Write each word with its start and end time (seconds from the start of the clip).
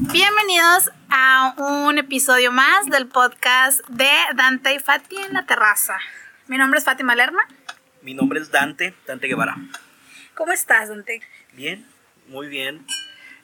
Bienvenidos 0.00 0.92
a 1.10 1.56
un 1.56 1.98
episodio 1.98 2.52
más 2.52 2.86
del 2.86 3.08
podcast 3.08 3.80
de 3.88 4.08
Dante 4.36 4.72
y 4.72 4.78
Fati 4.78 5.16
en 5.16 5.32
la 5.32 5.44
terraza. 5.44 5.98
Mi 6.46 6.56
nombre 6.56 6.78
es 6.78 6.84
Fátima 6.84 7.16
Lerma. 7.16 7.40
Mi 8.02 8.14
nombre 8.14 8.38
es 8.38 8.52
Dante, 8.52 8.94
Dante 9.08 9.26
Guevara. 9.26 9.56
¿Cómo 10.36 10.52
estás, 10.52 10.88
Dante? 10.88 11.20
Bien, 11.52 11.84
muy 12.28 12.46
bien. 12.46 12.86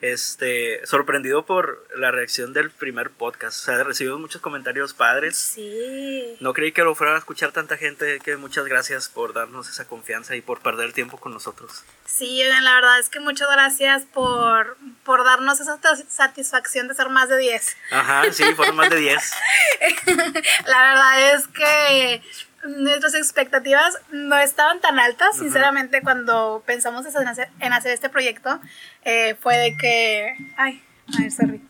Este, 0.05 0.87
sorprendido 0.87 1.47
por 1.47 1.89
la 1.97 2.11
reacción 2.11 2.53
del 2.53 2.71
primer 2.71 3.09
podcast. 3.09 3.61
O 3.61 3.65
sea, 3.65 3.85
recibimos 3.85 4.21
muchos 4.21 4.43
comentarios 4.43 4.93
padres. 4.93 5.39
Sí. 5.39 6.37
No 6.41 6.53
creí 6.53 6.73
que 6.73 6.83
lo 6.83 6.95
fueran 6.95 7.17
a 7.17 7.19
escuchar 7.21 7.53
tanta 7.53 7.79
gente. 7.79 8.19
Que 8.21 8.37
muchas 8.37 8.67
gracias 8.67 9.09
por 9.09 9.33
darnos 9.33 9.71
esa 9.71 9.87
confianza 9.87 10.37
y 10.37 10.43
por 10.43 10.61
perder 10.61 10.93
tiempo 10.93 11.17
con 11.17 11.33
nosotros. 11.33 11.85
Sí, 12.05 12.43
la 12.45 12.75
verdad 12.75 12.99
es 12.99 13.09
que 13.09 13.19
muchas 13.19 13.51
gracias 13.51 14.05
por, 14.13 14.77
por 15.05 15.25
darnos 15.25 15.61
esa 15.61 15.81
satisfacción 16.11 16.87
de 16.87 16.93
ser 16.93 17.09
más 17.09 17.31
de 17.31 17.39
10. 17.39 17.77
Ajá, 17.91 18.31
sí, 18.31 18.45
fueron 18.57 18.77
más 18.77 18.91
de 18.91 18.97
10. 18.97 19.33
la 20.67 20.83
verdad 20.83 21.35
es 21.35 21.49
que 21.49 22.23
nuestras 22.65 23.15
expectativas 23.15 23.99
no 24.11 24.39
estaban 24.39 24.81
tan 24.81 24.99
altas, 24.99 25.39
sinceramente, 25.39 26.03
cuando 26.03 26.63
pensamos 26.67 27.07
en 27.07 27.29
hacer, 27.29 27.49
en 27.61 27.73
hacer 27.73 27.93
este 27.93 28.09
proyecto, 28.09 28.61
eh, 29.05 29.37
fue 29.41 29.57
de 29.59 29.77
que, 29.77 30.37
ay, 30.57 30.83
a 31.17 31.23
ver, 31.23 31.31
sorry, 31.31 31.61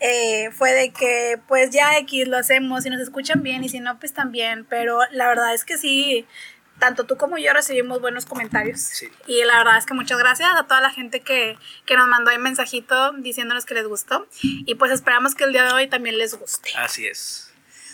eh, 0.00 0.50
fue 0.52 0.72
de 0.72 0.90
que, 0.90 1.40
pues 1.48 1.70
ya 1.70 1.96
X 1.98 2.28
lo 2.28 2.36
hacemos 2.36 2.84
y 2.84 2.90
nos 2.90 3.00
escuchan 3.00 3.42
bien 3.42 3.64
y 3.64 3.68
si 3.68 3.80
no, 3.80 3.98
pues 3.98 4.12
también, 4.12 4.66
pero 4.68 5.00
la 5.10 5.26
verdad 5.26 5.54
es 5.54 5.64
que 5.64 5.78
sí, 5.78 6.26
tanto 6.78 7.04
tú 7.04 7.16
como 7.16 7.38
yo 7.38 7.52
recibimos 7.52 8.00
buenos 8.00 8.26
comentarios. 8.26 8.80
Sí. 8.80 9.08
Y 9.26 9.44
la 9.44 9.58
verdad 9.58 9.78
es 9.78 9.86
que 9.86 9.94
muchas 9.94 10.18
gracias 10.18 10.48
a 10.56 10.64
toda 10.64 10.80
la 10.80 10.90
gente 10.90 11.20
que, 11.20 11.56
que 11.86 11.96
nos 11.96 12.08
mandó 12.08 12.34
un 12.34 12.42
mensajito 12.42 13.12
diciéndonos 13.12 13.64
que 13.64 13.74
les 13.74 13.86
gustó. 13.86 14.26
Y 14.42 14.74
pues 14.74 14.90
esperamos 14.90 15.36
que 15.36 15.44
el 15.44 15.52
día 15.52 15.64
de 15.64 15.72
hoy 15.72 15.86
también 15.86 16.18
les 16.18 16.34
guste. 16.34 16.70
Así 16.76 17.06
es 17.06 17.51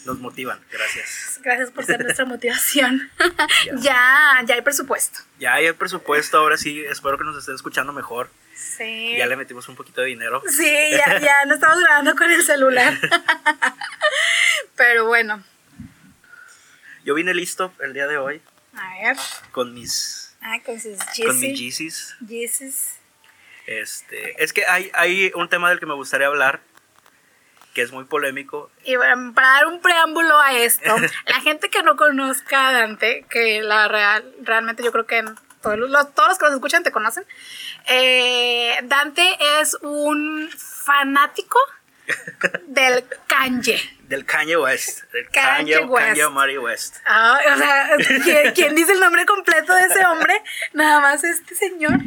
nos 0.09 0.19
motivan, 0.19 0.59
gracias. 0.73 1.39
Gracias 1.43 1.71
por 1.71 1.85
ser 1.85 2.03
nuestra 2.03 2.25
motivación. 2.35 3.11
ya. 3.81 4.43
ya, 4.47 4.55
hay 4.55 4.63
presupuesto. 4.63 5.21
Ya 5.39 5.55
hay 5.55 5.71
presupuesto, 5.73 6.39
ahora 6.39 6.57
sí, 6.57 6.83
espero 6.85 7.19
que 7.19 7.25
nos 7.25 7.37
estén 7.37 7.55
escuchando 7.55 7.93
mejor. 7.93 8.31
Sí. 8.55 9.17
Ya 9.17 9.27
le 9.27 9.37
metimos 9.37 9.69
un 9.69 9.77
poquito 9.77 10.01
de 10.01 10.09
dinero. 10.09 10.43
Sí, 10.49 10.91
ya, 10.91 11.21
ya 11.21 11.45
no 11.45 11.55
estamos 11.55 11.79
grabando 11.79 12.17
con 12.17 12.31
el 12.31 12.43
celular. 12.43 12.99
Pero 14.77 15.07
bueno. 15.07 15.45
Yo 17.05 17.15
vine 17.15 17.35
listo 17.35 17.73
el 17.81 17.93
día 17.93 18.07
de 18.07 18.17
hoy. 18.17 18.43
A 18.75 18.95
ver. 19.03 19.17
Con 19.53 19.75
mis. 19.75 20.35
Ah, 20.41 20.59
con 20.65 20.81
sus 20.81 20.99
Con 21.25 21.39
mis 21.39 21.59
Yeezys. 21.59 22.17
Yeezys. 22.27 22.97
Este, 23.67 24.43
es 24.43 24.55
que 24.55 24.65
hay, 24.65 24.91
hay 24.95 25.31
un 25.35 25.49
tema 25.51 25.69
del 25.69 25.79
que 25.79 25.87
me 25.87 25.95
gustaría 25.95 26.27
hablar 26.27 26.63
que 27.79 27.85
es 27.85 27.93
muy 27.93 28.07
polémico. 28.07 28.73
Y 28.83 28.97
bueno, 28.97 29.33
para 29.35 29.51
dar 29.51 29.67
un 29.69 29.81
preámbulo 29.81 30.37
a 30.41 30.53
esto, 30.53 30.97
la 31.27 31.41
gente 31.43 31.71
que 31.71 31.85
no 31.85 31.95
conozca 31.95 32.71
a 32.71 32.73
Dante, 32.73 33.25
que 33.31 33.63
la 33.63 33.87
real, 33.87 34.35
realmente 34.43 34.83
yo 34.83 34.91
creo 34.91 35.07
que 35.07 35.25
todos 35.63 35.79
los, 35.79 36.13
todos 36.13 36.31
los 36.31 36.39
que 36.39 36.45
nos 36.47 36.55
escuchan 36.55 36.83
te 36.83 36.91
conocen, 36.91 37.25
eh, 37.87 38.81
Dante 38.83 39.23
es 39.61 39.77
un 39.83 40.51
fanático 40.57 41.57
del 42.67 43.05
Kanye. 43.29 43.81
Del 44.09 44.25
Kanye 44.25 44.57
West. 44.57 45.05
Del 45.13 45.29
Kanye, 45.29 45.75
Kanye, 45.75 45.85
West. 45.85 46.21
Kanye 46.35 46.59
West. 46.59 46.97
Ah, 47.07 47.39
o 47.55 47.59
sea, 47.59 47.91
¿quién, 48.25 48.55
¿quién, 48.55 48.75
dice 48.75 48.91
el 48.91 48.99
nombre 48.99 49.25
completo 49.25 49.73
de 49.73 49.83
ese 49.83 50.05
hombre? 50.05 50.43
Nada 50.73 51.01
más 51.01 51.23
este 51.23 51.55
señor. 51.55 52.01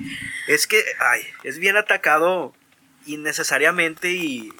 Es 0.47 0.67
que, 0.67 0.83
ay, 0.99 1.25
es 1.43 1.59
bien 1.59 1.77
atacado 1.77 2.53
innecesariamente 3.05 4.09
y 4.09 4.51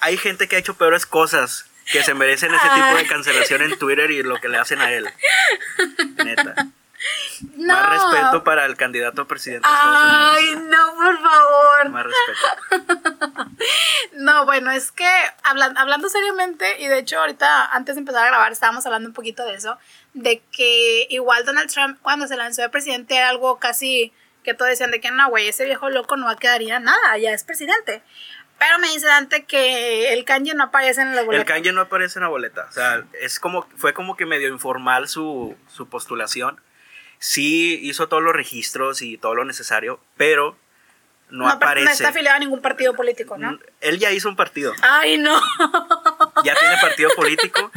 hay 0.00 0.16
gente 0.16 0.48
que 0.48 0.56
ha 0.56 0.58
hecho 0.58 0.74
peores 0.74 1.06
cosas 1.06 1.66
que 1.90 2.02
se 2.02 2.14
merecen 2.14 2.54
ese 2.54 2.68
tipo 2.68 2.96
de 2.96 3.06
cancelación 3.06 3.62
en 3.62 3.78
Twitter 3.78 4.10
y 4.10 4.22
lo 4.22 4.40
que 4.40 4.48
le 4.48 4.58
hacen 4.58 4.80
a 4.80 4.92
él. 4.92 5.08
Neta. 6.24 6.54
No. 7.56 7.72
Más 7.72 7.90
respeto 7.90 8.44
para 8.44 8.66
el 8.66 8.76
candidato 8.76 9.22
a 9.22 9.26
presidente 9.26 9.66
de 9.66 9.74
Estados 9.74 10.02
Unidos. 10.02 10.34
Ay, 10.36 10.68
no, 10.68 10.94
por 10.94 11.18
favor. 11.20 11.88
Más 11.88 12.06
respeto. 12.06 13.50
no, 14.18 14.44
bueno, 14.44 14.70
es 14.70 14.92
que 14.92 15.08
hablando, 15.42 15.80
hablando 15.80 16.08
seriamente, 16.10 16.80
y 16.80 16.88
de 16.88 16.98
hecho 16.98 17.18
ahorita 17.18 17.72
antes 17.72 17.94
de 17.94 18.00
empezar 18.00 18.24
a 18.24 18.28
grabar 18.28 18.52
estábamos 18.52 18.84
hablando 18.84 19.08
un 19.08 19.14
poquito 19.14 19.44
de 19.46 19.54
eso, 19.54 19.78
de 20.12 20.42
que 20.52 21.06
igual 21.08 21.46
Donald 21.46 21.72
Trump 21.72 21.98
cuando 22.02 22.26
se 22.26 22.36
lanzó 22.36 22.60
de 22.60 22.68
presidente 22.68 23.16
era 23.16 23.30
algo 23.30 23.58
casi 23.58 24.12
que 24.44 24.54
todos 24.54 24.70
decían 24.70 24.90
de 24.90 25.00
que 25.00 25.10
no, 25.10 25.28
güey, 25.28 25.48
ese 25.48 25.64
viejo 25.64 25.90
loco 25.90 26.16
no 26.16 26.26
va 26.26 26.32
a 26.32 26.36
quedaría 26.36 26.80
nada, 26.80 27.16
ya 27.18 27.32
es 27.32 27.44
presidente. 27.44 28.02
Pero 28.60 28.78
me 28.78 28.88
dice 28.88 29.06
Dante 29.06 29.46
que 29.46 30.12
el 30.12 30.26
kanji 30.26 30.52
no 30.52 30.64
aparece 30.64 31.00
en 31.00 31.16
la 31.16 31.22
boleta. 31.22 31.40
El 31.40 31.46
kanji 31.48 31.72
no 31.72 31.80
aparece 31.80 32.18
en 32.18 32.24
la 32.24 32.28
boleta. 32.28 32.66
O 32.68 32.72
sea, 32.72 33.02
es 33.18 33.40
como, 33.40 33.66
fue 33.78 33.94
como 33.94 34.18
que 34.18 34.26
medio 34.26 34.48
informal 34.48 35.08
su, 35.08 35.56
su 35.66 35.88
postulación. 35.88 36.60
Sí 37.18 37.80
hizo 37.82 38.10
todos 38.10 38.22
los 38.22 38.34
registros 38.34 39.00
y 39.00 39.16
todo 39.16 39.34
lo 39.34 39.46
necesario, 39.46 39.98
pero 40.18 40.58
no, 41.30 41.48
aparece. 41.48 41.86
No 41.86 41.90
está 41.90 42.08
afiliado 42.08 42.36
a 42.36 42.38
ningún 42.38 42.60
partido 42.60 42.94
político, 42.94 43.38
¿no? 43.38 43.52
Mm, 43.52 43.60
él 43.80 43.98
ya 43.98 44.10
hizo 44.10 44.28
un 44.28 44.36
partido. 44.36 44.74
Ay, 44.82 45.16
no. 45.16 45.40
Ya 46.44 46.54
tiene 46.54 46.76
partido 46.80 47.10
político, 47.16 47.70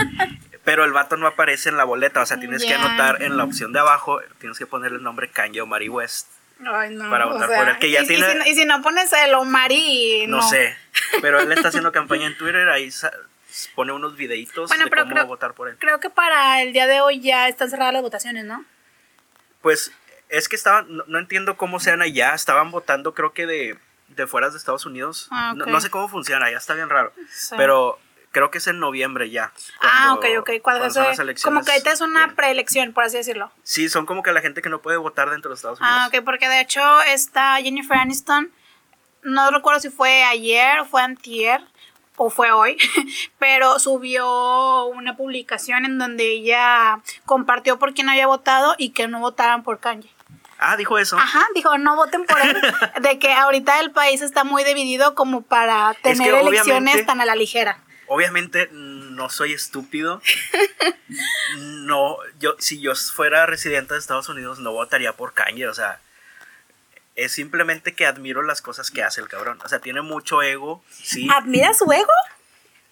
pero 0.63 0.85
el 0.85 0.93
vato 0.93 1.17
no 1.17 1.27
aparece 1.27 1.67
en 1.67 1.75
la 1.75 1.83
boleta. 1.83 2.21
O 2.21 2.25
sea, 2.25 2.39
tienes 2.39 2.63
que 2.63 2.73
anotar 2.73 3.21
en 3.21 3.35
la 3.35 3.43
opción 3.43 3.73
de 3.73 3.79
abajo, 3.79 4.21
tienes 4.39 4.57
que 4.57 4.65
ponerle 4.65 4.97
el 4.97 5.03
nombre 5.03 5.29
Kanye 5.29 5.59
o 5.61 5.65
Mari 5.65 5.89
West. 5.89 6.27
Ay, 6.67 6.93
no, 6.93 7.09
para 7.09 7.25
votar 7.25 7.47
por 7.47 7.69
él. 7.69 7.77
Que 7.79 7.91
ya 7.91 8.03
y, 8.03 8.07
tiene... 8.07 8.49
y, 8.49 8.55
si, 8.55 8.65
no 8.65 8.81
pones 8.81 9.11
el 9.13 9.33
Omari. 9.33 10.27
No, 10.27 10.37
no 10.37 10.43
sé. 10.43 10.75
Pero 11.21 11.39
él 11.39 11.51
está 11.51 11.69
haciendo 11.69 11.91
campaña 11.91 12.27
en 12.27 12.37
Twitter, 12.37 12.69
ahí 12.69 12.89
pone 13.75 13.91
unos 13.91 14.15
videitos 14.15 14.69
de 14.69 14.89
cómo 14.89 15.25
votar 15.25 15.53
por 15.53 15.69
él. 15.69 15.77
Creo 15.79 15.99
que 15.99 16.09
para 16.09 16.61
el 16.61 16.73
día 16.73 16.87
de 16.87 17.01
hoy 17.01 17.21
ya 17.21 17.47
están 17.47 17.69
cerradas 17.69 17.93
las 17.93 18.01
votaciones, 18.01 18.45
¿no? 18.45 18.65
Pues 19.61 19.91
es 20.29 20.49
que 20.49 20.55
estaban, 20.55 20.87
no, 21.07 21.19
entiendo 21.19 21.57
cómo 21.57 21.79
sean 21.79 22.01
allá, 22.01 22.33
estaban 22.33 22.71
votando 22.71 23.13
creo 23.13 23.33
que 23.33 23.45
de, 23.45 23.77
de 24.09 24.27
fuera 24.27 24.49
de 24.49 24.57
Estados 24.57 24.85
Unidos. 24.85 25.27
Ah, 25.31 25.53
no, 25.55 25.81
sé 25.81 25.89
cómo 25.89 26.09
funciona, 26.09 26.49
ya 26.49 26.57
está 26.57 26.73
bien 26.73 26.89
raro. 26.89 27.13
Pero 27.55 27.99
creo 28.33 28.51
que 28.51 28.57
es 28.57 28.67
en 28.67 28.79
noviembre 28.79 29.29
ya. 29.29 29.53
ah, 29.79 30.13
ok, 30.15 30.25
ok. 30.39 30.49
Cuando, 30.61 30.89
son 30.89 31.03
las 31.03 31.19
elecciones, 31.19 31.43
como 31.43 31.63
que 31.63 31.71
ahorita 31.71 31.93
es 31.93 32.01
una 32.01 32.35
preelección, 32.35 32.91
por 32.91 33.05
así 33.05 33.15
decirlo. 33.15 33.51
Sí, 33.63 33.87
son 33.87 34.05
como 34.05 34.23
que 34.23 34.33
la 34.33 34.41
gente 34.41 34.61
que 34.61 34.69
no 34.69 34.81
puede 34.81 34.97
votar 34.97 35.29
dentro 35.29 35.49
de 35.49 35.55
Estados 35.55 35.79
Unidos. 35.79 35.97
Ah, 35.97 36.09
ok, 36.09 36.25
porque 36.25 36.49
de 36.49 36.59
hecho 36.59 36.81
está 37.03 37.55
Jennifer 37.61 37.95
Aniston, 37.95 38.51
no 39.21 39.51
recuerdo 39.51 39.79
si 39.79 39.89
fue 39.89 40.23
ayer 40.23 40.79
o 40.79 40.85
fue 40.85 41.01
antier 41.01 41.61
o 42.17 42.29
fue 42.29 42.51
hoy, 42.51 42.77
pero 43.39 43.79
subió 43.79 44.85
una 44.87 45.15
publicación 45.15 45.85
en 45.85 45.97
donde 45.97 46.25
ella 46.25 46.99
compartió 47.25 47.79
por 47.79 47.93
quién 47.93 48.09
había 48.09 48.27
votado 48.27 48.75
y 48.77 48.89
que 48.89 49.07
no 49.07 49.19
votaran 49.19 49.63
por 49.63 49.79
Kanye. 49.79 50.09
Ah, 50.57 50.77
dijo 50.77 50.97
eso. 50.97 51.17
Ajá, 51.17 51.45
dijo, 51.53 51.77
no 51.77 51.95
voten 51.95 52.25
por 52.25 52.39
él. 52.39 52.57
de 53.01 53.19
que 53.19 53.31
ahorita 53.31 53.79
el 53.81 53.91
país 53.91 54.21
está 54.21 54.43
muy 54.43 54.63
dividido 54.63 55.13
como 55.13 55.41
para 55.41 55.93
tener 56.01 56.33
elecciones 56.33 57.05
tan 57.05 57.21
a 57.21 57.25
la 57.25 57.35
ligera 57.35 57.82
obviamente 58.07 58.69
no 58.71 59.29
soy 59.29 59.53
estúpido. 59.53 60.21
No, 61.57 62.17
yo, 62.39 62.55
si 62.59 62.81
yo 62.81 62.95
fuera 62.95 63.45
residente 63.45 63.93
de 63.93 63.99
Estados 63.99 64.27
Unidos, 64.29 64.57
no 64.59 64.71
votaría 64.71 65.13
por 65.13 65.33
Kanye. 65.33 65.67
O 65.67 65.73
sea, 65.73 65.99
es 67.15 67.33
simplemente 67.33 67.93
que 67.93 68.05
admiro 68.07 68.41
las 68.41 68.61
cosas 68.61 68.89
que 68.89 69.03
hace 69.03 69.21
el 69.21 69.27
cabrón. 69.27 69.59
O 69.63 69.67
sea, 69.67 69.79
tiene 69.79 70.01
mucho 70.01 70.41
ego. 70.41 70.83
Sí. 70.89 71.27
¿Admira 71.31 71.73
su 71.73 71.91
ego? 71.91 72.11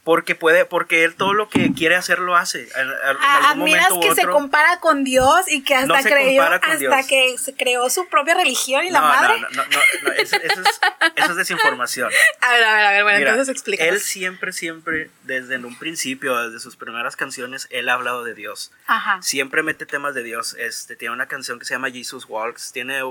Porque 0.04 0.34
puede, 0.34 0.66
porque 0.66 1.04
él 1.04 1.14
todo 1.14 1.34
lo 1.34 1.48
que 1.48 1.74
quiere 1.74 1.96
hacer 1.96 2.18
lo 2.18 2.36
hace. 2.36 2.68
Ah, 2.76 3.52
admiras 3.52 3.90
que 4.02 4.16
se 4.16 4.26
compara 4.26 4.80
con 4.80 5.04
Dios 5.04 5.46
y 5.48 5.64
que 5.64 5.76
hasta 5.76 6.02
creyó, 6.02 6.42
hasta 6.42 7.08
que 7.08 7.38
se 7.38 7.56
creó 7.56 7.88
su 7.92 8.08
propia 8.08 8.34
religión 8.34 8.84
y 8.84 8.90
la 8.90 9.00
madre. 9.02 9.40
No, 9.40 9.50
no, 9.50 9.64
no, 9.64 9.80
no 10.04 10.12
eso, 10.14 10.38
es, 10.38 11.36
desinformación. 11.36 12.12
A 12.42 12.52
ver, 12.52 12.64
a 12.64 12.74
ver, 12.74 12.86
a 12.86 12.92
ver, 12.92 13.04
bueno, 13.04 13.20
entonces 13.20 13.50
explica. 13.50 13.86
Él 13.86 14.00
siempre, 14.00 14.52
siempre, 14.52 15.12
desde 15.24 15.58
un 15.58 15.78
principio, 15.78 16.36
desde 16.50 16.60
sus 16.60 16.76
primeras 16.76 17.16
canciones, 17.16 17.68
él 17.70 17.88
ha 17.88 17.94
hablado 17.94 18.24
de 18.24 18.34
Dios. 18.34 18.72
Ajá. 18.88 19.22
Siempre 19.22 19.62
mete 19.62 19.86
temas 19.86 20.16
de 20.16 20.24
Dios. 20.24 20.56
Este, 20.60 20.96
tiene 20.96 21.14
una 21.14 21.28
canción 21.28 21.60
que 21.60 21.66
se 21.66 21.76
llama 21.76 21.92
Jesus 21.92 22.26
Walks. 22.28 22.72
Tiene, 22.72 23.02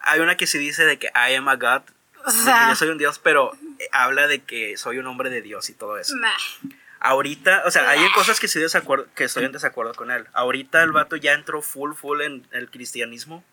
hay 0.00 0.20
una 0.20 0.36
que 0.36 0.48
se 0.48 0.58
dice 0.58 0.84
de 0.84 0.98
que 0.98 1.06
I 1.14 1.34
am 1.34 1.48
a 1.48 1.54
God. 1.54 1.82
O 2.26 2.30
sea, 2.30 2.70
yo 2.70 2.74
soy 2.74 2.88
un 2.88 2.98
Dios, 2.98 3.18
pero 3.18 3.56
habla 3.92 4.26
de 4.26 4.40
que 4.40 4.76
soy 4.76 4.98
un 4.98 5.06
hombre 5.06 5.30
de 5.30 5.42
Dios 5.42 5.70
y 5.70 5.74
todo 5.74 5.98
eso. 5.98 6.14
Ahorita, 7.00 7.64
o 7.66 7.70
sea, 7.70 7.88
hay 7.90 8.00
cosas 8.12 8.40
que, 8.40 8.46
estoy 8.46 8.62
desacuerdo, 8.62 9.06
que 9.14 9.24
estoy 9.24 9.44
en 9.44 9.52
desacuerdo 9.52 9.94
con 9.94 10.10
él. 10.10 10.26
Ahorita 10.32 10.82
el 10.82 10.92
vato 10.92 11.16
ya 11.16 11.34
entró 11.34 11.60
full, 11.60 11.92
full 11.94 12.22
en 12.22 12.46
el 12.50 12.70
cristianismo. 12.70 13.44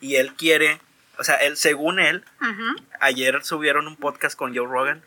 Y 0.00 0.16
él 0.16 0.34
quiere, 0.34 0.80
o 1.18 1.24
sea, 1.24 1.36
él, 1.36 1.56
según 1.56 1.98
él, 1.98 2.24
ayer 3.00 3.42
subieron 3.42 3.86
un 3.86 3.96
podcast 3.96 4.36
con 4.36 4.54
Joe 4.54 4.66
Rogan. 4.66 5.02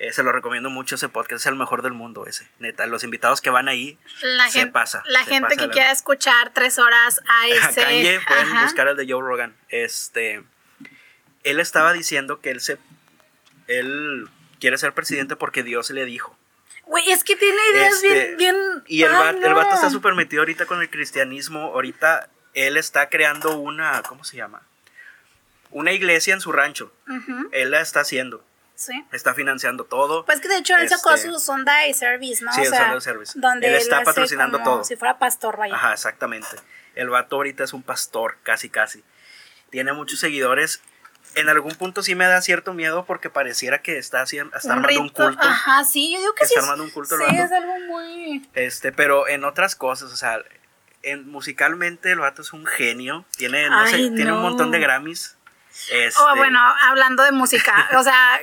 Eh, 0.00 0.12
se 0.12 0.22
lo 0.22 0.32
recomiendo 0.32 0.70
mucho 0.70 0.94
ese 0.94 1.10
podcast, 1.10 1.42
es 1.42 1.46
el 1.46 1.56
mejor 1.56 1.82
del 1.82 1.92
mundo 1.92 2.26
ese, 2.26 2.48
neta. 2.58 2.86
Los 2.86 3.04
invitados 3.04 3.42
que 3.42 3.50
van 3.50 3.68
ahí 3.68 3.98
la 4.22 4.48
se 4.48 4.60
gente, 4.60 4.72
pasa. 4.72 5.02
La 5.06 5.24
gente 5.24 5.58
que 5.58 5.68
quiera 5.68 5.92
escuchar 5.92 6.54
tres 6.54 6.78
horas 6.78 7.20
a 7.28 7.48
ese. 7.68 8.20
pueden 8.26 8.62
buscar 8.62 8.88
el 8.88 8.96
de 8.96 9.06
Joe 9.06 9.20
Rogan. 9.20 9.54
Este 9.68 10.42
él 11.44 11.60
estaba 11.60 11.92
diciendo 11.92 12.40
que 12.40 12.50
él 12.50 12.60
se 12.60 12.78
él 13.66 14.28
quiere 14.58 14.78
ser 14.78 14.92
presidente 14.92 15.36
porque 15.36 15.62
Dios 15.62 15.90
le 15.90 16.04
dijo. 16.04 16.36
Güey, 16.84 17.10
es 17.12 17.22
que 17.22 17.36
tiene 17.36 17.56
ideas 17.72 18.02
bien, 18.02 18.16
Este, 18.16 18.36
bien. 18.36 18.56
Y 18.86 19.02
el, 19.04 19.12
vato, 19.12 19.46
el 19.46 19.54
vato 19.54 19.74
está 19.76 19.90
súper 19.90 20.14
metido 20.14 20.42
ahorita 20.42 20.66
con 20.66 20.80
el 20.82 20.90
cristianismo. 20.90 21.66
Ahorita 21.66 22.28
él 22.52 22.76
está 22.76 23.08
creando 23.08 23.58
una, 23.58 24.02
¿cómo 24.02 24.24
se 24.24 24.36
llama? 24.36 24.62
Una 25.70 25.92
iglesia 25.92 26.34
en 26.34 26.40
su 26.40 26.50
rancho. 26.50 26.92
Ujú, 27.08 27.48
Él 27.52 27.70
la 27.70 27.80
está 27.80 28.00
haciendo. 28.00 28.44
Sí. 28.74 29.04
Está 29.12 29.34
financiando 29.34 29.84
todo. 29.84 30.24
Pues 30.24 30.40
que 30.40 30.48
de 30.48 30.56
hecho 30.56 30.74
él 30.76 30.88
sacó 30.88 31.12
Este- 31.12 31.28
su 31.30 31.38
Sunday 31.38 31.94
Service, 31.94 32.42
¿no? 32.44 32.52
Sí, 32.52 32.62
o 32.62 32.64
el 32.64 32.70
sea, 32.70 32.84
Sunday 32.86 33.00
Service. 33.00 33.32
Donde 33.38 33.68
Él 33.68 33.74
está 33.74 33.96
hace 33.98 34.04
patrocinando 34.06 34.58
como 34.58 34.70
todo. 34.70 34.84
Si 34.84 34.96
fuera 34.96 35.18
pastor, 35.18 35.58
vaya. 35.58 35.74
Ajá, 35.76 35.92
exactamente. 35.92 36.48
El 36.96 37.08
vato 37.10 37.36
ahorita 37.36 37.62
es 37.62 37.72
un 37.72 37.84
pastor, 37.84 38.38
casi, 38.42 38.68
casi. 38.68 39.04
Tiene 39.70 39.92
muchos 39.92 40.18
seguidores. 40.18 40.82
En 41.34 41.48
algún 41.48 41.74
punto 41.74 42.02
sí 42.02 42.14
me 42.14 42.26
da 42.26 42.40
cierto 42.42 42.74
miedo 42.74 43.04
porque 43.04 43.30
pareciera 43.30 43.80
que 43.82 43.98
está, 43.98 44.20
haciendo, 44.22 44.56
está 44.56 44.72
armando 44.74 45.00
un 45.00 45.08
culto. 45.10 45.48
Ajá, 45.48 45.84
sí, 45.84 46.12
yo 46.12 46.18
digo 46.20 46.34
que 46.34 46.44
sí. 46.44 46.54
Está 46.54 46.60
es- 46.60 46.64
armando 46.64 46.84
un 46.84 46.90
culto 46.90 47.16
Sí, 47.16 47.36
es 47.36 47.52
algo 47.52 47.78
muy. 47.86 48.48
Este, 48.54 48.92
pero 48.92 49.28
en 49.28 49.44
otras 49.44 49.76
cosas, 49.76 50.12
o 50.12 50.16
sea, 50.16 50.40
en, 51.02 51.28
musicalmente 51.30 52.10
el 52.12 52.18
vato 52.18 52.42
es 52.42 52.52
un 52.52 52.66
genio. 52.66 53.24
Tiene, 53.36 53.68
no 53.70 53.86
sé, 53.86 53.96
tiene 53.96 54.32
un 54.32 54.42
montón 54.42 54.70
de 54.70 54.80
Grammys. 54.80 55.36
Este, 55.90 56.20
Oh, 56.20 56.36
bueno, 56.36 56.60
hablando 56.88 57.22
de 57.22 57.32
música, 57.32 57.88
o 57.96 58.02
sea, 58.02 58.40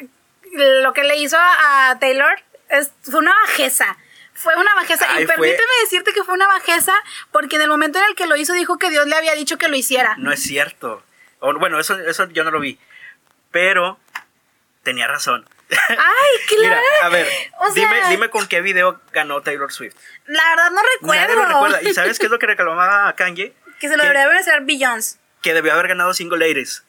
lo 0.54 0.94
que 0.94 1.04
le 1.04 1.18
hizo 1.18 1.38
a, 1.40 1.98
Taylor 2.00 2.40
es, 2.70 2.92
fue 3.04 3.20
una 3.20 3.34
bajeza. 3.46 3.98
Fue 4.34 4.56
una 4.56 4.74
bajeza. 4.76 5.06
Ay, 5.10 5.24
y 5.24 5.26
fue- 5.26 5.36
permíteme 5.36 5.72
decirte 5.84 6.14
que 6.14 6.24
fue 6.24 6.34
una 6.36 6.48
bajeza 6.48 6.94
porque 7.32 7.56
en 7.58 7.64
el 7.64 7.70
momento 7.70 7.98
en 8.00 8.06
el 8.06 8.16
que 8.16 8.28
lo 8.28 8.36
hizo 8.38 8.54
dijo 8.54 8.78
que 8.78 8.90
Dios 8.92 9.08
le 9.08 9.16
había 9.16 9.34
dicho 9.34 9.58
que 9.58 9.68
lo 9.68 9.76
hiciera. 9.76 10.16
No 10.18 10.32
es 10.32 10.42
cierto. 10.44 11.04
O, 11.40 11.54
bueno, 11.60 11.80
eso, 11.80 11.98
eso 12.00 12.26
yo 12.30 12.44
no 12.44 12.52
lo 12.52 12.60
vi. 12.60 12.80
Pero 13.52 14.00
tenía 14.84 15.08
razón. 15.08 15.48
Ay, 15.70 15.78
claro. 16.48 16.82
Mira, 16.82 16.82
a 17.04 17.10
ver, 17.10 17.28
O 17.60 17.72
sea- 17.72 17.74
dime, 17.94 18.10
dime 18.10 18.30
con 18.30 18.48
qué 18.48 18.62
video 18.62 19.02
ganó 19.12 19.42
Taylor 19.42 19.72
Swift. 19.72 19.96
La 20.26 20.44
verdad 20.50 20.72
no 20.72 20.82
Nadie 21.02 21.28
recuerdo. 21.28 21.36
lo 21.36 21.46
recuerda. 21.46 21.82
¿Y 21.90 21.94
sabes 21.94 22.20
qué 22.20 22.26
es 22.26 22.32
lo 22.32 22.40
que 22.40 22.48
reclamaba 22.48 23.08
a 23.10 23.16
Kanye? 23.16 23.54
que 23.80 23.88
se 23.90 23.96
lo 23.98 24.04
debería 24.04 24.40
hacer 24.40 24.62
Beyoncé. 24.62 25.20
que 25.44 25.54
debió 25.54 25.74
haber 25.74 25.90
ganado 25.90 26.14
Single 26.14 26.40
Ladies. 26.40 26.84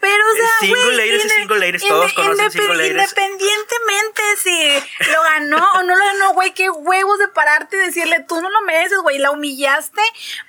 Pero, 0.00 0.24
o 0.32 0.36
sea, 0.36 0.48
Single 0.60 0.96
ladies 0.96 1.24
es 1.24 1.24
inde- 1.24 1.34
single 1.36 1.58
ladies, 1.60 1.86
todos 1.86 2.12
conocen 2.12 2.50
single 2.50 2.74
ladies. 2.76 2.90
Independientemente 2.92 4.22
si 4.42 5.10
lo 5.12 5.22
ganó 5.22 5.72
o 5.74 5.82
no 5.84 5.94
lo 5.94 6.04
ganó, 6.04 6.32
güey, 6.34 6.52
qué 6.54 6.68
huevos 6.70 7.18
de 7.20 7.28
pararte 7.28 7.76
y 7.76 7.80
decirle, 7.80 8.24
tú 8.28 8.40
no 8.40 8.50
lo 8.50 8.62
mereces, 8.62 8.98
güey, 8.98 9.18
la 9.18 9.30
humillaste 9.30 10.00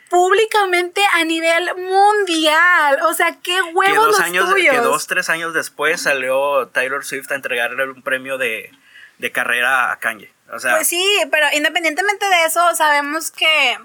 públicamente 0.10 1.02
a 1.14 1.24
nivel 1.24 1.70
mundial. 1.76 3.00
O 3.04 3.14
sea, 3.14 3.34
qué 3.44 3.54
Que 3.56 3.62
huevos 3.74 3.96
dos, 3.98 4.08
los 4.08 4.20
años, 4.20 4.50
tuyos. 4.50 4.76
que 4.76 4.82
dos, 4.82 5.08
tres 5.08 5.30
años 5.30 5.54
después 5.54 6.02
salió 6.02 6.68
Taylor 6.70 7.06
Swift 7.06 7.32
a 7.32 7.36
entregarle 7.36 7.84
un 7.86 8.02
premio 8.02 8.38
de, 8.38 8.72
de 9.20 9.32
carrera 9.32 9.92
a 9.92 10.00
Kanye. 10.00 10.32
O 10.52 10.60
sea, 10.60 10.76
Pues 10.76 10.88
sí, 10.88 11.04
pero 11.30 11.46
independientemente 11.54 12.26
de 12.26 12.46
eso, 12.46 12.74
sabemos 12.76 13.32
que, 13.32 13.78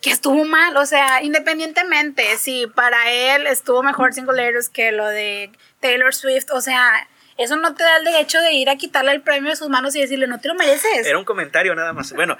que 0.00 0.10
estuvo 0.10 0.44
mal. 0.44 0.76
O 0.76 0.86
sea, 0.86 1.22
independientemente, 1.22 2.36
si 2.38 2.66
para 2.66 3.10
él 3.10 3.46
estuvo 3.46 3.82
mejor 3.82 4.12
Single 4.14 4.36
Ladies 4.36 4.68
que 4.68 4.92
lo 4.92 5.06
de 5.06 5.50
Taylor 5.80 6.14
Swift, 6.14 6.50
o 6.52 6.60
sea, 6.60 7.08
eso 7.36 7.56
no 7.56 7.74
te 7.74 7.82
da 7.82 7.96
el 7.96 8.04
derecho 8.04 8.40
de 8.40 8.52
ir 8.52 8.68
a 8.70 8.76
quitarle 8.76 9.12
el 9.12 9.22
premio 9.22 9.50
de 9.50 9.56
sus 9.56 9.68
manos 9.68 9.94
y 9.96 10.00
decirle, 10.00 10.26
no 10.26 10.40
te 10.40 10.48
lo 10.48 10.54
mereces. 10.54 11.06
era 11.06 11.18
un 11.18 11.24
comentario 11.24 11.74
nada 11.74 11.92
más. 11.92 12.12
Bueno, 12.12 12.36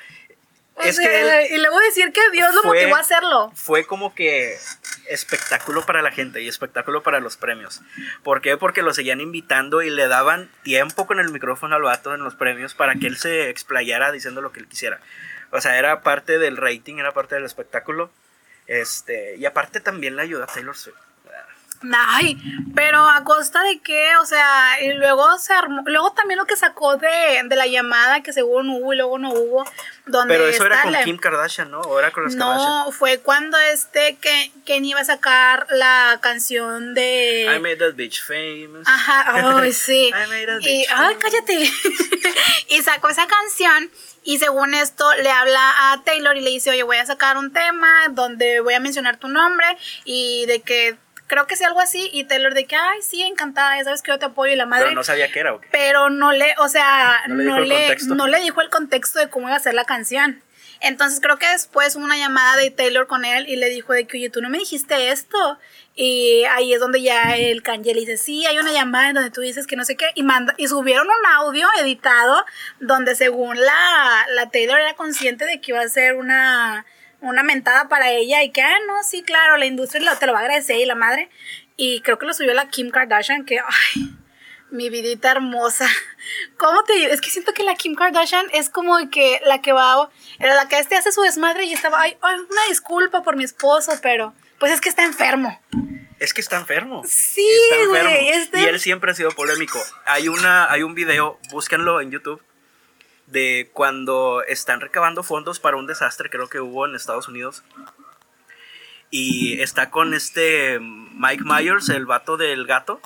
O 0.75 0.83
es 0.83 0.97
sea, 0.97 1.09
que 1.09 1.55
y 1.55 1.59
luego 1.59 1.79
decir 1.81 2.13
que 2.13 2.21
Dios 2.33 2.55
lo 2.55 2.63
motivó 2.65 2.97
a 2.97 3.01
hacerlo. 3.01 3.51
fue 3.55 3.85
como 3.87 4.15
que 4.15 4.57
espectáculo 5.09 5.85
para 5.85 6.01
la 6.03 6.11
gente 6.13 6.41
y 6.43 6.49
espectáculo 6.49 7.03
para 7.03 7.21
los 7.21 7.37
premios. 7.37 7.83
¿Por 8.23 8.41
qué? 8.41 8.57
Porque 8.57 8.83
lo 8.83 8.95
seguían 8.95 9.21
invitando 9.21 9.83
y 9.83 9.91
le 9.91 10.07
daban 10.09 10.51
tiempo 10.63 11.07
con 11.07 11.19
el 11.19 11.31
micrófono 11.31 11.77
al 11.77 11.83
vato 11.83 12.15
en 12.15 12.23
los 12.23 12.35
premios 12.35 12.75
para 12.75 12.95
que 12.95 13.07
él 13.07 13.19
se 13.19 13.51
explayara 13.51 14.13
diciendo 14.13 14.41
lo 14.41 14.53
que 14.53 14.61
él 14.61 14.69
quisiera. 14.69 15.01
O 15.53 15.61
sea, 15.61 15.79
era 15.79 16.03
parte 16.03 16.39
del 16.39 16.57
rating, 16.57 16.97
era 16.97 17.13
parte 17.13 17.35
del 17.35 17.45
espectáculo. 17.45 18.11
Este, 18.67 19.37
y 19.37 19.47
aparte 19.47 19.81
también 19.81 20.17
le 20.17 20.23
ayudó 20.23 20.45
a 20.45 20.47
Taylor 20.47 20.77
Swift. 20.77 20.97
Ay, 21.93 22.37
pero 22.75 23.09
a 23.09 23.25
costa 23.25 23.63
de 23.63 23.79
qué, 23.81 24.17
o 24.21 24.27
sea, 24.27 24.77
y 24.83 24.93
luego 24.93 25.39
se 25.39 25.55
armó, 25.55 25.83
luego 25.87 26.13
también 26.13 26.37
lo 26.39 26.45
que 26.47 26.55
sacó 26.57 26.97
de, 26.99 27.41
de 27.45 27.57
la 27.57 27.67
llamada 27.67 28.23
que 28.23 28.35
según 28.35 28.69
hubo 28.69 28.93
y 28.93 28.97
luego 28.97 29.19
no 29.19 29.31
hubo, 29.33 29.65
donde 30.05 30.35
Pero 30.35 30.47
eso 30.47 30.67
era 30.67 30.83
con 30.83 30.93
la- 30.93 31.05
Kim 31.05 31.17
Kardashian, 31.17 31.71
¿no? 31.71 31.81
O 31.81 31.99
era 31.99 32.11
con 32.11 32.25
las 32.25 32.37
Kardashian. 32.37 32.67
No, 32.69 32.93
fue 32.93 33.19
cuando 33.21 33.57
este 33.59 34.17
que 34.21 34.53
Ken 34.67 34.85
iba 34.85 35.01
a 35.01 35.05
sacar 35.07 35.67
la 35.71 36.19
canción 36.21 36.93
de 36.93 37.51
I 37.57 37.59
made 37.61 37.77
that 37.77 37.95
bitch 37.95 38.23
famous. 38.25 38.87
Ajá, 38.87 39.25
ay, 39.63 39.73
sí. 39.73 40.09
I 40.09 40.29
made 40.29 40.47
that 40.47 40.61
Y, 40.61 40.81
bitch 40.83 40.89
ay, 40.91 41.15
famous. 41.15 41.17
cállate. 41.23 41.73
y 42.69 42.83
sacó 42.83 43.09
esa 43.09 43.27
canción 43.27 43.91
y 44.23 44.39
según 44.39 44.75
esto 44.75 45.11
le 45.23 45.31
habla 45.31 45.93
a 45.93 46.03
Taylor 46.05 46.37
y 46.37 46.43
le 46.43 46.51
dice, 46.51 46.69
oye, 46.71 46.83
voy 46.83 46.99
a 46.99 47.07
sacar 47.07 47.39
un 47.39 47.53
tema 47.55 47.91
donde 48.11 48.61
voy 48.61 48.75
a 48.75 48.81
mencionar 48.81 49.17
tu 49.17 49.29
nombre 49.29 49.67
y 50.05 50.45
de 50.47 50.61
que 50.61 50.97
creo 51.31 51.47
que 51.47 51.55
sea 51.55 51.69
algo 51.69 51.81
así 51.81 52.11
y 52.13 52.25
Taylor 52.25 52.55
de 52.55 52.67
que, 52.67 52.75
ay, 52.75 52.99
sí, 53.03 53.23
encantada, 53.23 53.79
ya 53.79 53.85
sabes 53.85 54.03
que 54.03 54.11
yo 54.11 54.19
te 54.19 54.27
apoyo 54.27 54.53
y 54.53 54.57
la 54.57 54.67
madre. 54.67 54.87
Pero 54.87 54.97
no 54.97 55.05
sabía 55.05 55.31
qué 55.31 55.39
era, 55.39 55.55
¿o 55.55 55.61
qué? 55.61 55.69
Pero 55.71 56.11
no 56.11 56.33
le, 56.33 56.55
o 56.59 56.69
sea, 56.69 57.23
No 57.29 57.37
le 57.37 57.45
no 57.45 57.55
dijo 57.55 57.63
el 57.63 57.69
le, 57.69 57.77
contexto. 57.77 58.15
no 58.17 58.27
le 58.27 58.41
dijo 58.41 58.61
el 58.61 58.69
contexto 58.69 59.21
de 59.21 59.31
cómo 59.31 59.47
iba 59.47 59.57
a 59.57 59.61
ser 59.61 59.75
la 59.75 59.85
canción. 59.85 60.43
Entonces 60.81 61.21
creo 61.21 61.39
que 61.39 61.47
después 61.49 61.95
hubo 61.95 62.03
una 62.05 62.17
llamada 62.17 62.57
de 62.57 62.71
Taylor 62.71 63.07
con 63.07 63.25
él 63.25 63.49
y 63.49 63.55
le 63.57 63.69
dijo 63.71 63.93
de 63.93 64.07
que, 64.07 64.17
oye, 64.17 64.31
tú 64.31 64.41
no 64.43 64.49
me 64.51 64.59
dijiste 64.59 65.11
esto. 65.13 65.59
Y 65.95 66.43
ahí 66.51 66.75
es 66.75 66.81
donde 66.81 67.01
ya 67.01 67.37
el 67.37 67.63
Kanye 67.63 67.95
le 67.95 68.01
dice, 68.01 68.17
sí, 68.17 68.45
hay 68.47 68.59
una 68.59 68.73
llamada 68.73 69.11
en 69.11 69.15
donde 69.15 69.31
tú 69.31 69.41
dices 69.41 69.69
que 69.69 69.77
no 69.77 69.85
sé 69.85 69.97
qué. 69.97 70.07
Y, 70.17 70.25
manda, 70.25 70.55
y 70.57 70.67
subieron 70.67 71.07
un 71.07 71.27
audio 71.37 71.69
editado 71.81 72.45
donde 72.81 73.15
según 73.15 73.61
la, 73.61 74.27
la 74.35 74.51
Taylor 74.51 74.81
era 74.81 74.95
consciente 74.95 75.45
de 75.45 75.61
que 75.61 75.71
iba 75.73 75.81
a 75.81 75.89
ser 75.89 76.17
una, 76.17 76.87
una 77.21 77.43
mentada 77.43 77.89
para 77.89 78.11
ella 78.11 78.43
y 78.43 78.51
que, 78.51 78.63
ah, 78.63 78.79
no, 78.87 79.03
sí, 79.03 79.23
claro, 79.23 79.57
la 79.57 79.67
industria 79.67 80.15
te 80.19 80.27
lo 80.27 80.33
va 80.33 80.39
a 80.41 80.43
agradecer 80.43 80.77
y 80.77 80.87
la 80.87 80.95
madre. 80.95 81.29
Y 81.77 82.01
creo 82.03 82.19
que 82.19 82.27
lo 82.27 82.35
subió 82.35 82.53
la 82.55 82.69
Kim 82.69 82.91
Kardashian, 82.91 83.45
que, 83.45 83.59
ay, 83.61 84.11
mi 84.71 84.89
vidita 84.91 85.31
hermosa. 85.33 85.89
¿Cómo 86.59 86.85
te 86.85 86.93
digo? 86.95 87.11
Es 87.13 87.21
que 87.21 87.31
siento 87.31 87.53
que 87.55 87.63
la 87.65 87.75
Kim 87.75 87.95
Kardashian 87.95 88.47
es 88.53 88.71
como 88.71 88.97
que 89.11 89.41
la 89.45 89.61
que 89.63 89.73
va, 89.73 90.11
era 90.39 90.55
la 90.55 90.69
que 90.69 90.79
este 90.79 90.97
hace 90.97 91.13
su 91.13 91.23
desmadre 91.23 91.65
y 91.65 91.73
estaba, 91.73 92.01
ay, 92.03 92.17
ay, 92.21 92.37
una 92.39 92.63
disculpa 92.69 93.23
por 93.23 93.37
mi 93.37 93.45
esposo, 93.45 93.93
pero 94.03 94.35
pues 94.59 94.73
es 94.73 94.81
que 94.81 94.89
está 94.89 95.05
enfermo. 95.05 95.61
Es 96.19 96.35
que 96.35 96.43
está 96.43 96.57
enfermo. 96.59 97.03
Sí, 97.07 97.49
Está 97.71 97.83
enfermo. 97.83 98.11
güey, 98.11 98.29
está- 98.29 98.61
Y 98.61 98.65
él 98.67 98.79
siempre 98.79 99.11
ha 99.11 99.15
sido 99.15 99.31
polémico. 99.31 99.83
Hay, 100.05 100.29
una, 100.29 100.71
hay 100.71 100.83
un 100.83 100.95
video, 100.95 101.41
búsquenlo 101.51 102.01
en 102.03 102.11
YouTube, 102.11 102.43
de 103.31 103.71
cuando 103.73 104.43
están 104.43 104.81
recabando 104.81 105.23
fondos 105.23 105.61
para 105.61 105.77
un 105.77 105.87
desastre, 105.87 106.31
creo 106.31 106.49
que 106.49 106.61
hubo 106.61 106.87
en 106.87 106.95
Estados 106.95 107.29
Unidos. 107.29 107.63
Y 109.11 109.61
está 109.61 109.91
con 109.91 110.15
este 110.15 110.79
Mike 110.81 111.45
Myers, 111.45 111.89
el 111.89 112.07
vato 112.07 112.37
del 112.37 112.67
gato, 112.67 113.01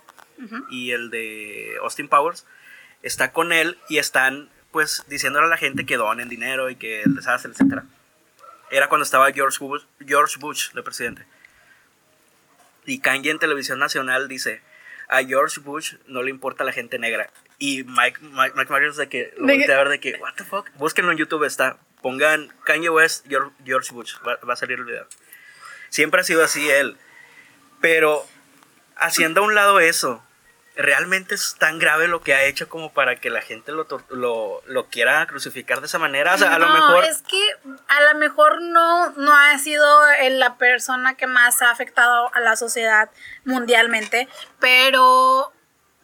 y 0.71 0.90
el 0.90 1.11
de 1.11 1.76
Austin 1.83 2.09
Powers. 2.09 2.47
Está 3.02 3.33
con 3.33 3.52
él 3.52 3.78
y 3.88 3.99
están 3.99 4.49
pues 4.71 5.04
diciéndole 5.09 5.47
a 5.47 5.50
la 5.50 5.57
gente 5.57 5.87
que 5.87 5.97
donen 5.97 6.28
dinero 6.28 6.69
y 6.69 6.76
que 6.76 7.02
el 7.02 7.14
desastre, 7.14 7.52
etc. 7.52 7.83
Era 8.71 8.88
cuando 8.88 9.04
estaba 9.04 9.31
George 9.33 9.59
Bush, 9.61 9.83
George 10.04 10.37
Bush 10.38 10.73
de 10.73 10.83
presidente. 10.83 11.25
Y 12.85 12.99
Kanye 12.99 13.31
en 13.31 13.38
televisión 13.38 13.78
nacional 13.78 14.28
dice, 14.28 14.62
a 15.09 15.23
George 15.23 15.61
Bush 15.61 15.95
no 16.07 16.23
le 16.23 16.31
importa 16.31 16.64
la 16.64 16.73
gente 16.73 16.99
negra. 16.99 17.31
Y 17.59 17.85
Mike, 17.85 18.19
Mike, 18.21 18.55
Mike 18.57 18.73
Myers 18.73 18.97
de 18.97 19.09
que 19.09 19.33
lo 19.37 19.47
voltea 19.47 19.75
a 19.77 19.79
ver 19.79 19.89
de 19.89 20.01
que, 20.01 20.17
what 20.21 20.35
the 20.37 20.45
fuck. 20.45 20.69
Búsquenlo 20.75 21.13
en 21.13 21.19
YouTube, 21.19 21.45
está. 21.45 21.79
Pongan 22.03 22.53
Kanye 22.65 22.91
West, 22.91 23.27
George, 23.29 23.51
George 23.65 23.93
Bush. 23.93 24.15
Va, 24.27 24.37
va 24.47 24.53
a 24.55 24.57
salir 24.57 24.79
el 24.79 24.85
video. 24.85 25.07
Siempre 25.89 26.21
ha 26.21 26.25
sido 26.25 26.45
así 26.45 26.69
él. 26.69 26.97
Pero 27.81 28.27
haciendo 28.97 29.41
a 29.41 29.45
un 29.45 29.55
lado 29.55 29.81
eso, 29.81 30.23
realmente 30.77 31.35
es 31.35 31.55
tan 31.59 31.79
grave 31.79 32.09
lo 32.09 32.21
que 32.23 32.35
ha 32.35 32.45
hecho 32.45 32.69
como 32.69 32.93
para 32.93 33.17
que 33.17 33.31
la 33.31 33.41
gente 33.41 33.73
lo, 33.73 33.87
lo, 34.11 34.63
lo 34.67 34.87
quiera 34.89 35.25
crucificar 35.27 35.81
de 35.81 35.87
esa 35.87 35.99
manera. 35.99 36.35
O 36.35 36.39
sea, 36.39 36.55
a 36.55 36.59
lo 36.59 36.67
No, 36.67 36.75
mejor... 36.75 37.05
es 37.05 37.23
que 37.23 37.41
a 37.89 38.13
lo 38.13 38.19
mejor 38.19 38.61
no, 38.61 39.11
no 39.13 39.37
ha 39.37 39.57
sido 39.59 39.87
la 40.31 40.57
persona 40.59 41.15
que 41.17 41.27
más 41.27 41.63
ha 41.63 41.71
afectado 41.71 42.31
a 42.35 42.41
la 42.41 42.57
sociedad 42.57 43.11
mundialmente, 43.45 44.29
pero 44.59 45.53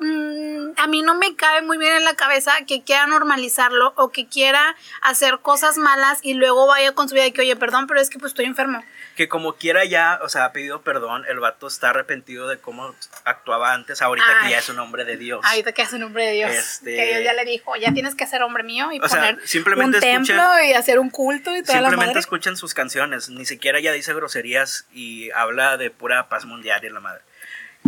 mm, 0.01 0.73
a 0.77 0.87
mí 0.87 1.03
no 1.03 1.15
me 1.15 1.37
cabe 1.37 1.63
muy 1.63 1.79
bien 1.79 1.93
en 1.95 2.05
la 2.05 2.15
cabeza 2.15 2.53
que 2.67 2.83
quiera 2.83 3.07
normalizarlo 3.07 3.93
o 3.97 4.11
que 4.11 4.27
quiera 4.27 4.77
hacer 5.03 5.39
cosas 5.41 5.77
malas 5.77 6.19
y 6.23 6.35
luego 6.35 6.67
vaya 6.67 6.93
con 6.93 7.09
su 7.09 7.15
vida 7.15 7.27
y 7.27 7.33
que, 7.33 7.43
oye, 7.43 7.57
perdón, 7.57 7.87
pero 7.87 8.01
es 8.01 8.11
que 8.11 8.19
pues 8.19 8.31
estoy 8.33 8.47
enfermo. 8.47 8.83
que 9.17 9.29
como 9.29 9.55
quiera 9.57 9.85
ya, 9.85 10.19
o 10.23 10.29
sea, 10.31 10.47
ha 10.47 10.53
pedido 10.53 10.81
perdón, 10.81 11.25
el 11.29 11.41
vato 11.41 11.67
está 11.67 11.91
arrepentido 11.91 12.49
de 12.49 12.59
cómo 12.59 12.95
actuaba 13.25 13.75
antes, 13.75 14.01
ahorita 14.01 14.27
Ay. 14.41 14.45
que 14.47 14.51
ya 14.53 14.59
es 14.61 14.69
un 14.71 14.79
hombre 14.79 15.05
de 15.05 15.17
Dios. 15.19 15.45
Ahorita 15.45 15.73
que 15.73 15.83
hace 15.83 15.97
un 15.97 16.03
nombre 16.03 16.25
de 16.25 16.33
Dios. 16.33 16.51
Este- 16.53 16.97
Que 16.97 17.07
Dios 17.09 17.25
ya 17.25 17.33
le 17.35 17.45
dijo, 17.45 17.77
ya 17.77 17.93
tienes 17.93 18.15
que 18.15 18.27
ser 18.27 18.43
hombre 18.43 18.63
mío 18.63 18.91
y 18.93 19.01
O 19.01 19.09
sea, 19.09 19.21
poner 19.21 19.47
simplemente 19.47 19.99
un 19.99 20.03
templo 20.03 20.35
escuchen- 20.43 20.67
y 20.71 20.73
hacer 20.73 20.99
un 20.99 21.11
culto 21.11 21.55
y 21.55 21.63
toda 21.63 21.75
la 21.75 21.89
Simplemente 21.89 22.07
madre. 22.07 22.21
escuchen 22.21 22.57
sus 22.57 22.73
canciones, 22.73 23.29
ni 23.29 23.45
siquiera 23.45 23.79
ya 23.81 23.93
dice 23.93 24.15
groserías 24.15 24.87
y 24.95 25.31
habla 25.33 25.77
de 25.77 25.91
pura 25.91 26.29
paz 26.31 26.47
mundial 26.47 26.83
y 26.85 26.89
la 26.89 27.01
madre. 27.01 27.21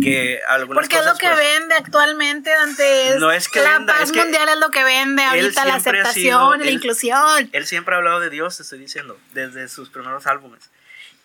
Que 0.01 0.39
algunas 0.47 0.81
Porque 0.83 0.97
es 0.97 1.05
lo 1.05 1.15
que 1.15 1.27
pues, 1.27 1.37
vende 1.37 1.75
actualmente, 1.75 2.49
Dante. 2.49 3.15
No 3.19 3.31
es 3.31 3.47
que 3.47 3.61
la 3.61 3.77
venda, 3.77 3.93
paz 3.93 4.03
es 4.03 4.11
que 4.11 4.19
mundial 4.19 4.49
es 4.49 4.57
lo 4.57 4.69
que 4.69 4.83
vende 4.83 5.23
ahorita, 5.23 5.65
la 5.65 5.75
aceptación, 5.75 6.13
sido- 6.13 6.55
la 6.55 6.63
él- 6.63 6.69
inclusión. 6.71 7.49
Él 7.51 7.65
siempre 7.67 7.93
ha 7.93 7.97
hablado 7.99 8.19
de 8.19 8.29
Dios, 8.29 8.57
te 8.57 8.63
estoy 8.63 8.79
diciendo, 8.79 9.19
desde 9.33 9.67
sus 9.69 9.89
primeros 9.89 10.25
álbumes. 10.27 10.63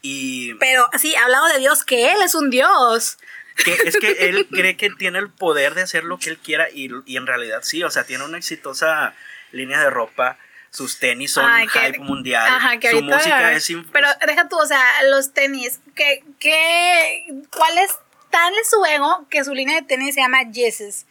Y 0.02 0.54
Pero 0.54 0.88
sí, 0.98 1.16
ha 1.16 1.24
hablado 1.24 1.46
de 1.48 1.58
Dios, 1.58 1.82
que 1.84 2.12
Él 2.12 2.18
es 2.22 2.34
un 2.34 2.50
Dios. 2.50 3.18
que 3.64 3.72
es 3.72 3.96
que 3.96 4.28
él 4.28 4.46
cree 4.52 4.76
que 4.76 4.90
tiene 4.90 5.18
el 5.18 5.30
poder 5.30 5.74
de 5.74 5.82
hacer 5.82 6.04
lo 6.04 6.18
que 6.18 6.30
él 6.30 6.38
quiera 6.38 6.68
y, 6.72 6.90
y 7.06 7.16
en 7.16 7.26
realidad 7.26 7.60
sí, 7.62 7.82
o 7.82 7.90
sea, 7.90 8.04
tiene 8.04 8.22
una 8.24 8.38
exitosa 8.38 9.14
línea 9.50 9.80
de 9.80 9.90
ropa, 9.90 10.38
sus 10.70 10.98
tenis 11.00 11.32
son 11.32 11.44
Ay, 11.50 11.66
que- 11.66 11.80
hype 11.80 11.98
mundial, 11.98 12.46
Ajá, 12.48 12.78
que 12.78 12.90
su 12.92 13.02
música 13.02 13.52
es... 13.54 13.66
Pero 13.92 14.06
deja 14.26 14.48
tú, 14.48 14.56
o 14.58 14.66
sea, 14.66 14.80
los 15.10 15.32
tenis, 15.32 15.80
¿qué, 15.96 16.22
qué, 16.38 17.24
¿cuál 17.50 17.78
es 17.78 17.90
tan 18.30 18.52
es 18.54 18.70
su 18.70 18.84
ego 18.84 19.26
que 19.30 19.44
su 19.44 19.54
línea 19.54 19.76
de 19.80 19.86
tenis 19.86 20.14
se 20.14 20.20
llama 20.20 20.38
Jesus? 20.52 21.06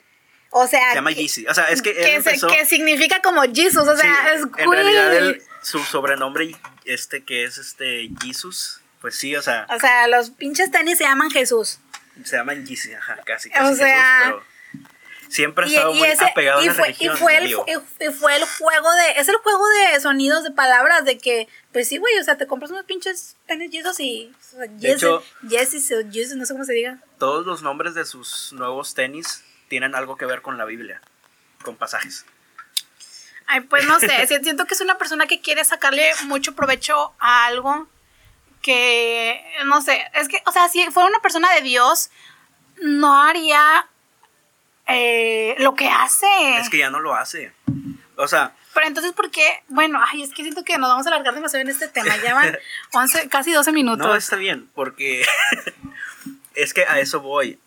O 0.49 0.65
sea, 0.65 0.89
se 0.89 0.95
llama 0.95 1.11
Yeezy, 1.11 1.45
o 1.47 1.53
sea, 1.53 1.65
es 1.65 1.81
que 1.81 1.89
él 1.91 1.97
que, 1.97 2.03
se- 2.23 2.29
empezó... 2.29 2.47
que 2.47 2.65
significa 2.65 3.21
como 3.21 3.41
Jesus, 3.43 3.85
o 3.87 3.97
sea, 3.97 4.15
sí, 4.23 4.29
es 4.35 4.41
en 4.41 4.49
cool. 4.49 4.75
realidad 4.75 5.13
él- 5.15 5.41
su 5.61 5.79
sobrenombre 5.83 6.55
este 6.85 7.25
que 7.25 7.43
es 7.43 7.57
este 7.57 8.09
Jesus, 8.23 8.79
pues 9.01 9.15
sí, 9.17 9.35
o 9.35 9.41
sea, 9.41 9.67
O 9.69 9.77
sea, 9.79 10.07
los 10.07 10.29
pinches 10.29 10.71
tenis 10.71 10.97
se 10.97 11.03
llaman 11.03 11.29
Jesús. 11.31 11.79
se 12.23 12.37
llaman 12.37 12.65
Yeezy, 12.65 12.93
ajá, 12.93 13.17
casi, 13.25 13.49
O 13.49 13.75
sea, 13.75 14.21
pero 14.23 14.43
siempre 15.29 15.65
ha 15.65 15.67
Y, 15.67 15.75
estado 15.75 15.93
y 15.93 15.97
muy 15.99 16.07
ese- 16.07 16.25
apegado 16.25 16.61
y 16.63 16.67
a 16.67 16.67
la 16.67 16.73
fue, 16.73 16.95
y 16.99 17.09
fue 17.09 17.37
el, 17.37 17.47
y- 17.47 17.53
y 17.53 18.11
fue 18.13 18.35
el 18.35 18.43
juego 18.45 18.91
de, 18.93 19.19
es 19.19 19.27
el 19.27 19.35
juego 19.37 19.63
de 19.69 19.99
sonidos, 19.99 20.43
de 20.43 20.51
palabras, 20.51 21.05
de 21.05 21.17
que, 21.17 21.47
pues 21.73 21.87
sí, 21.89 21.97
güey, 21.97 22.17
o 22.19 22.23
sea, 22.23 22.37
te 22.37 22.47
compras 22.47 22.71
unos 22.71 22.85
pinches 22.85 23.35
tenis 23.47 23.71
Jesus 23.71 23.99
y, 23.99 24.33
o 24.39 24.43
sea, 24.43 24.67
De 24.67 24.91
hecho- 24.93 25.23
Jesus 25.49 25.91
o 25.91 26.11
Jesus, 26.11 26.35
no 26.35 26.45
sé 26.45 26.53
cómo 26.53 26.65
se 26.65 26.73
diga. 26.73 26.99
Todos 27.19 27.45
los 27.45 27.61
nombres 27.61 27.93
de 27.93 28.05
sus 28.05 28.53
nuevos 28.53 28.93
tenis 28.93 29.43
tienen 29.69 29.95
algo 29.95 30.15
que 30.17 30.25
ver 30.25 30.41
con 30.41 30.57
la 30.57 30.65
Biblia, 30.65 31.01
con 31.63 31.75
pasajes. 31.75 32.25
Ay, 33.49 33.61
pues 33.61 33.85
no 33.85 33.99
sé, 33.99 34.07
si- 34.27 34.43
siento 34.43 34.65
que 34.65 34.73
es 34.73 34.81
una 34.81 34.97
persona 34.97 35.25
que 35.27 35.41
quiere 35.41 35.63
sacarle 35.65 36.11
mucho 36.23 36.53
provecho 36.55 37.13
a 37.19 37.45
algo 37.45 37.87
que, 38.61 39.41
no 39.65 39.81
sé, 39.81 40.05
es 40.15 40.27
que, 40.27 40.41
o 40.45 40.51
sea, 40.51 40.67
si 40.67 40.83
fuera 40.91 41.07
una 41.09 41.19
persona 41.21 41.53
de 41.53 41.61
Dios, 41.61 42.09
no 42.81 43.21
haría 43.23 43.87
eh, 44.87 45.55
lo 45.59 45.75
que 45.75 45.87
hace. 45.89 46.25
Es 46.59 46.69
que 46.69 46.77
ya 46.77 46.89
no 46.89 46.99
lo 46.99 47.13
hace. 47.15 47.51
O 48.15 48.27
sea, 48.27 48.53
Pero 48.73 48.87
entonces, 48.87 49.13
¿por 49.13 49.29
qué? 49.31 49.61
Bueno, 49.67 49.99
ay, 50.05 50.23
es 50.23 50.33
que 50.33 50.43
siento 50.43 50.63
que 50.63 50.77
nos 50.77 50.89
vamos 50.89 51.05
a 51.05 51.09
alargar 51.09 51.33
demasiado 51.35 51.61
en 51.61 51.69
este 51.69 51.87
tema. 51.87 52.15
Ya 52.17 52.33
van 52.33 52.57
11, 52.93 53.29
casi 53.29 53.51
12 53.51 53.71
minutos. 53.71 54.05
no 54.05 54.15
está 54.15 54.35
bien, 54.37 54.69
porque 54.73 55.23
es 56.55 56.73
que 56.73 56.85
a 56.85 56.99
eso 56.99 57.21
voy. 57.21 57.59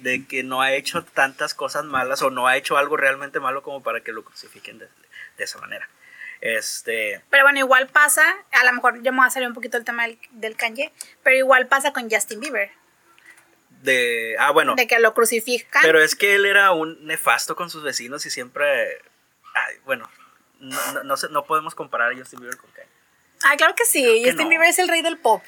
De 0.00 0.26
que 0.26 0.42
no 0.42 0.60
ha 0.60 0.72
hecho 0.72 1.02
tantas 1.02 1.54
cosas 1.54 1.84
malas 1.84 2.20
o 2.22 2.30
no 2.30 2.46
ha 2.46 2.56
hecho 2.58 2.76
algo 2.76 2.96
realmente 2.98 3.40
malo 3.40 3.62
como 3.62 3.82
para 3.82 4.00
que 4.02 4.12
lo 4.12 4.22
crucifiquen 4.22 4.78
de, 4.78 4.86
de 5.38 5.44
esa 5.44 5.58
manera. 5.58 5.88
Este. 6.42 7.22
Pero 7.30 7.44
bueno, 7.44 7.58
igual 7.58 7.86
pasa, 7.86 8.22
a 8.52 8.64
lo 8.64 8.72
mejor 8.74 9.02
ya 9.02 9.12
me 9.12 9.18
voy 9.18 9.26
a 9.26 9.30
salir 9.30 9.48
un 9.48 9.54
poquito 9.54 9.78
el 9.78 9.84
tema 9.84 10.02
del, 10.06 10.18
del 10.32 10.56
Kanye, 10.56 10.92
pero 11.22 11.36
igual 11.36 11.66
pasa 11.68 11.94
con 11.94 12.10
Justin 12.10 12.40
Bieber, 12.40 12.70
De. 13.84 14.34
Ah, 14.38 14.50
bueno. 14.50 14.74
de 14.74 14.86
que 14.86 14.98
lo 14.98 15.12
crucifican. 15.12 15.82
Pero 15.82 16.00
es 16.00 16.16
que 16.16 16.34
él 16.34 16.46
era 16.46 16.72
un 16.72 17.04
nefasto 17.04 17.54
con 17.54 17.68
sus 17.68 17.82
vecinos 17.82 18.24
y 18.24 18.30
siempre. 18.30 19.02
Ay, 19.54 19.76
bueno. 19.84 20.10
No, 20.58 20.92
no, 20.92 21.02
no 21.04 21.14
no 21.30 21.44
podemos 21.44 21.74
comparar 21.74 22.12
a 22.12 22.16
Justin 22.16 22.40
Bieber 22.40 22.56
con 22.56 22.70
Kanye. 22.70 22.88
Ah, 23.44 23.56
claro 23.58 23.74
que 23.74 23.84
sí, 23.84 24.02
que 24.02 24.24
Justin 24.24 24.44
no. 24.44 24.48
Bieber 24.48 24.68
es 24.68 24.78
el 24.78 24.88
rey 24.88 25.02
del 25.02 25.18
pop. 25.18 25.42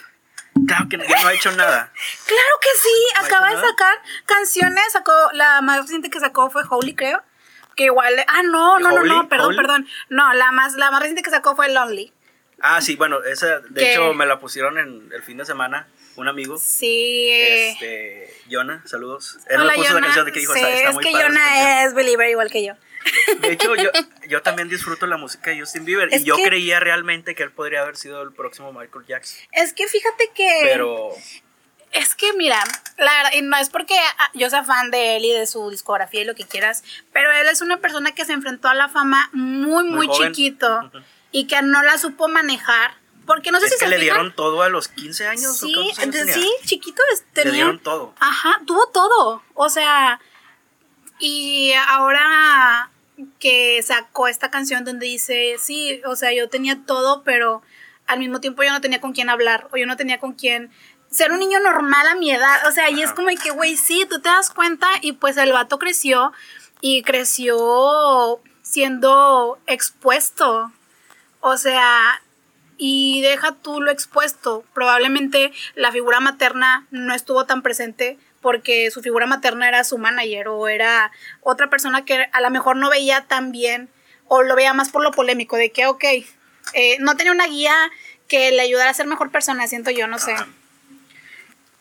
Claro 0.67 0.87
que 0.89 0.99
ya 0.99 1.23
no 1.23 1.29
ha 1.29 1.33
hecho 1.33 1.51
nada. 1.53 1.93
Claro 2.27 2.61
que 2.61 2.69
sí, 2.83 3.15
¿No 3.15 3.27
acaba 3.27 3.51
de 3.51 3.57
sacar 3.57 3.95
canciones, 4.27 4.93
sacó, 4.93 5.13
la 5.33 5.63
más 5.63 5.81
reciente 5.83 6.11
que 6.11 6.21
sacó 6.21 6.51
fue 6.51 6.63
Holy, 6.69 6.95
creo. 6.95 7.23
Que 7.75 7.85
igual, 7.85 8.15
ah, 8.27 8.43
no, 8.43 8.79
no, 8.79 8.91
no, 8.91 9.05
no, 9.05 9.29
perdón, 9.29 9.49
¿Holy? 9.49 9.57
perdón. 9.57 9.89
No, 10.09 10.33
la 10.35 10.53
más, 10.53 10.75
la 10.75 10.91
más 10.91 11.01
reciente 11.01 11.23
que 11.23 11.31
sacó 11.31 11.57
fue 11.57 11.73
Lonely. 11.73 12.13
Ah, 12.61 12.81
sí, 12.81 12.97
bueno, 12.97 13.23
esa, 13.23 13.61
de 13.61 13.81
¿Qué? 13.81 13.93
hecho, 13.93 14.15
me 14.15 14.27
la 14.27 14.41
pusieron 14.41 14.79
en 14.79 15.11
el 15.13 15.23
fin 15.23 15.37
de 15.37 15.45
semana. 15.45 15.87
Un 16.17 16.29
amigo. 16.29 16.59
Sí. 16.59 17.29
Este, 17.31 18.35
Jonah, 18.51 18.83
saludos. 18.87 19.39
Él 19.49 19.61
hola, 19.61 19.73
me 19.73 19.79
puso 19.79 19.95
la 19.95 20.01
canción 20.01 20.27
de 20.27 20.33
que 20.33 20.41
dijo, 20.41 20.53
Sí, 20.55 20.59
está, 20.61 20.73
está 20.75 20.89
es 20.89 20.95
muy 20.95 21.05
que 21.05 21.11
padre 21.13 21.27
esa 21.27 21.35
canción". 21.35 21.55
Jonah 21.59 21.85
es 21.85 21.95
believer 21.95 22.31
igual 22.31 22.51
que 22.51 22.65
yo. 22.65 22.75
De 23.41 23.53
hecho, 23.53 23.75
yo, 23.77 23.91
yo 24.29 24.43
también 24.43 24.69
disfruto 24.69 25.07
la 25.07 25.17
música 25.17 25.51
de 25.51 25.61
Justin 25.61 25.85
Bieber. 25.85 26.09
Es 26.13 26.23
y 26.23 26.25
yo 26.25 26.37
que- 26.37 26.45
creía 26.45 26.81
realmente 26.81 27.35
que 27.35 27.43
él 27.43 27.53
podría 27.53 27.83
haber 27.83 27.97
sido 27.97 28.23
el 28.23 28.33
próximo 28.33 28.73
Michael 28.73 29.05
Jackson. 29.07 29.39
Es 29.53 29.73
que 29.73 29.87
fíjate 29.87 30.31
que... 30.35 30.61
Pero 30.65 31.11
Es 31.93 32.15
que 32.15 32.33
mira, 32.33 32.63
la 32.99 33.13
verdad, 33.13 33.31
y 33.35 33.43
no 33.43 33.57
es 33.59 33.71
porque 33.71 33.95
ah, 34.19 34.31
yo 34.35 34.51
sea 34.51 34.65
fan 34.65 34.91
de 34.91 35.17
él 35.17 35.25
y 35.25 35.33
de 35.33 35.47
su 35.47 35.71
discografía 35.71 36.23
y 36.23 36.25
lo 36.25 36.35
que 36.35 36.45
quieras, 36.45 36.83
pero 37.13 37.31
él 37.33 37.47
es 37.49 37.61
una 37.61 37.77
persona 37.79 38.13
que 38.13 38.25
se 38.25 38.33
enfrentó 38.33 38.69
a 38.69 38.75
la 38.75 38.89
fama 38.89 39.31
muy, 39.33 39.85
muy, 39.85 40.09
chiquito 40.09 40.91
y 41.31 41.47
que 41.47 41.63
no 41.63 41.83
la 41.83 41.97
supo 41.99 42.27
manejar. 42.29 42.95
Porque 43.27 43.51
no 43.51 43.59
sé 43.61 43.67
es 43.67 43.73
si 43.73 43.79
que 43.79 43.85
se 43.87 43.91
le 43.91 43.97
fijan- 43.97 44.01
dieron 44.03 44.35
todo 44.37 44.63
a 44.63 44.69
los 44.69 44.89
15 44.89 45.27
años. 45.27 45.63
¿o 45.63 45.67
Sí, 45.67 45.75
de- 45.99 46.07
tenía? 46.13 46.33
sí, 46.35 46.51
chiquito 46.65 47.03
tenía. 47.33 47.51
Le 47.51 47.57
dieron 47.57 47.79
todo. 47.81 48.15
Ajá, 48.21 48.61
tuvo 48.67 48.87
todo. 48.89 49.43
O 49.55 49.69
sea, 49.69 50.21
y 51.19 51.73
ahora 51.89 52.91
que 53.41 53.83
sacó 53.83 54.29
esta 54.29 54.51
canción 54.51 54.85
donde 54.85 55.07
dice, 55.07 55.57
sí, 55.59 56.01
o 56.07 56.17
sea, 56.17 56.33
yo 56.33 56.49
tenía 56.49 56.79
todo, 56.87 57.23
pero 57.25 57.63
al 58.07 58.19
mismo 58.19 58.41
tiempo 58.41 58.63
yo 58.63 58.71
no 58.71 58.81
tenía 58.81 59.01
con 59.01 59.13
quién 59.13 59.29
hablar 59.31 59.69
o 59.73 59.77
yo 59.77 59.87
no 59.87 59.97
tenía 59.97 60.21
con 60.21 60.35
quién 60.35 60.71
ser 61.11 61.33
un 61.33 61.39
niño 61.39 61.59
normal 61.61 62.07
a 62.09 62.15
mi 62.15 62.31
edad. 62.31 62.69
O 62.69 62.73
sea, 62.73 62.91
y 62.91 63.03
es 63.03 63.13
como 63.13 63.29
que, 63.43 63.51
güey, 63.51 63.77
sí, 63.77 64.07
tú 64.09 64.21
te 64.21 64.29
das 64.29 64.51
cuenta 64.51 64.87
y 65.01 65.13
pues 65.13 65.37
el 65.39 65.53
vato 65.53 65.79
creció 65.79 66.33
y 66.81 67.03
creció 67.03 68.41
siendo 68.63 69.59
expuesto. 69.67 70.71
O 71.41 71.57
sea, 71.57 72.23
y 72.79 73.23
deja 73.23 73.53
tú 73.53 73.81
lo 73.81 73.91
expuesto. 73.91 74.65
Probablemente 74.75 75.53
la 75.75 75.93
figura 75.93 76.21
materna 76.21 76.87
no 76.91 77.15
estuvo 77.15 77.47
tan 77.47 77.63
presente 77.63 78.19
porque 78.41 78.91
su 78.91 79.03
figura 79.03 79.27
materna 79.27 79.69
era 79.69 79.83
su 79.85 79.99
manager 79.99 80.49
o 80.49 80.69
era 80.69 81.11
otra 81.41 81.69
persona 81.69 82.05
que 82.05 82.29
a 82.33 82.41
lo 82.41 82.51
mejor 82.51 82.77
no 82.77 82.91
veía 82.91 83.23
tan 83.23 83.51
bien 83.51 83.89
o 84.29 84.43
lo 84.43 84.55
veía 84.55 84.73
más 84.73 84.91
por 84.91 85.03
lo 85.03 85.11
polémico 85.11 85.57
de 85.57 85.71
que, 85.71 85.87
ok, 85.87 86.05
eh, 86.75 86.97
no 87.01 87.17
tenía 87.17 87.33
una 87.33 87.47
guía 87.47 87.75
que 88.29 88.51
le 88.53 88.63
ayudara 88.63 88.91
a 88.91 88.95
ser 88.95 89.07
mejor 89.07 89.31
persona, 89.31 89.67
siento 89.67 89.91
yo, 89.91 90.07
no 90.07 90.19
sé. 90.19 90.35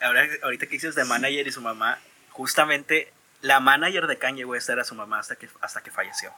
Ahora, 0.02 0.28
ahorita 0.44 0.68
que 0.68 0.74
dices 0.74 0.96
de 0.96 1.06
manager 1.06 1.48
y 1.48 1.52
su 1.52 1.62
mamá, 1.62 2.00
justamente 2.30 3.12
la 3.42 3.60
manager 3.60 4.08
de 4.08 4.18
Kanye 4.18 4.46
West 4.46 4.70
era 4.70 4.84
su 4.84 4.96
mamá 4.96 5.20
hasta 5.20 5.36
que, 5.36 5.50
hasta 5.62 5.82
que 5.82 5.92
falleció. 5.92 6.32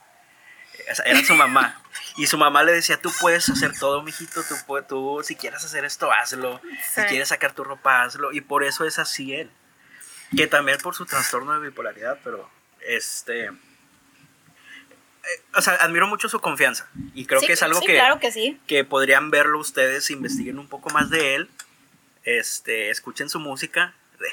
Era 1.06 1.24
su 1.24 1.34
mamá. 1.36 1.82
Y 2.18 2.28
su 2.28 2.38
mamá 2.38 2.64
le 2.64 2.72
decía, 2.72 3.00
tú 3.00 3.12
puedes 3.20 3.48
hacer 3.50 3.78
todo, 3.78 4.02
mijito, 4.04 4.42
tú, 4.44 4.56
tú 4.88 5.22
si 5.24 5.36
quieres 5.36 5.64
hacer 5.64 5.86
esto, 5.86 6.12
hazlo. 6.12 6.62
Si 6.94 7.02
quieres 7.04 7.30
sacar 7.30 7.54
tu 7.54 7.64
ropa, 7.64 8.04
hazlo. 8.04 8.32
Y 8.32 8.42
por 8.42 8.64
eso 8.64 8.86
es 8.86 8.98
así 9.00 9.34
él. 9.34 9.52
Que 10.36 10.48
también 10.48 10.78
por 10.80 10.96
su 10.96 11.06
trastorno 11.06 11.54
de 11.54 11.70
bipolaridad, 11.70 12.20
pero 12.24 12.50
este... 12.88 13.46
eh, 13.46 13.52
o 15.56 15.62
sea, 15.62 15.74
admiro 15.76 16.08
mucho 16.08 16.28
su 16.30 16.40
confianza. 16.40 16.90
Y 17.14 17.26
creo 17.26 17.40
Sí, 17.40 17.48
que 17.48 17.54
es 17.54 17.64
algo 17.64 17.80
sí, 17.80 17.86
que, 17.88 17.94
claro 17.94 18.20
que 18.20 18.32
sí. 18.32 18.60
que 18.68 18.84
podrían 18.84 19.30
verlo 19.30 19.60
ustedes, 19.60 20.10
investiguen 20.10 20.60
un 20.60 20.68
poco 20.68 20.90
más 20.90 21.10
de 21.10 21.36
él, 21.36 21.50
este, 22.24 22.90
escuchen 22.90 23.30
su 23.30 23.40
música, 23.40 23.94
de, 24.20 24.28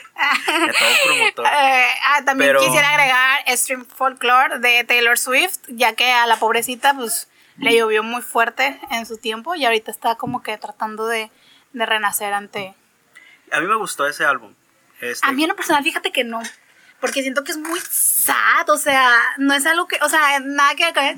todo 0.78 0.88
promotor. 1.04 1.46
Eh, 1.52 1.86
ah, 2.04 2.22
también 2.24 2.50
Pero- 2.50 2.60
quisiera 2.60 2.90
agregar 2.90 3.40
Stream 3.56 3.84
Folklore 3.86 4.58
de 4.58 4.84
Taylor 4.84 5.18
Swift, 5.18 5.58
ya 5.68 5.94
que 5.94 6.10
a 6.12 6.26
la 6.26 6.36
pobrecita 6.38 6.94
pues 6.94 7.28
le 7.58 7.76
llovió 7.76 8.02
muy 8.02 8.22
fuerte 8.22 8.80
en 8.90 9.06
su 9.06 9.16
tiempo 9.18 9.54
y 9.54 9.64
ahorita 9.64 9.90
está 9.90 10.16
como 10.16 10.42
que 10.42 10.56
tratando 10.58 11.06
de, 11.06 11.30
de 11.72 11.86
renacer 11.86 12.32
ante... 12.32 12.74
A 13.52 13.60
mí 13.60 13.66
me 13.66 13.76
gustó 13.76 14.06
ese 14.06 14.24
álbum. 14.24 14.54
Este, 15.00 15.26
A 15.26 15.32
mí 15.32 15.42
en 15.44 15.50
lo 15.50 15.56
personal, 15.56 15.84
fíjate 15.84 16.10
que 16.10 16.24
no, 16.24 16.42
porque 17.00 17.22
siento 17.22 17.44
que 17.44 17.52
es 17.52 17.58
muy 17.58 17.78
sad, 17.90 18.68
o 18.70 18.78
sea, 18.78 19.20
no 19.38 19.52
es 19.54 19.66
algo 19.66 19.86
que, 19.86 19.98
o 20.00 20.08
sea, 20.08 20.40
nada 20.40 20.74
que 20.74 20.84
ver, 20.92 21.16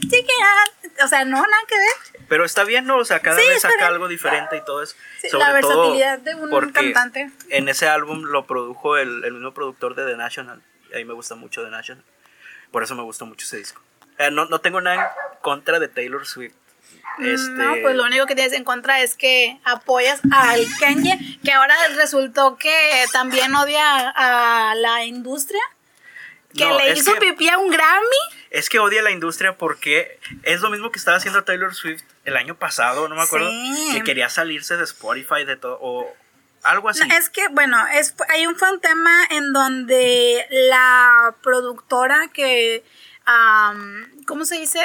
o 1.04 1.08
sea, 1.08 1.24
no, 1.24 1.36
nada 1.36 1.62
que 1.68 1.76
ver. 1.76 2.26
Pero 2.28 2.44
está 2.44 2.64
bien, 2.64 2.86
¿no? 2.86 2.96
O 2.96 3.04
sea, 3.04 3.20
cada 3.20 3.38
Sí, 3.40 3.46
vez 3.46 3.62
saca 3.62 3.86
algo 3.86 4.08
diferente 4.08 4.56
y 4.56 4.64
todo 4.64 4.82
eso. 4.82 4.96
Sí, 5.20 5.28
Sobre 5.28 5.44
la 5.44 5.60
todo 5.60 5.80
versatilidad 5.82 6.18
de 6.18 6.34
un 6.34 6.50
porque 6.50 6.72
cantante. 6.72 7.30
En 7.50 7.68
ese 7.68 7.88
álbum 7.88 8.24
lo 8.24 8.46
produjo 8.46 8.96
el, 8.96 9.24
el 9.24 9.32
mismo 9.34 9.52
productor 9.54 9.94
de 9.94 10.06
The 10.06 10.16
National. 10.16 10.60
Y 10.90 10.94
a 10.94 10.96
mí 10.96 11.04
me 11.04 11.14
gusta 11.14 11.34
mucho 11.36 11.62
The 11.62 11.70
National. 11.70 12.02
Por 12.72 12.82
eso 12.82 12.94
me 12.96 13.02
gustó 13.02 13.26
mucho 13.26 13.46
ese 13.46 13.58
disco. 13.58 13.80
Eh, 14.18 14.30
no, 14.30 14.46
no 14.46 14.60
tengo 14.60 14.80
nada 14.80 14.96
en 14.96 15.38
contra 15.40 15.78
de 15.78 15.88
Taylor 15.88 16.26
Swift. 16.26 16.54
Este, 17.18 17.50
No, 17.50 17.74
pues 17.82 17.94
lo 17.96 18.04
único 18.04 18.26
que 18.26 18.34
tienes 18.34 18.52
en 18.52 18.64
contra 18.64 19.00
es 19.00 19.14
que 19.16 19.58
apoyas 19.64 20.20
al 20.32 20.66
Kanye, 20.80 21.38
que 21.42 21.52
ahora 21.52 21.74
resultó 21.96 22.56
que 22.56 23.04
también 23.12 23.54
odia 23.54 24.10
a 24.10 24.74
la 24.74 25.04
industria, 25.04 25.62
que 26.54 26.64
no, 26.64 26.78
le 26.78 26.92
hizo 26.92 27.14
que- 27.14 27.20
pipí 27.20 27.48
a 27.48 27.58
un 27.58 27.70
Grammy. 27.70 28.06
Es 28.50 28.68
que 28.68 28.78
odia 28.78 29.02
la 29.02 29.10
industria 29.10 29.56
porque 29.58 30.18
es 30.42 30.60
lo 30.60 30.70
mismo 30.70 30.90
que 30.90 30.98
estaba 30.98 31.16
haciendo 31.18 31.44
Taylor 31.44 31.74
Swift 31.74 32.02
el 32.24 32.36
año 32.36 32.54
pasado, 32.56 33.08
no 33.08 33.14
me 33.14 33.22
acuerdo, 33.22 33.50
Sí. 33.50 33.90
que 33.94 34.02
quería 34.02 34.28
salirse 34.30 34.76
de 34.76 34.84
Spotify, 34.84 35.44
de 35.44 35.56
todo, 35.56 35.78
o 35.82 36.14
Algo 36.62 36.88
así. 36.88 37.02
es 37.12 37.28
que, 37.28 37.46
bueno, 37.48 37.76
es, 37.88 38.14
hay 38.28 38.46
un, 38.46 38.56
fue 38.56 38.72
un 38.72 38.80
tema 38.80 39.24
en 39.30 39.52
donde 39.52 40.46
la 40.50 41.34
productora 41.42 42.28
que, 42.32 42.82
¿cómo 44.26 44.44
se 44.44 44.56
dice? 44.58 44.80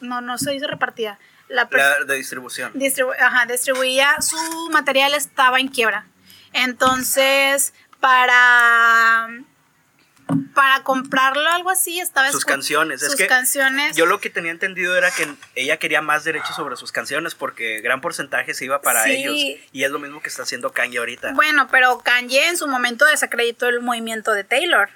no, 0.00 0.20
no 0.20 0.38
se 0.38 0.52
dice 0.52 0.66
repartida. 0.66 1.18
La, 1.48 1.68
de 2.06 2.14
distribución. 2.16 2.72
ajá, 3.20 3.46
distribuía, 3.46 4.20
su 4.20 4.36
material 4.70 5.14
estaba 5.14 5.60
en 5.60 5.68
quiebra. 5.68 6.06
Entonces, 6.52 7.72
para 8.00 9.28
para 10.54 10.82
comprarlo 10.82 11.48
algo 11.50 11.70
así 11.70 12.00
estaba 12.00 12.32
sus 12.32 12.44
canciones. 12.44 13.00
Sus 13.00 13.14
canciones. 13.26 13.94
yo 13.96 14.06
lo 14.06 14.20
que 14.20 14.28
tenía 14.28 14.50
entendido 14.50 14.96
era 14.96 15.10
que 15.10 15.28
ella 15.54 15.76
quería 15.76 16.02
más 16.02 16.24
derechos 16.24 16.56
sobre 16.56 16.76
sus 16.76 16.90
canciones 16.90 17.34
porque 17.34 17.80
gran 17.80 18.00
porcentaje 18.00 18.54
se 18.54 18.64
iba 18.64 18.80
para 18.80 19.08
ellos. 19.08 19.34
Y 19.72 19.84
es 19.84 19.90
lo 19.90 19.98
mismo 19.98 20.20
que 20.20 20.28
está 20.28 20.42
haciendo 20.42 20.72
Kanye 20.72 20.98
ahorita. 20.98 21.32
Bueno 21.34 21.68
pero 21.70 21.98
Kanye 22.00 22.48
en 22.48 22.56
su 22.56 22.66
momento 22.66 23.04
desacreditó 23.04 23.68
el 23.68 23.80
movimiento 23.80 24.32
de 24.32 24.42
Taylor. 24.42 24.88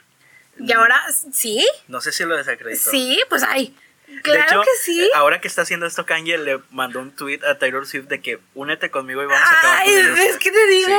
Y 0.58 0.74
mm. 0.74 0.76
ahora 0.76 1.00
sí 1.32 1.64
no 1.86 2.00
sé 2.00 2.10
si 2.10 2.24
lo 2.24 2.36
desacreditó. 2.36 2.90
Sí 2.90 3.20
pues 3.28 3.44
ay 3.44 3.76
Claro 4.22 4.62
que 4.62 4.70
sí. 4.82 5.10
Ahora 5.14 5.40
que 5.40 5.48
está 5.48 5.62
haciendo 5.62 5.86
esto 5.86 6.04
Kanye 6.04 6.38
le 6.38 6.60
mandó 6.70 7.00
un 7.00 7.14
tweet 7.14 7.40
a 7.48 7.58
Taylor 7.58 7.86
Swift 7.86 8.08
de 8.08 8.20
que 8.20 8.38
únete 8.54 8.90
conmigo 8.90 9.22
y 9.22 9.26
vamos 9.26 9.48
a 9.48 9.58
acabar 9.58 9.82
Ay, 9.82 9.94
es 10.28 10.36
que 10.36 10.50
te 10.50 10.66
digo. 10.66 10.94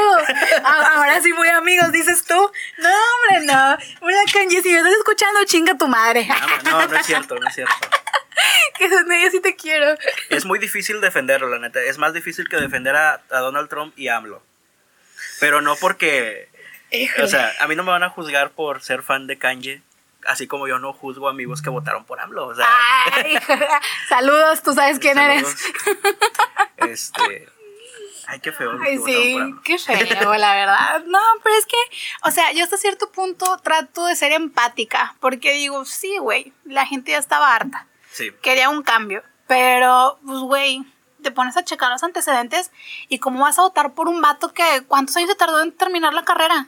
Ahora 0.64 1.22
sí 1.22 1.32
muy 1.34 1.48
amigos, 1.50 1.92
dices 1.92 2.24
tú. 2.26 2.36
No, 2.78 2.90
hombre, 2.90 3.46
no. 3.46 3.78
Mira, 4.06 4.20
Kanye, 4.34 4.62
si 4.62 4.70
me 4.70 4.78
estás 4.78 4.94
escuchando, 4.94 5.44
chinga 5.46 5.78
tu 5.78 5.88
madre. 5.88 6.28
No, 6.64 6.88
no, 6.88 6.96
es 6.96 7.06
cierto, 7.06 7.36
no 7.36 7.48
es 7.48 7.56
cierto. 7.56 7.74
que 8.78 8.90
yo 8.90 9.30
sí 9.32 9.40
te 9.40 9.56
quiero. 9.56 9.98
Es 10.30 10.46
muy 10.46 10.60
difícil 10.60 11.02
defenderlo, 11.02 11.50
la 11.50 11.60
neta. 11.60 11.82
Es 11.82 11.98
más 11.98 12.14
difícil 12.14 12.48
que 12.50 12.58
defender 12.58 12.96
a, 12.96 13.22
a 13.30 13.40
Donald 13.40 13.70
Trump 13.70 13.94
y 13.98 14.08
AMLO. 14.08 14.42
Pero 15.40 15.62
no 15.62 15.76
porque... 15.76 16.50
O 17.24 17.28
sea, 17.28 17.54
a 17.60 17.68
mí 17.68 17.76
no 17.76 17.84
me 17.84 17.92
van 17.92 18.04
a 18.04 18.10
juzgar 18.10 18.52
por 18.52 18.82
ser 18.82 19.02
fan 19.02 19.26
de 19.26 19.38
Kanye 19.38 19.82
así 20.26 20.48
como 20.48 20.68
yo 20.68 20.80
no 20.80 20.94
juzgo 20.94 21.30
amigos 21.30 21.62
que 21.62 21.70
votaron 21.70 22.06
por 22.06 22.20
AMLO. 22.20 22.48
O 22.48 22.56
sea, 22.56 22.68
saludos, 24.10 24.62
tú 24.62 24.74
sabes 24.74 25.00
quién 25.00 25.18
eres. 25.18 25.56
Este. 26.78 27.50
Ay, 28.28 28.40
qué 28.40 28.52
feo. 28.52 28.72
Ay, 28.82 28.98
sí, 29.00 29.38
qué 29.64 29.78
feo, 29.78 30.34
la 30.36 30.56
verdad. 30.56 31.04
No, 31.06 31.20
pero 31.44 31.56
es 31.56 31.66
que, 31.66 31.78
o 32.24 32.32
sea, 32.32 32.52
yo 32.54 32.64
hasta 32.64 32.78
cierto 32.78 33.12
punto 33.12 33.58
trato 33.58 34.06
de 34.06 34.16
ser 34.16 34.32
empática, 34.32 35.16
porque 35.20 35.54
digo, 35.54 35.84
sí, 35.86 36.18
güey, 36.18 36.54
la 36.64 36.86
gente 36.86 37.12
ya 37.12 37.18
estaba 37.18 37.54
harta. 37.54 37.88
Sí. 38.12 38.32
Quería 38.42 38.70
un 38.70 38.84
cambio, 38.84 39.24
pero, 39.48 40.18
pues, 40.26 40.40
güey, 40.40 40.86
te 41.22 41.32
pones 41.32 41.58
a 41.58 41.66
checar 41.66 41.92
los 41.92 42.04
antecedentes 42.04 42.72
y 43.10 43.20
cómo 43.20 43.42
vas 43.42 43.60
a 43.60 43.64
votar 43.64 43.94
por 43.94 44.08
un 44.08 44.22
vato 44.22 44.54
que, 44.54 44.84
¿cuántos 44.88 45.18
años 45.18 45.30
se 45.30 45.36
tardó 45.36 45.62
en 45.62 45.72
terminar 45.72 46.14
la 46.14 46.24
carrera? 46.24 46.68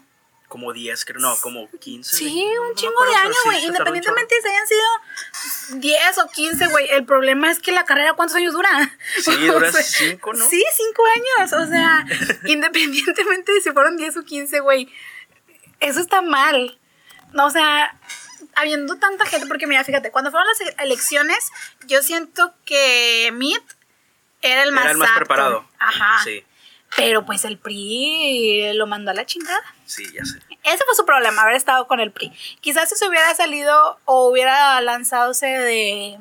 Como 0.53 0.71
10, 0.71 1.05
creo, 1.05 1.19
no, 1.19 1.35
como 1.41 1.67
15. 1.67 2.15
Sí, 2.15 2.45
un 2.69 2.75
chingo 2.75 3.03
de 3.05 3.15
años, 3.15 3.35
güey. 3.43 3.65
Independientemente 3.65 4.35
si 4.39 4.47
hayan 4.47 4.67
sido 4.67 5.79
10 5.79 6.17
o 6.19 6.29
15, 6.29 6.67
güey. 6.67 6.91
El 6.91 7.05
problema 7.05 7.49
es 7.49 7.57
que 7.57 7.71
la 7.71 7.85
carrera, 7.85 8.13
¿cuántos 8.13 8.37
años 8.37 8.53
dura? 8.53 8.69
Sí, 9.19 9.47
dura 9.47 9.71
5, 9.71 10.33
¿no? 10.33 10.47
Sí, 10.47 10.63
5 10.75 11.03
años. 11.15 11.53
O 11.53 11.65
sea, 11.65 12.05
independientemente 12.45 13.51
de 13.51 13.61
si 13.61 13.71
fueron 13.71 13.97
10 13.97 14.17
o 14.17 14.23
15, 14.25 14.59
güey. 14.59 14.93
Eso 15.79 15.99
está 15.99 16.21
mal. 16.21 16.77
No, 17.31 17.47
o 17.47 17.49
sea, 17.49 17.99
habiendo 18.53 18.99
tanta 18.99 19.25
gente, 19.25 19.47
porque 19.47 19.65
mira, 19.65 19.83
fíjate, 19.83 20.11
cuando 20.11 20.29
fueron 20.29 20.47
las 20.49 20.75
elecciones, 20.77 21.51
yo 21.87 22.03
siento 22.03 22.53
que 22.63 23.31
Meet 23.33 23.63
era 24.43 24.61
el 24.61 24.71
más, 24.71 24.83
era 24.83 24.91
el 24.91 24.99
más 24.99 25.09
preparado. 25.13 25.67
Ajá. 25.79 26.23
Sí. 26.23 26.45
Pero 26.95 27.25
pues 27.25 27.43
el 27.45 27.57
PRI 27.57 28.73
lo 28.73 28.87
mandó 28.87 29.11
a 29.11 29.13
la 29.13 29.25
chingada. 29.25 29.63
Sí, 29.85 30.05
ya 30.13 30.23
sé. 30.25 30.39
Ese 30.63 30.83
fue 30.85 30.95
su 30.95 31.05
problema, 31.05 31.41
haber 31.41 31.55
estado 31.55 31.87
con 31.87 31.99
el 31.99 32.11
PRI. 32.11 32.31
Quizás 32.61 32.89
si 32.89 32.95
se 32.95 33.07
hubiera 33.07 33.33
salido 33.35 33.99
o 34.05 34.27
hubiera 34.29 34.79
lanzadose 34.81 35.47
de, 35.47 36.17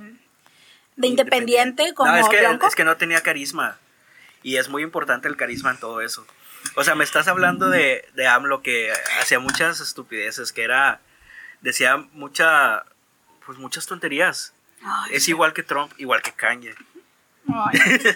de 0.96 1.06
independiente, 1.06 1.94
como 1.94 2.10
no, 2.10 2.18
es 2.18 2.28
que, 2.28 2.66
es 2.66 2.74
que 2.74 2.84
no 2.84 2.96
tenía 2.96 3.20
carisma. 3.20 3.78
Y 4.42 4.56
es 4.56 4.68
muy 4.68 4.82
importante 4.82 5.28
el 5.28 5.36
carisma 5.36 5.70
en 5.70 5.78
todo 5.78 6.00
eso. 6.00 6.26
O 6.74 6.84
sea, 6.84 6.94
me 6.94 7.04
estás 7.04 7.28
hablando 7.28 7.68
de, 7.68 8.08
de 8.14 8.26
AMLO 8.26 8.62
que 8.62 8.92
hacía 9.20 9.38
muchas 9.38 9.80
estupideces, 9.80 10.52
que 10.52 10.62
era. 10.62 11.00
decía 11.60 11.96
mucha. 12.12 12.84
pues 13.44 13.58
muchas 13.58 13.86
tonterías. 13.86 14.54
es 15.10 15.28
igual 15.28 15.52
que 15.52 15.62
Trump, 15.62 15.92
igual 15.98 16.22
que 16.22 16.32
Kanye 16.32 16.74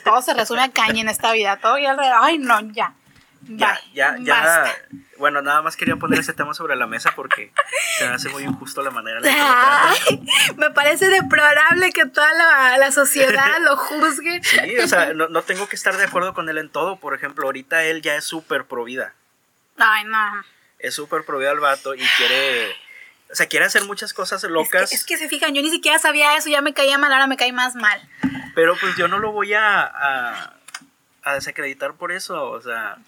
todo 0.04 0.22
se 0.22 0.34
resume 0.34 0.62
a 0.62 0.70
caña 0.70 1.00
en 1.00 1.08
esta 1.08 1.32
vida, 1.32 1.56
todo 1.58 1.78
y 1.78 1.86
alrededor. 1.86 2.18
Ay, 2.20 2.38
no, 2.38 2.60
ya. 2.72 2.94
Ya, 3.48 3.78
ya, 3.94 4.16
ya. 4.20 4.74
Bueno, 5.18 5.40
nada 5.40 5.62
más 5.62 5.76
quería 5.76 5.96
poner 5.96 6.18
ese 6.18 6.32
tema 6.32 6.52
sobre 6.52 6.76
la 6.76 6.86
mesa 6.86 7.12
porque 7.14 7.52
se 7.96 8.06
me 8.06 8.14
hace 8.14 8.28
muy 8.28 8.42
injusto 8.42 8.82
la 8.82 8.90
manera 8.90 9.18
en 9.18 9.24
la 9.24 9.94
que 10.06 10.20
Me 10.56 10.70
parece 10.70 11.08
deplorable 11.08 11.92
que 11.92 12.06
toda 12.06 12.28
la, 12.78 12.90
sociedad 12.90 13.58
lo 13.60 13.76
juzgue. 13.76 14.40
Sí, 14.42 14.78
o 14.78 14.88
sea, 14.88 15.12
no, 15.14 15.28
no, 15.28 15.42
tengo 15.42 15.68
que 15.68 15.76
estar 15.76 15.96
de 15.96 16.04
acuerdo 16.04 16.34
con 16.34 16.48
él 16.48 16.58
en 16.58 16.70
todo. 16.70 16.96
Por 16.96 17.14
ejemplo, 17.14 17.46
ahorita 17.46 17.84
él 17.84 18.02
ya 18.02 18.16
es 18.16 18.24
súper 18.24 18.64
pro 18.64 18.84
vida. 18.84 19.14
Ay, 19.78 20.04
no. 20.04 20.44
Es 20.78 20.94
súper 20.94 21.24
pro 21.24 21.38
vida 21.38 21.52
el 21.52 21.60
vato 21.60 21.94
y 21.94 22.02
quiere. 22.16 22.74
O 23.30 23.34
sea, 23.34 23.46
quiere 23.46 23.66
hacer 23.66 23.84
muchas 23.84 24.14
cosas 24.14 24.42
locas. 24.44 24.84
Es 24.84 24.90
que, 24.90 24.94
es 24.94 25.04
que 25.04 25.18
se 25.18 25.28
fijan, 25.28 25.54
yo 25.54 25.62
ni 25.62 25.70
siquiera 25.70 25.98
sabía 25.98 26.36
eso, 26.36 26.48
ya 26.48 26.60
me 26.60 26.74
caía 26.74 26.96
mal, 26.98 27.12
ahora 27.12 27.26
me 27.26 27.36
cae 27.36 27.52
más 27.52 27.74
mal. 27.74 28.00
Pero 28.54 28.76
pues 28.80 28.96
yo 28.96 29.08
no 29.08 29.18
lo 29.18 29.32
voy 29.32 29.52
a, 29.52 30.52
a, 31.22 31.34
desacreditar 31.34 31.94
por 31.94 32.12
eso. 32.12 32.50
O 32.50 32.62
sea, 32.62 32.98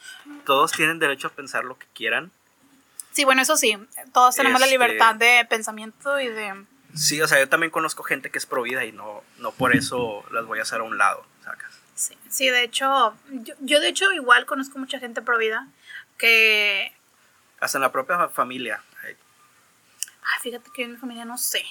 todos 0.44 0.72
tienen 0.72 0.98
derecho 0.98 1.28
a 1.28 1.30
pensar 1.30 1.64
lo 1.64 1.78
que 1.78 1.86
quieran. 1.94 2.30
Sí, 3.12 3.24
bueno, 3.24 3.42
eso 3.42 3.56
sí. 3.56 3.78
Todos 4.12 4.36
tenemos 4.36 4.60
la 4.60 4.66
este, 4.66 4.78
libertad 4.78 5.14
de 5.14 5.46
pensamiento 5.48 6.20
y 6.20 6.28
de... 6.28 6.64
Sí, 6.94 7.20
o 7.22 7.28
sea, 7.28 7.38
yo 7.38 7.48
también 7.48 7.70
conozco 7.70 8.02
gente 8.02 8.30
que 8.30 8.38
es 8.38 8.46
pro 8.46 8.62
vida 8.62 8.84
y 8.84 8.92
no, 8.92 9.22
no 9.38 9.52
por 9.52 9.74
eso 9.74 10.24
las 10.32 10.46
voy 10.46 10.58
a 10.58 10.62
hacer 10.62 10.80
a 10.80 10.84
un 10.84 10.98
lado, 10.98 11.24
¿sacas? 11.44 11.72
Sí, 11.94 12.16
sí 12.28 12.48
de 12.48 12.62
hecho, 12.62 13.14
yo, 13.30 13.54
yo 13.60 13.80
de 13.80 13.88
hecho 13.88 14.12
igual 14.12 14.46
conozco 14.46 14.78
mucha 14.78 14.98
gente 14.98 15.22
pro 15.22 15.38
vida 15.38 15.68
que... 16.16 16.92
Hasta 17.60 17.78
en 17.78 17.82
la 17.82 17.92
propia 17.92 18.28
familia. 18.28 18.82
Ay, 20.32 20.40
fíjate 20.42 20.70
que 20.74 20.84
en 20.84 20.92
mi 20.92 20.96
familia 20.96 21.24
no 21.24 21.38
sé 21.38 21.64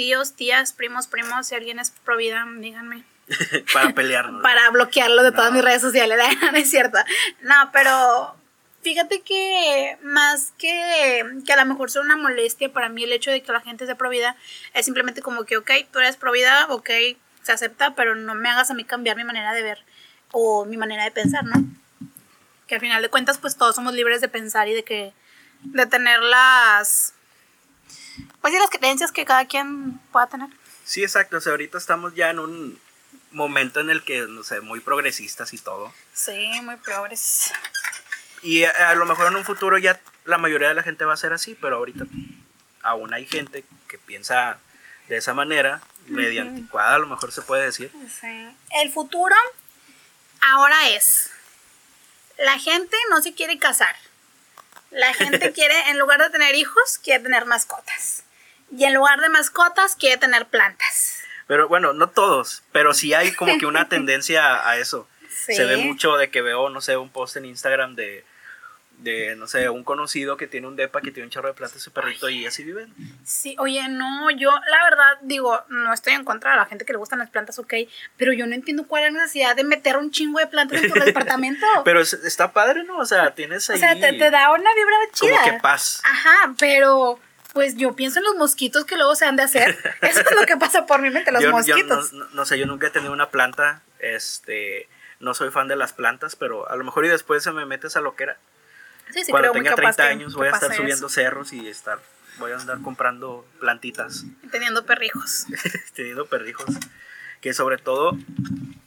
tíos, 0.00 0.32
tías, 0.32 0.72
primos, 0.72 1.08
primos, 1.08 1.46
si 1.46 1.54
alguien 1.54 1.78
es 1.78 1.90
pro 1.90 2.16
vida, 2.16 2.46
díganme. 2.56 3.04
para 3.74 3.90
pelearnos. 3.94 4.42
para 4.42 4.70
bloquearlo 4.70 5.22
de 5.22 5.30
todas 5.30 5.52
mis 5.52 5.62
redes 5.62 5.82
sociales, 5.82 6.18
no 6.52 6.56
es 6.56 6.70
cierto. 6.70 6.98
No, 7.42 7.54
pero 7.70 8.34
fíjate 8.80 9.20
que 9.20 9.98
más 10.02 10.52
que, 10.56 11.22
que 11.44 11.52
a 11.52 11.56
lo 11.56 11.66
mejor 11.66 11.90
sea 11.90 12.00
una 12.00 12.16
molestia 12.16 12.72
para 12.72 12.88
mí 12.88 13.04
el 13.04 13.12
hecho 13.12 13.30
de 13.30 13.42
que 13.42 13.52
la 13.52 13.60
gente 13.60 13.84
sea 13.84 13.94
pro 13.94 14.08
vida, 14.08 14.36
es 14.72 14.86
simplemente 14.86 15.20
como 15.20 15.44
que, 15.44 15.58
ok, 15.58 15.70
tú 15.92 15.98
eres 15.98 16.16
pro 16.16 16.32
vida, 16.32 16.66
ok, 16.70 16.88
se 17.42 17.52
acepta, 17.52 17.94
pero 17.94 18.16
no 18.16 18.34
me 18.34 18.48
hagas 18.48 18.70
a 18.70 18.74
mí 18.74 18.84
cambiar 18.84 19.18
mi 19.18 19.24
manera 19.24 19.52
de 19.52 19.62
ver 19.62 19.84
o 20.32 20.64
mi 20.64 20.78
manera 20.78 21.04
de 21.04 21.10
pensar, 21.10 21.44
¿no? 21.44 21.62
Que 22.66 22.76
al 22.76 22.80
final 22.80 23.02
de 23.02 23.10
cuentas, 23.10 23.36
pues 23.36 23.56
todos 23.56 23.74
somos 23.74 23.92
libres 23.92 24.22
de 24.22 24.28
pensar 24.28 24.66
y 24.66 24.72
de 24.72 24.82
que, 24.82 25.12
de 25.62 25.84
tener 25.84 26.20
las 26.20 27.12
pues 28.40 28.52
sí, 28.52 28.58
las 28.58 28.70
creencias 28.70 29.12
que 29.12 29.24
cada 29.24 29.46
quien 29.46 29.98
pueda 30.12 30.26
tener. 30.26 30.48
Sí, 30.84 31.02
exacto. 31.02 31.36
O 31.36 31.40
sea, 31.40 31.52
ahorita 31.52 31.78
estamos 31.78 32.14
ya 32.14 32.30
en 32.30 32.38
un 32.38 32.80
momento 33.32 33.80
en 33.80 33.90
el 33.90 34.02
que, 34.02 34.22
no 34.22 34.42
sé, 34.42 34.60
muy 34.60 34.80
progresistas 34.80 35.52
y 35.52 35.58
todo. 35.58 35.92
Sí, 36.12 36.60
muy 36.62 36.76
progres. 36.76 37.52
Y 38.42 38.64
a, 38.64 38.94
lo 38.94 39.06
mejor 39.06 39.28
en 39.28 39.36
un 39.36 39.44
futuro 39.44 39.78
ya 39.78 40.00
la 40.24 40.38
mayoría 40.38 40.68
de 40.68 40.74
la 40.74 40.82
gente 40.82 41.04
va 41.04 41.14
a 41.14 41.18
ser 41.18 41.32
así, 41.32 41.54
pero 41.54 41.76
ahorita 41.76 42.06
aún 42.82 43.12
hay 43.12 43.26
gente 43.26 43.64
que 43.88 43.98
piensa 43.98 44.58
de 45.08 45.16
esa 45.16 45.34
manera, 45.34 45.82
media 46.06 46.42
anticuada, 46.42 46.94
a 46.94 46.98
lo 46.98 47.06
mejor 47.06 47.32
se 47.32 47.42
puede 47.42 47.64
decir. 47.64 47.92
Sí. 48.20 48.56
El 48.82 48.90
futuro 48.90 49.34
ahora 50.40 50.88
es, 50.90 51.30
la 52.38 52.58
gente 52.58 52.96
no 53.10 53.20
se 53.20 53.34
quiere 53.34 53.58
casar. 53.58 53.94
La 54.90 55.14
gente 55.14 55.52
quiere, 55.54 55.74
en 55.90 55.98
lugar 55.98 56.20
de 56.20 56.30
tener 56.30 56.54
hijos, 56.54 56.98
quiere 57.02 57.22
tener 57.22 57.46
mascotas. 57.46 58.24
Y 58.76 58.84
en 58.84 58.94
lugar 58.94 59.20
de 59.20 59.28
mascotas, 59.28 59.96
quiere 59.96 60.16
tener 60.16 60.46
plantas. 60.46 61.18
Pero 61.46 61.68
bueno, 61.68 61.92
no 61.92 62.10
todos, 62.10 62.62
pero 62.70 62.94
sí 62.94 63.12
hay 63.14 63.32
como 63.32 63.58
que 63.58 63.66
una 63.66 63.88
tendencia 63.88 64.68
a 64.68 64.76
eso. 64.76 65.08
Se 65.28 65.64
ve 65.64 65.78
mucho 65.78 66.16
de 66.16 66.30
que 66.30 66.42
veo, 66.42 66.68
no 66.70 66.80
sé, 66.80 66.96
un 66.96 67.10
post 67.10 67.36
en 67.36 67.44
Instagram 67.46 67.94
de 67.94 68.24
de, 69.02 69.34
no 69.36 69.46
sé, 69.46 69.68
un 69.70 69.82
conocido 69.82 70.36
que 70.36 70.46
tiene 70.46 70.66
un 70.66 70.76
depa 70.76 71.00
que 71.00 71.10
tiene 71.10 71.26
un 71.26 71.30
charro 71.30 71.48
de 71.48 71.54
plantas 71.54 71.82
su 71.82 71.90
perrito 71.90 72.28
y 72.28 72.46
así 72.46 72.62
viven. 72.62 72.92
Sí, 73.24 73.56
oye, 73.58 73.88
no, 73.88 74.30
yo 74.30 74.50
la 74.50 74.84
verdad 74.84 75.18
digo, 75.22 75.62
no 75.68 75.92
estoy 75.92 76.12
en 76.12 76.24
contra 76.24 76.52
de 76.52 76.56
la 76.58 76.66
gente 76.66 76.84
que 76.84 76.92
le 76.92 76.98
gustan 76.98 77.18
las 77.18 77.30
plantas, 77.30 77.58
ok, 77.58 77.74
pero 78.16 78.32
yo 78.32 78.46
no 78.46 78.54
entiendo 78.54 78.86
cuál 78.86 79.04
es 79.04 79.12
la 79.12 79.20
necesidad 79.20 79.56
de 79.56 79.64
meter 79.64 79.96
un 79.96 80.10
chingo 80.10 80.38
de 80.38 80.46
plantas 80.46 80.82
en 80.82 80.92
tu 80.92 81.00
departamento. 81.04 81.66
pero 81.84 82.00
está 82.00 82.52
padre, 82.52 82.84
¿no? 82.84 82.98
O 82.98 83.06
sea, 83.06 83.34
tienes 83.34 83.68
ahí... 83.70 83.76
O 83.76 83.78
sea, 83.78 83.98
te, 83.98 84.30
da 84.30 84.52
una 84.52 84.74
vibra 84.74 84.96
chida. 85.12 85.40
Como 85.42 85.44
que 85.44 85.60
paz. 85.60 86.02
Ajá, 86.04 86.54
pero 86.58 87.18
pues 87.52 87.76
yo 87.76 87.96
pienso 87.96 88.18
en 88.18 88.26
los 88.26 88.36
mosquitos 88.36 88.84
que 88.84 88.96
luego 88.96 89.14
se 89.14 89.24
han 89.24 89.36
de 89.36 89.42
hacer. 89.44 89.78
Eso 90.02 90.20
es 90.20 90.36
lo 90.38 90.46
que 90.46 90.56
pasa 90.56 90.86
por 90.86 91.00
mi 91.00 91.10
mente, 91.10 91.32
los 91.32 91.44
mosquitos. 91.46 92.12
no, 92.12 92.26
no, 92.26 92.44
sé, 92.44 92.58
yo 92.58 92.66
nunca 92.66 92.88
he 92.88 92.90
tenido 92.90 93.12
una 93.12 93.30
planta, 93.30 93.82
este, 93.98 94.88
no 95.20 95.34
soy 95.34 95.50
fan 95.50 95.68
de 95.68 95.76
las 95.76 95.92
plantas, 95.94 96.36
pero 96.36 96.68
a 96.70 96.76
lo 96.76 96.84
mejor 96.84 97.06
y 97.06 97.08
después 97.08 97.42
se 97.42 97.52
me 97.52 97.64
mete 97.64 97.86
esa 97.86 98.00
loquera 98.00 98.36
Sí, 99.12 99.24
sí, 99.24 99.30
Cuando 99.30 99.52
tenga 99.52 99.74
30 99.74 100.02
años 100.04 100.34
voy 100.34 100.48
a 100.48 100.50
estar 100.50 100.74
subiendo 100.74 101.08
cerros 101.08 101.52
y 101.52 101.68
estar 101.68 102.00
voy 102.40 102.52
a 102.52 102.56
andar 102.56 102.80
comprando 102.82 103.46
plantitas. 103.60 104.24
Teniendo 104.50 104.84
perrijos. 104.84 105.46
Teniendo 105.94 106.26
perrijos. 106.26 106.74
Que 107.40 107.54
sobre 107.54 107.78
todo, 107.78 108.16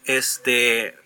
este, 0.06 0.98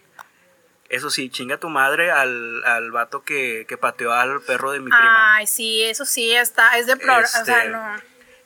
eso 0.90 1.10
sí, 1.10 1.30
chinga 1.30 1.58
tu 1.58 1.70
madre 1.70 2.12
al, 2.12 2.64
al 2.66 2.92
vato 2.92 3.24
que, 3.24 3.66
que, 3.68 3.78
pateó 3.78 4.14
al 4.14 4.42
perro 4.42 4.72
de 4.72 4.80
mi 4.80 4.86
prima. 4.86 5.36
Ay, 5.36 5.48
sí, 5.48 5.84
eso 5.84 6.06
sí, 6.06 6.34
está, 6.34 6.78
es 6.78 6.88
de 6.88 6.98
pro, 6.98 7.18
o 7.18 7.26
sea, 7.26 7.60
este, 7.60 7.70
no. 7.70 7.96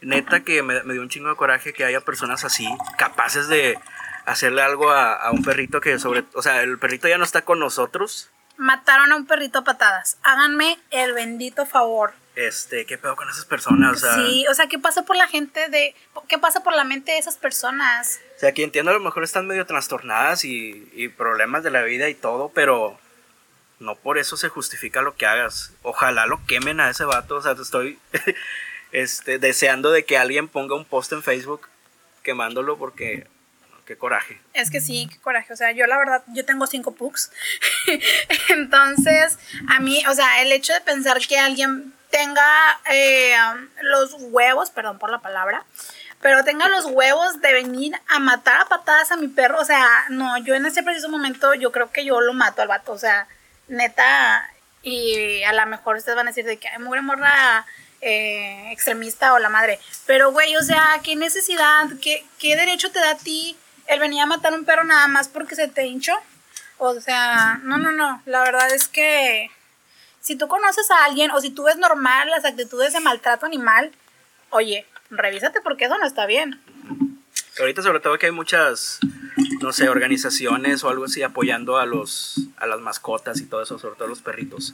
Neta 0.01 0.41
que 0.41 0.63
me, 0.63 0.81
dio 0.81 1.01
un 1.01 1.09
chingo 1.09 1.29
de 1.29 1.35
coraje 1.35 1.73
que 1.73 1.85
haya 1.85 2.01
personas 2.01 2.43
así, 2.43 2.67
capaces 2.97 3.47
de 3.47 3.77
hacerle 4.25 4.61
algo 4.61 4.91
a, 4.91 5.13
a, 5.13 5.31
un 5.31 5.43
perrito 5.43 5.79
que 5.79 5.97
sobre, 5.99 6.25
o 6.33 6.41
sea, 6.41 6.61
el 6.61 6.77
perrito 6.79 7.07
ya 7.07 7.17
no 7.17 7.23
está 7.23 7.43
con 7.43 7.59
nosotros. 7.59 8.29
Mataron 8.61 9.11
a 9.11 9.15
un 9.15 9.25
perrito 9.25 9.59
a 9.59 9.63
patadas. 9.63 10.17
Háganme 10.23 10.77
el 10.91 11.13
bendito 11.13 11.65
favor 11.65 12.13
este, 12.35 12.85
¿qué 12.85 12.97
pedo 12.97 13.15
con 13.15 13.29
esas 13.29 13.45
personas? 13.45 14.01
sí, 14.15 14.45
o 14.49 14.53
sea, 14.53 14.67
¿qué 14.67 14.79
pasa 14.79 15.03
por 15.03 15.15
la 15.15 15.27
gente 15.27 15.67
de, 15.69 15.93
qué 16.27 16.37
pasa 16.37 16.63
por 16.63 16.73
la 16.73 16.83
mente 16.83 17.11
de 17.11 17.17
esas 17.17 17.37
personas? 17.37 18.21
O 18.37 18.39
sea, 18.39 18.53
que 18.53 18.63
entiendo 18.63 18.91
a 18.91 18.93
lo 18.93 19.01
mejor 19.01 19.23
están 19.23 19.47
medio 19.47 19.65
trastornadas 19.65 20.45
y, 20.45 20.89
y 20.93 21.09
problemas 21.09 21.63
de 21.63 21.71
la 21.71 21.83
vida 21.83 22.07
y 22.09 22.15
todo, 22.15 22.49
pero 22.53 22.97
no 23.79 23.95
por 23.95 24.17
eso 24.17 24.37
se 24.37 24.49
justifica 24.49 25.01
lo 25.01 25.15
que 25.15 25.25
hagas. 25.25 25.73
Ojalá 25.81 26.25
lo 26.25 26.45
quemen 26.45 26.79
a 26.79 26.89
ese 26.89 27.03
vato, 27.03 27.35
o 27.35 27.41
sea, 27.41 27.55
te 27.55 27.63
estoy 27.63 27.99
este, 28.93 29.37
deseando 29.37 29.91
de 29.91 30.05
que 30.05 30.17
alguien 30.17 30.47
ponga 30.47 30.75
un 30.75 30.85
post 30.85 31.11
en 31.11 31.23
Facebook 31.23 31.67
quemándolo 32.23 32.77
porque 32.77 33.27
qué 33.91 33.97
coraje. 33.97 34.39
Es 34.53 34.71
que 34.71 34.79
sí, 34.79 35.09
qué 35.11 35.19
coraje. 35.19 35.51
O 35.51 35.57
sea, 35.57 35.73
yo 35.73 35.85
la 35.85 35.97
verdad, 35.97 36.23
yo 36.27 36.45
tengo 36.45 36.65
cinco 36.65 36.93
pugs. 36.93 37.29
Entonces, 38.49 39.37
a 39.67 39.81
mí, 39.81 40.01
o 40.07 40.13
sea, 40.13 40.41
el 40.41 40.51
hecho 40.53 40.71
de 40.71 40.79
pensar 40.79 41.19
que 41.19 41.37
alguien 41.37 41.93
tenga 42.09 42.79
eh, 42.89 43.35
los 43.81 44.15
huevos, 44.17 44.69
perdón 44.69 44.97
por 44.97 45.11
la 45.11 45.19
palabra, 45.19 45.65
pero 46.21 46.45
tenga 46.45 46.69
los 46.69 46.85
huevos 46.85 47.41
de 47.41 47.51
venir 47.51 47.93
a 48.07 48.19
matar 48.19 48.61
a 48.61 48.65
patadas 48.69 49.11
a 49.11 49.17
mi 49.17 49.27
perro. 49.27 49.59
O 49.59 49.65
sea, 49.65 49.85
no, 50.07 50.37
yo 50.37 50.55
en 50.55 50.65
ese 50.65 50.83
preciso 50.83 51.09
momento 51.09 51.53
yo 51.53 51.73
creo 51.73 51.91
que 51.91 52.05
yo 52.05 52.21
lo 52.21 52.33
mato 52.33 52.61
al 52.61 52.69
vato. 52.69 52.93
O 52.93 52.97
sea, 52.97 53.27
neta, 53.67 54.49
y 54.83 55.43
a 55.43 55.51
lo 55.51 55.65
mejor 55.65 55.97
ustedes 55.97 56.15
van 56.15 56.27
a 56.27 56.31
decir 56.31 56.45
de 56.45 56.57
que 56.57 56.69
hay 56.69 56.79
mugre 56.79 57.01
morra 57.01 57.65
eh, 57.99 58.71
extremista 58.71 59.33
o 59.33 59.39
la 59.39 59.49
madre. 59.49 59.79
Pero, 60.05 60.31
güey, 60.31 60.55
o 60.55 60.63
sea, 60.63 61.01
¿qué 61.03 61.17
necesidad, 61.17 61.87
qué, 62.01 62.25
qué 62.39 62.55
derecho 62.55 62.89
te 62.89 62.99
da 62.99 63.11
a 63.11 63.17
ti 63.17 63.57
el 63.91 63.99
venir 63.99 64.21
a 64.21 64.25
matar 64.25 64.53
a 64.53 64.55
un 64.55 64.65
perro 64.65 64.83
nada 64.83 65.07
más 65.07 65.27
porque 65.27 65.55
se 65.55 65.67
te 65.67 65.85
hinchó? 65.85 66.13
O 66.77 66.99
sea, 66.99 67.59
no, 67.63 67.77
no, 67.77 67.91
no. 67.91 68.21
La 68.25 68.41
verdad 68.41 68.73
es 68.73 68.87
que 68.87 69.49
si 70.21 70.35
tú 70.35 70.47
conoces 70.47 70.89
a 70.91 71.05
alguien 71.05 71.31
o 71.31 71.41
si 71.41 71.49
tú 71.49 71.63
ves 71.63 71.77
normal 71.77 72.29
las 72.29 72.45
actitudes 72.45 72.93
de 72.93 72.99
maltrato 72.99 73.45
animal, 73.45 73.91
oye, 74.49 74.85
revísate 75.09 75.61
porque 75.61 75.85
eso 75.85 75.97
no 75.97 76.05
está 76.05 76.25
bien. 76.25 76.59
Ahorita 77.59 77.81
sobre 77.81 77.99
todo 77.99 78.17
que 78.17 78.27
hay 78.27 78.31
muchas, 78.31 78.99
no 79.61 79.73
sé, 79.73 79.89
organizaciones 79.89 80.83
o 80.83 80.89
algo 80.89 81.05
así 81.05 81.21
apoyando 81.21 81.77
a 81.77 81.85
los 81.85 82.39
a 82.57 82.65
las 82.65 82.79
mascotas 82.79 83.41
y 83.41 83.45
todo 83.45 83.61
eso, 83.61 83.77
sobre 83.77 83.95
todo 83.95 84.07
los 84.07 84.21
perritos. 84.21 84.73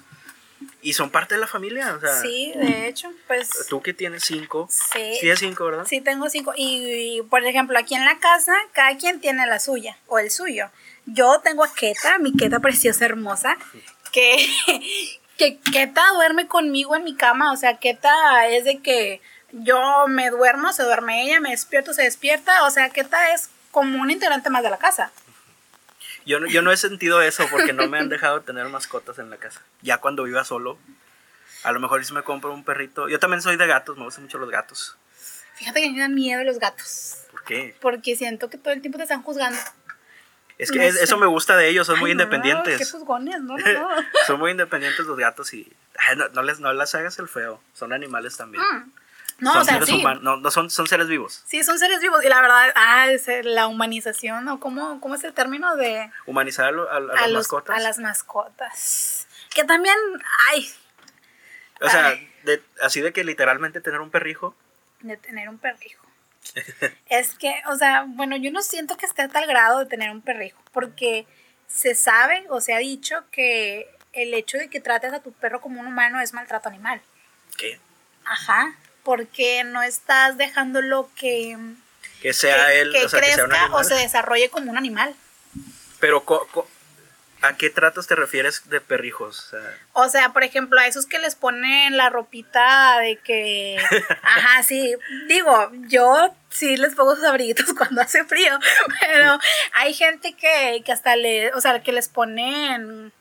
Y 0.82 0.94
son 0.94 1.10
parte 1.10 1.36
de 1.36 1.42
la 1.42 1.48
familia, 1.48 1.94
o 1.96 2.00
sea. 2.00 2.22
Sí, 2.22 2.54
de 2.56 2.88
hecho, 2.88 3.12
pues. 3.28 3.68
Tú 3.70 3.82
que 3.82 3.94
tienes 3.94 4.24
cinco. 4.24 4.68
Sí. 4.72 5.18
Sí, 5.20 5.36
cinco, 5.36 5.66
¿verdad? 5.66 5.86
Sí, 5.88 6.02
tengo 6.02 6.30
cinco. 6.30 6.54
Y, 6.56 7.22
por 7.30 7.46
ejemplo, 7.46 7.78
aquí 7.78 7.96
en 7.96 8.06
la 8.06 8.20
casa, 8.20 8.54
cada 8.74 8.98
quien 8.98 9.20
tiene 9.20 9.46
la 9.48 9.60
suya 9.60 9.98
o 10.08 10.20
el 10.20 10.32
suyo. 10.32 10.70
Yo 11.06 11.40
tengo 11.44 11.64
a 11.64 11.74
Keta, 11.74 12.20
mi 12.20 12.34
Keta 12.34 12.60
preciosa, 12.60 13.06
hermosa, 13.06 13.58
que, 14.12 14.48
que 15.38 15.60
Keta 15.60 16.04
duerme 16.14 16.48
conmigo 16.48 16.96
en 16.96 17.04
mi 17.04 17.16
cama, 17.16 17.52
o 17.52 17.58
sea, 17.58 17.78
Keta 17.78 18.48
es 18.48 18.66
de 18.66 18.80
que 18.80 19.22
yo 19.52 20.08
me 20.08 20.30
duermo, 20.30 20.74
se 20.74 20.84
duerme 20.84 21.24
ella, 21.24 21.40
me 21.40 21.52
despierto, 21.52 21.94
se 21.94 22.04
despierta, 22.04 22.66
o 22.66 22.72
sea, 22.72 22.90
Keta 22.90 23.34
es 23.34 23.50
como 23.72 24.02
un 24.02 24.12
integrante 24.12 24.50
más 24.50 24.64
de 24.64 24.70
la 24.70 24.78
casa. 24.78 25.12
Yo 26.28 26.42
no, 26.42 26.48
yo 26.48 26.62
no 26.62 26.74
he 26.74 26.78
sentido 26.78 27.22
eso 27.22 27.48
porque 27.50 27.72
no 27.72 27.88
me 27.88 27.98
han 27.98 28.10
dejado 28.10 28.42
tener 28.42 28.68
mascotas 28.68 29.18
en 29.18 29.30
la 29.30 29.38
casa. 29.38 29.62
Ya 29.82 30.00
cuando 30.00 30.24
viva 30.24 30.44
solo, 30.44 30.78
a 31.64 31.72
lo 31.72 31.80
mejor 31.80 32.04
si 32.04 32.14
me 32.14 32.22
compro 32.22 32.54
un 32.54 32.66
perrito. 32.66 33.08
Yo 33.08 33.18
también 33.18 33.42
soy 33.42 33.56
de 33.56 33.66
gatos, 33.66 33.98
me 33.98 34.04
gustan 34.04 34.26
mucho 34.26 34.38
los 34.38 34.50
gatos. 34.50 34.98
Fíjate 35.56 35.82
que 35.82 35.90
me 35.90 36.00
dan 36.00 36.14
miedo 36.14 36.44
los 36.44 36.60
gatos. 36.60 37.24
¿Por 37.32 37.44
qué? 37.46 37.76
Porque 37.80 38.18
siento 38.18 38.50
que 38.50 38.58
todo 38.58 38.74
el 38.74 38.82
tiempo 38.82 38.98
te 38.98 39.04
están 39.04 39.24
juzgando. 39.24 39.58
Es 40.58 40.70
que 40.70 40.86
eso 40.86 41.18
me 41.18 41.28
gusta 41.28 41.56
de 41.56 41.70
ellos, 41.70 41.88
son 41.88 42.00
muy 42.00 42.12
independientes. 42.12 42.78
Qué 42.78 42.86
juzgones, 42.86 43.42
no, 43.42 43.56
son 44.26 44.40
muy 44.40 44.52
independientes 44.52 45.06
los 45.06 45.18
gatos 45.18 45.54
y 45.54 45.72
no, 46.34 46.44
les, 46.44 46.60
no 46.60 46.74
las 46.74 46.94
hagas 46.94 47.18
el 47.20 47.30
feo, 47.30 47.62
son 47.74 47.94
animales 47.94 48.36
también. 48.36 48.64
Mm. 48.64 48.92
No, 49.40 49.54
son 49.54 49.62
o 49.62 49.66
sea, 49.66 49.74
seres 49.76 49.90
sí. 49.90 50.04
no, 50.22 50.38
no 50.38 50.52
son, 50.52 50.70
son 50.70 50.88
seres 50.88 51.08
vivos. 51.08 51.44
Sí, 51.46 51.64
son 51.64 51.78
seres 51.78 52.02
vivos. 52.02 52.24
Y 52.24 52.28
la 52.28 52.42
verdad, 52.42 52.72
ah, 52.76 53.08
es 53.12 53.28
la 53.44 53.68
humanización, 53.68 54.48
¿o 54.48 54.60
cómo, 54.60 55.00
cómo 55.00 55.16
es 55.16 55.24
el 55.24 55.34
término 55.34 55.76
de. 55.76 56.10
Humanizar 56.26 56.74
a, 56.74 57.00
las 57.00 57.32
mascotas. 57.32 57.78
A 57.78 57.80
las 57.80 58.00
mascotas. 58.00 59.28
Que 59.54 59.64
también, 59.64 59.96
ay. 60.50 60.68
O 61.82 61.90
sea, 61.90 62.16
de, 62.44 62.64
así 62.82 63.02
de 63.02 63.14
que 63.14 63.24
literalmente 63.24 63.82
tener 63.82 64.02
un 64.02 64.10
perrijo. 64.10 64.56
De 65.02 65.18
tener 65.18 65.50
un 65.50 65.60
perrijo 65.60 66.08
es 67.10 67.36
que, 67.36 67.62
o 67.68 67.76
sea, 67.76 68.06
bueno, 68.08 68.38
yo 68.38 68.52
no 68.52 68.62
siento 68.62 68.98
que 68.98 69.06
esté 69.06 69.24
a 69.24 69.30
tal 69.30 69.48
grado 69.48 69.80
de 69.80 69.86
tener 69.86 70.12
un 70.12 70.22
perrijo, 70.22 70.62
porque 70.72 71.26
se 71.68 71.96
sabe 71.96 72.46
o 72.50 72.62
se 72.62 72.74
ha 72.74 72.78
dicho 72.78 73.24
que 73.32 73.90
el 74.14 74.34
hecho 74.34 74.58
de 74.58 74.70
que 74.70 74.80
trates 74.80 75.14
a 75.14 75.22
tu 75.22 75.32
perro 75.34 75.62
como 75.62 75.80
un 75.82 75.88
humano 75.88 76.20
es 76.22 76.34
maltrato 76.34 76.70
animal. 76.70 77.02
¿Qué? 77.58 77.80
Ajá, 78.26 78.76
porque 79.08 79.64
no 79.64 79.82
estás 79.84 80.38
dejándolo 80.38 81.10
que... 81.16 81.58
Que 82.22 82.34
sea 82.34 82.74
él, 82.74 82.92
que 82.92 83.08
crezca 83.08 83.70
o 83.72 83.82
se 83.86 83.94
desarrolle 83.94 84.50
como 84.50 84.70
un 84.70 84.78
animal. 84.78 85.16
Pero, 86.02 86.26
¿A 87.42 87.56
qué 87.56 87.70
tratos 87.70 88.06
te 88.06 88.16
refieres 88.16 88.70
de 88.70 88.82
perrijos? 88.82 89.56
O 89.94 90.10
sea, 90.10 90.34
por 90.34 90.44
ejemplo, 90.44 90.78
a 90.78 90.88
esos 90.88 91.06
que 91.06 91.20
les 91.20 91.36
ponen 91.36 91.96
la 91.96 92.10
ropita 92.10 93.00
de 93.00 93.16
que... 93.20 93.78
Ajá, 94.24 94.62
sí. 94.64 94.94
Digo, 95.30 95.72
yo 95.88 96.36
sí 96.50 96.76
les 96.76 96.94
pongo 96.94 97.16
sus 97.16 97.24
abriguitos 97.24 97.74
cuando 97.78 98.02
hace 98.02 98.26
frío, 98.26 98.60
pero 99.00 99.40
hay 99.74 99.94
gente 99.94 100.36
que, 100.36 100.84
hasta 100.92 101.16
le... 101.16 101.54
O 101.54 101.62
sea, 101.62 101.82
que 101.82 101.94
les 101.94 102.10
ponen... 102.10 103.14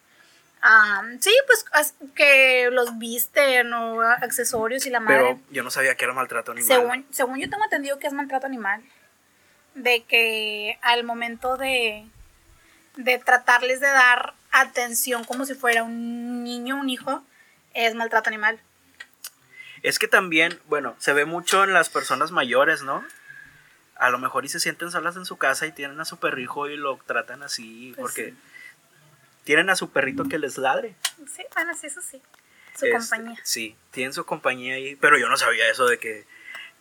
sí, 1.21 1.31
pues 1.47 1.95
que 2.15 2.69
los 2.71 2.99
visten 2.99 3.73
o 3.73 4.01
accesorios 4.01 4.87
y 4.87 4.91
la 4.91 5.01
madre. 5.01 5.19
Pero 5.19 5.41
yo 5.51 5.63
no 5.63 5.71
sabía 5.71 5.95
que 5.95 6.05
era 6.05 6.15
maltrato 6.15 6.53
animal. 6.53 6.69
Según, 6.69 7.07
según 7.11 7.39
yo 7.39 7.51
tengo 7.51 7.65
entendido 7.65 7.99
que 7.99 8.07
es 8.07 8.13
maltrato 8.13 8.47
animal. 8.47 8.83
De 9.75 10.05
que 10.05 10.79
al 10.83 11.05
momento 11.05 11.57
de 11.57 12.07
de 12.97 13.19
tratarles 13.19 13.81
de 13.81 13.89
dar 13.89 14.35
atención 14.51 15.25
como 15.25 15.45
si 15.45 15.55
fuera 15.55 15.83
un 15.83 16.43
niño, 16.43 16.77
un 16.81 16.89
hijo, 16.89 17.23
es 17.75 17.95
maltrato 17.95 18.31
animal. 18.31 18.59
Es 19.83 19.99
que 19.99 20.09
también, 20.09 20.59
bueno, 20.67 20.97
se 20.99 21.13
ve 21.13 21.27
mucho 21.27 21.63
en 21.63 21.73
las 21.73 21.91
personas 21.91 22.33
mayores, 22.33 22.83
¿no? 22.83 23.05
A 23.97 24.11
lo 24.11 24.19
mejor 24.19 24.45
y 24.45 24.49
se 24.49 24.61
sienten 24.61 24.91
solas 24.91 25.17
en 25.17 25.27
su 25.27 25.37
casa 25.37 25.67
y 25.67 25.73
tienen 25.73 26.01
a 26.01 26.05
su 26.05 26.19
perrijo 26.19 26.69
y 26.69 26.77
lo 26.77 26.99
tratan 27.07 27.43
así 27.43 27.93
pues 27.97 28.15
porque 28.15 28.35
tienen 29.47 29.71
a 29.71 29.77
su 29.77 29.91
perrito 29.91 30.25
que 30.25 30.39
les 30.39 30.59
ladre. 30.59 30.97
Sí, 31.35 31.45
bueno, 31.55 31.73
sí, 31.75 31.87
eso 31.87 32.01
sí. 32.03 32.21
Su 32.77 32.87
este, 32.87 32.99
compañía. 32.99 33.41
Sí, 33.45 33.77
tienen 33.93 34.13
su 34.13 34.27
compañía 34.27 34.75
ahí, 34.75 34.97
pero 34.97 35.17
yo 35.19 35.29
no 35.29 35.37
sabía 35.37 35.71
eso 35.71 35.87
de 35.87 35.99
que 35.99 36.27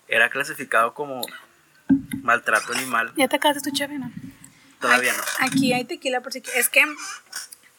era 0.08 0.30
clasificado 0.30 0.96
como 0.96 1.22
maltrato 2.24 2.74
animal. 2.74 3.14
Ya 3.16 3.28
te 3.28 3.36
acabaste 3.36 3.70
tu 3.70 3.76
chave, 3.76 4.00
¿no? 4.00 4.12
Todavía 4.82 5.14
no. 5.14 5.24
Aquí 5.42 5.74
hay 5.74 5.86
tequila 5.86 6.22
por 6.22 6.34
si 6.34 6.42
Es 6.56 6.70
que 6.70 6.84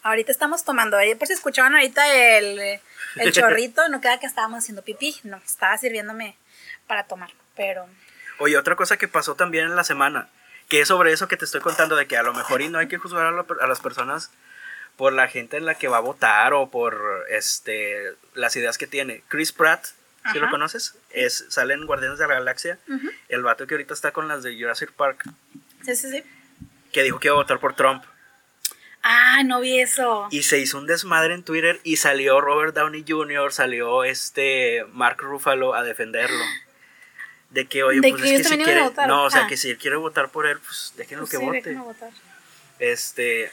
ahorita 0.04 0.30
estamos 0.30 0.64
tomando. 0.64 0.98
Por 1.18 1.26
si 1.26 1.34
escuchaban 1.34 1.74
ahorita 1.74 2.38
el, 2.38 2.80
el 3.16 3.32
chorrito, 3.32 3.88
no 3.88 4.00
queda 4.00 4.20
que 4.20 4.26
estábamos 4.26 4.60
haciendo 4.60 4.82
pipí. 4.82 5.16
No, 5.24 5.38
estaba 5.38 5.76
sirviéndome 5.78 6.36
para 6.86 7.08
tomar. 7.08 7.30
Pero. 7.56 7.88
Oye, 8.38 8.56
otra 8.56 8.76
cosa 8.76 8.96
que 8.96 9.08
pasó 9.08 9.34
también 9.34 9.64
en 9.64 9.74
la 9.74 9.82
semana, 9.82 10.28
que 10.68 10.80
es 10.80 10.88
sobre 10.88 11.12
eso 11.12 11.26
que 11.26 11.36
te 11.36 11.44
estoy 11.44 11.60
contando, 11.60 11.96
de 11.96 12.06
que 12.06 12.16
a 12.16 12.22
lo 12.22 12.32
mejor 12.34 12.62
y 12.62 12.68
no 12.68 12.78
hay 12.78 12.86
que 12.86 12.98
juzgar 12.98 13.26
a, 13.26 13.66
las 13.66 13.80
personas 13.80 14.30
por 14.96 15.12
la 15.12 15.28
gente 15.28 15.56
en 15.56 15.66
la 15.66 15.74
que 15.74 15.88
va 15.88 15.98
a 15.98 16.00
votar 16.00 16.54
o 16.54 16.70
por 16.70 17.26
este 17.30 18.14
las 18.34 18.56
ideas 18.56 18.78
que 18.78 18.86
tiene. 18.86 19.22
Chris 19.28 19.52
Pratt, 19.52 19.86
si 20.32 20.38
lo 20.38 20.50
conoces, 20.50 20.96
es, 21.10 21.46
sale 21.48 21.74
en 21.74 21.86
Guardianes 21.86 22.18
de 22.18 22.26
la 22.26 22.34
Galaxia, 22.34 22.78
el 23.28 23.42
vato 23.42 23.66
que 23.66 23.74
ahorita 23.74 23.94
está 23.94 24.12
con 24.12 24.28
las 24.28 24.42
de 24.42 24.58
Jurassic 24.58 24.92
Park. 24.92 25.24
Sí, 25.84 25.94
sí, 25.94 26.10
sí 26.10 26.24
que 26.96 27.02
dijo 27.02 27.18
que 27.18 27.28
iba 27.28 27.34
a 27.34 27.40
votar 27.40 27.60
por 27.60 27.74
Trump. 27.74 28.02
Ah, 29.02 29.42
no 29.44 29.60
vi 29.60 29.80
eso. 29.80 30.28
Y 30.30 30.44
se 30.44 30.58
hizo 30.58 30.78
un 30.78 30.86
desmadre 30.86 31.34
en 31.34 31.42
Twitter 31.42 31.78
y 31.84 31.96
salió 31.96 32.40
Robert 32.40 32.74
Downey 32.74 33.04
Jr., 33.06 33.52
salió 33.52 34.02
este 34.02 34.82
Mark 34.94 35.18
Ruffalo 35.18 35.74
a 35.74 35.82
defenderlo. 35.82 36.42
De 37.50 37.66
que, 37.66 37.84
oye, 37.84 38.00
pues 38.00 38.14
es 38.22 38.48
que 38.48 38.56
si 38.56 38.58
quiere. 38.64 38.80
No, 39.06 39.24
o 39.24 39.30
sea, 39.30 39.44
ah. 39.44 39.46
que 39.46 39.58
si 39.58 39.68
él 39.68 39.76
quiere 39.76 39.96
votar 39.96 40.30
por 40.30 40.46
él, 40.46 40.58
pues 40.58 40.94
déjenlo 40.96 41.26
pues 41.26 41.30
que 41.32 41.36
vote. 41.36 41.74
Votar. 41.74 42.10
Este. 42.78 43.52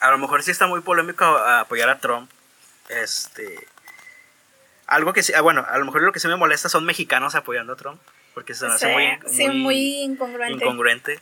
A 0.00 0.10
lo 0.10 0.18
mejor 0.18 0.42
sí 0.42 0.50
está 0.50 0.66
muy 0.66 0.80
polémico 0.80 1.24
apoyar 1.24 1.88
a 1.88 1.98
Trump. 1.98 2.30
Este. 2.88 3.66
Algo 4.86 5.12
que 5.12 5.22
sí, 5.22 5.32
ah, 5.34 5.42
bueno, 5.42 5.66
a 5.68 5.76
lo 5.78 5.84
mejor 5.84 6.02
lo 6.02 6.12
que 6.12 6.20
sí 6.20 6.28
me 6.28 6.36
molesta 6.36 6.68
son 6.68 6.84
mexicanos 6.84 7.34
apoyando 7.34 7.74
a 7.74 7.76
Trump, 7.76 8.00
porque 8.32 8.54
se 8.54 8.66
me 8.66 8.74
hace 8.74 8.92
muy, 8.92 9.18
muy, 9.18 9.30
sí, 9.30 9.48
muy 9.48 10.02
incongruente. 10.02 10.64
incongruente. 10.64 11.20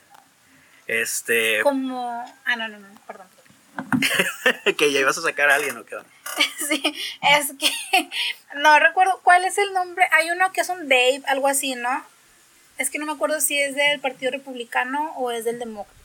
Este. 0.87 1.61
Como. 1.63 2.33
Ah, 2.45 2.55
no, 2.55 2.67
no, 2.69 2.79
no, 2.79 2.87
perdón. 3.05 3.27
que 4.77 4.91
ya 4.91 4.99
ibas 4.99 5.17
a 5.17 5.21
sacar 5.21 5.49
a 5.49 5.55
alguien 5.55 5.77
o 5.77 5.85
qué 5.85 5.97
Sí, 6.67 6.81
es 7.21 7.53
que 7.59 7.71
no 8.55 8.79
recuerdo 8.79 9.19
cuál 9.23 9.45
es 9.45 9.57
el 9.57 9.73
nombre. 9.73 10.05
Hay 10.11 10.31
uno 10.31 10.51
que 10.51 10.61
es 10.61 10.69
un 10.69 10.87
Dave, 10.87 11.23
algo 11.27 11.47
así, 11.47 11.75
¿no? 11.75 12.03
Es 12.77 12.89
que 12.89 12.99
no 12.99 13.05
me 13.05 13.13
acuerdo 13.13 13.41
si 13.41 13.57
es 13.59 13.75
del 13.75 13.99
Partido 13.99 14.31
Republicano 14.31 15.13
o 15.17 15.31
es 15.31 15.45
del 15.45 15.59
Demócrata. 15.59 15.96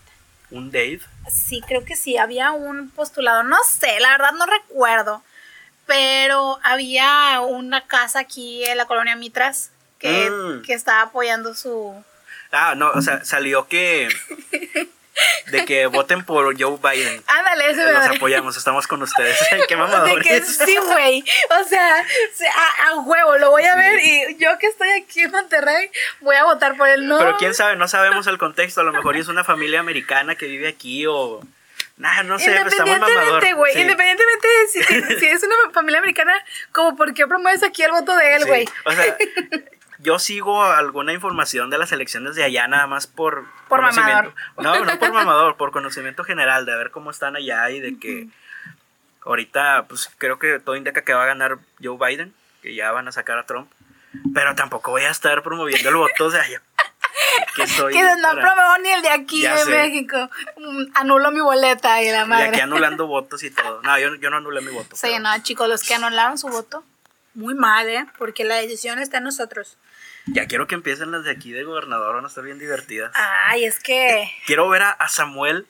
¿Un 0.52 0.70
Dave? 0.70 1.00
Sí, 1.30 1.62
creo 1.66 1.84
que 1.84 1.96
sí. 1.96 2.16
Había 2.16 2.52
un 2.52 2.90
postulado. 2.90 3.42
No 3.42 3.56
sé, 3.64 3.98
la 4.00 4.10
verdad 4.10 4.32
no 4.32 4.46
recuerdo. 4.46 5.22
Pero 5.86 6.58
había 6.62 7.40
una 7.40 7.86
casa 7.86 8.20
aquí 8.20 8.64
en 8.64 8.78
la 8.78 8.86
colonia 8.86 9.16
Mitras 9.16 9.70
que, 9.98 10.30
mm. 10.30 10.62
que 10.62 10.74
estaba 10.74 11.02
apoyando 11.02 11.54
su. 11.54 11.94
Ah, 12.52 12.74
no, 12.76 12.90
o 12.90 13.02
sea, 13.02 13.24
salió 13.24 13.66
que 13.66 14.08
de 15.50 15.64
que 15.64 15.86
voten 15.86 16.24
por 16.24 16.60
Joe 16.60 16.78
Biden. 16.78 17.22
Eso 17.72 17.92
Los 17.92 18.16
apoyamos, 18.16 18.56
estamos 18.56 18.86
con 18.86 19.02
ustedes. 19.02 19.38
Qué 19.68 19.76
mamadores. 19.76 20.16
De 20.16 20.22
que 20.22 20.42
sí, 20.42 20.76
güey. 20.76 21.24
O 21.60 21.64
sea, 21.64 22.04
a, 22.86 22.94
huevo, 23.00 23.38
lo 23.38 23.50
voy 23.50 23.64
a 23.64 23.76
ver 23.76 24.00
y 24.00 24.36
yo 24.38 24.58
que 24.58 24.66
estoy 24.66 24.90
aquí 24.90 25.20
en 25.20 25.30
Monterrey 25.30 25.90
voy 26.20 26.36
a 26.36 26.44
votar 26.44 26.76
por 26.76 26.88
él. 26.88 27.06
No. 27.06 27.18
Pero 27.18 27.36
quién 27.38 27.54
sabe, 27.54 27.76
no 27.76 27.88
sabemos 27.88 28.26
el 28.26 28.38
contexto. 28.38 28.80
A 28.80 28.84
lo 28.84 28.92
mejor 28.92 29.16
es 29.16 29.28
una 29.28 29.44
familia 29.44 29.80
americana 29.80 30.34
que 30.34 30.46
vive 30.46 30.68
aquí 30.68 31.06
o. 31.06 31.40
Nah, 31.96 32.22
no 32.22 32.38
sé, 32.38 32.50
mamador. 32.50 33.54
Güey, 33.54 33.80
Independientemente 33.80 34.48
de 34.48 34.68
si, 34.68 35.20
si, 35.20 35.26
es 35.26 35.42
una 35.42 35.54
familia 35.72 35.98
americana, 35.98 36.32
como 36.72 36.96
por 36.96 37.14
qué 37.14 37.26
promueves 37.26 37.62
aquí 37.62 37.82
el 37.82 37.92
voto 37.92 38.16
de 38.16 38.34
él, 38.34 38.46
güey. 38.46 38.68
O 38.84 38.92
sea, 38.92 39.16
yo 40.02 40.18
sigo 40.18 40.62
alguna 40.62 41.12
información 41.12 41.70
de 41.70 41.78
las 41.78 41.92
elecciones 41.92 42.34
de 42.34 42.44
allá 42.44 42.66
nada 42.66 42.86
más 42.86 43.06
por, 43.06 43.44
por 43.68 43.80
conocimiento. 43.80 44.34
No, 44.58 44.84
no 44.84 44.98
por 44.98 45.12
mamador, 45.12 45.56
por 45.56 45.70
conocimiento 45.70 46.24
general, 46.24 46.66
de 46.66 46.76
ver 46.76 46.90
cómo 46.90 47.10
están 47.10 47.36
allá 47.36 47.70
y 47.70 47.80
de 47.80 47.98
que 47.98 48.28
ahorita, 49.24 49.86
pues 49.88 50.10
creo 50.18 50.38
que 50.38 50.58
todo 50.58 50.76
indica 50.76 51.02
que 51.02 51.14
va 51.14 51.22
a 51.22 51.26
ganar 51.26 51.58
Joe 51.82 51.96
Biden, 51.98 52.34
que 52.62 52.74
ya 52.74 52.90
van 52.92 53.08
a 53.08 53.12
sacar 53.12 53.38
a 53.38 53.46
Trump. 53.46 53.70
Pero 54.34 54.54
tampoco 54.54 54.90
voy 54.90 55.02
a 55.02 55.10
estar 55.10 55.42
promoviendo 55.42 55.88
el 55.88 55.96
voto, 55.96 56.26
o 56.26 56.30
sea, 56.30 56.44
que, 57.56 57.66
soy 57.66 57.94
que 57.94 58.02
no 58.02 58.30
promuevo 58.32 58.78
ni 58.82 58.90
el 58.90 59.02
de 59.02 59.08
aquí 59.08 59.42
de 59.42 59.64
México. 59.66 60.30
Mm, 60.58 60.84
anulo 60.94 61.30
mi 61.30 61.40
boleta 61.40 62.02
y 62.02 62.10
la 62.10 62.26
madre. 62.26 62.46
Y 62.46 62.48
aquí 62.48 62.60
anulando 62.60 63.06
votos 63.08 63.42
y 63.42 63.50
todo. 63.50 63.80
No, 63.82 63.98
yo, 63.98 64.16
yo 64.16 64.30
no 64.30 64.38
anulé 64.38 64.60
mi 64.60 64.72
voto. 64.72 64.96
Sí, 64.96 65.18
no, 65.18 65.30
chicos, 65.42 65.68
los 65.68 65.82
que 65.82 65.94
anularon 65.94 66.36
su 66.36 66.48
voto, 66.48 66.84
muy 67.34 67.54
mal, 67.54 67.88
¿eh? 67.88 68.06
Porque 68.18 68.44
la 68.44 68.56
decisión 68.56 68.98
está 68.98 69.18
en 69.18 69.24
nosotros. 69.24 69.78
Ya 70.26 70.46
quiero 70.46 70.66
que 70.66 70.74
empiecen 70.74 71.10
las 71.10 71.24
de 71.24 71.32
aquí 71.32 71.52
de 71.52 71.64
gobernador, 71.64 72.14
van 72.14 72.24
a 72.24 72.28
estar 72.28 72.44
bien 72.44 72.58
divertidas. 72.58 73.12
Ay, 73.14 73.64
es 73.64 73.80
que. 73.80 74.30
Quiero 74.46 74.68
ver 74.68 74.82
a, 74.82 75.08
Samuel 75.08 75.66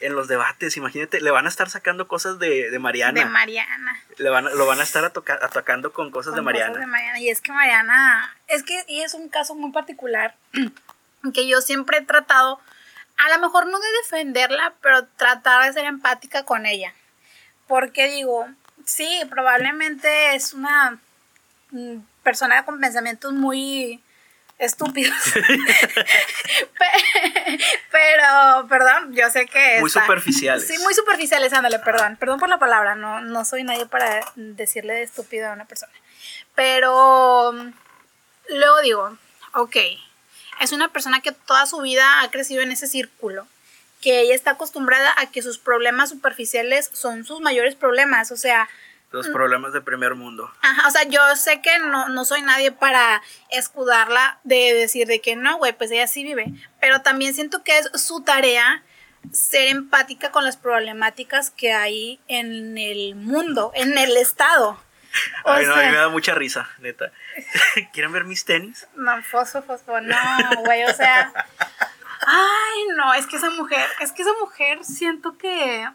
en 0.00 0.14
los 0.14 0.28
debates. 0.28 0.76
Imagínate, 0.76 1.20
le 1.20 1.30
van 1.30 1.46
a 1.46 1.48
estar 1.48 1.68
sacando 1.68 2.06
cosas 2.06 2.38
de, 2.38 2.70
de 2.70 2.78
Mariana. 2.78 3.20
De 3.20 3.26
Mariana. 3.26 4.00
Le 4.18 4.30
van, 4.30 4.44
lo 4.56 4.66
van 4.66 4.80
a 4.80 4.84
estar 4.84 5.04
atacando 5.04 5.92
con 5.92 6.10
cosas 6.10 6.34
de 6.34 6.42
Mariana. 6.42 6.68
Cosas 6.68 6.80
de 6.82 6.86
Mariana. 6.86 7.18
Y 7.18 7.28
es 7.28 7.40
que 7.40 7.52
Mariana. 7.52 8.36
Es 8.46 8.62
que 8.62 8.84
y 8.86 9.00
es 9.02 9.14
un 9.14 9.28
caso 9.28 9.54
muy 9.56 9.72
particular 9.72 10.36
que 11.34 11.48
yo 11.48 11.60
siempre 11.60 11.98
he 11.98 12.02
tratado. 12.02 12.60
A 13.18 13.34
lo 13.34 13.40
mejor 13.40 13.66
no 13.66 13.80
de 13.80 13.88
defenderla, 14.02 14.74
pero 14.80 15.06
tratar 15.16 15.64
de 15.64 15.72
ser 15.72 15.86
empática 15.86 16.44
con 16.44 16.66
ella. 16.66 16.92
Porque 17.66 18.08
digo, 18.08 18.46
sí, 18.84 19.22
probablemente 19.28 20.34
es 20.34 20.52
una 20.52 20.98
mm, 21.70 21.98
persona 22.26 22.64
con 22.64 22.80
pensamientos 22.80 23.32
muy 23.32 24.02
estúpidos. 24.58 25.16
Pero, 27.92 28.66
perdón, 28.68 29.14
yo 29.14 29.30
sé 29.30 29.46
que... 29.46 29.78
Muy 29.78 29.90
superficiales. 29.90 30.66
Sí, 30.66 30.76
muy 30.78 30.92
superficiales, 30.92 31.52
ándale, 31.52 31.78
perdón. 31.78 32.16
Perdón 32.16 32.40
por 32.40 32.48
la 32.48 32.58
palabra, 32.58 32.96
no, 32.96 33.20
no 33.20 33.44
soy 33.44 33.62
nadie 33.62 33.86
para 33.86 34.24
decirle 34.34 34.94
de 34.94 35.02
estúpido 35.04 35.48
a 35.48 35.52
una 35.52 35.66
persona. 35.66 35.92
Pero 36.56 37.52
luego 38.48 38.80
digo, 38.82 39.16
ok, 39.54 39.76
es 40.60 40.72
una 40.72 40.88
persona 40.92 41.20
que 41.20 41.30
toda 41.30 41.66
su 41.66 41.80
vida 41.80 42.22
ha 42.22 42.30
crecido 42.32 42.60
en 42.62 42.72
ese 42.72 42.88
círculo 42.88 43.46
que 44.02 44.20
ella 44.20 44.34
está 44.34 44.52
acostumbrada 44.52 45.14
a 45.16 45.30
que 45.30 45.42
sus 45.42 45.58
problemas 45.58 46.10
superficiales 46.10 46.90
son 46.92 47.24
sus 47.24 47.40
mayores 47.40 47.76
problemas, 47.76 48.32
o 48.32 48.36
sea, 48.36 48.68
los 49.16 49.28
problemas 49.28 49.72
de 49.72 49.80
primer 49.80 50.14
mundo. 50.14 50.50
Ajá, 50.60 50.86
o 50.86 50.90
sea, 50.90 51.04
yo 51.04 51.20
sé 51.36 51.60
que 51.60 51.78
no, 51.78 52.08
no 52.08 52.24
soy 52.24 52.42
nadie 52.42 52.70
para 52.70 53.22
escudarla 53.50 54.38
de 54.44 54.74
decir 54.74 55.06
de 55.06 55.20
que 55.20 55.36
no, 55.36 55.56
güey, 55.58 55.72
pues 55.72 55.90
ella 55.90 56.06
sí 56.06 56.22
vive. 56.22 56.52
Pero 56.80 57.02
también 57.02 57.34
siento 57.34 57.64
que 57.64 57.78
es 57.78 57.90
su 57.94 58.22
tarea 58.22 58.82
ser 59.32 59.68
empática 59.68 60.30
con 60.30 60.44
las 60.44 60.56
problemáticas 60.56 61.50
que 61.50 61.72
hay 61.72 62.20
en 62.28 62.78
el 62.78 63.14
mundo, 63.16 63.72
en 63.74 63.96
el 63.98 64.16
estado. 64.16 64.78
Ay, 65.44 65.64
no, 65.64 65.74
a 65.74 65.78
mí 65.78 65.86
me 65.86 65.96
da 65.96 66.08
mucha 66.08 66.34
risa, 66.34 66.68
neta. 66.78 67.10
¿Quieren 67.92 68.12
ver 68.12 68.24
mis 68.24 68.44
tenis? 68.44 68.86
No, 68.94 69.22
fosfo, 69.22 69.62
fosfo, 69.62 70.00
no, 70.00 70.16
güey, 70.64 70.84
o 70.84 70.92
sea. 70.92 71.32
Ay, 72.26 72.84
no, 72.96 73.14
es 73.14 73.26
que 73.26 73.36
esa 73.36 73.50
mujer, 73.50 73.86
es 74.00 74.12
que 74.12 74.22
esa 74.22 74.32
mujer 74.40 74.84
siento 74.84 75.38
que 75.38 75.88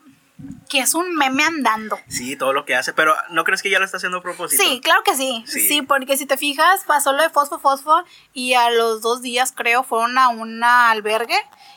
que 0.69 0.80
es 0.80 0.93
un 0.93 1.15
meme 1.15 1.43
andando. 1.43 1.99
Sí, 2.08 2.38
todo 2.38 2.54
lo 2.54 2.63
que 2.63 2.75
hace, 2.75 2.93
pero 2.93 3.13
¿no 3.30 3.43
crees 3.43 3.62
que 3.62 3.69
ya 3.69 3.80
lo 3.80 3.86
está 3.86 3.97
haciendo 3.97 4.19
a 4.19 4.21
propósito? 4.21 4.63
Sí, 4.63 4.80
claro 4.80 5.04
que 5.04 5.15
sí. 5.15 5.43
sí. 5.45 5.82
porque 5.82 6.15
si 6.15 6.25
te 6.25 6.38
fijas, 6.38 6.86
pasó 6.86 7.12
lo 7.12 7.21
de 7.21 7.30
Fosfo 7.30 7.60
Fosfo 7.60 8.04
y 8.34 8.54
a 8.54 8.69
los 8.69 9.01
dos 9.01 9.21
días, 9.21 9.54
creo, 9.56 9.84
fueron 9.84 10.17
a 10.17 10.30
un 10.30 10.63
albergue 10.63 11.36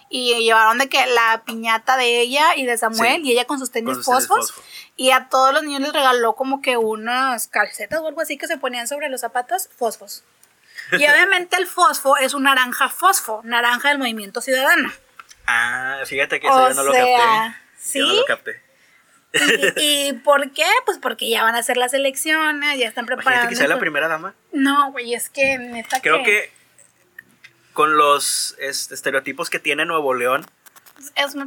y 0.08 0.32
llevaron 0.44 0.78
de 0.78 0.88
que 0.88 1.04
la 1.06 1.42
piñata 1.44 1.96
de 1.96 2.20
ella 2.20 2.54
y 2.54 2.66
de 2.66 2.78
Samuel 2.78 3.24
y 3.24 3.32
ella 3.32 3.46
con 3.46 3.58
sus 3.58 3.72
tenis 3.72 4.04
fosfos. 4.04 4.54
Y 4.96 5.10
a 5.10 5.28
todos 5.28 5.52
los 5.52 5.64
niños 5.64 5.80
les 5.80 5.92
regaló 5.92 6.34
como 6.34 6.62
que 6.62 6.76
unas 6.76 7.48
calcetas 7.48 7.98
o 7.98 8.06
algo 8.06 8.20
así 8.20 8.38
que 8.38 8.46
se 8.46 8.58
ponían 8.58 8.86
sobre 8.86 9.08
los 9.08 9.22
zapatos 9.22 9.68
fosfos. 9.76 10.22
Y 10.92 10.96
obviamente 11.10 11.56
el 11.56 11.66
fosfo 11.66 12.16
es 12.16 12.32
un 12.32 12.44
naranja 12.44 12.88
fosfo, 12.88 13.40
naranja 13.42 13.88
del 13.88 13.98
movimiento 13.98 14.40
ciudadano. 14.40 14.92
Ah, 15.48 15.98
fíjate 16.06 16.38
que 16.38 16.46
eso 16.46 16.68
yo 16.68 16.74
no 16.74 16.84
lo 16.84 16.92
capté. 16.92 17.63
¿Sí? 17.84 17.98
Yo 17.98 18.06
no 18.06 18.14
lo 18.14 18.24
capté. 18.24 18.62
¿Y, 19.76 20.12
por 20.24 20.52
qué? 20.52 20.66
Pues 20.86 20.98
porque 20.98 21.28
ya 21.28 21.42
van 21.42 21.54
a 21.54 21.58
hacer 21.58 21.76
las 21.76 21.92
elecciones, 21.92 22.78
ya 22.78 22.88
están 22.88 23.04
preparados. 23.04 23.48
que 23.48 23.56
sea 23.56 23.68
la 23.68 23.78
primera 23.78 24.08
dama? 24.08 24.34
No, 24.52 24.90
güey, 24.92 25.14
es 25.14 25.28
que 25.28 25.58
neta 25.58 26.00
Creo 26.00 26.22
que, 26.22 26.50
con 27.74 27.96
los 27.96 28.56
este, 28.58 28.94
estereotipos 28.94 29.50
que 29.50 29.58
tiene 29.58 29.84
Nuevo 29.84 30.14
León, 30.14 30.46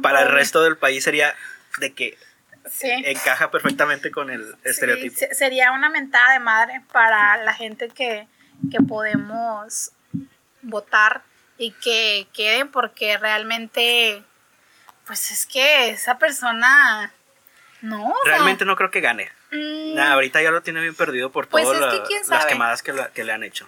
para 0.00 0.22
el 0.22 0.30
resto 0.30 0.62
del 0.62 0.76
país 0.76 1.02
sería 1.02 1.34
de 1.78 1.92
que 1.92 2.16
encaja 3.04 3.50
perfectamente 3.50 4.10
con 4.10 4.30
el 4.30 4.54
estereotipo. 4.62 5.16
sería 5.32 5.72
una 5.72 5.88
mentada 5.88 6.34
de 6.34 6.38
madre 6.38 6.82
para 6.92 7.42
la 7.42 7.54
gente 7.54 7.88
que, 7.88 8.28
que 8.70 8.78
podemos 8.86 9.92
votar 10.62 11.22
y 11.56 11.72
que 11.72 12.28
queden 12.32 12.70
porque 12.70 13.16
realmente 13.16 14.22
pues 15.08 15.32
es 15.32 15.46
que 15.46 15.88
esa 15.88 16.18
persona 16.18 17.12
no. 17.80 18.14
Realmente 18.24 18.64
no 18.64 18.76
creo 18.76 18.92
que 18.92 19.00
gane. 19.00 19.30
Mm. 19.50 19.98
ahorita 19.98 20.42
ya 20.42 20.50
lo 20.50 20.60
tiene 20.60 20.82
bien 20.82 20.94
perdido 20.94 21.32
por 21.32 21.48
pues 21.48 21.64
todas 21.64 21.80
las 22.28 22.44
quemadas 22.44 22.82
que, 22.82 23.24
le 23.24 23.32
han 23.32 23.42
hecho. 23.42 23.66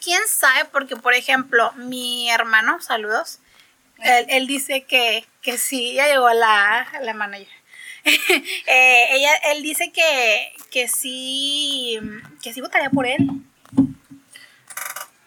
¿Quién 0.00 0.20
sabe? 0.28 0.66
Porque, 0.66 0.94
por 0.94 1.12
ejemplo, 1.14 1.72
mi 1.72 2.30
hermano, 2.30 2.80
saludos, 2.80 3.40
él, 3.98 4.46
dice 4.46 4.84
que, 4.84 5.26
que 5.42 5.58
sí, 5.58 5.94
ya 5.94 6.06
llegó 6.06 6.32
la, 6.32 6.86
la 7.02 7.12
manager. 7.12 7.48
Eh, 8.66 9.06
ella, 9.10 9.34
él 9.52 9.62
dice 9.62 9.92
que, 9.92 10.52
que 10.70 10.88
sí, 10.88 12.00
que 12.42 12.52
sí 12.52 12.60
votaría 12.60 12.90
por 12.90 13.06
él. 13.06 13.28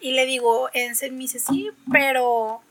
Y 0.00 0.12
le 0.12 0.26
digo, 0.26 0.70
en 0.74 0.92
me 0.92 1.22
dice, 1.22 1.38
sí, 1.38 1.70
pero 1.90 2.62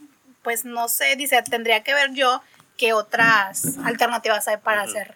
pues 0.43 0.63
no 0.63 0.88
sé, 0.89 1.15
dice, 1.15 1.41
tendría 1.41 1.84
que 1.84 1.93
ver 1.95 2.13
yo 2.13 2.41
qué 2.78 2.94
otras 2.94 3.78
alternativas 3.84 4.48
hay 4.48 4.58
para 4.58 4.82
hacer 4.82 5.16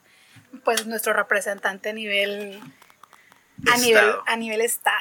pues 0.63 0.85
nuestro 0.85 1.13
representante 1.13 1.89
a 1.89 1.93
nivel 1.93 2.59
a 3.71 3.77
nivel 3.77 4.15
a 4.25 4.35
nivel 4.35 4.61
estado 4.61 4.97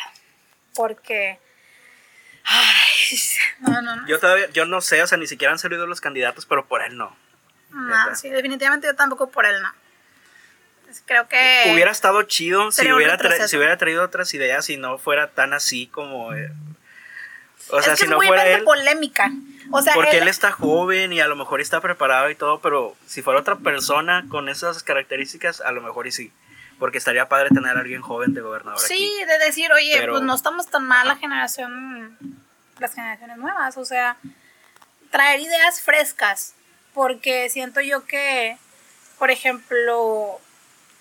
porque 0.74 1.38
ay, 2.44 3.18
no, 3.60 3.82
no, 3.82 3.96
no. 3.96 4.06
Yo 4.06 4.18
todavía 4.18 4.48
yo 4.50 4.64
no 4.64 4.80
sé, 4.80 5.02
o 5.02 5.06
sea, 5.06 5.18
ni 5.18 5.26
siquiera 5.26 5.52
han 5.52 5.58
salido 5.58 5.86
los 5.86 6.00
candidatos, 6.00 6.46
pero 6.46 6.66
por 6.66 6.82
él 6.82 6.96
no. 6.96 7.16
No, 7.70 8.14
sí, 8.14 8.30
definitivamente 8.30 8.86
yo 8.86 8.94
tampoco 8.94 9.30
por 9.30 9.46
él 9.46 9.60
no. 9.62 9.72
Creo 11.04 11.28
que 11.28 11.70
hubiera 11.72 11.90
estado 11.90 12.22
chido 12.22 12.72
si 12.72 12.90
hubiera, 12.90 13.18
si 13.46 13.56
hubiera 13.58 13.76
traído 13.76 14.02
otras 14.02 14.32
ideas 14.32 14.70
y 14.70 14.78
no 14.78 14.96
fuera 14.96 15.30
tan 15.32 15.52
así 15.52 15.86
como 15.86 16.32
eh, 16.32 16.50
o 17.70 17.82
sea, 17.82 17.96
si 17.96 18.06
no 18.06 18.20
fuera 18.20 18.46
él, 18.46 18.64
polémica. 18.64 19.30
O 19.70 19.82
sea, 19.82 19.94
porque 19.94 20.18
él, 20.18 20.28
está 20.28 20.52
joven 20.52 21.12
y 21.12 21.20
a 21.20 21.28
lo 21.28 21.36
mejor 21.36 21.60
está 21.60 21.80
preparado 21.80 22.30
y 22.30 22.34
todo, 22.34 22.60
pero 22.60 22.96
si 23.06 23.22
fuera 23.22 23.40
otra 23.40 23.56
persona 23.56 24.24
con 24.28 24.48
esas 24.48 24.82
características, 24.82 25.60
a 25.60 25.72
lo 25.72 25.80
mejor 25.80 26.06
y 26.06 26.12
sí. 26.12 26.32
Porque 26.78 26.98
estaría 26.98 27.28
padre 27.28 27.50
tener 27.50 27.76
a 27.76 27.80
alguien 27.80 28.02
joven 28.02 28.34
de 28.34 28.40
gobernador 28.40 28.78
sí, 28.78 29.12
de 29.26 29.38
decir, 29.44 29.72
oye, 29.72 29.96
Pero- 29.98 30.12
pues 30.14 30.24
no 30.24 30.34
estamos 30.34 30.68
tan 30.68 30.86
mal 30.86 31.08
la 31.08 31.16
generación, 31.16 32.16
las 32.78 32.94
generaciones 32.94 33.36
nuevas, 33.36 33.76
o 33.76 33.84
sea, 33.84 34.16
traer 35.10 35.40
ideas 35.40 35.80
frescas, 35.80 36.54
porque 36.94 37.48
siento 37.50 37.80
yo 37.80 38.04
que, 38.06 38.56
por 39.18 39.30
ejemplo, 39.30 40.40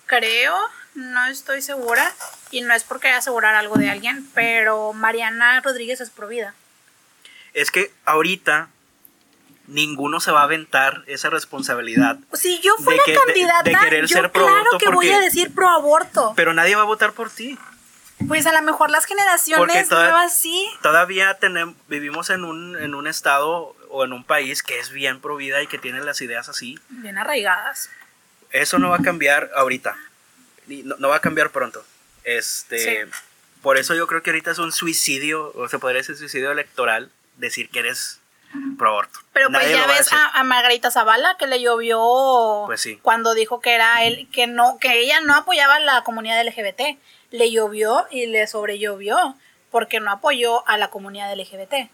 creo, 0.06 0.56
no 0.94 1.26
estoy 1.26 1.62
segura, 1.62 2.12
y 2.50 2.62
no 2.62 2.74
es 2.74 2.82
porque 2.82 3.08
asegurar 3.08 3.54
algo 3.54 3.76
de 3.76 3.90
alguien, 3.90 4.28
pero 4.34 4.92
Mariana 4.92 5.60
Rodríguez 5.60 6.00
es 6.00 6.10
provida. 6.10 6.54
Es 7.60 7.70
que 7.70 7.92
ahorita 8.04 8.68
ninguno 9.66 10.20
se 10.20 10.30
va 10.30 10.40
a 10.40 10.44
aventar 10.44 11.02
esa 11.06 11.28
responsabilidad. 11.30 12.18
Si 12.32 12.60
yo 12.60 12.74
De 12.78 12.84
fuera 12.84 13.02
que- 13.04 13.12
de- 13.12 13.18
candidata, 13.18 13.62
de 13.64 13.76
querer 13.76 14.06
yo 14.06 14.16
ser 14.16 14.30
pro 14.32 14.44
claro 14.46 14.60
aborto 14.60 14.78
que 14.78 14.90
voy 14.90 15.10
a 15.10 15.20
decir 15.20 15.54
pro 15.54 15.68
aborto. 15.68 16.32
Pero 16.36 16.54
nadie 16.54 16.74
va 16.76 16.82
a 16.82 16.86
votar 16.86 17.12
por 17.12 17.30
ti. 17.30 17.58
Pues 18.26 18.46
a 18.46 18.52
lo 18.52 18.62
mejor 18.62 18.90
las 18.90 19.04
generaciones 19.04 19.88
toda- 19.88 20.04
nuevas 20.10 20.36
sí. 20.36 20.68
Todavía 20.82 21.34
tenemos, 21.34 21.74
vivimos 21.88 22.30
en 22.30 22.44
un, 22.44 22.76
en 22.78 22.94
un 22.94 23.06
estado 23.06 23.76
o 23.90 24.04
en 24.04 24.12
un 24.12 24.24
país 24.24 24.62
que 24.62 24.78
es 24.78 24.90
bien 24.90 25.20
pro 25.20 25.36
vida 25.36 25.62
y 25.62 25.66
que 25.66 25.78
tiene 25.78 26.00
las 26.00 26.20
ideas 26.20 26.48
así. 26.48 26.78
Bien 26.88 27.16
arraigadas. 27.18 27.90
Eso 28.50 28.78
no 28.78 28.88
va 28.90 28.96
a 28.96 29.02
cambiar 29.02 29.50
ahorita. 29.54 29.96
No, 30.66 30.96
no 30.98 31.08
va 31.10 31.16
a 31.16 31.20
cambiar 31.20 31.50
pronto. 31.50 31.84
Este, 32.24 32.78
Sí. 33.06 33.10
Por 33.62 33.76
eso 33.76 33.94
yo 33.94 34.06
creo 34.06 34.22
que 34.22 34.30
ahorita 34.30 34.52
es 34.52 34.58
un 34.58 34.70
suicidio, 34.72 35.52
o 35.54 35.68
se 35.68 35.78
podría 35.78 35.98
decir 35.98 36.16
suicidio 36.16 36.50
electoral, 36.52 37.10
decir 37.38 37.70
que 37.70 37.80
eres 37.80 38.20
pro 38.78 38.90
aborto. 38.90 39.18
Pero 39.32 39.50
pues 39.50 39.70
ya 39.70 39.86
ves 39.86 40.12
a, 40.12 40.28
a 40.38 40.44
Margarita 40.44 40.90
Zavala 40.90 41.36
que 41.38 41.46
le 41.46 41.60
llovió 41.60 42.64
Pues 42.66 42.80
sí. 42.80 42.98
cuando 43.02 43.34
dijo 43.34 43.60
que 43.60 43.74
era 43.74 44.04
él, 44.04 44.28
que 44.32 44.46
no, 44.46 44.78
que 44.78 45.00
ella 45.00 45.20
no 45.20 45.34
apoyaba 45.34 45.76
a 45.76 45.80
la 45.80 46.02
comunidad 46.04 46.44
LGBT. 46.46 46.98
Le 47.30 47.50
llovió 47.50 48.06
y 48.10 48.26
le 48.26 48.46
sobrellovió 48.46 49.36
porque 49.70 50.00
no 50.00 50.10
apoyó 50.10 50.66
a 50.66 50.78
la 50.78 50.88
comunidad 50.88 51.34
LGBT. 51.38 51.90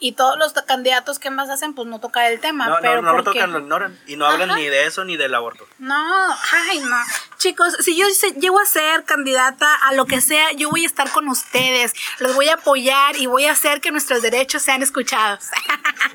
Y 0.00 0.12
todos 0.12 0.38
los 0.38 0.52
candidatos 0.52 1.18
que 1.18 1.30
más 1.30 1.50
hacen, 1.50 1.74
pues 1.74 1.88
no 1.88 1.98
toca 1.98 2.28
el 2.28 2.38
tema. 2.38 2.68
No, 2.68 2.76
pero 2.80 3.02
no 3.02 3.14
lo 3.14 3.24
tocan, 3.24 3.52
lo 3.52 3.58
ignoran. 3.58 3.98
Y 4.06 4.16
no 4.16 4.26
hablan 4.26 4.50
Ajá. 4.50 4.58
ni 4.58 4.66
de 4.66 4.86
eso 4.86 5.04
ni 5.04 5.16
del 5.16 5.34
aborto. 5.34 5.66
No, 5.78 6.36
ay, 6.52 6.78
no. 6.80 6.96
Chicos, 7.38 7.76
si 7.80 7.96
yo 7.96 8.06
llego 8.38 8.60
a 8.60 8.64
ser 8.64 9.04
candidata 9.04 9.74
a 9.74 9.92
lo 9.94 10.06
que 10.06 10.20
sea, 10.20 10.52
yo 10.52 10.70
voy 10.70 10.84
a 10.84 10.86
estar 10.86 11.10
con 11.10 11.28
ustedes. 11.28 11.94
Los 12.20 12.34
voy 12.34 12.48
a 12.48 12.54
apoyar 12.54 13.16
y 13.16 13.26
voy 13.26 13.46
a 13.46 13.52
hacer 13.52 13.80
que 13.80 13.90
nuestros 13.90 14.22
derechos 14.22 14.62
sean 14.62 14.82
escuchados. 14.82 15.48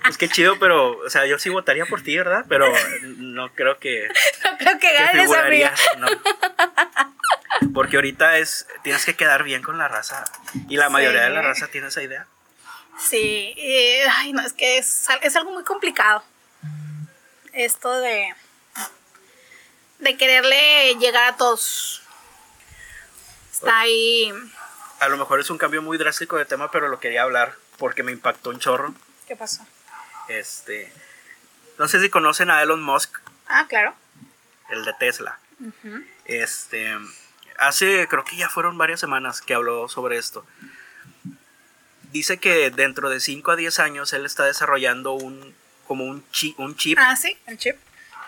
Es 0.10 0.18
que 0.18 0.28
chido, 0.28 0.60
pero, 0.60 0.98
o 0.98 1.10
sea, 1.10 1.26
yo 1.26 1.40
sí 1.40 1.50
votaría 1.50 1.86
por 1.86 2.02
ti, 2.02 2.18
¿verdad? 2.18 2.46
Pero 2.50 2.68
no 3.18 3.54
creo 3.54 3.80
que, 3.80 4.08
no 4.08 4.58
creo 4.58 4.80
que 4.80 4.94
ganes, 4.94 5.30
no. 5.98 6.08
Porque 7.74 7.98
ahorita 7.98 8.38
es, 8.38 8.68
tienes 8.84 9.06
que 9.06 9.16
quedar 9.16 9.44
bien 9.44 9.62
con 9.62 9.78
la 9.78 9.88
raza. 9.88 10.26
Y 10.70 10.78
la 10.78 10.90
mayoría 10.90 11.24
de 11.24 11.30
la 11.30 11.42
raza 11.42 11.68
tiene 11.68 11.88
esa 11.88 12.02
idea. 12.04 12.28
Sí, 13.00 13.54
eh, 13.58 14.06
ay, 14.10 14.34
no, 14.34 14.42
es 14.42 14.54
que 14.54 14.78
es, 14.78 15.08
es 15.22 15.36
algo 15.36 15.52
muy 15.52 15.64
complicado. 15.64 16.24
Esto 17.52 17.92
de, 18.00 18.34
de 20.00 20.18
quererle 20.18 20.96
llegar 20.96 21.24
a 21.26 21.36
todos. 21.38 22.02
Está 23.52 23.80
ahí. 23.80 24.34
A 25.00 25.08
lo 25.10 25.18
mejor 25.18 25.40
es 25.40 25.50
un 25.50 25.58
cambio 25.58 25.82
muy 25.82 25.98
drástico 25.98 26.38
de 26.38 26.46
tema, 26.46 26.72
pero 26.72 26.88
lo 26.88 27.00
quería 27.00 27.24
hablar 27.24 27.56
porque 27.78 28.04
me 28.04 28.12
impactó 28.12 28.50
un 28.52 28.60
chorro. 28.60 28.94
¿Qué 29.28 29.36
pasó? 29.36 29.66
Este, 30.30 30.92
no 31.78 31.88
sé 31.88 32.00
si 32.00 32.10
conocen 32.10 32.50
a 32.50 32.62
Elon 32.62 32.82
Musk, 32.82 33.20
Ah, 33.48 33.66
claro. 33.68 33.94
el 34.70 34.86
de 34.86 34.94
Tesla. 34.94 35.38
Este, 36.26 36.98
hace, 37.58 38.08
creo 38.08 38.24
que 38.24 38.38
ya 38.38 38.50
fueron 38.50 38.78
varias 38.78 39.00
semanas 39.02 39.42
que 39.42 39.54
habló 39.54 39.90
sobre 39.90 40.18
esto. 40.18 40.46
Dice 42.14 42.38
que 42.38 42.70
dentro 42.70 43.10
de 43.10 43.20
5 43.20 43.52
a 43.52 43.56
10 43.56 43.80
años 43.80 44.14
él 44.14 44.26
está 44.26 44.46
desarrollando 44.46 45.14
un, 45.14 45.56
como 45.88 46.06
un 46.06 46.24
chip, 46.32 46.60
un 46.60 46.76
chip. 46.78 46.98
Ah, 47.02 47.16
sí, 47.16 47.36
el 47.48 47.58
chip. 47.58 47.76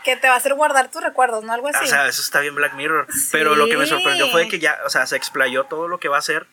Que 0.04 0.15
te 0.17 0.28
va 0.28 0.34
a 0.34 0.38
hacer 0.38 0.56
guardar 0.56 0.89
tus 0.89 1.04
recuerdos, 1.04 1.43
¿no? 1.43 1.54
Algo 1.54 1.67
así. 1.67 1.86
O 1.86 1.88
sea, 1.88 2.08
eso 2.08 2.21
está 2.21 2.39
bien 2.39 2.56
Black 2.56 2.74
Mirror. 2.74 3.08
Pero 3.32 3.56
lo 3.56 3.67
que 3.67 3.78
me 3.78 3.86
sorprendió 3.86 4.28
fue 4.32 4.48
que 4.48 4.58
ya, 4.58 4.80
o 4.86 4.89
sea, 4.89 5.06
se 5.06 5.15
explayó 5.15 5.65
todo 5.65 5.88
lo 5.88 6.00
que 6.00 6.10
va 6.10 6.15
a 6.15 6.19
hacer. 6.19 6.48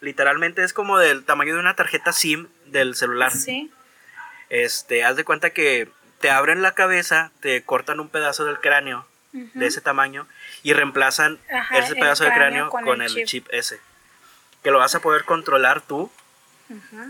Literalmente 0.00 0.62
es 0.62 0.72
como 0.72 0.98
del 0.98 1.24
tamaño 1.24 1.54
de 1.54 1.60
una 1.60 1.74
tarjeta 1.74 2.12
SIM 2.12 2.46
del 2.66 2.94
celular. 2.94 3.32
sí. 3.32 3.72
Este, 4.48 5.04
haz 5.04 5.16
de 5.16 5.24
cuenta 5.24 5.50
que 5.50 5.90
te 6.20 6.30
abren 6.30 6.62
la 6.62 6.72
cabeza, 6.72 7.32
te 7.40 7.62
cortan 7.64 8.00
un 8.00 8.08
pedazo 8.08 8.44
del 8.44 8.60
cráneo 8.60 9.06
de 9.32 9.66
ese 9.66 9.80
tamaño 9.82 10.26
y 10.62 10.72
reemplazan 10.72 11.38
Ajá, 11.52 11.78
ese 11.78 11.94
pedazo 11.94 12.24
de 12.24 12.32
cráneo 12.32 12.70
con 12.70 13.02
el, 13.02 13.12
chip. 13.12 13.26
chip. 13.26 13.46
ese. 13.50 13.78
Que 14.62 14.70
lo 14.70 14.78
vas 14.78 14.94
a 14.94 15.00
poder 15.00 15.24
controlar 15.24 15.82
tú. 15.82 16.10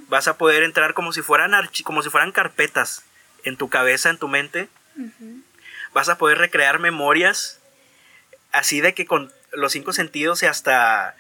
Vas 0.09 0.29
a 0.29 0.39
poder 0.39 0.63
entrar 0.63 0.95
como 0.95 1.13
si 1.13 1.23
fueran 1.23 1.53
archi- 1.53 1.83
como 1.83 2.03
si 2.03 2.11
fueran 2.11 2.33
carpetas 2.33 3.03
en 3.45 3.57
tu 3.57 3.69
cabeza, 3.69 4.11
en 4.11 4.19
tu 4.19 4.29
mente. 4.29 4.69
Vas 5.93 6.09
a 6.09 6.19
poder 6.19 6.39
recrear 6.39 6.79
memorias 6.79 7.61
así 8.53 8.81
de 8.81 8.95
que 8.95 9.07
con 9.07 9.33
los 9.53 9.73
cinco 9.73 9.93
sentidos 9.93 10.43
y 10.43 10.47
hasta 10.47 11.15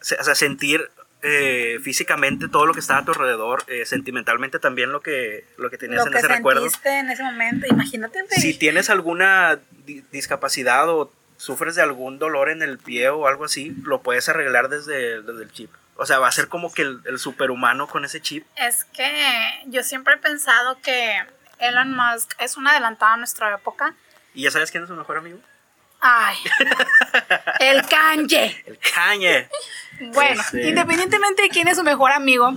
se- 0.00 0.16
o 0.16 0.24
sea, 0.24 0.34
sentir 0.34 0.90
eh, 1.26 1.78
físicamente 1.82 2.48
todo 2.48 2.66
lo 2.66 2.74
que 2.74 2.80
está 2.80 2.98
a 2.98 3.04
tu 3.06 3.12
alrededor, 3.12 3.64
eh, 3.68 3.86
sentimentalmente 3.86 4.58
también 4.58 4.92
lo 4.92 5.00
que, 5.00 5.46
lo 5.56 5.70
que 5.70 5.78
tenías 5.78 6.00
Lo 6.02 6.06
en 6.08 6.12
que 6.12 6.18
ese 6.18 6.28
recuerdo. 6.28 6.60
sentiste 6.62 6.98
en 6.98 7.10
ese 7.10 7.22
momento. 7.22 7.66
Imagínate. 7.66 8.18
Si 8.36 8.52
tienes 8.52 8.90
alguna 8.90 9.58
di- 9.86 10.04
discapacidad 10.12 10.86
o 10.90 11.10
sufres 11.38 11.76
de 11.76 11.82
algún 11.82 12.18
dolor 12.18 12.50
en 12.50 12.60
el 12.62 12.76
pie 12.76 13.08
o 13.08 13.26
algo 13.26 13.46
así, 13.46 13.74
lo 13.84 14.02
puedes 14.02 14.28
arreglar 14.28 14.68
desde, 14.68 15.22
desde 15.22 15.42
el 15.44 15.50
chip. 15.50 15.70
O 15.96 16.06
sea, 16.06 16.18
va 16.18 16.28
a 16.28 16.32
ser 16.32 16.48
como 16.48 16.72
que 16.72 16.82
el, 16.82 17.00
el 17.06 17.18
superhumano 17.18 17.86
con 17.86 18.04
ese 18.04 18.20
chip. 18.20 18.46
Es 18.56 18.84
que 18.84 19.62
yo 19.66 19.82
siempre 19.82 20.14
he 20.14 20.18
pensado 20.18 20.80
que 20.80 21.22
Elon 21.58 21.94
Musk 21.96 22.34
es 22.40 22.56
un 22.56 22.66
adelantado 22.66 23.12
a 23.12 23.16
nuestra 23.16 23.54
época. 23.54 23.94
¿Y 24.34 24.42
ya 24.42 24.50
sabes 24.50 24.70
quién 24.70 24.82
es 24.82 24.88
su 24.88 24.94
mejor 24.96 25.16
amigo? 25.18 25.38
Ay, 26.00 26.36
el 27.60 27.86
Kanye. 27.86 28.62
El 28.66 28.78
Kanye. 28.78 29.48
Bueno, 30.12 30.40
Este- 30.42 30.68
independientemente 30.68 31.42
de 31.42 31.48
quién 31.48 31.68
es 31.68 31.76
su 31.78 31.84
mejor 31.84 32.10
amigo, 32.12 32.52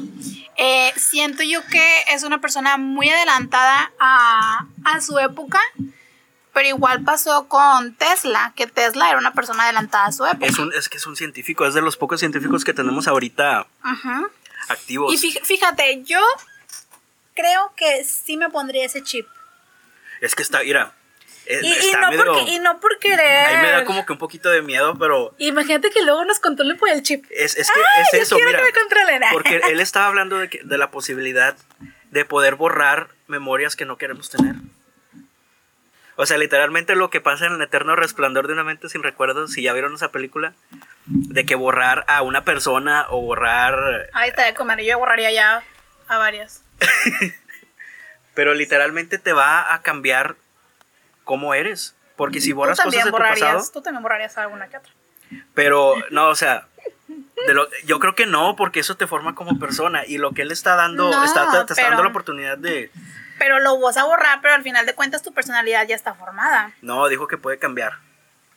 eh, 0.58 0.91
siento 0.97 1.43
yo 1.43 1.63
que 1.67 2.04
es 2.10 2.23
una 2.23 2.41
persona 2.41 2.78
muy 2.78 3.10
adelantada 3.10 3.91
a, 4.00 4.65
a 4.84 5.02
su 5.02 5.17
época, 5.19 5.62
pero 6.58 6.70
igual 6.70 7.04
pasó 7.04 7.48
con 7.48 7.93
Tesla, 7.93 8.52
que 8.56 8.65
Tesla 8.65 9.10
era 9.12 9.20
una 9.20 9.32
persona 9.32 9.65
adelantada 9.65 10.08
a 10.08 10.12
su 10.12 10.26
época. 10.26 10.48
Es, 10.48 10.58
un, 10.58 10.74
es 10.74 10.89
que 10.89 10.98
es 10.98 11.06
un 11.06 11.15
científico, 11.15 11.67
es 11.67 11.76
de 11.76 11.82
los 11.84 11.98
pocos 11.98 12.20
científicos 12.20 12.65
que 12.65 12.74
tenemos 12.74 13.08
ahorita 13.08 13.67
Ajá. 13.84 14.24
activos. 14.67 15.13
Y 15.13 15.17
fí- 15.20 15.39
fíjate, 15.43 16.02
yo 16.04 16.20
creo 17.36 17.74
que 17.78 18.04
sí 18.04 18.38
me 18.38 18.50
pondría 18.50 18.86
ese 18.86 19.04
chip. 19.04 19.28
Es 20.20 20.34
que 20.34 20.41
está, 20.41 20.63
mira, 20.63 20.93
eh, 21.46 21.60
Y, 21.62 21.89
y 21.89 21.91
no 21.91 22.10
medio... 22.10 22.26
porque, 22.26 22.52
y 22.52 22.58
no 22.60 22.80
por 22.80 22.98
querer. 22.98 23.46
Ahí 23.48 23.58
me 23.62 23.70
da 23.70 23.86
como 23.86 24.04
que 24.08 24.13
un 24.13 24.17
poquito 24.17 24.50
de 24.50 24.63
miedo, 24.63 24.96
pero 24.98 25.36
Imagínate 25.38 25.91
que 25.91 26.02
luego 26.02 26.26
nos 26.26 26.39
controlen 26.39 26.76
por 26.80 26.89
el 26.89 27.04
chip. 27.04 27.24
es, 27.30 27.56
es 27.56 27.70
que 27.70 27.80
Ay, 27.98 28.04
es 28.13 28.22
eso, 28.24 28.36
mira. 28.36 28.63
que 28.63 29.12
me. 29.20 29.28
Porque 29.32 29.62
él 29.70 29.80
estaba 29.80 30.08
hablando 30.08 30.39
de, 30.39 30.50
que- 30.50 30.63
de 30.63 30.78
la 30.80 30.89
posibilidad 30.89 31.56
de 32.10 32.26
poder 32.26 32.56
borrar 32.56 33.10
memorias 33.28 33.76
que 33.76 33.86
no 33.86 33.98
queremos 34.00 34.32
tener. 34.32 34.56
O 36.19 36.25
sea, 36.25 36.38
literalmente 36.38 36.95
lo 36.95 37.10
que 37.12 37.21
pasa 37.21 37.45
en 37.45 37.53
el 37.53 37.62
eterno 37.62 37.95
resplandor 37.95 38.47
de 38.47 38.53
una 38.53 38.63
mente 38.63 38.89
sin 38.89 39.03
recuerdos, 39.03 39.53
si 39.53 39.62
ya 39.62 39.71
vieron 39.73 39.93
esa 39.93 40.12
película, 40.12 40.53
de 41.06 41.45
que 41.45 41.53
borrar 41.56 42.03
a 42.08 42.23
una 42.23 42.43
persona 42.43 43.06
o 43.10 43.21
borrar... 43.21 44.10
Ahí 44.13 44.30
está 44.30 44.51
comer. 44.56 44.84
Yo 44.84 44.97
borraría 44.97 45.32
ya 45.32 45.63
a 46.08 46.17
varias. 46.17 46.63
Pero 48.34 48.53
literalmente 48.53 49.17
te 49.17 49.34
va 49.34 49.73
a 49.73 49.82
cambiar 49.82 50.36
cómo 51.23 51.53
eres. 51.53 51.95
Porque 52.15 52.41
si 52.41 52.51
borras 52.51 52.80
cosas 52.80 53.06
de 53.06 53.12
tu 53.12 53.17
pasado... 53.17 53.63
Tú 53.71 53.82
también 53.82 54.02
borrarías 54.04 54.37
alguna 54.37 54.67
que 54.69 54.77
otra. 54.77 54.92
Pero, 55.54 55.94
no, 56.10 56.29
o 56.29 56.35
sea, 56.35 56.67
de 57.46 57.54
lo- 57.54 57.67
yo 57.85 58.00
creo 58.00 58.15
que 58.15 58.25
no, 58.25 58.56
porque 58.56 58.79
eso 58.79 58.96
te 58.98 59.06
forma 59.08 59.35
como 59.35 59.60
persona. 59.60 60.04
Y 60.06 60.17
lo 60.17 60.31
que 60.31 60.42
él 60.42 60.52
está 60.52 60.75
dando, 60.75 61.12
No, 61.12 61.23
está, 61.23 61.52
te 61.52 61.58
está 61.60 61.75
pero- 61.75 61.87
dando 61.89 62.04
la 62.04 62.10
oportunidad 62.10 62.58
de... 62.58 62.92
Pero 63.38 63.60
lo 63.60 63.79
vas 63.79 63.98
a 63.98 64.06
borrar, 64.06 64.42
pero 64.42 64.56
al 64.56 64.63
final 64.63 64.85
de 64.85 64.96
cuentas 64.96 65.21
tu 65.21 65.33
personalidad 65.33 65.88
ya 65.88 65.96
está 65.96 66.13
formada. 66.13 66.71
No, 66.81 67.08
dijo 67.08 67.27
que 67.27 67.38
puede 67.38 67.60
cambiar. 67.60 67.94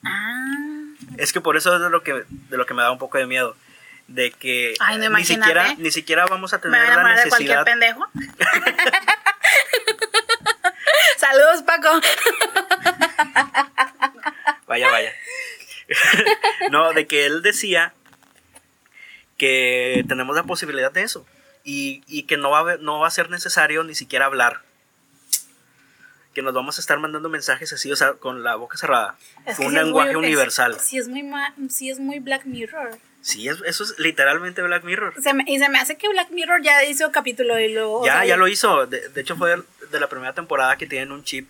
Ah. 0.04 0.56
Es 1.18 1.32
que 1.32 1.40
por 1.40 1.56
eso 1.56 1.74
es 1.74 1.82
de 1.82 1.90
lo 1.90 2.02
que, 2.02 2.24
de 2.28 2.56
lo 2.56 2.66
que 2.66 2.74
me 2.74 2.82
da 2.82 2.90
un 2.90 2.98
poco 2.98 3.18
de 3.18 3.26
miedo. 3.26 3.56
De 4.08 4.32
que 4.32 4.74
Ay, 4.80 4.98
no, 4.98 5.10
ni, 5.10 5.24
siquiera, 5.24 5.74
ni 5.76 5.90
siquiera 5.90 6.26
vamos 6.26 6.52
a 6.52 6.56
Me 6.56 6.62
tener 6.62 6.96
van 6.96 7.06
a 7.06 7.14
la 7.14 7.22
de 7.22 7.28
cualquier 7.28 7.58
necesidad. 7.58 7.64
pendejo. 7.64 8.06
Saludos, 11.16 11.62
Paco. 11.62 12.00
Vaya, 14.66 14.90
vaya. 14.90 15.12
no, 16.70 16.92
de 16.92 17.06
que 17.06 17.26
él 17.26 17.42
decía 17.42 17.92
que 19.36 20.04
tenemos 20.08 20.34
la 20.34 20.44
posibilidad 20.44 20.92
de 20.92 21.02
eso. 21.02 21.26
Y, 21.62 22.02
y 22.06 22.22
que 22.24 22.36
no 22.36 22.50
va, 22.50 22.72
a 22.72 22.76
no 22.78 23.00
va 23.00 23.08
a 23.08 23.10
ser 23.10 23.30
necesario 23.30 23.84
ni 23.84 23.94
siquiera 23.94 24.26
hablar. 24.26 24.62
Que 26.34 26.42
nos 26.42 26.54
vamos 26.54 26.78
a 26.78 26.80
estar 26.80 26.98
mandando 26.98 27.28
mensajes 27.28 27.72
así, 27.72 27.90
o 27.90 27.96
sea, 27.96 28.14
con 28.14 28.42
la 28.42 28.54
boca 28.54 28.76
cerrada. 28.76 29.16
Fue 29.54 29.66
un 29.66 29.74
lenguaje 29.74 30.16
universal. 30.16 30.78
sí, 30.78 30.98
es 30.98 31.08
muy, 31.08 31.24
sí 31.68 31.90
es 31.90 31.98
muy 31.98 32.18
Black 32.20 32.44
Mirror. 32.44 32.98
Sí, 33.22 33.48
eso 33.48 33.84
es 33.84 33.98
literalmente 33.98 34.62
Black 34.62 34.84
Mirror. 34.84 35.14
y 35.46 35.58
se 35.58 35.68
me 35.68 35.78
hace 35.78 35.96
que 35.96 36.08
Black 36.08 36.30
Mirror 36.30 36.62
ya 36.62 36.84
hizo 36.84 37.10
capítulo 37.12 37.58
y 37.58 37.72
luego... 37.72 38.04
Ya, 38.04 38.24
ya 38.24 38.36
lo 38.36 38.48
hizo. 38.48 38.86
De, 38.86 39.10
hecho, 39.16 39.36
fue 39.36 39.56
de, 39.90 40.00
la 40.00 40.08
primera 40.08 40.32
temporada 40.32 40.76
que 40.76 40.86
tienen 40.86 41.12
un 41.12 41.22
chip 41.22 41.48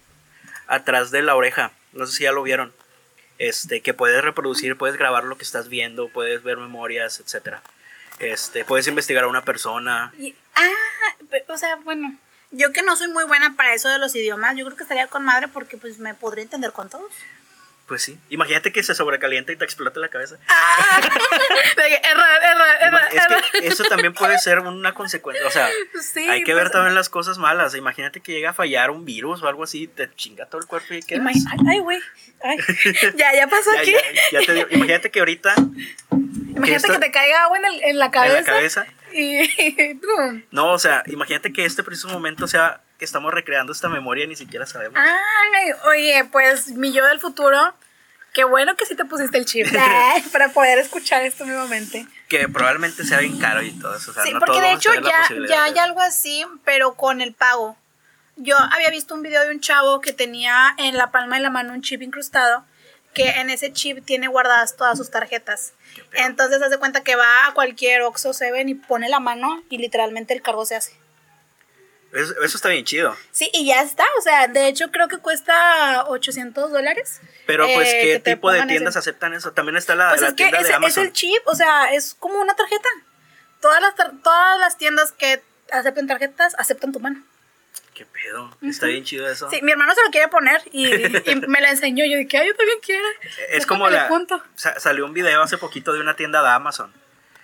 atrás 0.67 1.11
de 1.11 1.23
la 1.23 1.37
oreja. 1.37 1.73
No 1.93 2.07
sé 2.07 2.17
si 2.17 2.23
ya 2.25 2.33
lo 2.33 2.43
vieron. 2.43 2.73
Este, 3.39 3.83
que 3.83 3.95
puedes 3.95 4.23
reproducir, 4.23 4.77
puedes 4.77 4.97
grabar 4.97 5.25
lo 5.25 5.39
que 5.39 5.45
estás 5.45 5.69
viendo, 5.69 6.09
puedes 6.09 6.43
ver 6.43 6.57
memorias, 6.57 7.21
etcétera. 7.21 7.63
Este, 8.19 8.65
puedes 8.65 8.87
investigar 8.89 9.25
a 9.25 9.29
una 9.29 9.45
persona. 9.45 10.13
ah, 10.55 10.71
o 11.49 11.57
sea, 11.57 11.77
bueno, 11.77 12.19
yo 12.51 12.73
que 12.73 12.83
no 12.83 12.97
soy 12.97 13.09
muy 13.09 13.25
buena 13.25 13.55
para 13.57 13.75
eso 13.75 13.89
de 13.89 13.99
los 13.99 14.15
idiomas, 14.15 14.57
yo 14.57 14.65
creo 14.65 14.77
que 14.77 14.83
estaría 14.83 15.07
con 15.07 15.25
madre 15.25 15.49
porque 15.49 15.77
pues 15.77 15.99
me 15.99 16.15
podría 16.15 16.45
entender 16.45 16.73
con 16.73 16.89
todos. 16.89 17.13
Pues 17.91 18.05
sí. 18.05 18.17
Imagínate 18.29 18.71
que 18.71 18.85
se 18.85 18.95
sobrecalienta 18.95 19.51
y 19.51 19.57
te 19.57 19.65
explota 19.65 19.99
la 19.99 20.07
cabeza. 20.07 20.37
Ah, 20.47 21.01
es 23.11 23.61
que 23.61 23.67
eso 23.67 23.83
también 23.83 24.15
puede 24.15 24.39
ser 24.39 24.61
una 24.61 24.95
consecuencia. 24.95 25.45
O 25.45 25.51
sea, 25.51 25.69
hay 26.29 26.45
que 26.45 26.55
ver 26.55 26.67
pues, 26.67 26.73
también 26.73 26.95
las 26.95 27.09
cosas 27.09 27.39
malas. 27.39 27.75
Imagínate 27.75 28.21
que 28.21 28.31
llega 28.31 28.51
a 28.51 28.53
fallar 28.53 28.93
un 28.93 29.05
virus 29.05 29.43
o 29.43 29.49
algo 29.49 29.65
así, 29.65 29.89
te 29.89 30.09
chinga 30.15 30.47
todo 30.47 30.61
el 30.61 30.69
cuerpo 30.69 30.95
y 30.95 31.03
quedas. 31.03 31.35
Ay, 31.69 31.81
güey. 31.81 31.99
ya, 33.17 33.35
ya 33.35 33.49
pasó 33.49 33.73
aquí. 33.77 33.93
Imagínate 34.71 35.11
que 35.11 35.19
ahorita. 35.19 35.57
Imagínate 36.55 36.89
que, 36.91 36.99
te 36.99 37.11
caiga 37.11 37.43
agua 37.43 37.59
en, 37.59 37.65
el, 37.65 37.83
en 37.83 37.99
la 37.99 38.13
cabeza. 38.13 38.39
En 38.39 38.45
la 38.45 38.53
cabeza. 38.53 38.87
Y. 39.13 39.99
no, 40.51 40.73
o 40.73 40.79
sea, 40.79 41.03
imagínate 41.07 41.53
que 41.53 41.65
este 41.65 41.83
preciso 41.83 42.09
momento 42.09 42.47
sea 42.47 42.81
que 42.99 43.05
estamos 43.05 43.33
recreando 43.33 43.73
esta 43.73 43.89
memoria 43.89 44.25
y 44.25 44.29
ni 44.29 44.37
siquiera 44.37 44.67
sabemos. 44.67 44.99
Ay, 44.99 45.71
oye, 45.87 46.29
pues 46.31 46.69
mi 46.73 46.93
yo 46.93 47.07
del 47.07 47.19
futuro, 47.19 47.75
qué 48.35 48.45
bueno 48.45 48.77
que 48.77 48.85
sí 48.87 48.95
te 48.95 49.05
pusiste 49.05 49.39
el 49.39 49.47
chip 49.47 49.67
para 50.33 50.51
poder 50.51 50.79
escuchar 50.79 51.23
esto 51.23 51.47
nuevamente. 51.47 52.07
Que 52.29 52.49
probablemente 52.49 53.05
sea 53.05 53.21
bien 53.21 53.39
caro 53.39 53.63
y 53.63 53.73
todo 53.73 53.97
eso. 53.97 54.13
sí, 54.23 54.33
porque 54.39 54.61
de 54.61 54.73
hecho 54.73 54.93
ya, 54.95 55.27
ya 55.49 55.65
hay 55.65 55.79
algo 55.79 56.01
así, 56.01 56.45
pero 56.65 56.95
con 56.95 57.21
el 57.21 57.33
pago. 57.33 57.77
Yo 58.37 58.57
había 58.59 58.91
visto 58.91 59.15
un 59.15 59.23
video 59.23 59.43
de 59.43 59.51
un 59.51 59.61
chavo 59.61 60.01
que 60.01 60.13
tenía 60.13 60.75
en 60.79 60.97
la 60.97 61.11
palma 61.11 61.37
de 61.37 61.43
la 61.43 61.51
mano 61.51 61.73
un 61.73 61.83
chip 61.83 62.03
incrustado, 62.03 62.65
que 63.15 63.29
en 63.29 63.51
ese 63.51 63.73
chip 63.73 64.05
tiene 64.05 64.29
guardadas 64.29 64.77
todas 64.77 64.97
sus 64.97 65.11
tarjetas. 65.11 65.73
Entonces 66.13 66.63
hace 66.63 66.79
cuenta 66.79 67.03
que 67.03 67.17
va 67.17 67.47
a 67.47 67.55
cualquier 67.55 68.03
Oxxo 68.03 68.33
Seven 68.33 68.69
y 68.69 68.75
pone 68.75 69.09
la 69.09 69.21
mano 69.21 69.63
y 69.69 69.79
literalmente 69.79 70.35
el 70.35 70.43
cargo 70.43 70.65
se 70.65 70.77
hace. 70.77 70.93
Eso, 72.13 72.57
está 72.57 72.69
bien 72.69 72.85
chido. 72.85 73.17
Sí, 73.31 73.51
y 73.55 73.67
ya 73.67 73.83
está. 73.83 74.05
O 74.19 74.23
sea, 74.23 74.49
de 74.49 74.67
hecho 74.67 74.91
creo 74.91 75.07
que 75.07 75.19
cuesta 75.19 76.07
800 76.09 76.73
dólares. 76.73 77.21
Pero 77.47 77.67
pues, 77.73 77.89
¿qué 77.89 78.21
tipo 78.25 78.51
de 78.51 78.67
tiendas 78.67 78.97
aceptan 78.97 79.33
eso? 79.33 79.53
También 79.53 79.77
está 79.77 79.95
la, 79.95 80.11
pues 80.17 80.35
tienda 80.35 80.59
es, 80.59 80.69
de 80.69 80.75
Amazon. 80.75 81.05
es 81.05 81.09
el 81.09 81.13
chip, 81.13 81.43
o 81.47 81.55
sea, 81.55 81.93
es 81.93 82.15
como 82.15 82.41
una 82.41 82.57
tarjeta. 82.57 82.89
Todas 83.61 83.81
las, 83.81 83.95
todas 84.23 84.59
las 84.59 84.77
tiendas 84.77 85.13
que 85.13 85.41
acepten 85.71 86.09
tarjetas 86.09 86.55
aceptan 86.59 86.93
tu 86.93 86.99
mano. 86.99 87.23
¿Qué 88.01 88.07
pedo? 88.07 88.57
Está 88.63 88.87
bien 88.87 89.05
chido 89.05 89.29
eso. 89.29 89.51
Sí, 89.51 89.61
mi 89.61 89.73
hermano 89.73 89.95
se 89.95 90.03
lo 90.03 90.11
quiere 90.11 90.29
poner 90.29 90.63
y, 90.73 90.87
me 91.49 91.61
la 91.61 91.69
enseñó. 91.69 92.03
Yo 92.07 92.17
dije, 92.17 92.39
ay, 92.39 92.49
yo 92.49 92.57
también 92.57 92.79
quiero. 92.81 93.05
Es 93.51 93.67
como 93.67 93.91
la... 93.91 94.09
Salió 94.55 95.05
un 95.05 95.13
video 95.13 95.43
hace 95.43 95.59
poquito 95.59 95.93
de 95.93 96.01
una 96.01 96.17
tienda 96.17 96.41
de 96.41 96.49
Amazon. 96.49 96.91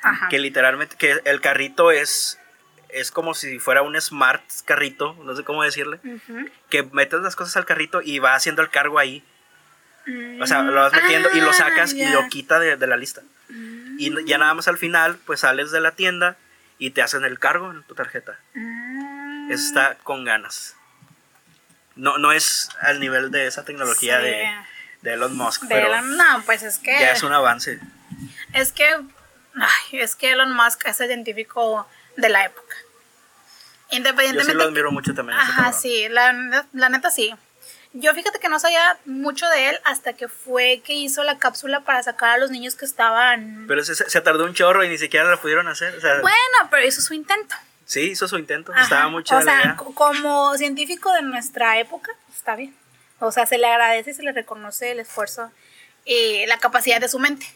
Ajá. 0.00 0.28
Que 0.28 0.38
literalmente, 0.38 0.96
que 0.96 1.20
el 1.26 1.42
carrito 1.42 1.90
es 1.90 2.40
es 2.88 3.11
como 3.11 3.34
si 3.34 3.59
fuera 3.59 3.82
un 3.82 4.00
smart 4.00 4.42
carrito, 4.64 5.14
no 5.24 5.36
sé 5.36 5.44
cómo 5.44 5.62
decirle, 5.62 6.00
que 6.70 6.84
metes 6.84 7.20
las 7.20 7.36
cosas 7.36 7.54
al 7.59 7.66
carrito 7.66 8.00
y 8.00 8.18
va 8.18 8.34
haciendo 8.34 8.62
el 8.62 8.70
cargo 8.70 8.98
ahí. 8.98 9.22
O 10.40 10.46
sea, 10.46 10.62
lo 10.62 10.72
vas 10.72 10.92
metiendo 10.94 11.28
y 11.34 11.40
lo 11.42 11.50
ah, 11.50 11.52
sacas 11.52 11.92
y 11.92 12.07
lo 12.07 12.28
quita 12.30 12.59
de, 12.59 12.86
la 12.86 12.96
lista. 12.96 13.20
Y 13.98 14.24
ya 14.24 14.38
nada 14.38 14.54
más 14.54 14.68
al 14.68 14.78
final, 14.78 15.18
pues 15.26 15.40
sales 15.40 15.70
de 15.70 15.80
la 15.80 15.90
tienda 15.90 16.38
y 16.78 16.92
te 16.92 17.02
hacen 17.02 17.24
el 17.24 17.38
cargo 17.38 17.70
en 17.70 17.82
tu 17.82 17.94
tarjeta. 17.94 18.38
Está 19.51 19.97
con 20.03 20.24
ganas. 20.24 20.76
No, 21.94 22.18
no 22.18 22.32
es 22.32 22.68
al 22.80 23.01
nivel 23.01 23.30
de 23.30 23.47
esa 23.47 23.64
tecnología 23.64 24.18
de, 24.18 24.47
de, 25.03 25.12
Elon 25.14 25.36
Musk. 25.36 25.62
pero 25.68 26.03
no, 26.03 26.42
pues 26.44 26.62
es 26.62 26.78
que... 26.78 26.92
Ya 26.92 27.12
es 27.12 27.22
un 27.22 27.32
avance. 27.32 27.80
Es 28.53 28.72
que... 28.72 28.84
Ay, 28.84 30.01
es 30.01 30.14
que 30.14 30.32
Elon 30.32 30.55
Musk 30.55 30.86
es 30.86 31.01
el 31.01 31.07
científico 31.07 31.88
de 32.16 32.28
la 32.28 32.44
época. 32.44 32.76
Independientemente. 33.90 34.53
Yo 34.53 34.59
sí 34.59 34.59
lo 34.59 34.64
admiro 34.64 34.92
mucho 34.92 35.14
también. 35.14 35.38
Ajá, 35.38 35.72
sí, 35.72 36.09
la, 36.11 36.64
la, 36.72 36.88
neta 36.88 37.11
sí. 37.11 37.34
Yo 37.92 38.12
fíjate 38.12 38.38
que 38.40 38.49
no 38.49 38.59
sabía 38.59 38.99
mucho 39.07 39.49
de 39.49 39.70
él 39.70 39.80
hasta 39.84 40.12
que 40.12 40.28
fue 40.28 40.82
que 40.84 40.92
hizo 40.92 41.22
la 41.22 41.38
cápsula 41.38 41.80
para 41.80 42.03
sacar 42.03 42.30
a 42.30 42.38
los 42.38 42.51
niños 42.51 42.74
que 42.74 42.84
estaban. 42.84 43.64
Pero 43.68 43.82
se, 43.84 43.94
se 43.94 44.20
tardó 44.20 44.44
un 44.44 44.55
chorro 44.55 44.84
y 44.84 44.88
ni 44.88 44.99
siquiera 44.99 45.24
la 45.30 45.40
pudieron 45.40 45.68
hacer. 45.68 45.99
bueno, 46.20 46.68
pero 46.70 46.86
hizo 46.86 47.01
su 47.01 47.14
intento. 47.14 47.55
Sí, 47.87 48.01
hizo 48.11 48.28
su 48.28 48.37
intento. 48.37 48.74
Estaba 48.74 49.09
mucho. 49.09 49.34
O 49.34 49.41
sea, 49.41 49.76
como 49.76 50.55
científico 50.59 51.11
de 51.12 51.22
nuestra 51.22 51.78
época, 51.78 52.12
está 52.34 52.55
bien. 52.55 52.74
O 53.20 53.32
sea, 53.32 53.47
se 53.47 53.57
le 53.57 53.66
agradece 53.66 54.11
y 54.11 54.14
se 54.14 54.22
le 54.22 54.32
reconoce 54.32 54.91
el 54.91 55.01
esfuerzo 55.01 55.51
y 56.05 56.45
la 56.47 56.59
capacidad 56.59 57.01
de 57.01 57.09
su 57.09 57.18
mente 57.18 57.47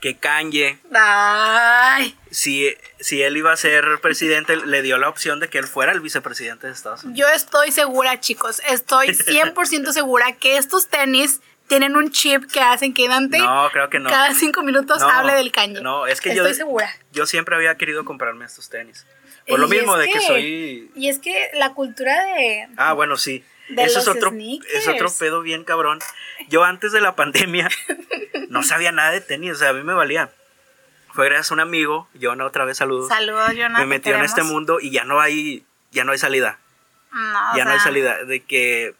que 0.00 0.16
Kanye, 0.16 0.78
Ay. 0.94 2.16
Si, 2.30 2.74
si 3.00 3.22
él 3.22 3.36
iba 3.36 3.52
a 3.52 3.56
ser 3.56 4.00
presidente, 4.00 4.56
le 4.56 4.82
dio 4.82 4.98
la 4.98 5.08
opción 5.08 5.40
de 5.40 5.48
que 5.48 5.58
él 5.58 5.66
fuera 5.66 5.92
el 5.92 6.00
vicepresidente 6.00 6.66
de 6.66 6.72
Estados 6.72 7.04
Unidos. 7.04 7.18
Yo 7.18 7.34
estoy 7.34 7.72
segura, 7.72 8.20
chicos, 8.20 8.62
estoy 8.68 9.08
100% 9.08 9.92
segura 9.92 10.32
que 10.32 10.56
estos 10.56 10.88
tenis 10.88 11.40
tienen 11.66 11.96
un 11.96 12.10
chip 12.10 12.50
que 12.50 12.60
hacen 12.60 12.94
que 12.94 13.08
Dante 13.08 13.38
no, 13.38 13.68
creo 13.70 13.90
que 13.90 13.98
no. 13.98 14.08
cada 14.08 14.32
cinco 14.34 14.62
minutos 14.62 15.02
hable 15.02 15.34
del 15.34 15.52
Kanye. 15.52 15.80
No, 15.82 16.06
es 16.06 16.20
que 16.20 16.30
estoy 16.30 16.54
segura. 16.54 16.90
Yo 17.12 17.26
siempre 17.26 17.56
había 17.56 17.76
querido 17.76 18.04
comprarme 18.04 18.44
estos 18.46 18.70
tenis. 18.70 19.04
Por 19.48 19.60
lo 19.60 19.68
mismo 19.68 19.96
de 19.96 20.08
que, 20.08 20.20
soy... 20.20 20.90
Y 20.94 21.08
es 21.08 21.18
que 21.18 21.50
la 21.54 21.72
cultura 21.74 22.24
de... 22.34 22.68
Ah, 22.76 22.92
bueno, 22.92 23.16
sí. 23.16 23.44
Eso 23.76 23.98
es 23.98 24.08
otro, 24.08 24.32
es 24.32 24.88
otro 24.88 25.10
pedo 25.18 25.42
bien 25.42 25.64
cabrón. 25.64 25.98
Yo 26.48 26.64
antes 26.64 26.92
de 26.92 27.00
la 27.00 27.16
pandemia 27.16 27.68
no 28.48 28.62
sabía 28.62 28.92
nada 28.92 29.10
de 29.10 29.20
tenis, 29.20 29.52
o 29.52 29.54
sea, 29.56 29.70
a 29.70 29.72
mí 29.72 29.82
me 29.82 29.94
valía. 29.94 30.30
Fue 31.12 31.26
gracias 31.26 31.50
a 31.50 31.54
un 31.54 31.60
amigo, 31.60 32.08
Jonah, 32.20 32.46
otra 32.46 32.64
vez 32.64 32.78
saludos. 32.78 33.08
Saludos, 33.08 33.50
Jonah. 33.56 33.78
Me 33.78 33.86
metió 33.86 34.14
en 34.14 34.22
este 34.22 34.42
mundo 34.42 34.78
y 34.80 34.90
ya 34.90 35.04
no 35.04 35.20
hay, 35.20 35.64
ya 35.90 36.04
no 36.04 36.12
hay 36.12 36.18
salida. 36.18 36.58
No, 37.12 37.56
ya 37.56 37.64
no 37.64 37.72
hay 37.72 37.80
salida. 37.80 38.24
De 38.24 38.40
que 38.40 38.94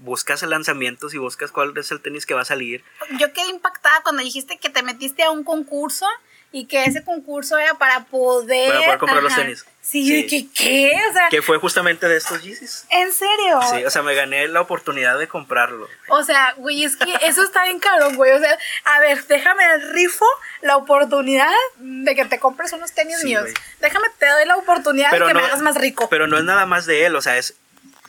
buscas 0.00 0.42
lanzamientos 0.42 1.14
y 1.14 1.18
buscas 1.18 1.52
cuál 1.52 1.76
es 1.76 1.90
el 1.92 2.00
tenis 2.00 2.26
que 2.26 2.34
va 2.34 2.42
a 2.42 2.46
salir. 2.46 2.84
Yo 3.18 3.32
quedé 3.32 3.48
impactada 3.48 4.02
cuando 4.02 4.22
dijiste 4.22 4.58
que 4.58 4.70
te 4.70 4.82
metiste 4.82 5.22
a 5.22 5.30
un 5.30 5.44
concurso 5.44 6.06
y 6.52 6.66
que 6.66 6.84
ese 6.84 7.02
concurso 7.02 7.58
era 7.58 7.74
para 7.74 8.04
poder... 8.04 8.68
Para 8.68 8.84
poder 8.84 8.98
comprar 8.98 9.22
los 9.22 9.34
tenis. 9.34 9.64
Sí, 9.80 10.26
¿qué? 10.28 10.46
¿qué? 10.54 10.92
O 11.10 11.12
sea... 11.12 11.28
Que 11.30 11.42
fue 11.42 11.58
justamente 11.58 12.06
de 12.06 12.16
estos 12.16 12.42
Yeezys. 12.42 12.86
¿En 12.90 13.12
serio? 13.12 13.60
Sí, 13.70 13.84
o 13.84 13.90
sea, 13.90 14.02
me 14.02 14.14
gané 14.14 14.46
la 14.48 14.60
oportunidad 14.60 15.18
de 15.18 15.26
comprarlo. 15.26 15.88
O 16.08 16.22
sea, 16.22 16.54
güey, 16.58 16.84
es 16.84 16.96
que 16.96 17.12
eso 17.22 17.42
está 17.42 17.64
bien 17.64 17.80
caro, 17.80 18.12
güey. 18.12 18.30
O 18.32 18.38
sea, 18.38 18.56
a 18.84 19.00
ver, 19.00 19.26
déjame 19.26 19.64
el 19.74 19.92
rifo 19.92 20.26
la 20.60 20.76
oportunidad 20.76 21.50
de 21.78 22.14
que 22.14 22.24
te 22.26 22.38
compres 22.38 22.72
unos 22.72 22.92
tenis 22.92 23.24
míos. 23.24 23.48
Déjame, 23.80 24.06
te 24.18 24.26
doy 24.26 24.44
la 24.44 24.56
oportunidad 24.56 25.10
de 25.10 25.18
que 25.18 25.34
me 25.34 25.40
hagas 25.40 25.62
más 25.62 25.76
rico. 25.76 26.08
Pero 26.08 26.26
no 26.26 26.38
es 26.38 26.44
nada 26.44 26.66
más 26.66 26.86
de 26.86 27.06
él, 27.06 27.16
o 27.16 27.22
sea, 27.22 27.38
es 27.38 27.56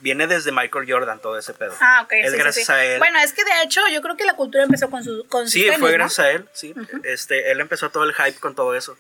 viene 0.04 0.28
desde 0.28 0.51
Michael 0.51 0.86
Jordan 0.88 1.20
todo 1.20 1.38
ese 1.39 1.54
pedo. 1.54 1.74
Ah, 1.80 2.01
ok. 2.04 2.12
Es 2.12 2.34
gracias 2.34 2.70
a 2.70 2.84
él. 2.84 2.99
Bueno, 2.99 3.20
es 3.20 3.32
que 3.32 3.43
de 3.45 3.64
hecho 3.64 3.82
yo 3.91 4.01
creo 4.01 4.18
que 4.18 4.26
la 4.26 4.36
cultura 4.36 4.64
empezó 4.64 4.89
con 4.89 5.04
su 5.04 5.26
con 5.30 5.49
Sí, 5.49 5.66
fue 5.80 5.93
gracias 5.93 6.20
a 6.20 6.32
él, 6.32 6.47
sí. 6.51 6.76
Este, 7.04 7.51
él 7.51 7.62
empezó 7.62 7.89
todo 7.89 8.04
el 8.04 8.14
hype 8.14 8.39
con 8.39 8.54
todo 8.54 8.76
eso. 8.76 8.97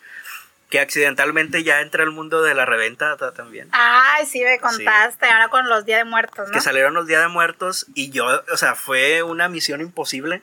Que 0.69 0.79
accidentalmente 0.79 1.63
ya 1.63 1.81
entra 1.81 2.03
el 2.03 2.11
mundo 2.11 2.41
de 2.41 2.55
la 2.55 2.65
reventa 2.65 3.17
también. 3.33 3.67
Ay, 3.73 4.25
sí, 4.25 4.43
me 4.43 4.57
contaste, 4.59 5.27
ahora 5.27 5.49
con 5.49 5.67
los 5.67 5.85
Días 5.85 5.99
de 5.99 6.05
Muertos, 6.05 6.47
¿no? 6.47 6.53
Que 6.53 6.61
salieron 6.61 6.93
los 6.93 7.05
Días 7.05 7.21
de 7.21 7.27
Muertos 7.27 7.85
y 7.93 8.09
yo, 8.09 8.25
o 8.51 8.57
sea, 8.57 8.73
fue 8.73 9.21
una 9.23 9.49
misión 9.49 9.81
imposible. 9.81 10.41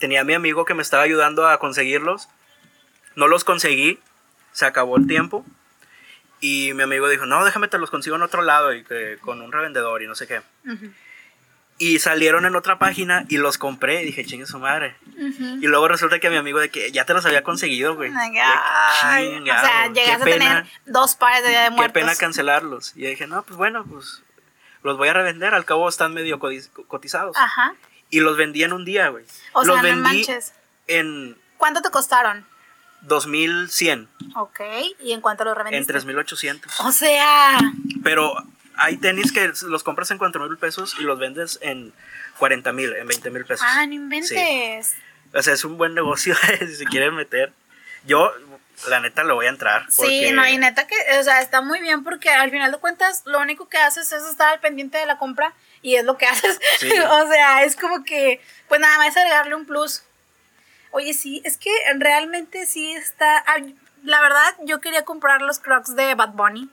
Tenía 0.00 0.22
a 0.22 0.24
mi 0.24 0.34
amigo 0.34 0.64
que 0.64 0.74
me 0.74 0.82
estaba 0.82 1.04
ayudando 1.04 1.48
a 1.48 1.58
conseguirlos. 1.58 2.28
No 3.14 3.28
los 3.28 3.44
conseguí, 3.44 4.00
se 4.52 4.66
acabó 4.66 4.96
el 4.96 5.06
tiempo. 5.06 5.46
Y 6.40 6.72
mi 6.74 6.82
amigo 6.84 7.08
dijo, 7.08 7.26
no, 7.26 7.44
déjame 7.44 7.68
te 7.68 7.78
los 7.78 7.90
consigo 7.90 8.16
en 8.16 8.22
otro 8.22 8.42
lado 8.42 8.72
y 8.72 8.84
que, 8.84 9.18
con 9.20 9.42
un 9.42 9.52
revendedor 9.52 10.02
y 10.02 10.06
no 10.06 10.14
sé 10.14 10.26
qué. 10.26 10.42
Y 11.80 12.00
salieron 12.00 12.44
en 12.44 12.56
otra 12.56 12.78
página 12.78 13.24
y 13.28 13.36
los 13.36 13.56
compré 13.56 14.02
y 14.02 14.06
dije, 14.06 14.24
chingue 14.24 14.46
su 14.46 14.58
madre. 14.58 14.96
Y 15.16 15.66
luego 15.66 15.86
resulta 15.88 16.18
que 16.18 16.28
mi 16.28 16.36
amigo 16.36 16.58
de 16.58 16.70
que 16.70 16.90
ya 16.90 17.04
te 17.04 17.14
los 17.14 17.24
había 17.24 17.42
conseguido, 17.42 17.94
güey. 17.94 18.10
Oh 18.10 18.14
o 18.14 19.00
sea, 19.00 19.92
llegas 19.92 20.20
a 20.20 20.24
tener 20.24 20.66
dos 20.86 21.14
pares 21.14 21.42
de 21.44 21.50
Día 21.50 21.62
de 21.62 21.70
Muertos. 21.70 21.92
Qué 21.92 22.00
pena 22.00 22.16
cancelarlos. 22.16 22.96
Y 22.96 23.06
dije, 23.06 23.26
no, 23.26 23.42
pues 23.42 23.56
bueno, 23.56 23.84
pues 23.84 24.22
los 24.82 24.96
voy 24.96 25.08
a 25.08 25.12
revender. 25.12 25.54
Al 25.54 25.64
cabo 25.64 25.88
están 25.88 26.14
medio 26.14 26.38
cotizados. 26.38 27.36
Ajá. 27.36 27.74
Y 28.10 28.20
los 28.20 28.36
vendí 28.36 28.64
en 28.64 28.72
un 28.72 28.84
día, 28.84 29.08
güey. 29.08 29.24
O 29.52 29.64
los 29.64 29.74
sea, 29.74 29.82
vendí 29.82 30.00
no 30.00 30.08
manches. 30.08 30.54
en... 30.86 31.36
¿Cuánto 31.58 31.82
te 31.82 31.90
costaron? 31.90 32.46
2100. 33.02 34.08
Ok, 34.36 34.60
¿y 35.00 35.12
en 35.12 35.20
cuánto 35.20 35.44
lo 35.44 35.54
revendiste? 35.54 35.80
En 35.80 35.86
3800. 35.86 36.80
O 36.80 36.92
sea. 36.92 37.58
Pero 38.02 38.34
hay 38.76 38.96
tenis 38.96 39.32
que 39.32 39.52
los 39.66 39.82
compras 39.82 40.10
en 40.10 40.18
4 40.18 40.48
mil 40.48 40.56
pesos 40.56 40.96
y 40.98 41.02
los 41.02 41.18
vendes 41.18 41.58
en 41.62 41.92
40 42.38 42.72
mil, 42.72 42.94
en 42.94 43.06
20 43.06 43.30
mil 43.30 43.44
pesos. 43.44 43.66
Ah, 43.68 43.86
no 43.86 43.94
inventes. 43.94 44.94
O 45.34 45.42
sea, 45.42 45.52
es 45.52 45.64
un 45.64 45.76
buen 45.76 45.94
negocio 45.94 46.34
si 46.60 46.74
se 46.74 46.84
quieren 46.84 47.14
meter. 47.14 47.52
Yo, 48.06 48.32
la 48.88 49.00
neta, 49.00 49.24
lo 49.24 49.34
voy 49.34 49.46
a 49.46 49.50
entrar. 49.50 49.86
Sí, 49.90 50.30
no, 50.32 50.46
y 50.46 50.56
neta 50.56 50.86
que, 50.86 50.94
o 51.18 51.22
sea, 51.22 51.40
está 51.40 51.60
muy 51.60 51.80
bien 51.80 52.04
porque 52.04 52.30
al 52.30 52.50
final 52.50 52.70
de 52.70 52.78
cuentas 52.78 53.22
lo 53.26 53.40
único 53.40 53.68
que 53.68 53.78
haces 53.78 54.12
es 54.12 54.22
estar 54.24 54.48
al 54.52 54.60
pendiente 54.60 54.98
de 54.98 55.06
la 55.06 55.18
compra 55.18 55.52
y 55.82 55.96
es 55.96 56.04
lo 56.04 56.16
que 56.16 56.26
haces. 56.26 56.58
o 57.10 57.28
sea, 57.28 57.64
es 57.64 57.76
como 57.76 58.04
que, 58.04 58.40
pues 58.68 58.80
nada 58.80 58.96
más 58.98 59.16
agregarle 59.16 59.56
un 59.56 59.66
plus. 59.66 60.02
Oye, 60.90 61.14
sí, 61.14 61.42
es 61.44 61.56
que 61.56 61.70
realmente 61.96 62.66
sí 62.66 62.92
está... 62.92 63.44
La 64.04 64.20
verdad, 64.20 64.54
yo 64.64 64.80
quería 64.80 65.04
comprar 65.04 65.42
los 65.42 65.58
crocs 65.58 65.94
de 65.96 66.14
Bad 66.14 66.32
Bunny. 66.32 66.70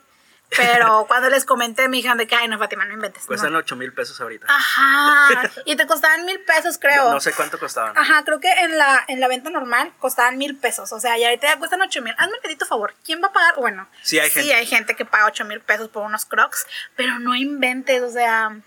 Pero 0.56 1.06
cuando 1.08 1.30
les 1.30 1.46
comenté, 1.46 1.88
me 1.88 1.98
dijeron 1.98 2.18
de 2.18 2.28
que, 2.28 2.36
ay, 2.36 2.48
no, 2.48 2.58
Fátima, 2.58 2.86
no 2.86 2.94
inventes. 2.94 3.26
Cuestan 3.26 3.56
8 3.56 3.76
mil 3.76 3.94
pesos 3.94 4.20
ahorita. 4.22 4.46
Ajá. 4.48 5.50
Y 5.66 5.76
te 5.76 5.88
costaban 5.88 6.26
mil 6.26 6.40
pesos, 6.42 6.78
creo. 6.78 7.12
No, 7.12 7.20
sé 7.20 7.34
cuánto 7.34 7.60
costaban. 7.60 7.98
Ajá, 7.98 8.24
creo 8.24 8.40
que 8.40 8.52
en 8.52 8.78
la, 8.78 9.04
en 9.08 9.20
la 9.20 9.28
venta 9.28 9.50
normal 9.50 9.92
costaban 10.00 10.38
mil 10.38 10.56
pesos. 10.58 10.92
O 10.92 11.00
sea, 11.00 11.18
y 11.18 11.24
ahorita 11.24 11.48
ya 11.48 11.60
cuestan 11.60 11.82
8 11.82 12.02
mil. 12.02 12.14
Hazme 12.18 12.36
un 12.36 12.42
pedito 12.42 12.66
favor. 12.66 12.94
¿Quién 13.04 13.22
va 13.22 13.28
a 13.28 13.34
pagar? 13.34 13.56
Bueno, 13.58 13.88
sí 14.02 14.20
hay, 14.20 14.30
gente. 14.30 14.54
hay 14.54 14.66
gente 14.66 14.96
que 14.96 15.06
paga 15.06 15.26
8 15.26 15.46
mil 15.46 15.62
pesos 15.62 15.90
por 15.90 16.04
unos 16.04 16.26
crocs, 16.26 16.68
pero 16.96 17.20
no 17.20 17.36
inventes, 17.36 18.02
o 18.02 18.12
sea. 18.12 18.58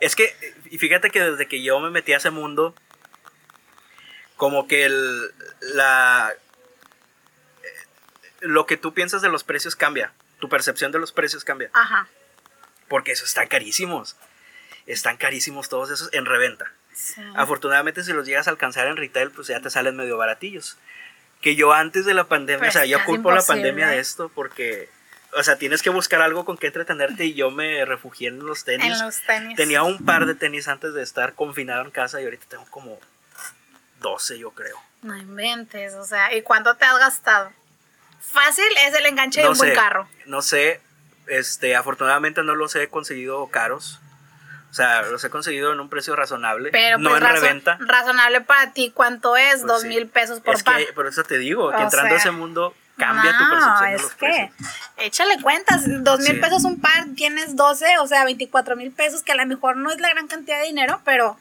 Es 0.00 0.16
que, 0.16 0.34
y 0.66 0.78
fíjate 0.78 1.10
que 1.10 1.22
desde 1.22 1.46
que 1.46 1.62
yo 1.62 1.78
me 1.80 1.90
metí 1.90 2.12
a 2.12 2.16
ese 2.16 2.30
mundo, 2.30 2.74
como 4.36 4.66
que 4.66 4.84
el, 4.84 5.32
la, 5.60 6.32
lo 8.40 8.66
que 8.66 8.76
tú 8.76 8.94
piensas 8.94 9.22
de 9.22 9.28
los 9.28 9.44
precios 9.44 9.76
cambia 9.76 10.12
tu 10.44 10.50
percepción 10.50 10.92
de 10.92 10.98
los 10.98 11.10
precios 11.10 11.42
cambia. 11.42 11.70
Ajá. 11.72 12.06
Porque 12.88 13.12
eso 13.12 13.24
están 13.24 13.48
carísimos. 13.48 14.14
Están 14.86 15.16
carísimos 15.16 15.70
todos 15.70 15.90
esos 15.90 16.12
en 16.12 16.26
reventa. 16.26 16.70
Afortunadamente 17.34 18.04
si 18.04 18.12
los 18.12 18.26
llegas 18.26 18.46
a 18.46 18.50
alcanzar 18.50 18.86
en 18.86 18.98
retail, 18.98 19.30
pues 19.30 19.48
ya 19.48 19.60
te 19.60 19.70
salen 19.70 19.96
medio 19.96 20.18
baratillos. 20.18 20.76
Que 21.40 21.56
yo 21.56 21.72
antes 21.72 22.04
de 22.04 22.12
la 22.12 22.24
pandemia, 22.24 22.68
o 22.68 22.72
sea, 22.72 22.84
yo 22.84 23.02
culpo 23.06 23.30
la 23.30 23.42
pandemia 23.42 23.88
de 23.88 24.00
esto 24.00 24.30
porque, 24.34 24.90
o 25.32 25.42
sea, 25.42 25.56
tienes 25.56 25.80
que 25.80 25.88
buscar 25.88 26.20
algo 26.20 26.44
con 26.44 26.58
que 26.58 26.66
entretenerte 26.66 27.24
y 27.24 27.32
yo 27.32 27.50
me 27.50 27.86
refugié 27.86 28.28
en 28.28 28.40
los 28.40 28.64
tenis. 28.64 28.92
En 28.92 29.02
los 29.02 29.22
tenis. 29.22 29.56
Tenía 29.56 29.82
un 29.82 30.04
par 30.04 30.26
de 30.26 30.34
tenis 30.34 30.68
antes 30.68 30.92
de 30.92 31.02
estar 31.02 31.34
confinado 31.34 31.82
en 31.84 31.90
casa 31.90 32.20
y 32.20 32.24
ahorita 32.24 32.44
tengo 32.50 32.66
como 32.66 33.00
12, 34.04 34.38
yo 34.38 34.50
creo. 34.50 34.78
No 35.00 35.16
inventes, 35.16 35.94
o 35.94 36.04
sea, 36.04 36.34
¿y 36.34 36.42
cuánto 36.42 36.76
te 36.76 36.84
has 36.84 36.98
gastado? 36.98 37.50
fácil 38.34 38.64
es 38.86 38.94
el 38.94 39.06
enganche 39.06 39.40
de 39.40 39.48
un 39.48 39.56
buen 39.56 39.74
carro. 39.74 40.08
No 40.26 40.42
sé, 40.42 40.80
este, 41.26 41.76
afortunadamente 41.76 42.42
no 42.42 42.54
los 42.54 42.74
he 42.74 42.88
conseguido 42.88 43.46
caros. 43.48 44.00
O 44.70 44.74
sea, 44.74 45.02
los 45.02 45.22
he 45.22 45.30
conseguido 45.30 45.72
en 45.72 45.78
un 45.78 45.88
precio 45.88 46.16
razonable. 46.16 46.70
Pero 46.72 46.98
no 46.98 47.10
pues 47.10 47.22
en 47.22 47.28
reventa. 47.28 47.78
Razonable 47.80 48.40
para 48.40 48.72
ti, 48.72 48.90
¿cuánto 48.92 49.36
es? 49.36 49.60
Pues 49.60 49.66
Dos 49.66 49.84
mil 49.84 50.08
pesos 50.08 50.40
por 50.40 50.56
es 50.56 50.64
Que, 50.64 50.92
por 50.92 51.06
eso 51.06 51.22
te 51.22 51.38
digo, 51.38 51.70
que 51.70 51.80
entrando 51.80 52.14
a 52.14 52.18
ese 52.18 52.32
mundo 52.32 52.74
cambia 52.96 53.38
tu 53.38 53.48
percepción 53.48 53.90
de 53.92 53.98
los 53.98 54.10
que, 54.12 54.26
precios. 54.26 54.70
Échale 54.96 55.40
cuentas, 55.40 55.84
dos 55.86 56.20
mil 56.20 56.40
pesos 56.40 56.64
un 56.64 56.80
par, 56.80 57.06
tienes 57.14 57.54
12, 57.54 57.98
o 57.98 58.06
sea, 58.08 58.24
24 58.24 58.74
mil 58.74 58.90
pesos, 58.90 59.22
que 59.22 59.30
a 59.30 59.36
lo 59.36 59.46
mejor 59.46 59.76
no 59.76 59.92
es 59.92 60.00
la 60.00 60.10
gran 60.10 60.26
cantidad 60.26 60.58
de 60.58 60.66
dinero, 60.66 61.00
pero 61.04 61.36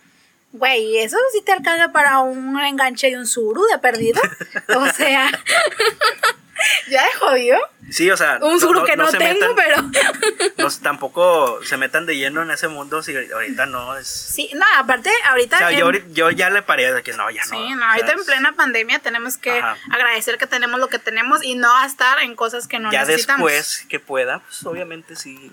Güey, 0.53 0.99
eso 0.99 1.17
sí 1.31 1.41
te 1.41 1.51
alcanza 1.51 1.91
para 1.91 2.19
un 2.19 2.59
enganche 2.61 3.09
de 3.09 3.17
un 3.17 3.25
suru 3.25 3.65
de 3.65 3.79
perdido. 3.79 4.21
o 4.77 4.85
sea, 4.93 5.31
ya 6.89 7.07
he 7.07 7.13
jodido. 7.13 7.57
Sí, 7.89 8.09
o 8.11 8.15
sea, 8.15 8.37
un 8.39 8.59
suru 8.59 8.85
que 8.85 8.95
no, 8.95 9.09
tengo, 9.09 9.55
pero 9.55 9.81
no, 10.57 10.69
tampoco 10.81 11.59
se 11.63 11.75
metan 11.77 12.05
de 12.05 12.17
lleno 12.17 12.43
en 12.43 12.51
ese 12.51 12.67
mundo 12.67 13.01
si 13.01 13.15
ahorita 13.15 13.65
no 13.65 13.97
es. 13.97 14.07
Sí, 14.07 14.51
no, 14.53 14.63
aparte 14.77 15.09
ahorita. 15.25 15.55
O 15.55 15.59
sea, 15.59 15.71
yo, 15.71 15.91
yo, 15.91 16.29
ya 16.29 16.51
le 16.51 16.61
paré 16.61 16.93
de 16.93 17.01
que 17.01 17.13
no, 17.13 17.31
ya 17.31 17.43
no. 17.45 17.49
Sí, 17.49 17.73
no, 17.73 17.85
ahorita 17.85 18.11
en 18.11 18.23
plena 18.23 18.53
pandemia 18.53 18.99
tenemos 18.99 19.37
que 19.37 19.59
agradecer 19.91 20.37
que 20.37 20.45
tenemos 20.45 20.79
lo 20.79 20.87
que 20.87 20.99
tenemos 20.99 21.43
y 21.43 21.55
no 21.55 21.83
estar 21.83 22.19
en 22.19 22.35
cosas 22.35 22.67
que 22.67 22.77
no 22.77 22.91
necesitamos. 22.91 23.49
Ya 23.49 23.55
después 23.57 23.85
que 23.89 23.99
pueda, 23.99 24.37
pues 24.39 24.63
obviamente 24.65 25.15
sí 25.15 25.51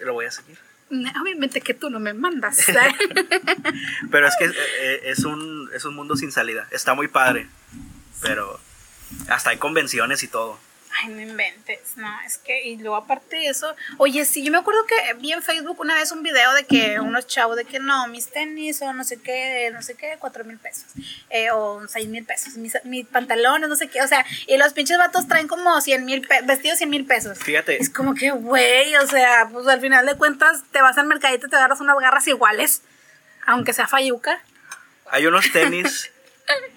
lo 0.00 0.12
voy 0.12 0.26
a 0.26 0.30
seguir. 0.30 0.58
Obviamente 0.90 1.60
que 1.60 1.74
tú 1.74 1.90
no 1.90 1.98
me 1.98 2.12
mandas. 2.14 2.58
pero 4.10 4.28
es 4.28 4.34
que 4.38 4.46
eh, 4.46 5.00
es 5.04 5.24
un, 5.24 5.70
es 5.74 5.84
un 5.84 5.94
mundo 5.94 6.16
sin 6.16 6.30
salida. 6.30 6.68
Está 6.70 6.94
muy 6.94 7.08
padre. 7.08 7.48
Pero 8.20 8.60
hasta 9.28 9.50
hay 9.50 9.58
convenciones 9.58 10.22
y 10.22 10.28
todo. 10.28 10.58
Ay, 10.96 11.08
no 11.08 11.20
inventes, 11.20 11.96
no, 11.96 12.08
es 12.24 12.38
que, 12.38 12.68
y 12.68 12.76
luego 12.76 12.94
aparte 12.94 13.34
de 13.34 13.48
eso, 13.48 13.74
oye, 13.98 14.24
sí, 14.24 14.44
yo 14.44 14.52
me 14.52 14.58
acuerdo 14.58 14.86
que 14.86 14.94
vi 15.14 15.32
en 15.32 15.42
Facebook 15.42 15.80
una 15.80 15.94
vez 15.94 16.12
un 16.12 16.22
video 16.22 16.52
de 16.54 16.64
que 16.64 17.00
unos 17.00 17.26
chavos 17.26 17.56
de 17.56 17.64
que 17.64 17.80
no, 17.80 18.06
mis 18.06 18.30
tenis 18.30 18.80
o 18.80 18.92
no 18.92 19.02
sé 19.02 19.20
qué, 19.20 19.70
no 19.72 19.82
sé 19.82 19.96
qué, 19.96 20.16
cuatro 20.20 20.44
mil 20.44 20.56
pesos, 20.56 20.84
eh, 21.30 21.50
o 21.50 21.86
seis 21.88 22.06
mil 22.06 22.24
pesos, 22.24 22.56
mis, 22.56 22.74
mis, 22.84 23.06
pantalones, 23.06 23.68
no 23.68 23.74
sé 23.74 23.88
qué, 23.88 24.02
o 24.02 24.06
sea, 24.06 24.24
y 24.46 24.56
los 24.56 24.72
pinches 24.72 24.96
vatos 24.96 25.26
traen 25.26 25.48
como 25.48 25.80
cien 25.80 26.04
mil, 26.04 26.26
vestidos 26.44 26.78
cien 26.78 26.90
mil 26.90 27.04
pesos. 27.04 27.38
Fíjate. 27.38 27.82
Es 27.82 27.90
como 27.90 28.14
que, 28.14 28.30
güey, 28.30 28.94
o 28.96 29.06
sea, 29.08 29.48
pues 29.50 29.66
al 29.66 29.80
final 29.80 30.06
de 30.06 30.14
cuentas 30.14 30.62
te 30.70 30.80
vas 30.80 30.96
al 30.96 31.06
mercadito 31.06 31.48
y 31.48 31.50
te 31.50 31.56
agarras 31.56 31.80
unas 31.80 31.98
garras 31.98 32.26
iguales, 32.28 32.82
aunque 33.46 33.72
sea 33.72 33.88
fayuca. 33.88 34.40
Hay 35.10 35.26
unos 35.26 35.50
tenis 35.50 36.12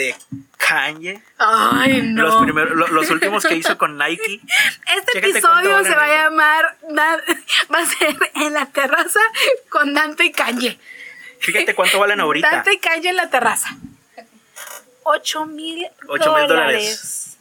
de 0.00 0.16
Kanye. 0.56 1.22
Ay, 1.38 2.00
no. 2.02 2.22
Los, 2.22 2.42
primeros, 2.42 2.90
los, 2.90 3.10
últimos 3.10 3.44
que 3.44 3.54
hizo 3.54 3.76
con 3.76 3.98
Nike. 3.98 4.40
Este 4.96 5.18
episodio 5.18 5.84
se 5.84 5.94
va 5.94 6.04
a 6.04 6.24
llamar, 6.24 6.76
va 6.94 7.78
a 7.78 7.86
ser 7.86 8.16
en 8.34 8.54
la 8.54 8.66
terraza 8.66 9.20
con 9.68 9.92
Dante 9.94 10.24
y 10.24 10.32
Kanye. 10.32 10.78
Fíjate 11.40 11.74
cuánto 11.74 11.98
valen 11.98 12.20
ahorita. 12.20 12.50
Dante 12.50 12.74
y 12.74 12.78
Kanye 12.78 13.10
en 13.10 13.16
la 13.16 13.30
terraza. 13.30 13.76
8 15.04 15.46
mil 15.46 15.86
dólares. 16.06 17.38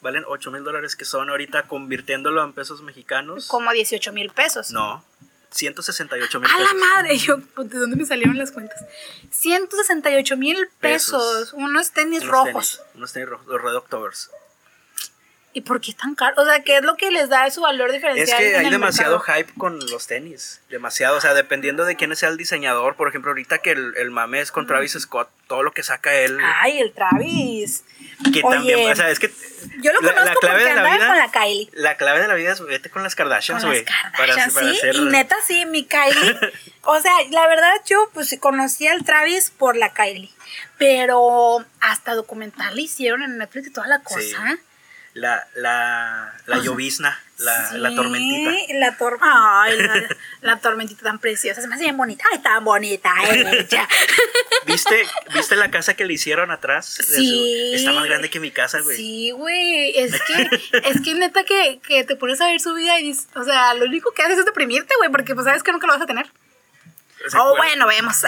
Valen 0.00 0.24
8 0.26 0.50
mil 0.50 0.64
dólares 0.64 0.96
que 0.96 1.04
son 1.04 1.30
ahorita 1.30 1.62
convirtiéndolo 1.64 2.44
en 2.44 2.52
pesos 2.52 2.82
mexicanos. 2.82 3.48
Como 3.48 3.72
18 3.72 4.12
mil 4.12 4.30
pesos. 4.30 4.70
No, 4.70 5.04
168 5.54 6.40
mil 6.40 6.48
pesos. 6.50 6.60
¡A 6.60 6.74
la 6.74 6.74
madre! 6.74 7.16
Yo, 7.16 7.36
¿de 7.36 7.78
dónde 7.78 7.96
me 7.96 8.04
salieron 8.04 8.36
las 8.36 8.50
cuentas? 8.50 8.84
168 9.30 10.36
mil 10.36 10.68
pesos. 10.80 11.52
Unos 11.52 11.92
tenis 11.92 12.26
rojos. 12.26 12.82
unos 12.94 13.12
tenis 13.12 13.28
rojos, 13.28 13.46
los 13.46 13.62
Red 13.62 13.76
Octobers. 13.76 14.30
¿Y 15.56 15.60
por 15.60 15.80
qué 15.80 15.92
tan 15.92 16.16
caro? 16.16 16.42
O 16.42 16.44
sea, 16.44 16.64
¿qué 16.64 16.78
es 16.78 16.82
lo 16.82 16.96
que 16.96 17.12
les 17.12 17.28
da 17.28 17.48
su 17.48 17.60
valor 17.60 17.92
diferencial? 17.92 18.42
Es 18.42 18.50
que 18.50 18.56
hay 18.56 18.70
demasiado 18.70 19.20
hype 19.20 19.52
con 19.56 19.78
los 19.88 20.08
tenis. 20.08 20.60
Demasiado. 20.68 21.16
O 21.16 21.20
sea, 21.20 21.32
dependiendo 21.32 21.84
de 21.84 21.94
quién 21.94 22.14
sea 22.16 22.28
el 22.28 22.36
diseñador. 22.36 22.96
Por 22.96 23.06
ejemplo, 23.06 23.30
ahorita 23.30 23.58
que 23.58 23.70
el, 23.70 23.94
el 23.96 24.10
mame 24.10 24.40
es 24.40 24.50
con 24.50 24.66
Travis 24.66 24.98
Scott, 24.98 25.30
todo 25.46 25.62
lo 25.62 25.70
que 25.70 25.84
saca 25.84 26.12
él. 26.12 26.40
Ay, 26.42 26.80
el 26.80 26.92
Travis. 26.92 27.84
Que 28.32 28.42
también, 28.42 28.90
o 28.90 28.96
sea, 28.96 29.10
es 29.10 29.20
que. 29.20 29.32
Yo 29.80 29.92
lo 29.92 30.00
conozco 30.00 30.24
la, 30.24 30.34
clave 30.34 30.64
de 30.64 30.74
la 30.74 30.92
vida, 30.92 31.06
con 31.06 31.18
la 31.18 31.30
Kylie. 31.30 31.70
La 31.74 31.96
clave 31.96 32.20
de 32.20 32.26
la 32.26 32.34
vida 32.34 32.50
es 32.50 32.60
vete 32.60 32.90
con 32.90 33.04
las 33.04 33.14
Kardashians, 33.14 33.64
güey. 33.64 33.84
Para, 34.18 34.50
sí, 34.50 34.80
y 34.92 35.04
neta 35.04 35.36
sí, 35.46 35.66
mi 35.66 35.84
Kylie. 35.84 36.36
o 36.82 37.00
sea, 37.00 37.12
la 37.30 37.46
verdad 37.46 37.72
yo 37.86 38.10
pues 38.12 38.36
conocí 38.40 38.88
al 38.88 39.04
Travis 39.04 39.52
por 39.56 39.76
la 39.76 39.92
Kylie. 39.92 40.30
Pero 40.78 41.64
hasta 41.80 42.14
documental 42.14 42.74
le 42.74 42.82
hicieron 42.82 43.22
en 43.22 43.38
Netflix 43.38 43.68
y 43.68 43.70
toda 43.70 43.86
la 43.86 44.00
cosa 44.00 44.58
la, 45.14 45.46
la, 45.54 46.34
la 46.46 46.58
llovizna, 46.58 47.22
la, 47.38 47.72
la 47.72 47.94
tormentita. 47.94 48.52
La, 48.74 48.96
tor 48.96 49.18
Ay, 49.22 49.78
la, 50.42 50.58
tormentita 50.58 51.02
tan 51.02 51.20
preciosa, 51.20 51.60
se 51.62 51.68
me 51.68 51.76
hace 51.76 51.84
bien 51.84 51.96
bonita. 51.96 52.24
Ay, 52.32 52.40
tan 52.40 52.64
bonita 52.64 53.12
ella. 53.32 53.88
¿Viste, 54.66 55.06
¿Viste 55.32 55.56
la 55.56 55.70
casa 55.70 55.94
que 55.94 56.04
le 56.04 56.14
hicieron 56.14 56.50
atrás? 56.50 56.86
Sí. 56.86 57.72
Está 57.74 57.92
más 57.92 58.04
grande 58.04 58.28
que 58.28 58.40
mi 58.40 58.50
casa, 58.50 58.80
güey. 58.80 58.96
Sí, 58.96 59.30
güey. 59.30 59.96
Es 59.98 60.20
que, 60.22 60.60
es 60.84 61.00
que 61.00 61.14
neta 61.14 61.44
que, 61.44 61.80
que 61.86 62.02
te 62.02 62.16
pones 62.16 62.40
a 62.40 62.46
ver 62.46 62.60
su 62.60 62.74
vida 62.74 62.98
y 62.98 63.04
dices, 63.04 63.28
o 63.36 63.44
sea, 63.44 63.74
lo 63.74 63.86
único 63.86 64.12
que 64.12 64.22
haces 64.22 64.38
es 64.38 64.44
deprimirte, 64.44 64.94
güey, 64.98 65.10
porque 65.10 65.34
pues 65.34 65.44
sabes 65.44 65.62
que 65.62 65.72
nunca 65.72 65.86
lo 65.86 65.92
vas 65.92 66.02
a 66.02 66.06
tener. 66.06 66.26
Oh, 67.38 67.56
bueno, 67.56 67.86
vemos. 67.86 68.22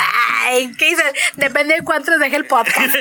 Ay, 0.45 0.73
¿qué 0.77 0.87
dices? 0.87 1.13
Depende 1.35 1.75
de 1.75 1.83
cuánto 1.83 2.17
deje 2.19 2.37
el 2.37 2.47
podcast. 2.47 2.95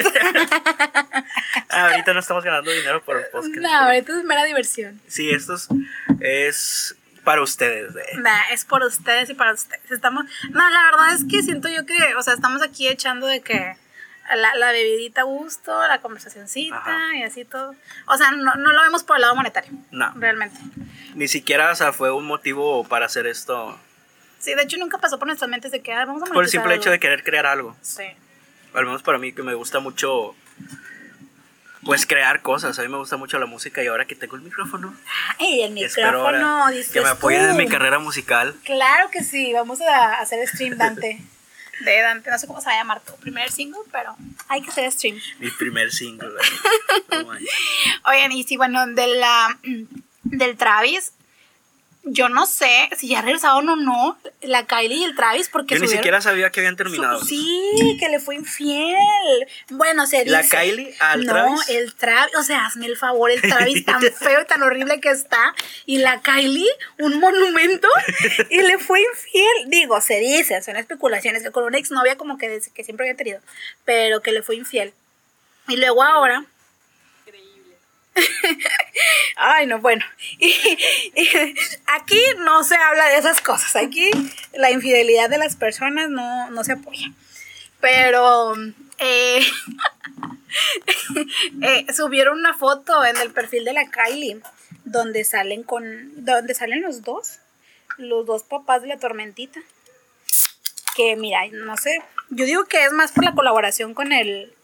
Ah, 1.70 1.89
ahorita 1.91 2.14
no 2.14 2.20
estamos 2.20 2.43
ganando 2.43 2.72
dinero 2.72 3.04
por 3.04 3.18
el 3.18 3.26
podcast. 3.32 3.56
No, 3.56 3.70
ahorita 3.70 4.18
es 4.18 4.24
mera 4.24 4.43
diversión. 4.43 5.02
Sí, 5.08 5.30
esto 5.30 5.56
es, 6.20 6.96
para 7.24 7.41
ustedes. 7.41 7.93
es 8.52 8.66
por 8.66 8.84
ustedes 8.84 9.30
y 9.30 9.34
para 9.34 9.54
ustedes. 9.54 9.91
Estamos, 9.91 10.26
no, 10.50 10.70
la 10.70 10.84
verdad 10.91 11.14
es 11.14 11.26
que 11.30 11.41
siento 11.41 11.70
yo 11.70 11.86
que, 11.86 12.16
o 12.18 12.22
sea, 12.22 12.34
estamos 12.34 12.62
aquí 12.62 12.88
echando 12.88 13.28
de 13.28 13.41
que 13.41 13.78
la, 14.36 14.56
la 14.56 14.72
bebidita 14.72 15.22
a 15.22 15.26
gusto, 15.26 15.88
la 15.88 16.02
conversacioncita 16.02 17.16
y 17.16 17.24
así 17.24 17.46
todo. 17.46 17.76
O 18.08 18.18
sea, 18.18 18.32
no, 18.32 18.56
no, 18.56 18.74
lo 18.74 18.82
vemos 18.82 19.04
por 19.04 19.18
el 19.18 19.22
lado 19.22 19.36
monetario. 19.36 19.72
No. 19.91 20.12
Realmente. 20.16 20.60
Ni 21.14 21.28
siquiera, 21.28 21.72
o 21.72 21.76
sea, 21.76 21.93
fue 21.93 22.12
un 22.12 22.26
motivo 22.26 22.84
para 22.86 23.06
hacer 23.06 23.28
esto. 23.28 23.80
Sí, 24.46 24.54
de 24.54 24.62
hecho 24.62 24.78
nunca 24.78 25.00
pasó 25.00 25.18
por 25.18 25.28
nuestras 25.28 25.50
mentes 25.50 25.72
de 25.72 25.82
que 25.82 25.91
ah, 25.91 26.06
vamos 26.06 26.22
a 26.22 26.28
Por 26.28 26.43
el 26.43 26.50
simple 26.52 26.76
hecho 26.76 26.91
de 26.91 27.00
querer 27.00 27.24
crear 27.24 27.48
algo. 27.48 27.76
Sí. 27.82 28.04
Al 28.76 28.86
menos 28.86 29.02
para 29.02 29.18
mí 29.18 29.34
que 29.34 29.41
me 29.41 29.56
gusta 29.56 29.80
mucho 29.80 30.36
pues 31.84 32.06
crear 32.06 32.43
cosas. 32.43 32.78
A 32.78 32.84
mí 32.84 32.88
me 32.88 32.98
gusta 32.98 33.18
mucho 33.18 33.39
la 33.39 33.48
música 33.48 33.84
y 33.84 33.88
ahora 33.88 34.06
que 34.06 34.14
tengo 34.14 34.36
el 34.36 34.43
micrófono. 34.43 34.96
Ay, 35.39 35.64
el 35.64 35.72
micrófono, 35.72 36.66
que 36.93 37.02
me 37.02 37.10
apoyen 37.10 37.50
en 37.50 37.58
mi 37.58 37.68
carrera 37.68 37.98
musical. 37.98 38.56
Claro 38.64 39.10
que 39.10 39.24
sí, 39.24 39.52
vamos 39.52 39.82
a 39.82 40.20
hacer 40.20 40.48
stream 40.48 40.78
Dante. 40.78 41.20
De 41.80 42.02
Dante, 42.02 42.30
no 42.30 42.38
sé 42.38 42.46
cómo 42.46 42.62
se 42.62 42.68
va 42.68 42.74
a 42.74 42.78
llamar 42.78 43.02
tu 43.02 43.16
primer 43.16 43.52
single, 43.52 43.82
pero 43.91 44.16
hay 44.48 44.62
que 44.62 44.70
hacer 44.70 44.91
stream. 44.91 45.20
Mi 45.39 45.50
primer 45.50 45.91
single. 45.91 46.30
Oigan, 48.06 48.32
y 48.32 48.43
sí, 48.43 48.58
bueno, 48.58 48.86
de 48.86 49.08
la 49.08 49.58
del 50.24 50.56
Travis, 50.56 51.14
yo 52.06 52.30
no 52.30 52.45
sé 52.45 52.89
si 52.95 53.10
ya 53.10 53.22
regresaron 53.22 53.68
o 53.68 53.76
no 53.76 54.18
la 54.41 54.66
Kylie 54.66 54.97
y 54.97 55.03
el 55.03 55.16
Travis 55.16 55.49
porque 55.49 55.76
yo 55.76 55.82
ni 55.82 55.88
siquiera 55.88 56.22
sabía 56.22 56.51
que 56.51 56.60
habían 56.60 56.76
terminado. 56.76 57.24
Sí 57.24 57.97
que 57.99 58.10
le 58.10 58.20
fue 58.20 58.36
infiel. 58.36 59.47
Bueno 59.70 60.06
se 60.06 60.24
dice 60.24 60.30
la 60.30 60.43
Kylie 60.43 60.95
al 60.99 61.26
no 61.26 61.56
el 61.68 61.93
Travis 61.95 62.36
o 62.36 62.43
sea 62.43 62.68
hazme 62.68 62.86
el 62.86 62.95
favor 62.95 63.32
el 63.32 63.41
Travis 63.41 63.86
tan 63.86 64.01
feo 64.20 64.41
y 64.41 64.45
tan 64.45 64.62
horrible 64.62 64.99
que 64.99 65.10
está 65.10 65.56
y 65.88 65.97
la 65.97 66.22
Kylie 66.22 66.70
un 66.99 67.20
monumento 67.20 67.88
y 68.49 68.62
le 68.62 68.78
fue 68.78 69.01
infiel. 69.01 69.70
Digo 69.70 69.99
se 69.99 70.20
dice 70.20 70.62
son 70.62 70.78
especulaciones 70.78 71.41
que 71.41 71.51
con 71.51 71.64
una 71.64 71.80
exnovia 71.80 72.18
como 72.18 72.38
que, 72.38 72.62
que 72.74 72.84
siempre 72.84 73.08
había 73.08 73.18
tenido 73.18 73.39
pero 73.84 74.22
que 74.22 74.32
le 74.32 74.43
fue 74.43 74.56
infiel. 74.56 74.93
Y 75.68 75.78
luego 75.78 76.03
ahora 76.03 76.45
Ay, 79.36 79.68
no, 79.68 79.80
bueno. 79.80 80.05
aquí 81.88 82.22
no 82.39 82.63
se 82.63 82.76
habla 82.76 83.07
de 83.09 83.18
esas 83.18 83.41
cosas. 83.41 83.76
Aquí 83.76 84.09
la 84.53 84.72
infidelidad 84.72 85.30
de 85.30 85.38
las 85.38 85.55
personas 85.55 86.09
no, 86.09 86.63
se 86.63 86.74
apoya. 86.74 87.11
Pero 87.82 88.55
eh, 88.97 89.45
eh, 91.61 91.86
subieron 91.93 92.39
una 92.39 92.53
foto 92.53 93.03
en 93.05 93.18
el 93.18 93.32
perfil 93.32 93.66
de 93.66 93.74
la 93.74 93.89
Kylie 93.89 94.41
donde 94.86 95.24
salen 95.24 95.63
con. 95.63 96.26
donde 96.26 96.53
salen 96.53 96.82
los 96.82 97.03
dos. 97.03 97.39
Los 97.97 98.26
dos 98.26 98.43
papás 98.43 98.82
de 98.82 98.88
la 98.89 98.97
tormentita. 98.97 99.59
Que 100.95 101.16
mira, 101.16 101.41
no 101.51 101.76
sé. 101.78 102.01
Yo 102.30 102.45
digo 102.45 102.66
que 102.66 102.84
es 102.86 102.91
más 102.91 103.11
por 103.11 103.24
la 103.24 103.34
colaboración 103.34 103.93
con 103.93 104.11
el 104.11 104.55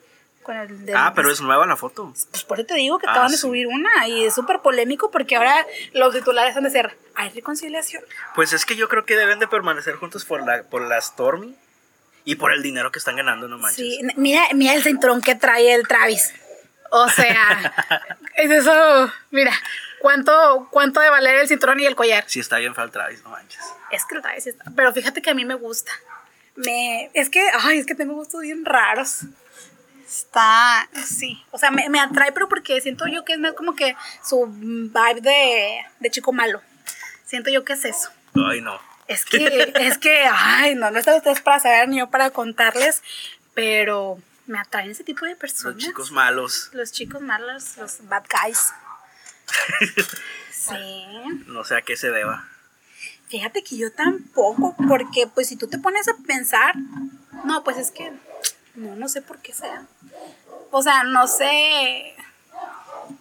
ah, 0.95 1.13
pero 1.15 1.31
es 1.31 1.41
nueva 1.41 1.65
la 1.65 1.75
foto. 1.75 2.13
Pues 2.29 2.43
por 2.43 2.59
eso 2.59 2.67
te 2.67 2.75
digo 2.75 2.99
que 2.99 3.07
ah, 3.07 3.11
acaban 3.11 3.31
de 3.31 3.37
subir 3.37 3.67
una 3.67 4.07
y 4.07 4.25
es 4.25 4.33
súper 4.33 4.59
polémico 4.59 5.11
porque 5.11 5.35
ahora 5.35 5.65
los 5.93 6.13
titulares 6.13 6.55
han 6.55 6.63
de 6.63 6.69
ser, 6.69 6.97
¿hay 7.15 7.29
reconciliación? 7.29 8.03
Pues 8.35 8.53
es 8.53 8.65
que 8.65 8.75
yo 8.75 8.87
creo 8.89 9.05
que 9.05 9.15
deben 9.15 9.39
de 9.39 9.47
permanecer 9.47 9.95
juntos 9.95 10.25
por 10.25 10.45
la, 10.45 10.63
por 10.63 10.81
la 10.81 10.99
Stormy 11.01 11.55
y 12.23 12.35
por 12.35 12.53
el 12.53 12.61
dinero 12.61 12.91
que 12.91 12.99
están 12.99 13.15
ganando, 13.15 13.47
no 13.47 13.57
manches. 13.57 13.77
Sí, 13.77 14.01
mira, 14.15 14.43
mira 14.53 14.73
el 14.73 14.83
cinturón 14.83 15.21
que 15.21 15.35
trae 15.35 15.73
el 15.73 15.87
Travis. 15.87 16.33
O 16.91 17.09
sea, 17.09 17.73
es 18.35 18.51
eso, 18.51 19.11
mira, 19.31 19.53
¿cuánto, 19.99 20.67
¿cuánto 20.71 20.99
de 20.99 21.09
valer 21.09 21.35
el 21.37 21.47
cinturón 21.47 21.79
y 21.79 21.85
el 21.85 21.95
collar? 21.95 22.25
Sí, 22.27 22.39
está 22.39 22.57
bien 22.57 22.73
para 22.73 22.85
el 22.85 22.91
Travis, 22.91 23.23
no 23.23 23.29
manches. 23.29 23.61
Es 23.91 24.05
que 24.05 24.15
el 24.15 24.21
Travis 24.21 24.47
está, 24.47 24.65
pero 24.75 24.93
fíjate 24.93 25.21
que 25.21 25.29
a 25.29 25.33
mí 25.33 25.45
me 25.45 25.55
gusta. 25.55 25.91
Me, 26.55 27.09
es 27.13 27.29
que, 27.29 27.41
ay, 27.61 27.79
es 27.79 27.85
que 27.85 27.95
tengo 27.95 28.13
gustos 28.13 28.41
bien 28.41 28.65
raros. 28.65 29.21
Está, 30.11 30.89
sí, 31.05 31.41
o 31.51 31.57
sea, 31.57 31.71
me, 31.71 31.87
me, 31.87 31.97
atrae, 31.97 32.33
pero 32.33 32.49
porque 32.49 32.81
siento 32.81 33.07
yo 33.07 33.23
que 33.23 33.31
es 33.31 33.39
más 33.39 33.53
como 33.53 33.75
que 33.77 33.95
su 34.21 34.45
vibe 34.45 35.21
de, 35.21 35.85
de 36.01 36.11
chico 36.11 36.33
malo. 36.33 36.61
Siento 37.23 37.49
yo 37.49 37.63
que 37.63 37.73
es 37.73 37.85
eso. 37.85 38.09
Ay, 38.35 38.59
no. 38.59 38.77
Es 39.07 39.23
que, 39.23 39.71
es 39.73 39.97
que, 39.97 40.25
ay, 40.29 40.75
no, 40.75 40.91
no 40.91 40.99
están 40.99 41.15
ustedes 41.15 41.39
para 41.39 41.61
saber 41.61 41.87
ni 41.87 41.99
yo 41.99 42.09
para 42.09 42.29
contarles, 42.31 43.01
pero 43.53 44.19
me 44.47 44.59
atraen 44.59 44.91
ese 44.91 45.05
tipo 45.05 45.25
de 45.25 45.37
personas. 45.37 45.75
Los 45.75 45.85
chicos 45.85 46.11
malos. 46.11 46.69
Los 46.73 46.91
chicos 46.91 47.21
malos, 47.21 47.77
los 47.77 48.05
bad 48.09 48.25
guys. 48.43 48.73
sí. 50.51 50.73
No 51.47 51.63
sé 51.63 51.77
a 51.77 51.83
qué 51.83 51.95
se 51.95 52.11
deba. 52.11 52.49
Fíjate 53.29 53.63
que 53.63 53.77
yo 53.77 53.93
tampoco, 53.93 54.75
porque 54.89 55.25
pues 55.33 55.47
si 55.47 55.55
tú 55.55 55.67
te 55.67 55.77
pones 55.77 56.09
a 56.09 56.17
pensar, 56.27 56.75
no, 57.45 57.63
pues 57.63 57.77
es 57.77 57.91
que 57.91 58.11
no, 58.75 58.95
no 58.95 59.09
sé 59.09 59.21
por 59.21 59.39
qué 59.39 59.53
sea. 59.53 59.83
O 60.71 60.81
sea, 60.81 61.03
no 61.03 61.27
sé. 61.27 62.15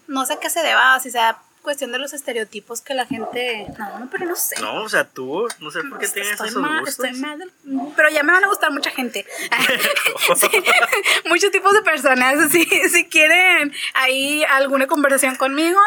No 0.07 0.27
sé 0.27 0.39
qué 0.41 0.51
se 0.51 0.63
deba, 0.63 0.99
si 1.01 1.11
sea 1.11 1.39
cuestión 1.63 1.93
de 1.93 1.99
los 1.99 2.13
estereotipos 2.13 2.81
que 2.81 2.95
la 2.95 3.07
gente. 3.07 3.67
No, 3.79 4.09
pero 4.11 4.27
no 4.27 4.37
sé. 4.37 4.61
No, 4.61 4.83
o 4.83 4.89
sea, 4.89 5.05
tú, 5.05 5.47
no 5.61 5.71
sé 5.71 5.83
por 5.85 5.99
qué 5.99 6.09
tienes 6.09 6.33
esos 6.33 6.55
mal, 6.57 6.87
Estoy 6.87 7.13
mal, 7.15 7.53
pero 7.97 8.09
ya 8.09 8.23
me 8.23 8.33
van 8.33 8.45
a 8.45 8.49
gustar 8.49 8.71
mucha 8.73 8.91
gente. 8.91 9.27
muchos 11.29 11.51
tipos 11.51 11.73
de 11.73 11.83
personas. 11.83 12.51
Si, 12.51 12.65
si 12.65 13.09
quieren 13.09 13.73
ahí 13.95 14.45
alguna 14.45 14.87
conversación 14.87 15.37
conmigo, 15.37 15.79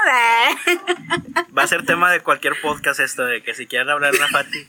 va 1.57 1.64
a 1.64 1.68
ser 1.68 1.86
tema 1.86 2.11
de 2.11 2.22
cualquier 2.22 2.59
podcast 2.61 2.99
esto 2.99 3.26
de 3.26 3.43
que 3.43 3.53
si 3.53 3.68
quieren 3.68 3.89
hablar 3.89 4.14
de 4.14 4.20
Fati, 4.20 4.68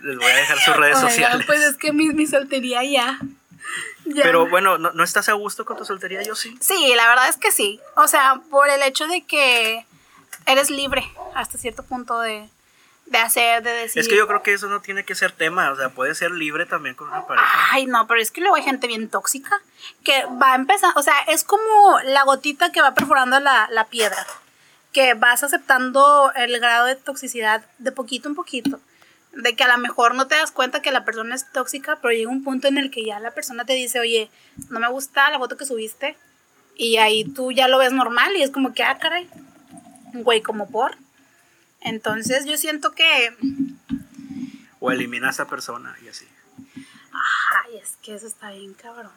les 0.00 0.16
voy 0.16 0.30
a 0.30 0.36
dejar 0.36 0.58
sus 0.58 0.76
redes 0.76 0.98
sociales. 0.98 1.46
Pues 1.46 1.60
es 1.60 1.76
que 1.76 1.92
mi, 1.92 2.08
mi 2.08 2.26
soltería 2.26 2.82
ya. 2.84 3.18
Pero 4.14 4.48
bueno, 4.48 4.78
¿no, 4.78 5.04
estás 5.04 5.28
a 5.28 5.32
gusto 5.32 5.64
con 5.64 5.76
tu 5.76 5.84
soltería? 5.84 6.22
Yo 6.22 6.34
sí. 6.34 6.56
Sí, 6.60 6.92
la 6.96 7.08
verdad 7.08 7.28
es 7.28 7.36
que 7.36 7.50
sí. 7.50 7.80
O 7.96 8.08
sea, 8.08 8.40
por 8.50 8.68
el 8.68 8.82
hecho 8.82 9.06
de 9.06 9.24
que 9.24 9.86
eres 10.46 10.70
libre 10.70 11.04
hasta 11.34 11.58
cierto 11.58 11.82
punto 11.82 12.20
de, 12.20 12.48
hacer, 13.12 13.62
de 13.62 13.70
decir. 13.70 14.00
Es 14.00 14.08
que 14.08 14.16
yo 14.16 14.26
creo 14.26 14.42
que 14.42 14.54
eso 14.54 14.68
no 14.68 14.80
tiene 14.80 15.04
que 15.04 15.14
ser 15.14 15.32
tema, 15.32 15.70
o 15.70 15.76
sea, 15.76 15.90
puede 15.90 16.14
ser 16.14 16.30
libre 16.32 16.66
también 16.66 16.94
con 16.94 17.08
una 17.08 17.26
pareja. 17.26 17.46
Ay, 17.70 17.86
no, 17.86 18.06
pero 18.06 18.20
es 18.20 18.30
que 18.30 18.40
luego 18.40 18.56
hay 18.56 18.62
gente 18.62 18.86
bien 18.86 19.08
tóxica 19.08 19.60
que 20.04 20.24
va 20.40 20.52
a 20.52 20.56
empezar, 20.56 20.92
o 20.96 21.02
sea, 21.02 21.18
es 21.28 21.44
como 21.44 22.00
la 22.04 22.24
gotita 22.24 22.72
que 22.72 22.82
va 22.82 22.94
perforando 22.94 23.38
la, 23.40 23.68
la 23.70 23.86
piedra, 23.86 24.26
que 24.92 25.14
vas 25.14 25.42
aceptando 25.42 26.32
el 26.34 26.58
grado 26.58 26.86
de 26.86 26.96
toxicidad 26.96 27.64
de 27.78 27.92
poquito 27.92 28.28
en 28.28 28.34
poquito 28.34 28.80
de 29.34 29.56
que 29.56 29.64
a 29.64 29.68
lo 29.68 29.78
mejor 29.78 30.14
no 30.14 30.26
te 30.26 30.34
das 30.34 30.50
cuenta 30.50 30.82
que 30.82 30.90
la 30.90 31.04
persona 31.04 31.34
es 31.34 31.50
tóxica, 31.52 31.96
pero 32.00 32.12
llega 32.12 32.30
un 32.30 32.44
punto 32.44 32.68
en 32.68 32.78
el 32.78 32.90
que 32.90 33.04
ya 33.04 33.18
la 33.20 33.32
persona 33.32 33.64
te 33.64 33.72
dice, 33.72 34.00
oye, 34.00 34.30
no 34.68 34.80
me 34.80 34.88
gusta 34.88 35.30
la 35.30 35.38
foto 35.38 35.56
que 35.56 35.64
subiste, 35.64 36.16
y 36.76 36.96
ahí 36.96 37.24
tú 37.24 37.52
ya 37.52 37.68
lo 37.68 37.78
ves 37.78 37.92
normal 37.92 38.36
y 38.36 38.42
es 38.42 38.50
como 38.50 38.72
que, 38.72 38.82
ah, 38.82 38.98
caray, 38.98 39.28
güey, 40.14 40.42
como 40.42 40.70
por. 40.70 40.96
Entonces 41.80 42.44
yo 42.46 42.56
siento 42.56 42.92
que... 42.92 43.36
O 44.80 44.90
elimina 44.90 45.28
a 45.28 45.30
esa 45.30 45.46
persona 45.46 45.96
y 46.02 46.08
así. 46.08 46.26
Ay, 47.12 47.76
es 47.76 47.96
que 48.02 48.14
eso 48.14 48.26
está 48.26 48.50
bien 48.50 48.74
cabrón. 48.74 49.12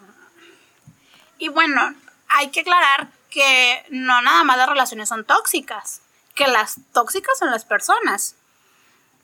Y 1.38 1.50
bueno, 1.50 1.96
hay 2.28 2.50
que 2.50 2.62
aclarar 2.62 3.10
que 3.30 3.86
no 3.90 4.22
nada 4.22 4.44
más 4.44 4.58
las 4.58 4.70
relaciones 4.70 5.10
son 5.10 5.26
tóxicas, 5.26 6.02
que 6.34 6.48
las 6.48 6.78
tóxicas 6.94 7.38
son 7.38 7.52
las 7.52 7.66
personas. 7.66 8.36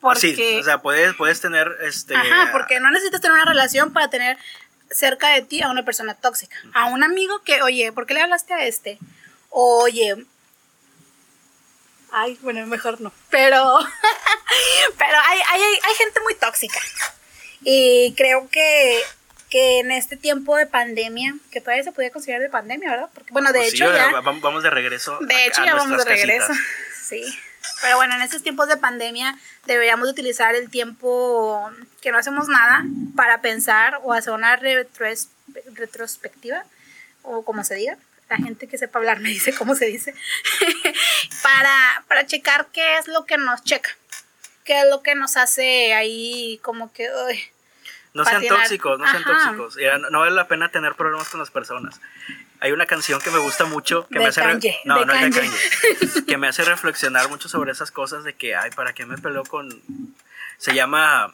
Porque, 0.02 0.36
sí, 0.36 0.58
o 0.60 0.64
sea, 0.64 0.82
puedes, 0.82 1.14
puedes 1.16 1.40
tener 1.40 1.78
este. 1.82 2.16
Ajá, 2.16 2.50
porque 2.52 2.80
no 2.80 2.90
necesitas 2.90 3.22
tener 3.22 3.36
una 3.36 3.46
relación 3.46 3.94
para 3.94 4.10
tener 4.10 4.38
cerca 4.90 5.30
de 5.30 5.44
ti 5.44 5.62
a 5.62 5.70
una 5.70 5.86
persona 5.86 6.16
tóxica. 6.16 6.58
A 6.74 6.86
un 6.86 7.04
amigo 7.04 7.42
que, 7.44 7.62
oye, 7.62 7.92
¿por 7.92 8.08
qué 8.08 8.16
le 8.16 8.22
hablaste 8.22 8.54
a 8.54 8.66
este? 8.66 8.98
Oye. 9.50 10.26
Ay, 12.12 12.38
bueno, 12.42 12.66
mejor 12.66 13.00
no. 13.00 13.14
Pero. 13.30 13.80
pero 14.98 15.18
hay, 15.24 15.40
hay, 15.50 15.62
hay 15.62 15.96
gente 15.98 16.20
muy 16.22 16.36
tóxica. 16.36 16.80
Y 17.64 18.14
creo 18.18 18.50
que 18.50 19.02
que 19.52 19.80
en 19.80 19.92
este 19.92 20.16
tiempo 20.16 20.56
de 20.56 20.66
pandemia, 20.66 21.36
que 21.52 21.60
todavía 21.60 21.84
se 21.84 21.92
podía 21.92 22.10
considerar 22.10 22.42
de 22.42 22.50
pandemia, 22.50 22.90
¿verdad? 22.90 23.10
Porque, 23.14 23.34
bueno, 23.34 23.52
de 23.52 23.60
pues 23.60 23.74
hecho 23.74 23.94
ya, 23.94 24.22
Vamos 24.22 24.64
de 24.64 24.70
regreso. 24.70 25.20
De 25.20 25.46
hecho 25.46 25.64
ya 25.64 25.76
vamos 25.76 26.04
de 26.04 26.06
regreso. 26.06 26.52
Sí. 27.02 27.26
Pero 27.82 27.98
bueno, 27.98 28.16
en 28.16 28.22
estos 28.22 28.44
tiempos 28.44 28.68
de 28.68 28.78
pandemia 28.78 29.38
deberíamos 29.66 30.10
utilizar 30.10 30.56
el 30.56 30.70
tiempo 30.70 31.72
que 32.02 32.12
no 32.12 32.18
hacemos 32.18 32.48
nada 32.48 32.86
para 33.16 33.42
pensar 33.42 34.00
o 34.04 34.14
hacer 34.14 34.34
una 34.34 34.56
retrospectiva, 34.56 36.64
o 37.24 37.44
como 37.44 37.64
se 37.64 37.76
diga. 37.76 37.98
La 38.30 38.38
gente 38.38 38.68
que 38.68 38.78
sepa 38.78 39.00
hablar 39.00 39.20
me 39.20 39.30
dice 39.30 39.54
cómo 39.54 39.76
se 39.76 39.88
dice. 39.88 40.16
para, 41.44 42.04
para 42.08 42.26
checar 42.26 42.68
qué 42.72 42.98
es 42.98 43.08
lo 43.08 43.26
que 43.26 43.38
nos 43.38 43.64
checa. 43.64 43.90
Qué 44.64 44.80
es 44.80 44.86
lo 44.90 45.02
que 45.02 45.16
nos 45.16 45.36
hace 45.36 45.94
ahí 45.94 46.60
como 46.62 46.94
que... 46.94 47.10
no 48.14 48.24
sean 48.24 48.48
tóxicos, 48.48 49.00
no 49.00 49.08
sean 49.10 49.24
tóxicos. 49.24 49.76
No, 50.12 50.20
vale 50.20 50.32
la 50.32 50.48
pena 50.48 50.70
tener 50.70 50.96
problemas 50.96 51.28
con 51.30 51.42
las 51.42 51.52
personas. 51.52 52.00
Hay 52.62 52.72
una 52.72 52.86
canción 52.86 53.20
que 53.20 53.32
me 53.32 53.40
gusta 53.40 53.66
mucho 53.66 54.08
que 54.08 54.20
me 54.20 54.28
hace 54.28 54.42
no, 54.86 55.04
no 55.04 55.14
que 56.28 56.38
me 56.38 56.48
hace 56.48 56.64
reflexionar 56.64 57.28
mucho 57.28 57.50
sobre 57.50 57.72
esas 57.72 57.92
cosas 57.92 58.24
de 58.24 58.34
que 58.36 58.56
ay, 58.56 58.70
¿para 58.72 58.94
qué 58.94 59.06
me 59.06 59.18
peló 59.18 59.44
con 59.44 59.82
se 60.58 60.74
llama 60.74 61.34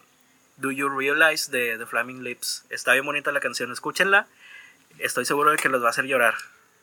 Do 0.56 0.72
You 0.72 0.90
Realize 0.90 1.52
de 1.52 1.78
The 1.78 1.86
Flaming 1.86 2.24
Lips. 2.24 2.66
Está 2.70 2.94
bien 2.94 3.06
bonita 3.06 3.32
la 3.34 3.42
canción, 3.42 3.72
escúchenla. 3.72 4.26
Estoy 5.00 5.26
seguro 5.26 5.52
de 5.52 5.58
que 5.58 5.68
los 5.70 5.84
va 5.84 5.88
a 5.88 5.90
hacer 5.90 6.06
llorar. 6.06 6.36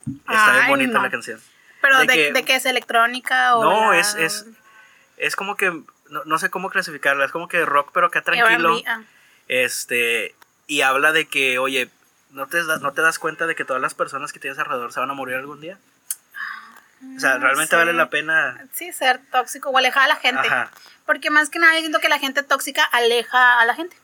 Está 0.06 0.52
bien 0.52 0.68
bonita 0.68 1.00
la 1.00 1.10
canción. 1.10 1.40
Pero 1.80 2.00
de, 2.00 2.44
que, 2.44 2.54
es 2.54 2.66
electrónica 2.66 3.56
o 3.56 3.64
No, 3.64 3.92
es, 3.92 4.14
es 4.14 4.46
es 5.16 5.36
como 5.36 5.56
que 5.56 5.72
no, 6.10 6.38
sé 6.38 6.50
cómo 6.50 6.70
clasificarla, 6.70 7.24
es 7.24 7.32
como 7.32 7.48
que 7.48 7.64
rock 7.64 7.90
pero 7.92 8.08
acá 8.08 8.22
tranquilo. 8.22 8.80
Ah. 8.86 9.02
Este 9.48 10.34
y 10.66 10.80
habla 10.80 11.12
de 11.12 11.26
que, 11.26 11.58
oye, 11.58 11.88
¿no 12.34 12.48
te, 12.48 12.62
¿no 12.62 12.92
te 12.92 13.00
das 13.00 13.18
cuenta 13.18 13.46
de 13.46 13.54
que 13.54 13.64
todas 13.64 13.80
las 13.80 13.94
personas 13.94 14.32
que 14.32 14.40
tienes 14.40 14.58
alrededor 14.58 14.92
se 14.92 15.00
van 15.00 15.10
a 15.10 15.14
morir 15.14 15.36
algún 15.36 15.60
día? 15.60 15.78
O 17.16 17.20
sea, 17.20 17.38
realmente 17.38 17.76
vale 17.76 17.92
la 17.92 18.10
pena. 18.10 18.66
Sí, 18.72 18.92
ser 18.92 19.20
tóxico 19.30 19.70
o 19.70 19.78
alejar 19.78 20.04
a 20.04 20.08
la 20.08 20.16
gente. 20.16 20.48
Porque 21.06 21.30
más 21.30 21.48
que 21.48 21.58
nada, 21.58 21.74
yo 21.74 21.80
siento 21.80 22.00
que 22.00 22.08
la 22.08 22.18
gente 22.18 22.42
tóxica 22.42 22.82
aleja 22.84 23.60
a 23.60 23.64
la 23.66 23.74
gente. 23.74 23.96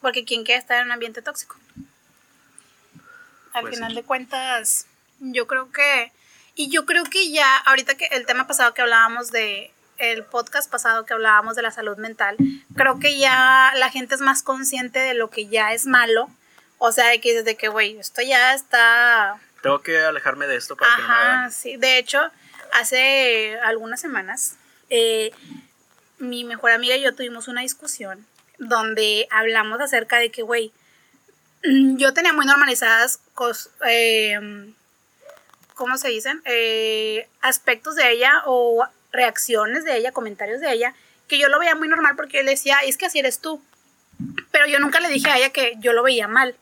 Porque 0.00 0.24
¿quién 0.24 0.44
quiere 0.44 0.58
estar 0.58 0.78
en 0.78 0.86
un 0.86 0.92
ambiente 0.92 1.22
tóxico? 1.22 1.56
Al 3.52 3.62
pues 3.62 3.74
final 3.74 3.94
de 3.94 4.02
cuentas, 4.02 4.86
yo 5.20 5.46
creo 5.46 5.70
que. 5.70 6.12
Y 6.56 6.70
yo 6.70 6.84
creo 6.86 7.04
que 7.04 7.30
ya, 7.30 7.56
ahorita 7.58 7.96
que 7.96 8.06
el 8.06 8.26
tema 8.26 8.46
pasado 8.46 8.74
que 8.74 8.82
hablábamos 8.82 9.30
de. 9.30 9.70
El 9.96 10.24
podcast 10.24 10.68
pasado 10.68 11.06
que 11.06 11.14
hablábamos 11.14 11.54
de 11.54 11.62
la 11.62 11.70
salud 11.70 11.96
mental, 11.98 12.36
creo 12.74 12.98
que 12.98 13.16
ya 13.16 13.72
la 13.76 13.90
gente 13.90 14.16
es 14.16 14.20
más 14.20 14.42
consciente 14.42 14.98
de 14.98 15.14
lo 15.14 15.30
que 15.30 15.46
ya 15.46 15.72
es 15.72 15.86
malo. 15.86 16.28
O 16.86 16.92
sea, 16.92 17.08
de 17.08 17.18
que 17.18 17.32
desde 17.32 17.56
que, 17.56 17.68
güey, 17.68 17.98
esto 17.98 18.20
ya 18.20 18.52
está 18.52 19.40
tengo 19.62 19.80
que 19.80 19.98
alejarme 19.98 20.46
de 20.46 20.56
esto 20.56 20.76
para 20.76 20.94
que 20.94 21.00
no 21.00 21.08
me 21.08 21.14
hagan. 21.14 21.50
sí. 21.50 21.78
De 21.78 21.96
hecho, 21.96 22.20
hace 22.74 23.58
algunas 23.60 23.98
semanas, 23.98 24.56
eh, 24.90 25.32
mi 26.18 26.44
mejor 26.44 26.72
amiga 26.72 26.94
y 26.94 27.00
yo 27.00 27.14
tuvimos 27.14 27.48
una 27.48 27.62
discusión 27.62 28.26
donde 28.58 29.26
hablamos 29.30 29.80
acerca 29.80 30.18
de 30.18 30.30
que, 30.30 30.42
güey, 30.42 30.70
mm, 31.64 31.96
yo 31.96 32.12
tenía 32.12 32.34
muy 32.34 32.44
normalizadas 32.44 33.20
cosas, 33.32 33.70
eh, 33.86 34.38
¿cómo 35.74 35.96
se 35.96 36.08
dicen? 36.08 36.42
Eh, 36.44 37.26
aspectos 37.40 37.94
de 37.94 38.12
ella 38.12 38.42
o 38.44 38.86
reacciones 39.12 39.84
de 39.84 39.96
ella, 39.96 40.12
comentarios 40.12 40.60
de 40.60 40.70
ella, 40.70 40.94
que 41.26 41.38
yo 41.38 41.48
lo 41.48 41.58
veía 41.58 41.74
muy 41.74 41.88
normal 41.88 42.16
porque 42.16 42.40
él 42.40 42.46
decía, 42.46 42.80
es 42.84 42.98
que 42.98 43.06
así 43.06 43.20
eres 43.20 43.38
tú. 43.38 43.64
Pero 44.50 44.66
yo 44.66 44.78
nunca 44.78 45.00
le 45.00 45.08
dije 45.08 45.30
a 45.30 45.38
ella 45.38 45.48
que 45.48 45.76
yo 45.78 45.94
lo 45.94 46.02
veía 46.02 46.28
mal. 46.28 46.54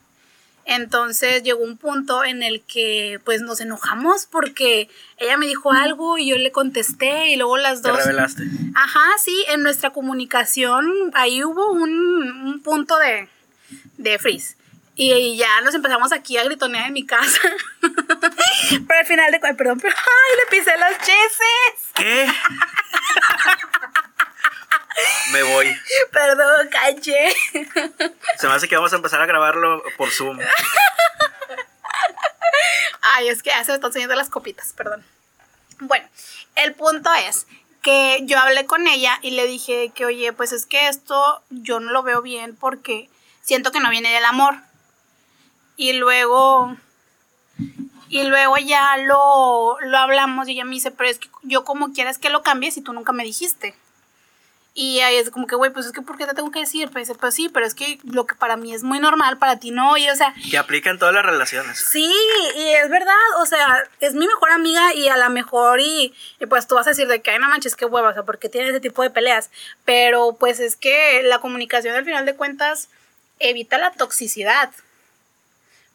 Entonces 0.64 1.42
llegó 1.42 1.62
un 1.62 1.76
punto 1.76 2.24
en 2.24 2.42
el 2.42 2.62
que 2.62 3.20
pues 3.24 3.42
nos 3.42 3.60
enojamos 3.60 4.26
porque 4.26 4.88
ella 5.18 5.36
me 5.36 5.46
dijo 5.46 5.72
algo 5.72 6.18
y 6.18 6.28
yo 6.28 6.36
le 6.36 6.52
contesté 6.52 7.30
y 7.30 7.36
luego 7.36 7.56
las 7.56 7.82
dos... 7.82 7.96
¿Te 7.96 8.04
revelaste? 8.04 8.44
Ajá, 8.74 9.06
sí, 9.18 9.44
en 9.48 9.62
nuestra 9.62 9.90
comunicación 9.90 10.86
ahí 11.14 11.42
hubo 11.42 11.72
un, 11.72 12.60
punto 12.62 12.96
de, 12.98 13.28
de 13.98 14.18
freeze. 14.18 14.56
Y, 14.94 15.36
ya 15.36 15.60
nos 15.62 15.74
empezamos 15.74 16.12
aquí 16.12 16.36
a 16.36 16.44
gritonear 16.44 16.86
en 16.86 16.92
mi 16.92 17.04
casa. 17.04 17.40
pero 17.80 19.00
al 19.00 19.06
final 19.06 19.32
de... 19.32 19.40
Perdón, 19.40 19.80
pero... 19.80 19.94
¡Ay, 19.96 20.36
le 20.38 20.50
pisé 20.50 20.70
los 20.78 20.98
cheses! 20.98 21.92
¿Qué? 21.94 22.26
Me 25.32 25.42
voy. 25.42 25.76
Perdón, 26.10 26.68
calle. 26.70 27.34
Se 28.38 28.46
me 28.48 28.54
hace 28.54 28.68
que 28.68 28.76
vamos 28.76 28.92
a 28.92 28.96
empezar 28.96 29.20
a 29.20 29.26
grabarlo 29.26 29.82
por 29.96 30.10
Zoom. 30.10 30.38
Ay, 33.02 33.28
es 33.28 33.42
que 33.42 33.50
ya 33.50 33.64
se 33.64 33.72
me 33.72 33.74
están 33.76 33.88
enseñando 33.88 34.14
las 34.14 34.30
copitas, 34.30 34.72
perdón. 34.72 35.04
Bueno, 35.80 36.08
el 36.54 36.74
punto 36.74 37.10
es 37.14 37.46
que 37.82 38.20
yo 38.22 38.38
hablé 38.38 38.66
con 38.66 38.86
ella 38.86 39.18
y 39.22 39.32
le 39.32 39.46
dije 39.46 39.90
que, 39.94 40.04
oye, 40.06 40.32
pues 40.32 40.52
es 40.52 40.66
que 40.66 40.88
esto 40.88 41.42
yo 41.50 41.80
no 41.80 41.90
lo 41.90 42.02
veo 42.02 42.22
bien 42.22 42.56
porque 42.56 43.10
siento 43.42 43.72
que 43.72 43.80
no 43.80 43.90
viene 43.90 44.12
del 44.12 44.24
amor. 44.24 44.56
Y 45.76 45.94
luego, 45.94 46.76
y 48.08 48.22
luego 48.24 48.56
ya 48.58 48.96
lo, 48.98 49.78
lo 49.80 49.98
hablamos 49.98 50.48
y 50.48 50.52
ella 50.52 50.64
me 50.64 50.74
dice, 50.74 50.92
pero 50.92 51.10
es 51.10 51.18
que 51.18 51.28
yo 51.42 51.64
como 51.64 51.92
quieres 51.92 52.18
que 52.18 52.30
lo 52.30 52.42
cambies 52.42 52.76
y 52.76 52.82
tú 52.82 52.92
nunca 52.92 53.12
me 53.12 53.24
dijiste. 53.24 53.74
Y 54.74 55.00
ahí 55.00 55.16
es 55.16 55.28
como 55.28 55.46
que, 55.46 55.54
güey, 55.54 55.70
pues 55.70 55.84
es 55.84 55.92
que 55.92 56.00
¿por 56.00 56.16
qué 56.16 56.24
te 56.26 56.32
tengo 56.32 56.50
que 56.50 56.60
decir? 56.60 56.88
Pues 56.90 57.12
pues 57.20 57.34
sí, 57.34 57.50
pero 57.50 57.66
es 57.66 57.74
que 57.74 57.98
lo 58.04 58.24
que 58.26 58.34
para 58.34 58.56
mí 58.56 58.74
es 58.74 58.82
muy 58.82 59.00
normal, 59.00 59.36
para 59.36 59.58
ti 59.58 59.70
no, 59.70 59.98
y 59.98 60.08
o 60.08 60.16
sea... 60.16 60.34
Que 60.50 60.56
aplica 60.56 60.88
en 60.88 60.98
todas 60.98 61.14
las 61.14 61.26
relaciones. 61.26 61.78
Sí, 61.78 62.10
y 62.56 62.68
es 62.68 62.88
verdad, 62.88 63.14
o 63.40 63.44
sea, 63.44 63.84
es 64.00 64.14
mi 64.14 64.26
mejor 64.26 64.50
amiga 64.50 64.94
y 64.94 65.08
a 65.08 65.18
lo 65.18 65.28
mejor 65.28 65.80
y, 65.80 66.14
pues 66.48 66.66
tú 66.66 66.74
vas 66.74 66.86
a 66.86 66.90
decir 66.90 67.06
de 67.06 67.20
que, 67.20 67.30
ay, 67.30 67.38
no 67.38 67.50
manches, 67.50 67.76
qué 67.76 67.84
hueva, 67.84 68.08
o 68.08 68.14
sea, 68.14 68.22
porque 68.22 68.48
tiene 68.48 68.70
ese 68.70 68.80
tipo 68.80 69.02
de 69.02 69.10
peleas. 69.10 69.50
Pero 69.84 70.36
pues 70.40 70.58
es 70.58 70.76
que 70.76 71.22
la 71.22 71.40
comunicación 71.40 71.94
al 71.94 72.06
final 72.06 72.24
de 72.24 72.34
cuentas 72.34 72.88
evita 73.40 73.76
la 73.76 73.92
toxicidad. 73.92 74.70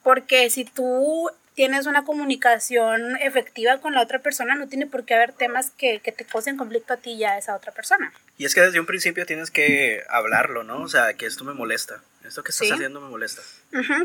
Porque 0.04 0.52
si 0.52 0.66
tú 0.66 1.32
tienes 1.58 1.88
una 1.88 2.06
comunicación 2.06 3.18
efectiva 3.18 3.80
con 3.80 3.96
la 3.96 4.02
otra 4.04 4.20
persona, 4.20 4.54
no 4.54 4.68
tiene 4.68 4.86
por 4.86 5.06
qué 5.06 5.16
haber 5.16 5.34
temas 5.34 5.72
que, 5.72 6.00
te 6.00 6.24
causen 6.24 6.56
conflicto 6.56 6.94
a 6.94 6.98
ti 6.98 7.14
y 7.14 7.24
a 7.24 7.36
esa 7.36 7.56
otra 7.56 7.72
persona. 7.72 8.14
Y 8.38 8.46
es 8.46 8.54
que 8.54 8.62
desde 8.62 8.80
un 8.80 8.86
principio 8.86 9.26
tienes 9.26 9.50
que 9.50 10.04
hablarlo, 10.08 10.64
¿no? 10.64 10.84
O 10.84 10.88
sea, 10.88 11.16
que 11.16 11.26
esto 11.26 11.44
me 11.46 11.56
molesta. 11.56 12.04
Esto 12.24 12.44
que 12.44 12.52
estás 12.52 12.74
haciendo 12.74 13.02
me 13.02 13.10
molesta. 13.10 13.42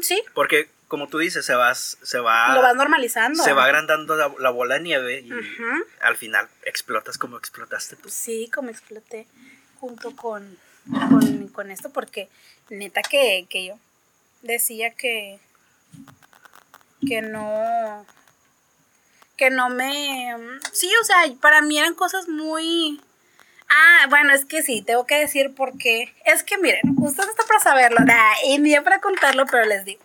sí. 0.01 0.23
Porque, 0.33 0.71
como 0.89 1.09
tú 1.09 1.19
dices, 1.19 1.45
se, 1.45 1.55
vas, 1.55 1.99
se 2.01 2.21
va... 2.21 2.55
Lo 2.55 2.63
vas 2.63 2.75
normalizando. 2.75 3.45
Se 3.45 3.53
va 3.53 3.67
agrandando 3.67 4.17
la, 4.17 4.51
bola 4.51 4.77
de 4.77 4.81
nieve 4.81 5.21
y 5.21 5.31
al 6.01 6.17
final 6.17 6.49
explotas 6.65 7.19
como 7.19 7.37
explotaste 7.37 7.97
tú. 7.97 8.09
Sí, 8.09 8.51
como 8.53 8.71
exploté 8.71 9.27
junto 9.79 10.17
con, 10.17 10.57
con, 10.91 11.49
con 11.49 11.71
esto, 11.71 11.91
porque 11.91 12.31
neta 12.71 13.03
que, 13.03 13.47
que 13.51 13.67
yo 13.67 13.79
decía 14.41 14.95
que 14.95 15.39
que 17.07 17.23
no 17.23 18.07
que 19.37 19.51
no 19.51 19.69
me 19.71 20.37
sí 20.73 20.91
o 21.01 21.05
sea 21.05 21.17
para 21.41 21.63
mí 21.63 21.79
eran 21.79 21.95
cosas 21.95 22.29
muy 22.29 23.01
ah 23.69 24.07
bueno 24.09 24.33
es 24.33 24.45
que 24.45 24.63
sí 24.63 24.83
tengo 24.83 25.07
que 25.07 25.19
decir 25.19 25.55
porque 25.55 26.15
es 26.25 26.43
que 26.43 26.59
miren 26.59 26.83
usted 26.99 27.29
está 27.29 27.45
para 27.47 27.61
saberlo 27.61 27.99
y 28.47 28.59
ni 28.59 28.75
para 28.81 29.01
contarlo 29.01 29.47
pero 29.47 29.65
les 29.65 29.85
digo. 29.85 30.03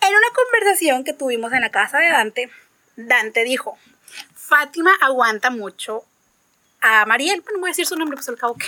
En 0.00 0.08
una 0.08 0.26
conversación 0.34 1.04
que 1.04 1.12
tuvimos 1.12 1.52
en 1.52 1.60
la 1.60 1.70
casa 1.70 1.98
de 1.98 2.08
Dante 2.10 2.50
Dante 2.96 3.44
dijo 3.44 3.78
Fátima 4.34 4.92
aguanta 5.00 5.50
mucho 5.50 6.04
a 6.80 7.06
Mariel 7.06 7.40
bueno 7.42 7.60
voy 7.60 7.68
a 7.68 7.72
decir 7.72 7.86
su 7.86 7.96
nombre 7.96 8.16
pues 8.16 8.28
al 8.28 8.38
cabo 8.38 8.56
que 8.56 8.66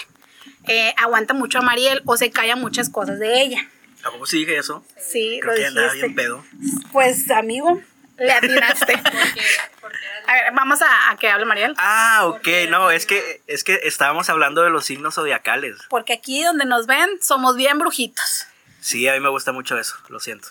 eh, 0.67 0.95
aguanta 0.97 1.35
mucho 1.35 1.59
a 1.59 1.63
Mariel 1.63 2.03
o 2.07 2.17
se 2.17 2.31
calla 2.31 2.57
muchas 2.57 2.89
cosas 2.89 3.19
de 3.19 3.43
ella 3.43 3.69
¿A 4.05 4.11
cómo 4.11 4.27
sí 4.27 4.39
dije 4.39 4.59
eso? 4.59 4.85
Sí, 4.99 5.39
Creo 5.41 5.55
lo 5.71 5.91
que 5.91 5.97
bien 5.97 6.15
pedo. 6.15 6.45
Pues, 6.93 7.31
amigo, 7.31 7.81
le 8.19 8.33
atinaste. 8.33 8.95
a 10.27 10.33
ver, 10.33 10.53
vamos 10.53 10.81
a, 10.83 11.17
que 11.17 11.29
hable 11.29 11.45
Mariel. 11.45 11.75
Ah, 11.79 12.27
ok, 12.27 12.47
no, 12.69 12.91
es 12.91 13.07
que, 13.07 13.43
es 13.47 13.65
que 13.65 13.81
estábamos 13.85 14.29
hablando 14.31 14.63
de 14.63 14.71
los 14.71 14.85
signos 14.85 15.15
zodiacales. 15.15 15.79
Porque 15.89 16.13
aquí 16.13 16.43
donde 16.43 16.65
nos 16.65 16.87
ven 16.87 17.09
somos 17.23 17.57
bien 17.57 17.79
brujitos. 17.79 18.47
Sí, 18.81 19.09
a 19.09 19.15
mí 19.15 19.21
me 19.21 19.31
gusta 19.31 19.53
mucho 19.53 19.79
eso, 19.79 19.97
lo 20.09 20.21
siento. 20.21 20.49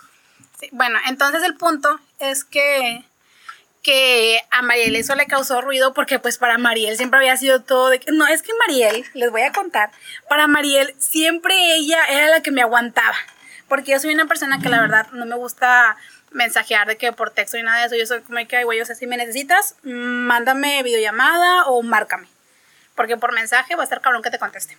bueno, 0.71 0.97
entonces 1.07 1.43
el 1.43 1.55
punto 1.55 1.99
es 2.19 2.43
que 2.43 3.03
que 3.83 4.39
a 4.49 4.61
Mariel 4.61 4.95
eso 4.95 5.13
le 5.13 5.27
causó 5.27 5.59
ruido 5.59 5.93
porque 5.93 6.17
pues 6.17 6.37
para 6.37 6.57
Mariel 6.57 6.95
siempre 6.95 7.19
había 7.19 7.35
sido 7.35 7.61
todo 7.61 7.89
de 7.89 7.99
que 7.99 8.13
no 8.13 8.25
es 8.25 8.41
que 8.41 8.53
Mariel 8.65 9.05
les 9.13 9.29
voy 9.29 9.41
a 9.41 9.51
contar 9.51 9.91
para 10.29 10.47
Mariel 10.47 10.95
siempre 10.99 11.75
ella 11.75 12.01
era 12.05 12.27
la 12.27 12.41
que 12.41 12.51
me 12.51 12.61
aguantaba 12.61 13.13
porque 13.67 13.91
yo 13.91 13.99
soy 13.99 14.13
una 14.13 14.25
persona 14.25 14.59
que 14.59 14.69
la 14.69 14.81
verdad 14.81 15.07
no 15.11 15.25
me 15.25 15.35
gusta 15.35 15.97
mensajear 16.31 16.87
de 16.87 16.97
que 16.97 17.11
por 17.13 17.31
texto 17.31 17.57
y 17.57 17.63
nada 17.63 17.79
de 17.79 17.85
eso. 17.87 17.95
Yo 17.95 18.05
soy 18.05 18.21
como 18.21 18.45
que, 18.47 18.63
güey, 18.63 18.81
o 18.81 18.85
sea, 18.85 18.95
si 18.95 19.07
me 19.07 19.17
necesitas, 19.17 19.75
mándame 19.83 20.83
videollamada 20.83 21.65
o 21.65 21.81
márcame. 21.81 22.27
Porque 22.95 23.17
por 23.17 23.33
mensaje 23.33 23.75
va 23.75 23.81
a 23.81 23.85
estar 23.85 24.01
cabrón 24.01 24.21
que 24.21 24.31
te 24.31 24.39
conteste. 24.39 24.77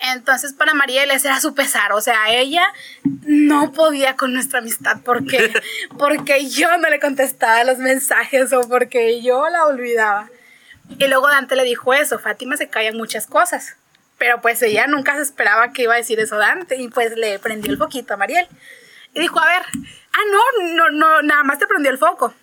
Entonces 0.00 0.52
para 0.52 0.74
Mariel 0.74 1.10
ese 1.10 1.28
era 1.28 1.40
su 1.40 1.54
pesar, 1.54 1.92
o 1.92 2.00
sea, 2.00 2.30
ella 2.30 2.72
no 3.02 3.72
podía 3.72 4.14
con 4.14 4.32
nuestra 4.32 4.60
amistad 4.60 4.98
porque, 5.04 5.52
porque 5.98 6.48
yo 6.48 6.76
no 6.78 6.88
le 6.88 7.00
contestaba 7.00 7.64
los 7.64 7.78
mensajes 7.78 8.52
o 8.52 8.60
porque 8.68 9.20
yo 9.20 9.48
la 9.48 9.66
olvidaba. 9.66 10.30
Y 10.98 11.06
luego 11.08 11.28
Dante 11.28 11.56
le 11.56 11.64
dijo 11.64 11.92
eso, 11.92 12.18
Fátima 12.18 12.56
se 12.56 12.68
callan 12.68 12.96
muchas 12.96 13.26
cosas. 13.26 13.76
Pero 14.18 14.40
pues 14.40 14.60
ella 14.62 14.86
nunca 14.86 15.14
se 15.14 15.22
esperaba 15.22 15.72
que 15.72 15.82
iba 15.82 15.94
a 15.94 15.98
decir 15.98 16.18
eso 16.18 16.36
Dante 16.36 16.76
y 16.76 16.88
pues 16.88 17.16
le 17.16 17.38
prendió 17.38 17.72
el 17.72 17.78
foquito 17.78 18.14
a 18.14 18.16
Mariel. 18.16 18.48
Y 19.14 19.20
dijo, 19.20 19.38
a 19.38 19.46
ver, 19.46 19.62
ah, 20.12 20.22
no, 20.30 20.74
no, 20.74 20.90
no, 20.90 21.22
nada 21.22 21.44
más 21.44 21.58
te 21.58 21.66
prendió 21.66 21.90
el 21.90 21.98
foco. 21.98 22.34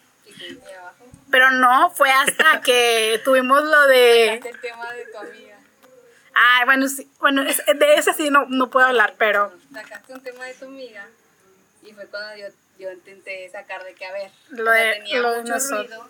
Pero 1.30 1.52
no, 1.52 1.92
fue 1.92 2.10
hasta 2.10 2.62
que 2.64 3.22
tuvimos 3.24 3.62
lo 3.62 3.88
de... 3.88 4.36
el 4.36 4.42
tema 4.62 4.94
de 4.94 5.06
tu 5.06 5.18
amiga. 5.18 5.58
Ah, 6.34 6.62
bueno, 6.66 6.88
sí, 6.88 7.10
bueno, 7.20 7.44
de 7.44 7.94
ese 7.96 8.14
sí 8.14 8.30
no, 8.30 8.46
no 8.48 8.70
puedo 8.70 8.88
hablar, 8.88 9.16
pero... 9.18 9.54
Sacaste 9.74 10.14
un 10.14 10.22
tema 10.22 10.46
de 10.46 10.54
tu 10.54 10.66
amiga 10.66 11.08
y 11.84 11.94
fue 11.94 12.08
cuando 12.08 12.36
yo, 12.36 12.48
yo 12.80 12.92
intenté 12.92 13.50
sacar 13.50 13.84
de 13.84 13.94
que, 13.94 14.06
a 14.06 14.12
ver, 14.12 14.32
lo 14.50 14.72
de, 14.72 14.94
tenía 14.94 15.20
lo 15.20 15.42
mucho 15.42 15.58
ruido 15.58 16.10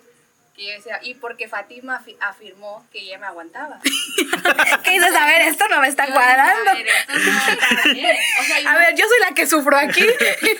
y 0.56 0.70
decía, 0.70 0.98
y 1.02 1.14
porque 1.14 1.48
Fátima 1.48 2.02
afirmó 2.20 2.86
que 2.90 3.00
ella 3.00 3.18
me 3.18 3.26
aguantaba. 3.26 3.78
¿Qué 4.84 4.90
dices? 4.90 5.14
A 5.14 5.26
ver, 5.26 5.42
esto 5.42 5.68
no 5.68 5.80
me 5.80 5.88
está 5.88 6.06
cuadrando. 6.06 6.70
a 8.68 8.76
ver, 8.78 8.94
yo 8.94 9.04
soy 9.06 9.18
la 9.28 9.34
que 9.34 9.46
sufro 9.46 9.76
aquí. 9.76 10.06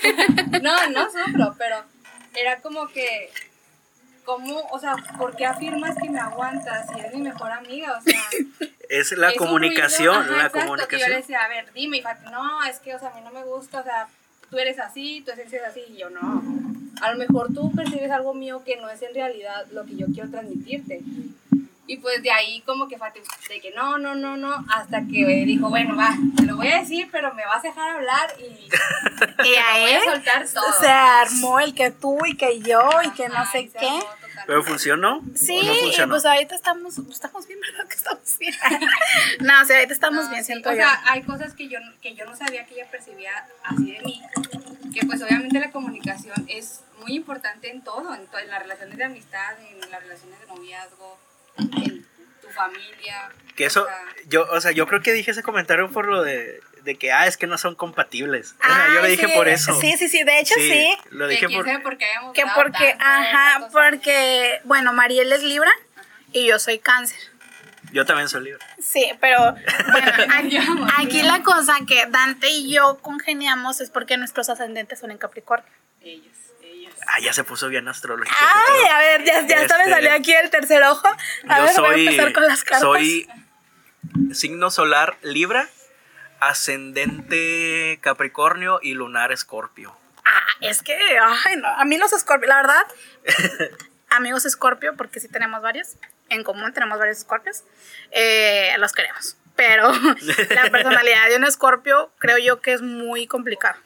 no, 0.61 0.89
no 0.89 1.09
sufro, 1.09 1.55
pero 1.57 1.83
era 2.35 2.61
como 2.61 2.87
que, 2.89 3.31
¿cómo, 4.23 4.67
o 4.69 4.79
sea, 4.79 4.95
por 5.17 5.35
qué 5.35 5.47
afirmas 5.47 5.97
que 5.99 6.09
me 6.09 6.19
aguantas 6.19 6.85
si 6.93 6.99
eres 6.99 7.15
mi 7.15 7.21
mejor 7.21 7.51
amiga? 7.51 7.97
O 7.97 8.01
sea, 8.01 8.21
es 8.89 9.11
la 9.13 9.33
comunicación, 9.33 10.29
la 10.29 10.45
exacto, 10.45 10.59
comunicación. 10.59 10.99
Que 10.99 10.99
yo 10.99 11.07
le 11.07 11.15
decía, 11.15 11.43
a 11.43 11.47
ver, 11.47 11.73
dime, 11.73 11.97
y 11.97 12.01
Fátima, 12.03 12.29
no, 12.29 12.63
es 12.65 12.79
que, 12.79 12.93
o 12.93 12.99
sea, 12.99 13.09
a 13.09 13.15
mí 13.15 13.21
no 13.21 13.31
me 13.31 13.43
gusta, 13.43 13.79
o 13.79 13.83
sea, 13.83 14.07
tú 14.51 14.59
eres 14.59 14.77
así, 14.77 15.23
tu 15.25 15.31
esencia 15.31 15.59
es 15.59 15.65
así, 15.65 15.83
y 15.89 15.97
yo 15.97 16.11
no. 16.11 16.76
A 17.01 17.11
lo 17.11 17.17
mejor 17.17 17.53
tú 17.53 17.71
percibes 17.75 18.11
algo 18.11 18.33
mío 18.33 18.63
que 18.65 18.77
no 18.77 18.89
es 18.89 19.01
en 19.01 19.13
realidad 19.13 19.65
lo 19.71 19.85
que 19.85 19.95
yo 19.95 20.07
quiero 20.13 20.29
transmitirte. 20.29 21.01
Y 21.89 21.97
pues 21.97 22.21
de 22.21 22.29
ahí 22.31 22.59
como 22.65 22.89
que 22.89 22.97
fue 22.97 23.07
de 23.47 23.61
que 23.61 23.71
no, 23.71 23.97
no, 23.97 24.13
no, 24.13 24.35
no, 24.35 24.65
hasta 24.73 25.03
que 25.07 25.25
dijo, 25.45 25.69
bueno, 25.69 25.95
va, 25.95 26.09
te 26.35 26.43
lo 26.43 26.57
voy 26.57 26.67
a 26.67 26.79
decir, 26.81 27.07
pero 27.13 27.33
me 27.33 27.45
vas 27.45 27.63
a 27.63 27.67
dejar 27.69 27.91
hablar 27.91 28.33
y, 28.39 28.43
y 28.43 29.55
a 29.55 29.79
voy 29.79 29.91
él 29.91 30.01
a 30.05 30.11
soltar 30.13 30.45
todo. 30.53 30.65
se 30.81 30.87
armó 30.89 31.61
el 31.61 31.73
que 31.73 31.91
tú 31.91 32.17
y 32.25 32.35
que 32.35 32.59
yo 32.59 32.81
y 33.05 33.11
que 33.11 33.29
no 33.29 33.45
sé 33.49 33.69
qué. 33.69 33.99
¿Pero 34.45 34.63
funcionó? 34.65 35.21
Sí, 35.33 35.59
¿O 35.61 35.63
no 35.63 35.73
y 35.73 35.77
funcionó? 35.77 36.13
pues 36.13 36.25
ahorita 36.25 36.55
estamos, 36.55 36.97
estamos 36.97 37.47
bien, 37.47 37.59
¿verdad? 37.61 37.87
Que 37.87 37.95
estamos 37.95 38.37
bien. 38.37 38.53
no, 39.39 39.65
sí, 39.65 39.73
ahorita 39.73 39.93
estamos 39.93 40.25
No, 40.25 40.29
bien, 40.29 40.43
sí, 40.43 40.47
siento 40.47 40.69
o 40.69 40.73
yo. 40.73 40.79
sea, 40.79 41.01
hay 41.05 41.21
cosas 41.23 41.53
que 41.53 41.69
yo, 41.69 41.79
que 42.01 42.13
yo 42.15 42.25
no 42.25 42.35
sabía 42.35 42.65
que 42.65 42.73
ella 42.75 42.87
percibía 42.91 43.31
así 43.63 43.93
de 43.93 44.01
mí, 44.01 44.21
que 44.93 45.05
pues 45.05 45.21
obviamente 45.21 45.57
la 45.57 45.71
comunicación 45.71 46.35
es 46.49 46.81
muy 47.07 47.15
importante 47.15 47.69
en 47.69 47.81
todo, 47.83 48.13
en, 48.13 48.27
to- 48.27 48.39
en 48.39 48.49
las 48.49 48.61
relaciones 48.61 48.97
de 48.97 49.03
amistad, 49.05 49.59
en 49.61 49.79
las 49.91 50.01
relaciones 50.03 50.39
de 50.39 50.47
noviazgo, 50.47 51.17
en 51.57 52.05
tu 52.41 52.47
familia. 52.49 53.29
Que 53.55 53.65
eso, 53.65 53.83
o 53.83 53.85
sea, 53.85 54.05
yo, 54.27 54.47
o 54.51 54.61
sea, 54.61 54.71
yo 54.71 54.87
creo 54.87 55.01
que 55.01 55.13
dije 55.13 55.31
ese 55.31 55.41
comentario 55.43 55.89
por 55.89 56.07
lo 56.07 56.21
de, 56.23 56.59
de 56.83 56.95
que, 56.97 57.11
ah, 57.11 57.25
es 57.27 57.37
que 57.37 57.47
no 57.47 57.57
son 57.57 57.75
compatibles. 57.75 58.55
O 58.59 58.65
sea, 58.65 58.87
yo 58.93 59.01
le 59.01 59.09
dije 59.09 59.27
sí, 59.27 59.33
por 59.35 59.47
eso. 59.47 59.79
Sí, 59.79 59.95
sí, 59.97 60.09
sí, 60.09 60.23
de 60.23 60.39
hecho 60.39 60.53
sí. 60.55 60.97
Lo 61.11 61.25
que 61.27 61.31
dije 61.35 61.45
quién 61.47 61.59
por... 61.59 61.65
sabe 61.65 61.79
por 61.79 61.97
qué 61.97 62.05
hayamos 62.05 62.33
Que 62.33 62.43
porque, 62.55 62.89
tanto, 62.99 63.05
ajá, 63.05 63.69
porque, 63.71 64.59
bueno, 64.65 64.91
Mariel 64.93 65.31
es 65.31 65.43
Libra 65.43 65.71
y 66.33 66.45
yo 66.47 66.59
soy 66.59 66.79
Cáncer. 66.79 67.17
Yo 67.93 68.05
también 68.05 68.27
soy 68.27 68.43
libre. 68.43 68.59
Sí, 68.81 69.09
pero 69.21 69.39
bueno, 69.53 70.11
aquí, 70.33 70.59
aquí 70.97 71.21
la 71.21 71.41
cosa 71.41 71.77
que 71.87 72.05
Dante 72.07 72.49
y 72.49 72.73
yo 72.73 72.97
congeniamos 73.01 73.79
es 73.79 73.89
porque 73.89 74.17
nuestros 74.17 74.49
ascendentes 74.49 74.99
son 74.99 75.11
en 75.11 75.17
Capricornio. 75.17 75.71
Ellos. 76.01 76.35
Ah, 77.07 77.19
ya 77.21 77.31
se 77.33 77.43
puso 77.43 77.69
bien 77.69 77.87
astrológico. 77.87 78.35
Ay, 78.39 78.85
a 78.91 78.99
ver, 78.99 79.23
ya, 79.23 79.47
ya 79.47 79.61
hasta 79.61 79.77
me 79.77 79.83
Este, 79.83 79.93
salió 79.95 80.13
aquí 80.13 80.33
el 80.33 80.49
tercer 80.49 80.83
ojo. 80.83 81.07
A 81.47 81.57
Yo 81.59 81.63
ver, 81.63 81.63
voy 81.63 81.69
a 81.69 81.73
soy, 81.73 82.07
empezar 82.07 82.33
con 82.33 82.45
las 82.47 82.63
cartas. 82.63 82.81
soy 82.81 83.27
signo 84.33 84.69
solar 84.71 85.17
Libra, 85.21 85.69
ascendente 86.39 87.99
Capricornio 88.01 88.79
y 88.81 88.93
lunar 88.93 89.31
Escorpio. 89.31 89.95
Ah, 90.25 90.43
es 90.61 90.81
que, 90.83 90.95
ay, 91.45 91.55
no, 91.57 91.67
a 91.69 91.85
mí 91.85 91.97
los 91.97 92.11
Scorpio, 92.11 92.49
la 92.49 92.57
verdad, 92.57 92.83
amigos 94.09 94.43
Scorpio, 94.43 94.95
porque 94.97 95.19
sí 95.19 95.29
tenemos 95.29 95.61
varios, 95.61 95.95
en 96.29 96.43
común 96.43 96.73
tenemos 96.73 96.99
varios 96.99 97.19
Scorpios, 97.19 97.63
eh, 98.11 98.75
los 98.79 98.91
queremos. 98.91 99.37
Pero 99.55 99.91
la 100.49 100.69
personalidad 100.69 101.29
de 101.29 101.37
un 101.37 101.49
Scorpio 101.51 102.11
creo 102.19 102.37
yo 102.37 102.59
que 102.61 102.73
es 102.73 102.81
muy 102.81 103.27
complicado. 103.27 103.79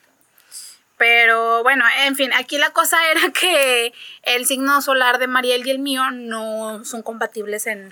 Pero 1.01 1.63
bueno, 1.63 1.83
en 2.05 2.15
fin, 2.15 2.31
aquí 2.31 2.59
la 2.59 2.69
cosa 2.69 2.95
era 3.11 3.31
que 3.31 3.91
el 4.21 4.45
signo 4.45 4.83
solar 4.83 5.17
de 5.17 5.25
Mariel 5.25 5.65
y 5.65 5.71
el 5.71 5.79
mío 5.79 6.03
no 6.11 6.85
son 6.85 7.01
compatibles 7.01 7.65
en... 7.65 7.91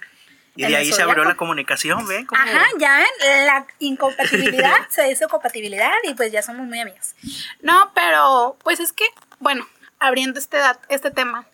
Y 0.56 0.64
en 0.64 0.70
de 0.70 0.78
ahí 0.78 0.92
se 0.92 1.02
abrió 1.02 1.24
la 1.24 1.36
comunicación, 1.36 2.06
¿ven? 2.06 2.28
Cómo- 2.28 2.40
Ajá, 2.40 2.68
ya 2.78 2.98
ven, 2.98 3.46
la 3.48 3.66
incompatibilidad 3.80 4.76
se 4.90 5.06
dice 5.06 5.26
compatibilidad 5.28 5.92
y 6.04 6.14
pues 6.14 6.32
ya 6.32 6.44
somos 6.44 6.68
muy 6.68 6.80
amigos. 6.80 7.16
No, 7.62 7.92
pero 7.96 8.58
pues 8.64 8.80
es 8.80 8.94
que, 8.94 9.06
bueno, 9.40 9.68
abriendo 9.98 10.38
este, 10.40 10.60
este 10.90 11.10
tema 11.10 11.48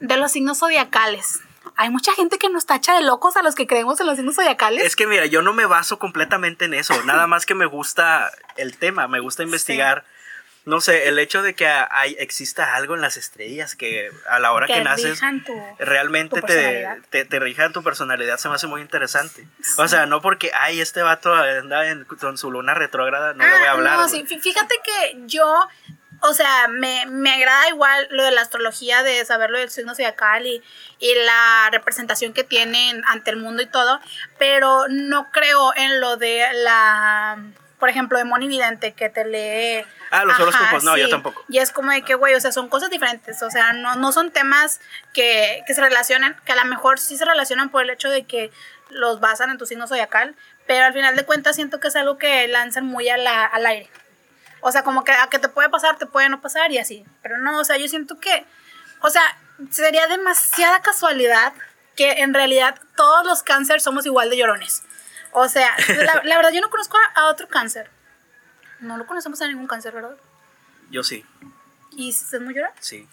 de 0.00 0.16
los 0.16 0.32
signos 0.32 0.60
zodiacales. 0.60 1.40
Hay 1.76 1.90
mucha 1.90 2.14
gente 2.14 2.38
que 2.38 2.48
nos 2.48 2.64
tacha 2.64 2.94
de 2.94 3.02
locos 3.02 3.36
a 3.36 3.42
los 3.42 3.54
que 3.54 3.66
creemos 3.66 4.00
en 4.00 4.06
los 4.06 4.16
signos 4.16 4.36
zodiacales. 4.36 4.82
Es 4.86 4.96
que 4.96 5.06
mira, 5.06 5.26
yo 5.26 5.42
no 5.42 5.52
me 5.52 5.66
baso 5.66 5.98
completamente 5.98 6.64
en 6.64 6.72
eso, 6.72 7.02
nada 7.04 7.26
más 7.26 7.44
que 7.44 7.54
me 7.54 7.66
gusta 7.66 8.30
el 8.56 8.78
tema, 8.78 9.08
me 9.08 9.20
gusta 9.20 9.42
investigar. 9.42 10.06
No 10.64 10.80
sé, 10.80 11.08
el 11.08 11.18
hecho 11.18 11.42
de 11.42 11.54
que 11.54 11.66
hay, 11.66 12.14
exista 12.20 12.76
algo 12.76 12.94
en 12.94 13.00
las 13.00 13.16
estrellas 13.16 13.74
que 13.74 14.10
a 14.28 14.38
la 14.38 14.52
hora 14.52 14.68
que, 14.68 14.80
naces 14.84 15.10
rijan 15.14 15.42
tu- 15.44 15.60
realmente 15.80 16.40
tu 16.40 16.46
te, 16.46 16.88
te, 17.10 17.24
te 17.24 17.40
rijan 17.40 17.72
tu 17.72 17.82
personalidad, 17.82 18.36
se 18.38 18.48
me 18.48 18.54
hace 18.54 18.68
muy 18.68 18.80
interesante. 18.80 19.44
O 19.78 19.88
sea, 19.88 20.06
no 20.06 20.20
porque, 20.22 20.52
ay, 20.54 20.80
este 20.80 21.02
vato 21.02 21.34
anda 21.34 21.88
en, 21.88 22.04
con 22.04 22.38
su 22.38 22.50
luna 22.52 22.74
retrógrada, 22.74 23.34
no 23.34 23.44
le 23.44 23.56
voy 23.58 23.66
a 23.66 23.70
Ah, 23.70 23.72
hablar. 23.72 23.98
No, 23.98 24.08
sí, 24.08 24.22
fí- 24.24 24.40
fíjate 24.40 24.76
que 24.84 25.16
yo, 25.26 25.68
o 26.20 26.32
sea, 26.32 26.68
me, 26.68 27.06
me 27.06 27.32
agrada 27.34 27.68
igual 27.68 28.06
lo 28.10 28.22
de 28.22 28.30
la 28.30 28.42
astrología, 28.42 29.02
de 29.02 29.24
saber 29.24 29.50
lo 29.50 29.58
del 29.58 29.68
signo 29.70 29.96
zodiacal 29.96 30.46
y, 30.46 30.62
y 31.00 31.14
la 31.26 31.70
representación 31.72 32.32
que 32.32 32.44
tienen 32.44 33.02
ante 33.08 33.30
el 33.32 33.36
mundo 33.38 33.62
y 33.62 33.66
todo, 33.66 34.00
pero 34.38 34.86
no 34.88 35.28
creo 35.32 35.74
en 35.74 36.00
lo 36.00 36.16
de 36.18 36.46
la, 36.52 37.38
por 37.82 37.88
ejemplo, 37.88 38.16
de 38.16 38.22
Moni 38.22 38.46
Vidente 38.46 38.92
que 38.92 39.08
te 39.10 39.24
lee. 39.24 39.84
Ah, 40.12 40.24
los 40.24 40.38
horóscopos, 40.38 40.84
no, 40.84 40.96
yo 40.96 41.08
tampoco. 41.10 41.44
Y 41.48 41.58
es 41.58 41.72
como 41.72 41.90
de 41.90 42.02
que, 42.02 42.14
güey, 42.14 42.32
o 42.36 42.40
sea, 42.40 42.52
son 42.52 42.68
cosas 42.68 42.90
diferentes, 42.90 43.42
o 43.42 43.50
sea, 43.50 43.72
no, 43.72 43.96
no 43.96 44.12
son 44.12 44.30
temas 44.30 44.80
que, 45.12 45.64
que 45.66 45.74
se 45.74 45.80
relacionan, 45.80 46.36
que 46.44 46.52
a 46.52 46.54
lo 46.54 46.64
mejor 46.66 47.00
sí 47.00 47.16
se 47.18 47.24
relacionan 47.24 47.70
por 47.70 47.82
el 47.82 47.90
hecho 47.90 48.08
de 48.08 48.22
que 48.24 48.52
los 48.88 49.18
basan 49.18 49.50
en 49.50 49.58
tu 49.58 49.66
signo 49.66 49.88
zodiacal, 49.88 50.36
pero 50.68 50.84
al 50.84 50.92
final 50.92 51.16
de 51.16 51.24
cuentas 51.24 51.56
siento 51.56 51.80
que 51.80 51.88
es 51.88 51.96
algo 51.96 52.18
que 52.18 52.46
lanzan 52.46 52.86
muy 52.86 53.08
a 53.08 53.16
la- 53.16 53.46
al 53.46 53.66
aire. 53.66 53.90
O 54.60 54.70
sea, 54.70 54.84
como 54.84 55.02
que 55.02 55.10
a 55.10 55.26
que 55.26 55.40
te 55.40 55.48
puede 55.48 55.68
pasar, 55.68 55.98
te 55.98 56.06
puede 56.06 56.28
no 56.28 56.40
pasar 56.40 56.70
y 56.70 56.78
así. 56.78 57.04
Pero 57.20 57.38
no, 57.38 57.58
o 57.58 57.64
sea, 57.64 57.78
yo 57.78 57.88
siento 57.88 58.20
que, 58.20 58.44
o 59.00 59.10
sea, 59.10 59.22
sería 59.72 60.06
demasiada 60.06 60.82
casualidad 60.82 61.52
que 61.96 62.12
en 62.22 62.32
realidad 62.32 62.76
todos 62.96 63.26
los 63.26 63.42
cánceres 63.42 63.82
somos 63.82 64.06
igual 64.06 64.30
de 64.30 64.36
llorones. 64.36 64.84
O 65.32 65.48
sea, 65.48 65.74
la, 65.88 66.22
la 66.24 66.36
verdad 66.36 66.52
yo 66.52 66.60
no 66.60 66.70
conozco 66.70 66.96
a, 66.98 67.20
a 67.20 67.26
otro 67.26 67.48
cáncer. 67.48 67.90
No 68.80 68.96
lo 68.98 69.06
conocemos 69.06 69.40
a 69.42 69.46
ningún 69.48 69.66
cáncer, 69.66 69.92
¿verdad? 69.94 70.16
Yo 70.90 71.02
sí, 71.02 71.24
¿Y 71.96 72.12
si 72.12 72.24
es 72.36 72.40
muy 72.42 72.54
llorón? 72.54 72.72
sí. 72.80 73.08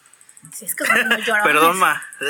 Sí, 0.53 0.63
es 0.63 0.73
que 0.73 0.85
son 0.85 1.07
muy 1.09 1.17
llorones. 1.21 1.43
Perdón, 1.43 1.77
ma. 1.79 2.01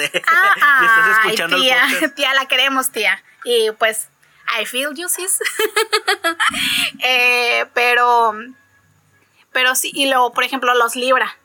Ah, 0.62 0.82
estás 0.84 1.18
ay, 1.24 1.36
el 1.54 1.62
tía, 1.62 1.82
podcast. 1.92 2.16
tía, 2.16 2.34
la 2.34 2.48
queremos, 2.48 2.90
tía. 2.92 3.24
Y 3.44 3.70
pues, 3.78 4.10
I 4.60 4.66
feel 4.66 4.96
you, 4.96 5.08
sis. 5.10 5.38
Eh, 7.04 7.66
pero, 7.76 8.34
pero 9.52 9.76
sí, 9.76 9.92
y 9.94 10.08
luego, 10.10 10.34
por 10.34 10.44
ejemplo, 10.44 10.74
los 10.74 10.96
Libra. 10.96 11.36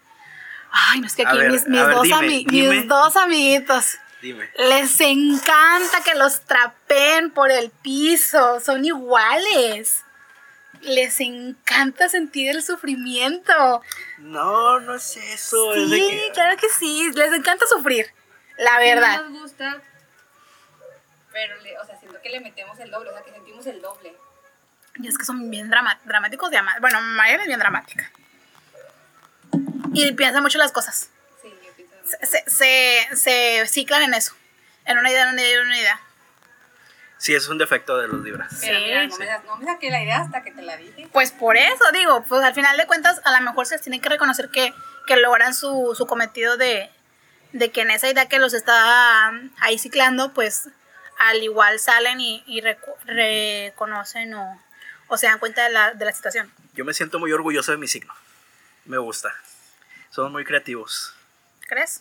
Ay, 0.70 1.01
no 1.01 1.07
es 1.07 1.14
que 1.14 1.26
aquí 1.26 1.36
ver, 1.38 1.53
mis, 1.53 1.66
mis 1.68 1.80
a 1.80 1.86
ver, 1.86 1.95
dos 1.97 2.03
dime, 2.05 2.16
ami- 2.18 2.47
dime. 2.49 2.68
mis 2.76 2.88
dos 2.88 3.16
amiguitos. 3.16 3.99
Dime. 4.24 4.48
Les 4.56 4.98
encanta 5.02 6.00
que 6.02 6.14
los 6.14 6.40
trapeen 6.40 7.30
por 7.30 7.50
el 7.50 7.70
piso. 7.70 8.58
Son 8.60 8.82
iguales. 8.82 10.02
Les 10.80 11.20
encanta 11.20 12.08
sentir 12.08 12.48
el 12.48 12.62
sufrimiento. 12.62 13.82
No, 14.16 14.80
no 14.80 14.94
es 14.94 15.14
eso. 15.18 15.74
es 15.74 15.90
Sí, 15.90 16.08
que- 16.08 16.30
claro 16.32 16.56
que 16.56 16.70
sí. 16.70 17.10
Les 17.14 17.34
encanta 17.34 17.66
sufrir. 17.66 18.06
La 18.56 18.78
Sí 18.78 18.84
verdad. 18.84 19.24
nos 19.26 19.40
gusta, 19.42 19.82
pero, 21.30 21.60
le, 21.60 21.78
o 21.78 21.84
sea, 21.84 21.98
siento 22.00 22.18
que 22.22 22.30
le 22.30 22.40
metemos 22.40 22.78
el 22.78 22.90
doble, 22.90 23.10
o 23.10 23.12
sea, 23.12 23.22
que 23.24 23.30
sentimos 23.32 23.66
el 23.66 23.82
doble. 23.82 24.16
Y 25.02 25.06
es 25.08 25.18
que 25.18 25.26
son 25.26 25.50
bien 25.50 25.68
drama- 25.68 26.00
dramáticos 26.04 26.50
de 26.50 26.56
amar. 26.56 26.80
Bueno, 26.80 26.98
Mariel 27.02 27.40
es 27.40 27.46
bien 27.46 27.58
dramática. 27.58 28.10
Y 29.92 30.12
piensa 30.12 30.40
mucho 30.40 30.56
las 30.56 30.72
cosas. 30.72 31.10
Se, 32.05 32.44
se, 32.50 33.09
se, 33.16 33.66
ciclan 33.66 34.02
en 34.02 34.14
eso. 34.14 34.34
En 34.84 34.98
una 34.98 35.11
idea, 35.11 35.22
en 35.24 35.30
una 35.30 35.42
idea, 35.42 35.61
en 35.61 35.66
una 35.66 35.78
idea. 35.78 36.00
Sí, 37.18 37.34
es 37.34 37.48
un 37.48 37.57
defecto 37.57 37.96
de 37.96 38.09
los 38.09 38.22
libras. 38.22 38.52
Pero 38.61 38.78
Sí, 38.78 38.84
mira, 38.84 39.07
no, 39.07 39.14
sí. 39.16 39.22
me, 39.22 39.38
no 39.46 39.57
me 39.57 39.64
saqué 39.64 39.90
la 39.90 40.02
idea 40.02 40.20
hasta 40.20 40.42
que 40.42 40.50
te 40.52 40.61
la 40.62 40.76
dije. 40.76 41.09
Pues 41.12 41.32
por 41.32 41.57
eso 41.57 41.84
digo, 41.92 42.22
pues 42.28 42.42
al 42.44 42.52
final 42.55 42.76
de 42.76 42.86
cuentas, 42.86 43.20
a 43.24 43.38
lo 43.38 43.44
mejor 43.46 43.66
se 43.66 43.76
les 43.76 43.82
tiene 43.82 44.00
que 44.00 44.11
reconocer 44.11 44.50
que, 44.50 44.74
que 45.07 45.16
logran 45.16 45.55
su, 45.55 45.94
su 45.96 46.07
cometido 46.07 46.59
de, 46.59 46.90
de 47.52 47.70
que 47.70 47.80
en 47.80 47.90
esa 47.90 48.11
idea 48.11 48.28
que 48.28 48.38
los 48.38 48.52
está 48.52 49.30
um, 49.30 49.50
ahí 49.61 49.78
ciclando, 49.78 50.34
pues 50.34 50.68
al 51.18 51.42
igual 51.42 51.78
salen 51.80 52.20
y, 52.20 52.42
y 52.46 52.61
recu- 52.61 52.96
reconocen 53.07 54.34
o, 54.34 54.62
o 55.07 55.16
se 55.16 55.26
dan 55.26 55.38
cuenta 55.38 55.62
de 55.64 55.70
la, 55.70 55.92
de 55.94 56.05
la 56.05 56.12
situación. 56.12 56.52
Yo 56.74 56.84
me 56.84 56.92
siento 56.92 57.18
muy 57.18 57.32
orgulloso 57.32 57.70
de 57.72 57.78
mi 57.78 57.88
signo. 57.88 58.12
Me 58.84 58.98
gusta. 58.98 59.34
Son 60.11 60.30
muy 60.30 60.44
creativos. 60.44 61.13
¿Crees? 61.74 62.00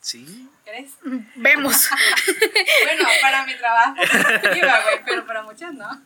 Sí. 0.00 0.50
¿Crees? 0.64 0.90
Vemos. 1.36 1.88
Bueno, 2.84 3.08
para 3.22 3.46
mi 3.46 3.56
trabajo, 3.56 3.96
pero 5.06 5.24
para 5.26 5.42
muchos 5.42 5.72
no. 5.72 6.02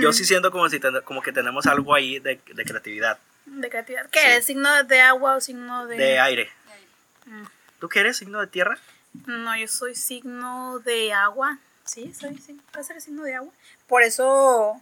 Yo 0.00 0.12
sí 0.12 0.24
siento 0.24 0.50
como 0.50 0.68
si 0.68 0.78
ten- 0.80 1.00
como 1.04 1.22
que 1.22 1.32
tenemos 1.32 1.66
algo 1.66 1.94
ahí 1.94 2.18
de, 2.18 2.40
de 2.54 2.64
creatividad, 2.64 3.18
De 3.46 3.68
creatividad. 3.70 4.10
¿Qué 4.10 4.36
Sí. 4.40 4.46
¿Signo 4.48 4.82
de 4.84 5.00
agua 5.00 5.36
o 5.36 5.40
signo 5.40 5.86
de.? 5.86 5.96
de 5.96 6.18
aire. 6.18 6.50
Mm. 7.26 7.44
¿Tú 7.80 7.88
qué 7.88 8.00
eres? 8.00 8.16
¿Signo 8.16 8.40
de 8.40 8.46
tierra? 8.48 8.76
No, 9.26 9.56
yo 9.56 9.68
soy 9.68 9.94
signo 9.94 10.78
de 10.80 11.12
agua. 11.12 11.58
Sí, 11.84 12.12
soy 12.14 12.36
sí, 12.38 12.60
puede 12.72 12.84
ser 12.84 13.00
signo 13.00 13.22
de 13.24 13.34
agua. 13.36 13.52
Por 13.86 14.02
eso, 14.02 14.80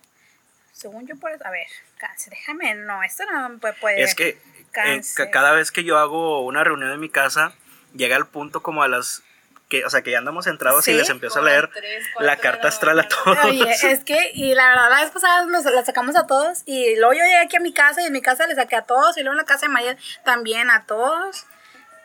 según 0.72 1.06
yo, 1.06 1.16
por 1.16 1.30
eso. 1.32 1.46
A 1.46 1.50
ver, 1.50 1.66
cáncer, 1.98 2.30
déjame. 2.32 2.74
No, 2.74 3.02
esto 3.02 3.24
no 3.30 3.58
puede. 3.58 3.74
puede 3.74 4.02
Es 4.02 4.14
que 4.14 4.40
cáncer. 4.72 5.26
ca- 5.26 5.30
cada 5.30 5.52
vez 5.52 5.70
que 5.70 5.84
yo 5.84 5.98
hago 5.98 6.44
una 6.44 6.64
reunión 6.64 6.90
en 6.90 7.00
mi 7.00 7.08
casa, 7.08 7.52
llega 7.94 8.16
el 8.16 8.26
punto 8.26 8.62
como 8.62 8.82
a 8.82 8.88
las 8.88 9.22
que, 9.68 9.84
o 9.84 9.90
sea, 9.90 10.02
que 10.02 10.10
ya 10.10 10.18
andamos 10.18 10.48
entrados 10.48 10.88
y 10.88 10.92
les 10.94 11.08
empiezo 11.10 11.38
a 11.38 11.42
leer 11.42 11.70
la 12.18 12.36
carta 12.38 12.66
astral 12.66 12.98
a 12.98 13.06
todos. 13.06 13.38
Oye, 13.44 13.64
es 13.70 14.02
que, 14.02 14.32
y 14.34 14.52
la 14.54 14.68
verdad, 14.68 14.90
la 14.90 15.00
vez 15.02 15.12
pasada 15.12 15.44
nos 15.46 15.64
la 15.64 15.84
sacamos 15.84 16.16
a 16.16 16.26
todos, 16.26 16.62
y 16.66 16.96
luego 16.96 17.12
yo 17.12 17.20
llegué 17.22 17.38
aquí 17.38 17.56
a 17.56 17.60
mi 17.60 17.72
casa, 17.72 18.02
y 18.02 18.06
en 18.06 18.12
mi 18.12 18.20
casa 18.20 18.48
le 18.48 18.56
saqué 18.56 18.74
a 18.74 18.82
todos, 18.82 19.16
y 19.16 19.20
luego 19.20 19.34
en 19.34 19.38
la 19.38 19.44
casa 19.44 19.66
de 19.66 19.72
Maya 19.72 19.96
también 20.24 20.70
a 20.70 20.86
todos, 20.86 21.46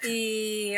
y... 0.04 0.76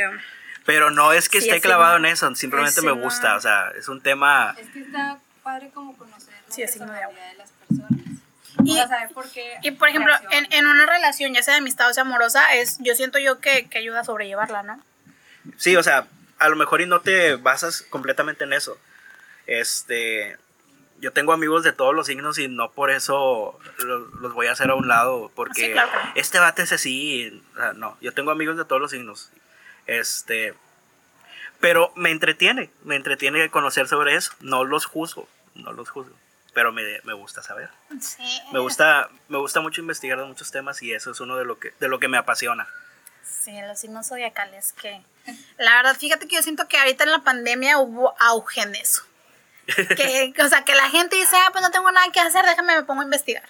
Pero 0.66 0.90
no 0.90 1.12
es 1.14 1.28
que 1.30 1.38
esté 1.40 1.60
clavado 1.60 1.98
en 1.98 2.06
eso, 2.06 2.34
simplemente 2.36 2.82
me 2.82 2.92
gusta, 2.92 3.36
o 3.36 3.42
sea, 3.42 3.72
es 3.78 3.90
un 3.90 4.02
tema... 4.02 4.56
Es 4.58 4.70
que 4.70 4.80
está 4.80 5.18
padre 5.44 5.70
como 5.74 5.98
conocer 5.98 6.34
la 6.48 6.54
sí, 6.56 6.62
personalidad 6.62 7.10
de 7.10 7.38
las 7.38 7.52
personas. 7.52 7.92
Y, 8.64 8.80
por 9.14 9.30
qué 9.32 9.58
y 9.62 9.72
por 9.72 9.90
ejemplo, 9.90 10.14
en, 10.32 10.52
en, 10.52 10.66
una 10.66 10.86
relación, 10.86 11.34
ya 11.34 11.44
sea 11.44 11.54
de 11.54 11.60
amistad 11.60 11.90
o 11.90 11.94
sea 11.94 12.04
amorosa, 12.04 12.56
es, 12.56 12.78
yo 12.80 12.96
siento 12.96 13.20
yo 13.20 13.40
que, 13.40 13.68
que 13.70 13.78
ayuda 13.78 14.02
a 14.02 14.04
sobrellevarla, 14.04 14.64
¿no? 14.64 14.84
Sí, 15.58 15.76
o 15.76 15.84
sea, 15.84 16.08
a 16.40 16.50
lo 16.50 16.56
mejor 16.56 16.82
y 16.82 16.86
no 16.86 17.02
te 17.02 17.36
basas 17.36 17.82
completamente 17.84 18.44
en 18.44 18.54
eso. 18.54 18.78
Este, 19.46 20.38
yo 21.00 21.14
tengo 21.14 21.34
amigos 21.34 21.64
de 21.64 21.74
todos 21.74 21.96
los 21.96 22.08
signos 22.08 22.38
y 22.40 22.48
no 22.48 22.72
por 22.72 22.92
eso 22.92 23.60
los, 23.80 24.34
voy 24.34 24.48
a 24.48 24.52
hacer 24.52 24.70
a 24.70 24.76
un 24.76 24.88
lado, 24.88 25.32
porque 25.36 25.76
este 26.16 26.40
bate 26.40 26.64
es 26.64 26.74
así. 26.74 27.42
no, 27.76 27.98
yo 28.02 28.14
tengo 28.14 28.32
amigos 28.32 28.58
de 28.58 28.66
todos 28.66 28.82
los 28.82 28.92
signos. 28.92 29.32
Este, 29.86 30.54
pero 31.60 31.92
me 31.96 32.12
entretiene, 32.12 32.70
me 32.84 32.96
entretiene 32.96 33.50
conocer 33.50 33.88
sobre 33.88 34.16
eso. 34.16 34.32
No 34.42 34.64
los 34.64 34.86
juzgo, 34.86 35.28
no 35.56 35.72
los 35.72 35.90
juzgo, 35.90 36.16
pero 36.58 36.72
me, 36.72 36.82
me 37.04 37.14
gusta 37.14 37.44
saber. 37.44 37.70
Sí. 38.02 38.42
Me 38.52 38.58
gusta, 38.58 39.10
me 39.28 39.38
gusta 39.38 39.62
mucho 39.62 39.80
investigar 39.80 40.18
de 40.18 40.26
muchos 40.26 40.50
temas 40.50 40.82
y 40.82 40.92
eso 40.92 41.12
es 41.12 41.20
uno 41.20 41.38
de 41.38 41.46
lo 41.46 41.60
que, 41.60 41.72
de 41.80 41.88
lo 41.88 42.00
que 42.00 42.08
me 42.08 42.18
apasiona. 42.18 42.68
Sí, 43.22 43.54
los 43.62 43.78
signos 43.78 44.08
zodiacales 44.08 44.74
que 44.74 45.04
la 45.60 45.76
verdad, 45.76 45.96
fíjate 45.96 46.28
que 46.28 46.36
yo 46.36 46.42
siento 46.42 46.68
que 46.68 46.80
ahorita 46.80 47.04
en 47.04 47.12
la 47.12 47.20
pandemia 47.20 47.78
hubo 47.78 48.16
auge 48.20 48.62
en 48.62 48.74
eso. 48.74 49.04
Que, 49.68 50.34
o 50.44 50.50
sea, 50.50 50.66
que 50.66 50.74
la 50.74 50.90
gente 50.90 51.16
dice, 51.16 51.36
ah, 51.36 51.50
pues 51.52 51.62
no 51.62 51.70
tengo 51.70 51.92
nada 51.92 52.12
que 52.12 52.22
hacer, 52.22 52.44
déjame 52.44 52.76
me 52.76 52.82
pongo 52.82 53.02
a 53.02 53.06
investigar. 53.06 53.48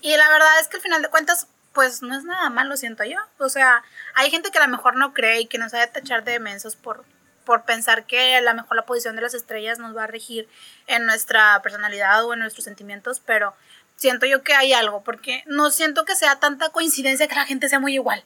Y 0.00 0.16
la 0.16 0.30
verdad 0.30 0.60
es 0.62 0.68
que 0.68 0.76
al 0.78 0.82
final 0.82 1.02
de 1.02 1.10
cuentas, 1.10 1.46
pues 1.74 2.00
no 2.00 2.16
es 2.16 2.24
nada 2.24 2.48
malo, 2.48 2.78
siento 2.78 3.04
yo. 3.04 3.18
O 3.36 3.50
sea, 3.50 3.82
hay 4.14 4.30
gente 4.30 4.50
que 4.50 4.56
a 4.56 4.66
lo 4.66 4.72
mejor 4.72 4.96
no 4.96 5.12
cree 5.12 5.40
y 5.40 5.46
que 5.46 5.58
nos 5.58 5.72
sabe 5.72 5.88
tachar 5.88 6.24
de 6.24 6.32
demensos 6.32 6.74
por, 6.74 7.04
por 7.44 7.64
pensar 7.64 8.06
que 8.06 8.36
a 8.36 8.40
lo 8.40 8.54
mejor 8.54 8.76
la 8.76 8.86
posición 8.86 9.16
de 9.16 9.22
las 9.22 9.34
estrellas 9.34 9.78
nos 9.78 9.96
va 9.96 10.04
a 10.04 10.06
regir 10.06 10.48
en 10.86 11.06
nuestra 11.06 11.60
personalidad 11.62 12.24
o 12.24 12.32
en 12.32 12.40
nuestros 12.40 12.64
sentimientos, 12.64 13.20
pero 13.20 13.54
siento 13.96 14.26
yo 14.26 14.42
que 14.42 14.54
hay 14.54 14.72
algo, 14.72 15.02
porque 15.02 15.44
no 15.46 15.70
siento 15.70 16.04
que 16.04 16.16
sea 16.16 16.40
tanta 16.40 16.70
coincidencia 16.70 17.28
que 17.28 17.34
la 17.34 17.46
gente 17.46 17.68
sea 17.68 17.80
muy 17.80 17.94
igual. 17.94 18.24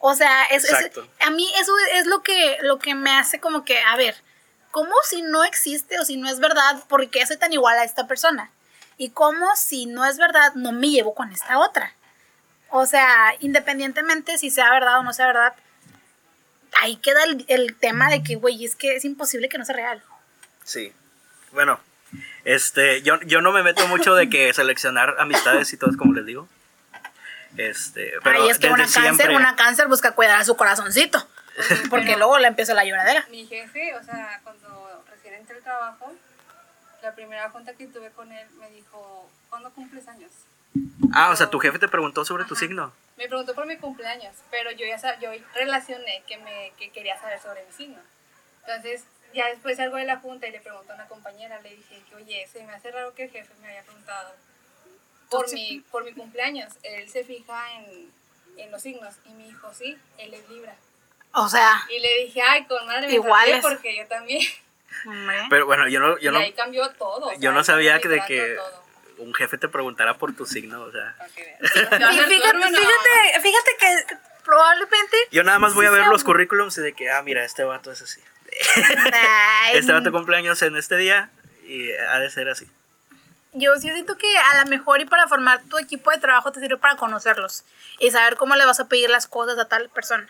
O 0.00 0.14
sea, 0.14 0.44
es, 0.44 0.66
a 1.20 1.30
mí 1.30 1.46
eso 1.58 1.72
es 1.94 2.06
lo 2.06 2.22
que, 2.22 2.58
lo 2.62 2.78
que 2.78 2.94
me 2.94 3.10
hace 3.10 3.40
como 3.40 3.64
que, 3.64 3.80
a 3.80 3.96
ver, 3.96 4.16
¿cómo 4.70 4.92
si 5.08 5.22
no 5.22 5.44
existe 5.44 5.98
o 5.98 6.04
si 6.04 6.16
no 6.16 6.28
es 6.28 6.38
verdad, 6.38 6.84
por 6.88 7.08
qué 7.10 7.26
soy 7.26 7.36
tan 7.36 7.52
igual 7.52 7.78
a 7.78 7.84
esta 7.84 8.06
persona? 8.06 8.50
Y 8.96 9.10
cómo 9.10 9.56
si 9.56 9.86
no 9.86 10.04
es 10.04 10.18
verdad, 10.18 10.54
no 10.54 10.72
me 10.72 10.90
llevo 10.90 11.14
con 11.14 11.32
esta 11.32 11.58
otra. 11.58 11.94
O 12.70 12.86
sea, 12.86 13.34
independientemente 13.40 14.38
si 14.38 14.50
sea 14.50 14.70
verdad 14.70 14.98
o 14.98 15.02
no 15.02 15.12
sea 15.12 15.26
verdad, 15.26 15.54
ahí 16.80 16.96
queda 16.96 17.24
el, 17.24 17.44
el 17.48 17.74
tema 17.76 18.08
de 18.08 18.22
que, 18.22 18.36
güey, 18.36 18.64
es 18.64 18.74
que 18.74 18.96
es 18.96 19.04
imposible 19.04 19.48
que 19.48 19.58
no 19.58 19.64
sea 19.64 19.76
real. 19.76 20.02
Sí. 20.64 20.92
Bueno, 21.52 21.80
este, 22.44 23.02
yo, 23.02 23.20
yo 23.22 23.40
no 23.40 23.52
me 23.52 23.62
meto 23.62 23.86
mucho 23.88 24.14
de 24.14 24.30
que 24.30 24.52
seleccionar 24.54 25.16
amistades 25.18 25.72
y 25.72 25.76
todo, 25.76 25.96
como 25.96 26.14
les 26.14 26.26
digo. 26.26 26.48
Este, 27.56 28.12
pero 28.22 28.42
Ahí 28.42 28.48
es 28.50 28.58
que 28.58 28.68
una 28.68 28.86
cáncer, 28.86 29.30
una 29.30 29.56
cáncer 29.56 29.88
busca 29.88 30.12
cuidar 30.12 30.40
a 30.40 30.44
su 30.44 30.56
corazoncito. 30.56 31.26
Porque 31.90 32.16
luego 32.16 32.38
le 32.38 32.46
empieza 32.46 32.72
la 32.72 32.84
lloradera. 32.84 33.26
Mi 33.30 33.46
jefe, 33.46 33.94
o 33.96 34.02
sea, 34.02 34.40
cuando 34.44 35.04
recién 35.10 35.34
entré 35.34 35.56
al 35.56 35.62
trabajo, 35.62 36.12
la 37.02 37.14
primera 37.14 37.50
junta 37.50 37.72
que 37.74 37.86
tuve 37.88 38.10
con 38.10 38.30
él 38.30 38.46
me 38.60 38.70
dijo, 38.70 39.28
¿cuándo 39.50 39.70
cumples 39.72 40.06
años? 40.06 40.30
Ah, 41.12 41.30
o 41.30 41.36
sea, 41.36 41.50
tu 41.50 41.58
jefe 41.58 41.78
te 41.78 41.88
preguntó 41.88 42.24
sobre 42.24 42.44
tu 42.44 42.54
signo. 42.54 42.92
Me 43.16 43.26
preguntó 43.26 43.54
por 43.54 43.66
mi 43.66 43.76
cumpleaños, 43.76 44.34
pero 44.50 44.70
yo 44.70 44.86
ya 44.86 45.18
yo 45.18 45.30
relacioné 45.54 46.22
que, 46.26 46.38
me, 46.38 46.72
que 46.78 46.90
quería 46.90 47.18
saber 47.20 47.40
sobre 47.40 47.64
mi 47.64 47.72
signo. 47.72 47.98
Entonces, 48.60 49.04
ya 49.34 49.46
después 49.48 49.76
salgo 49.76 49.96
de 49.96 50.04
la 50.04 50.18
junta 50.18 50.46
y 50.46 50.52
le 50.52 50.60
pregunto 50.60 50.92
a 50.92 50.94
una 50.94 51.08
compañera, 51.08 51.60
le 51.60 51.70
dije 51.70 52.02
que, 52.08 52.14
oye, 52.14 52.46
se 52.52 52.62
me 52.64 52.72
hace 52.72 52.90
raro 52.90 53.14
que 53.14 53.24
el 53.24 53.30
jefe 53.30 53.52
me 53.60 53.68
haya 53.68 53.82
preguntado 53.82 54.32
por 55.30 55.52
mi, 55.52 55.84
por 55.90 56.04
mi 56.04 56.12
cumpleaños, 56.12 56.72
él 56.82 57.08
se 57.08 57.24
fija 57.24 57.72
en, 57.74 58.10
en, 58.56 58.70
los 58.70 58.82
signos 58.82 59.14
y 59.24 59.30
me 59.30 59.44
dijo, 59.44 59.72
sí, 59.74 59.96
él 60.18 60.34
es 60.34 60.48
Libra. 60.48 60.74
O 61.32 61.48
sea. 61.48 61.84
Y 61.90 62.00
le 62.00 62.24
dije, 62.24 62.40
ay, 62.42 62.64
con 62.64 62.86
madre, 62.86 63.12
igual 63.12 63.58
porque 63.60 63.96
yo 63.96 64.06
también. 64.06 64.42
Pero 65.50 65.66
bueno, 65.66 65.86
yo 65.88 66.00
no... 66.00 66.18
Yo 66.18 66.32
y 66.32 66.36
ahí 66.36 66.52
cambió 66.52 66.88
todo. 66.90 67.30
Yo 67.38 67.52
no 67.52 67.62
sabía 67.62 68.00
que 68.00 68.08
de 68.08 68.22
que 68.26 68.58
un 69.18 69.34
jefe 69.34 69.58
te 69.58 69.68
preguntara 69.68 70.18
por 70.18 70.34
tu 70.34 70.46
signo, 70.46 70.82
o 70.82 70.92
sea. 70.92 71.14
fíjate, 71.60 72.28
fíjate, 72.28 73.40
fíjate 73.42 73.76
que 73.78 74.16
probablemente... 74.44 75.16
Yo 75.30 75.44
nada 75.44 75.58
más 75.58 75.74
voy 75.74 75.86
a 75.86 75.90
ver 75.90 76.06
los 76.06 76.24
currículums 76.24 76.78
y 76.78 76.82
de 76.82 76.92
que, 76.92 77.10
ah, 77.10 77.22
mira, 77.22 77.44
este 77.44 77.64
vato 77.64 77.92
es 77.92 78.02
así. 78.02 78.20
este 79.74 79.92
vato 79.92 80.10
cumpleaños 80.10 80.62
en 80.62 80.76
este 80.76 80.96
día 80.96 81.30
y 81.66 81.92
ha 81.92 82.18
de 82.18 82.30
ser 82.30 82.48
así 82.48 82.68
yo 83.52 83.74
sí 83.76 83.90
siento 83.90 84.16
que 84.16 84.26
a 84.36 84.62
lo 84.62 84.70
mejor 84.70 85.00
y 85.00 85.06
para 85.06 85.26
formar 85.26 85.62
tu 85.64 85.78
equipo 85.78 86.10
de 86.10 86.18
trabajo 86.18 86.52
te 86.52 86.60
sirve 86.60 86.76
para 86.76 86.96
conocerlos 86.96 87.64
y 87.98 88.10
saber 88.10 88.36
cómo 88.36 88.54
le 88.56 88.66
vas 88.66 88.80
a 88.80 88.88
pedir 88.88 89.10
las 89.10 89.26
cosas 89.26 89.58
a 89.58 89.66
tal 89.66 89.88
persona. 89.88 90.28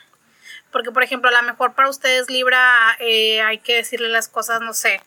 Porque, 0.71 0.91
por 0.91 1.03
ejemplo, 1.03 1.29
a 1.31 1.33
lo 1.33 1.43
mejor 1.43 1.75
para 1.75 1.89
ustedes 1.89 2.31
Libra 2.31 2.97
eh, 3.01 3.41
hay 3.43 3.59
que 3.59 3.77
decirle 3.77 4.09
las 4.09 4.29
cosas, 4.29 4.61
no 4.61 4.73
sé, 4.75 5.01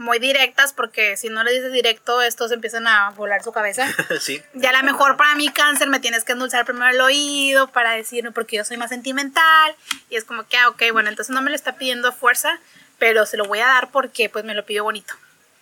muy 0.00 0.18
directas, 0.18 0.72
porque 0.72 1.18
si 1.18 1.28
no 1.28 1.44
le 1.44 1.52
dices 1.52 1.72
directo, 1.72 2.22
estos 2.22 2.50
empiezan 2.52 2.86
a 2.86 3.10
volar 3.10 3.42
su 3.42 3.52
cabeza. 3.52 3.86
sí. 4.20 4.42
Y 4.54 4.64
a 4.64 4.72
lo 4.72 4.82
mejor 4.82 5.18
para 5.18 5.34
mi 5.34 5.50
cáncer 5.50 5.88
me 5.88 6.00
tienes 6.00 6.24
que 6.24 6.32
endulzar 6.32 6.64
primero 6.64 6.88
el 6.88 7.00
oído 7.02 7.68
para 7.68 7.92
decirme, 7.92 8.32
porque 8.32 8.56
yo 8.56 8.64
soy 8.64 8.78
más 8.78 8.88
sentimental. 8.88 9.76
Y 10.08 10.16
es 10.16 10.24
como 10.24 10.48
que, 10.48 10.56
ah, 10.56 10.70
ok, 10.70 10.84
bueno, 10.92 11.10
entonces 11.10 11.34
no 11.34 11.42
me 11.42 11.50
lo 11.50 11.56
está 11.56 11.76
pidiendo 11.76 12.12
fuerza, 12.12 12.58
pero 12.98 13.26
se 13.26 13.36
lo 13.36 13.44
voy 13.44 13.60
a 13.60 13.66
dar 13.66 13.90
porque 13.90 14.30
pues 14.30 14.42
me 14.42 14.54
lo 14.54 14.64
pidió 14.64 14.84
bonito. 14.84 15.12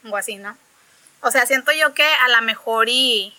O 0.08 0.16
así, 0.16 0.36
¿no? 0.36 0.56
O 1.20 1.32
sea, 1.32 1.44
siento 1.44 1.72
yo 1.72 1.92
que 1.92 2.06
a 2.06 2.28
lo 2.28 2.40
mejor 2.42 2.88
y... 2.88 3.34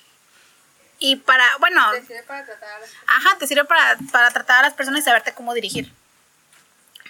Y 1.01 1.15
para, 1.15 1.45
bueno... 1.59 1.91
Te 1.91 2.05
sirve 2.05 2.23
para 2.23 2.45
tratar 2.45 2.69
a 2.73 2.79
las 2.79 2.89
Ajá, 3.07 3.37
te 3.37 3.47
sirve 3.47 3.63
para, 3.63 3.97
para 4.11 4.31
tratar 4.31 4.59
a 4.59 4.61
las 4.63 4.73
personas 4.73 4.99
y 4.99 5.03
saberte 5.05 5.33
cómo 5.33 5.53
dirigir. 5.53 5.89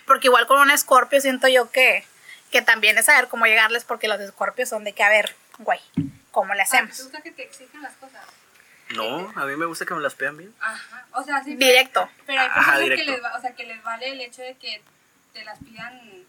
Porque 0.06 0.28
igual 0.28 0.46
con 0.46 0.60
un 0.60 0.70
escorpio 0.70 1.20
siento 1.22 1.48
yo 1.48 1.72
que, 1.72 2.06
que 2.52 2.62
también 2.62 2.98
es 2.98 3.06
saber 3.06 3.28
cómo 3.28 3.46
llegarles 3.46 3.84
porque 3.84 4.08
los 4.08 4.20
escorpios 4.20 4.70
son 4.70 4.84
de 4.84 4.94
que, 4.94 5.04
a 5.04 5.10
ver, 5.10 5.36
güey, 5.60 5.80
¿cómo 6.32 6.54
le 6.54 6.64
hacemos? 6.64 6.96
¿Te 6.96 7.04
gusta 7.04 7.22
que 7.22 7.32
te 7.32 7.44
exigen 7.44 7.82
las 7.82 7.94
cosas? 7.96 8.26
No, 8.96 9.32
a 9.36 9.46
mí 9.46 9.56
me 9.56 9.66
gusta 9.66 9.86
que 9.86 9.94
me 9.94 10.02
las 10.02 10.16
pegan 10.16 10.38
bien. 10.38 10.54
Ajá, 10.60 11.06
o 11.12 11.24
sea, 11.24 11.44
sí. 11.44 11.56
Directo. 11.56 12.10
Pero 12.26 12.42
hay 12.42 12.50
personas 12.50 12.80
que 12.80 13.04
les, 13.04 13.22
o 13.22 13.42
sea, 13.42 13.54
que 13.54 13.64
les 13.66 13.84
vale 13.84 14.10
el 14.10 14.22
hecho 14.22 14.42
de 14.42 14.56
que 14.56 14.82
te 15.34 15.44
las 15.44 15.60
pidan 15.60 16.26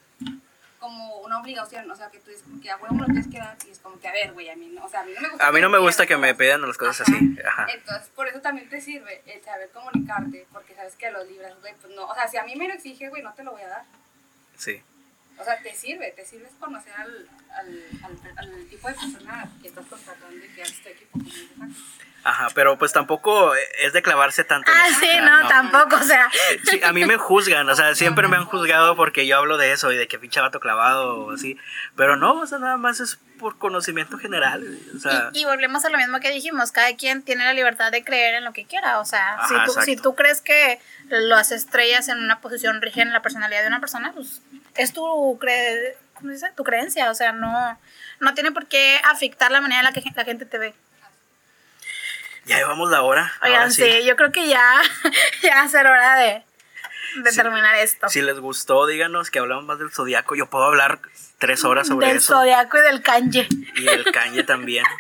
como 0.79 1.19
una 1.19 1.39
obligación, 1.41 1.91
o 1.91 1.95
sea, 1.95 2.11
que 2.11 2.19
tú 2.19 2.31
dices 2.31 2.43
como 2.43 2.61
que 2.61 2.71
a 2.71 2.77
huevo 2.79 2.97
lo 2.97 3.05
tienes 3.05 3.29
que 3.29 3.39
dar 3.39 3.57
y 3.67 3.71
es 3.71 3.79
como 3.79 4.01
que 4.01 4.09
a 4.09 4.13
ver, 4.13 4.33
güey, 4.33 4.49
a 4.49 4.57
mí 4.57 4.67
no, 4.69 4.85
o 4.85 4.89
sea, 4.89 5.01
a 5.01 5.05
mí 5.05 5.13
no 5.15 5.21
me 5.21 5.29
gusta. 5.29 5.47
A 5.47 5.53
mí 5.53 5.61
no 5.61 5.69
me 5.69 5.79
gusta 5.79 6.07
que 6.07 6.17
me 6.17 6.35
pidan 6.35 6.63
las 6.63 6.79
cosas 6.79 7.03
así. 7.03 7.37
Ajá. 7.47 7.67
Entonces, 7.73 8.09
por 8.15 8.29
eso 8.29 8.41
también 8.41 8.69
te 8.69 8.81
sirve 8.81 9.23
el 9.27 9.43
saber 9.43 9.71
comunicarte, 9.71 10.47
porque 10.53 10.75
sabes 10.75 10.97
que 10.97 11.07
a 11.07 11.11
los 11.11 11.27
libras, 11.29 11.55
güey, 11.61 11.75
pues 11.75 11.95
no, 11.95 12.07
o 12.07 12.15
sea, 12.15 12.29
si 12.29 12.39
a 12.39 12.45
mí 12.45 12.57
me 12.57 12.67
lo 12.67 12.75
exige, 12.75 13.09
güey, 13.11 13.23
no 13.23 13.33
te 13.35 13.45
lo 13.45 13.53
voy 13.53 13.63
a 13.63 13.69
dar. 13.69 13.85
Sí. 14.57 14.83
O 15.41 15.45
sea, 15.45 15.59
te 15.63 15.75
sirve, 15.75 16.13
te 16.15 16.25
sirve 16.25 16.49
conocer 16.59 16.93
al, 16.93 17.29
al, 17.57 17.83
al, 18.37 18.67
tipo 18.69 18.89
de 18.89 18.95
persona 18.95 19.49
que 19.63 19.69
estás 19.69 19.87
contratando 19.87 20.45
y 20.45 20.49
que 20.49 20.63
haces 20.63 20.83
tu 20.83 20.89
equipo. 20.89 21.19
Como 21.19 21.73
Ajá, 22.23 22.49
pero 22.55 22.77
pues 22.77 22.93
tampoco 22.93 23.53
es 23.79 23.93
de 23.95 24.03
clavarse 24.03 24.45
tanto. 24.45 24.71
Ah, 24.75 24.89
sí, 24.99 25.09
no, 25.23 25.49
tampoco, 25.49 25.97
o 25.97 26.03
sea. 26.03 26.31
Sí, 26.65 26.81
a 26.83 26.93
mí 26.93 27.07
me 27.07 27.17
juzgan, 27.17 27.69
o 27.69 27.75
sea, 27.75 27.95
siempre 27.95 28.29
me 28.29 28.37
han 28.37 28.45
juzgado 28.45 28.95
porque 28.95 29.27
yo 29.27 29.39
hablo 29.39 29.57
de 29.57 29.73
eso 29.73 29.91
y 29.91 29.97
de 29.97 30.07
que 30.07 30.19
pinche 30.19 30.41
vato 30.41 30.61
clavado 30.61 31.25
o 31.25 31.31
así. 31.33 31.57
Pero 31.97 32.17
no, 32.17 32.41
o 32.41 32.47
sea, 32.47 32.59
nada 32.59 32.77
más 32.77 33.01
es 33.01 33.19
por 33.39 33.57
conocimiento 33.57 34.19
general. 34.19 34.79
O 34.95 34.99
sea. 34.99 35.31
y, 35.33 35.47
volvemos 35.47 35.85
a 35.87 35.91
lo 35.91 35.97
mismo 35.97 36.21
que 36.21 36.31
dijimos, 36.31 36.73
cada 36.73 36.95
quien 36.95 37.23
tiene 37.23 37.45
la 37.45 37.55
libertad 37.55 37.91
de 37.91 38.05
creer 38.05 38.35
en 38.35 38.45
lo 38.45 38.53
que 38.53 38.67
quiera. 38.67 39.01
O 39.01 39.07
sea, 39.07 39.39
si, 39.49 39.55
tú, 39.65 39.81
si 39.81 39.97
tú 39.97 40.15
crees 40.15 40.43
que 40.43 40.79
las 41.09 41.53
estrellas 41.53 42.09
en 42.09 42.19
una 42.19 42.41
posición 42.41 42.83
rigen 42.83 43.15
la 43.15 43.23
personalidad 43.23 43.63
de 43.63 43.69
una 43.69 43.81
persona, 43.81 44.13
pues 44.13 44.43
es 44.77 44.93
tu, 44.93 45.39
cre 45.41 45.97
¿cómo 46.15 46.31
dice? 46.31 46.51
tu 46.57 46.65
creencia. 46.65 47.11
O 47.11 47.15
sea, 47.15 47.33
no, 47.33 47.79
no 48.21 48.35
tiene 48.35 48.53
por 48.53 48.67
qué 48.67 49.01
afectar 49.05 49.51
la 49.51 49.61
manera 49.61 49.81
en 49.81 49.85
la 49.87 49.93
que 49.93 50.03
la 50.15 50.25
gente 50.25 50.47
te 50.47 50.59
ve. 50.59 50.75
Ya 52.47 52.57
llevamos 52.57 52.91
la 52.91 53.03
hora. 53.03 53.33
Oigan, 53.43 53.71
sí. 53.71 54.05
yo 54.05 54.17
creo 54.17 54.33
que 54.33 54.49
ya, 54.49 54.81
ya 55.43 55.57
va 55.57 55.63
a 55.63 55.69
ser 55.69 55.87
hora 55.87 56.17
de, 56.17 56.43
de 57.23 57.33
terminar 57.33 57.77
esto. 57.77 58.09
Si 58.09 58.23
les 58.23 58.39
gustó, 58.39 58.87
díganos 58.87 59.31
que 59.31 59.39
hablamos 59.39 59.65
más 59.65 59.79
del 59.79 59.91
zodiaco. 59.91 60.35
Yo 60.35 60.49
puedo 60.49 60.65
hablar 60.65 61.01
tres 61.39 61.65
horas 61.65 61.89
sobre 61.89 62.09
del 62.09 62.17
eso. 62.17 62.33
Del 62.33 62.41
zodiaco 62.41 62.79
y 62.79 62.81
del 62.81 63.03
kanji. 63.03 63.49
Y 63.77 63.83
del 63.85 64.05
kanji 64.11 64.45
también. 64.45 64.85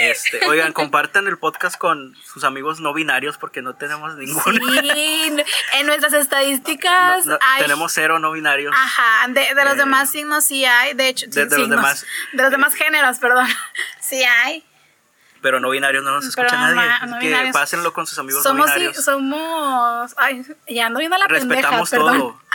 Este, 0.00 0.44
oigan, 0.46 0.72
compartan 0.72 1.26
el 1.26 1.38
podcast 1.38 1.76
con 1.78 2.14
sus 2.24 2.44
amigos 2.44 2.80
no 2.80 2.92
binarios 2.94 3.38
porque 3.38 3.62
no 3.62 3.74
tenemos 3.76 4.14
ninguno. 4.16 4.44
Sí, 4.94 5.36
en 5.74 5.86
nuestras 5.86 6.12
estadísticas 6.12 7.26
No, 7.26 7.32
no, 7.34 7.38
hay... 7.42 7.62
tenemos 7.62 7.92
cero 7.92 8.18
no 8.18 8.32
binarios. 8.32 8.74
Ajá, 8.76 9.28
de, 9.28 9.54
de 9.54 9.64
los 9.64 9.74
Eh, 9.74 9.76
demás 9.76 10.10
signos 10.10 10.44
sí 10.44 10.64
hay, 10.64 10.94
de 10.94 11.08
hecho, 11.08 11.26
de- 11.28 11.44
los 11.46 11.68
demás- 11.70 12.06
de 12.32 12.42
los 12.42 12.50
demás 12.50 12.74
géneros, 12.74 13.18
perdón, 13.18 13.46
sí 14.00 14.22
hay. 14.22 14.64
Pero 15.42 15.60
no 15.60 15.70
binarios 15.70 16.02
no 16.02 16.10
nos 16.12 16.24
escucha 16.24 16.56
no, 16.56 16.74
nadie. 16.74 17.06
no 17.08 17.18
que 17.18 17.26
binarios. 17.26 17.52
pásenlo 17.54 17.92
con 17.92 18.06
sus 18.06 18.18
amigos 18.18 18.42
Somos, 18.42 18.66
no 18.68 18.74
binarios. 18.74 19.04
somos, 19.04 20.14
ay, 20.16 20.44
ya 20.68 20.86
ando 20.86 20.98
viendo 20.98 21.16
la 21.18 21.26
Respetamos 21.28 21.90
todo. 21.90 22.30
Eh, 22.30 22.45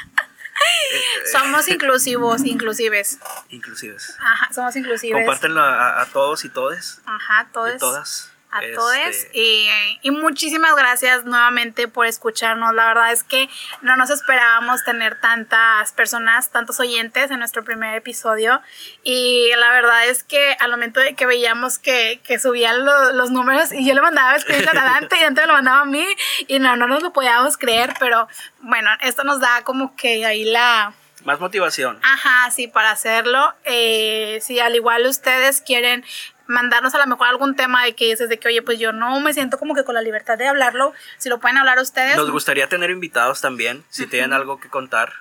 Somos 1.32 1.68
inclusivos, 1.70 2.44
inclusives. 2.44 3.20
Inclusives. 3.50 4.16
Ajá, 4.20 4.50
somos 4.54 4.76
inclusives. 4.76 5.26
Compártenlo 5.26 5.62
a, 5.62 6.02
a 6.02 6.06
todos 6.08 6.44
y 6.46 6.50
todes. 6.50 7.00
Ajá, 7.06 7.48
Y 7.50 7.54
todos. 7.54 7.78
todas. 7.78 8.31
A 8.54 8.60
Este, 8.62 8.76
todos. 8.76 8.94
Y, 9.34 9.70
y 10.02 10.12
muchísimas 10.12 10.76
gracias 10.76 11.24
nuevamente 11.24 11.88
por 11.88 12.06
escucharnos. 12.06 12.74
La 12.76 12.86
verdad 12.88 13.12
es 13.14 13.24
que 13.24 13.50
no 13.82 13.96
nos 13.96 14.10
esperábamos 14.10 14.84
tener 14.84 15.20
tantas 15.22 15.94
personas, 15.94 16.52
tantos 16.52 16.80
oyentes 16.82 17.32
en 17.32 17.40
nuestro 17.40 17.64
primer 17.64 17.96
episodio. 17.96 18.62
Y 19.04 19.50
la 19.58 19.70
verdad 19.72 20.06
es 20.08 20.24
que 20.24 20.58
al 20.60 20.70
momento 20.72 21.00
de 21.00 21.16
que 21.16 21.26
veíamos 21.26 21.80
que, 21.80 22.20
que 22.26 22.40
subían 22.40 22.84
lo- 22.86 23.14
los 23.14 23.32
números 23.32 23.72
y 23.72 23.86
yo 23.88 23.94
le 23.94 24.02
mandaba 24.02 24.36
escribir 24.36 24.68
a 24.70 24.74
Dante 24.74 25.16
y 25.18 25.22
Dante 25.22 25.42
me 25.42 25.48
lo 25.48 25.54
mandaba 25.54 25.82
a 25.82 25.86
mí 25.86 26.06
y 26.48 26.60
no, 26.60 26.76
no 26.76 26.88
nos 26.88 27.02
lo 27.02 27.14
podíamos 27.14 27.58
creer. 27.58 27.94
Pero 28.00 28.28
bueno, 28.60 28.90
esto 29.02 29.24
nos 29.24 29.40
da 29.40 29.64
como 29.64 29.96
que 29.96 30.26
ahí 30.26 30.44
la, 30.44 30.94
Más 31.24 31.40
motivación. 31.40 32.00
Ajá, 32.02 32.50
sí, 32.52 32.68
para 32.68 32.92
hacerlo. 32.92 33.54
Eh, 33.64 34.40
si 34.42 34.60
al 34.60 34.76
igual 34.76 35.06
ustedes 35.06 35.62
quieren 35.62 36.04
mandarnos 36.48 36.94
a 36.96 36.98
lo 36.98 37.08
mejor 37.08 37.28
algún 37.28 37.56
tema 37.56 37.84
de 37.86 37.94
que 37.94 38.06
dices 38.06 38.30
de 38.30 38.38
que, 38.38 38.50
oye, 38.50 38.62
pues 38.62 38.80
yo 38.80 38.92
no 38.92 39.20
me 39.20 39.34
siento 39.34 39.58
como 39.58 39.74
que 39.74 39.84
con 39.84 39.96
la 39.96 40.02
libertad 40.02 40.38
de 40.38 40.48
hablarlo, 40.48 40.94
si 41.18 41.30
lo 41.30 41.40
pueden 41.40 41.58
hablar 41.58 41.80
ustedes. 41.80 42.18
Nos 42.18 42.32
gustaría 42.32 42.68
tener 42.68 42.90
invitados 42.90 43.42
también, 43.42 43.84
si 43.90 44.08
tienen 44.08 44.34
algo 44.34 44.60
que 44.60 44.70
contar. 44.70 45.14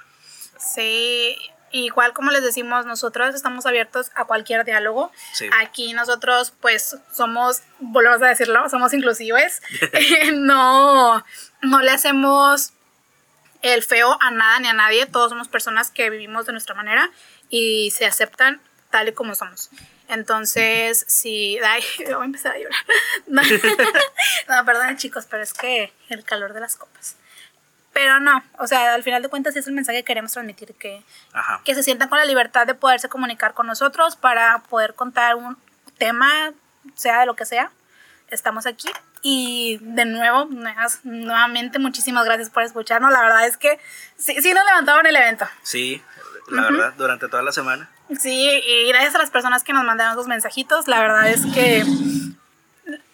Sí, 0.59 1.37
igual 1.73 2.13
como 2.13 2.31
les 2.31 2.43
decimos, 2.43 2.85
nosotros 2.87 3.35
estamos 3.35 3.65
abiertos 3.67 4.11
a 4.15 4.25
cualquier 4.25 4.65
diálogo. 4.65 5.13
Sí. 5.33 5.49
Aquí 5.61 5.93
nosotros 5.93 6.53
pues 6.61 6.97
somos, 7.13 7.63
volvemos 7.79 8.21
a 8.23 8.27
decirlo, 8.27 8.69
somos 8.69 8.93
inclusives. 8.93 9.63
no, 10.35 11.25
no 11.63 11.81
le 11.81 11.91
hacemos 11.91 12.73
el 13.63 13.83
feo 13.83 14.17
a 14.21 14.31
nada 14.31 14.59
ni 14.61 14.69
a 14.69 14.73
nadie. 14.73 15.07
Todos 15.07 15.31
somos 15.31 15.49
personas 15.49 15.91
que 15.91 16.11
vivimos 16.11 16.47
de 16.47 16.53
nuestra 16.53 16.75
manera 16.75 17.11
y 17.49 17.91
se 17.91 18.07
aceptan 18.07 18.61
tal 18.91 19.09
y 19.09 19.13
como 19.13 19.35
somos. 19.35 19.71
Entonces, 20.09 21.05
sí, 21.09 21.59
ay, 21.65 21.83
voy 22.07 22.23
a 22.23 22.25
empezar 22.25 22.55
a 22.55 22.59
llorar. 22.59 22.85
No, 23.27 23.43
no, 23.43 24.65
perdón 24.65 24.97
chicos, 24.97 25.27
pero 25.31 25.43
es 25.43 25.53
que 25.53 25.93
el 26.09 26.25
calor 26.25 26.53
de 26.53 26.61
las 26.61 26.77
copas. 26.77 27.17
Pero 27.93 28.21
no, 28.21 28.43
o 28.59 28.67
sea, 28.67 28.95
al 28.95 29.03
final 29.03 29.23
de 29.23 29.29
cuentas 29.29 29.55
es 29.57 29.67
el 29.67 29.73
mensaje 29.73 29.99
que 29.99 30.05
queremos 30.05 30.33
transmitir, 30.33 30.75
que, 30.75 31.05
Ajá. 31.33 31.61
que 31.65 31.75
se 31.75 31.83
sientan 31.83 32.09
con 32.09 32.19
la 32.19 32.25
libertad 32.25 32.67
de 32.67 32.75
poderse 32.75 33.09
comunicar 33.09 33.55
con 33.55 33.67
nosotros 33.67 34.17
para 34.17 34.63
poder 34.69 34.95
contar 34.95 35.37
un 35.37 35.57
tema, 35.99 36.53
sea 36.95 37.21
de 37.21 37.27
lo 37.27 37.35
que 37.37 37.45
sea. 37.45 37.71
Estamos 38.29 38.67
aquí. 38.67 38.89
Y 39.23 39.79
de 39.83 40.05
nuevo, 40.07 40.49
nuevamente, 41.05 41.79
muchísimas 41.79 42.25
gracias 42.25 42.51
por 42.51 42.63
escucharnos. 42.63 43.13
La 43.13 43.21
verdad 43.21 43.47
es 43.47 43.57
que 43.57 43.79
sí, 44.17 44.35
sí 44.41 44.55
nos 44.55 44.65
levantaron 44.65 45.07
el 45.07 45.15
evento. 45.17 45.47
Sí, 45.63 46.03
la 46.49 46.63
verdad, 46.63 46.95
durante 46.97 47.29
toda 47.29 47.43
la 47.43 47.53
semana. 47.53 47.91
Sí, 48.19 48.63
y 48.67 48.89
gracias 48.89 49.15
a 49.15 49.19
las 49.19 49.31
personas 49.31 49.63
que 49.63 49.73
nos 49.73 49.85
mandaron 49.85 50.15
sus 50.15 50.27
mensajitos. 50.27 50.89
La 50.89 51.01
verdad 51.01 51.29
es 51.29 51.45
que 51.55 51.85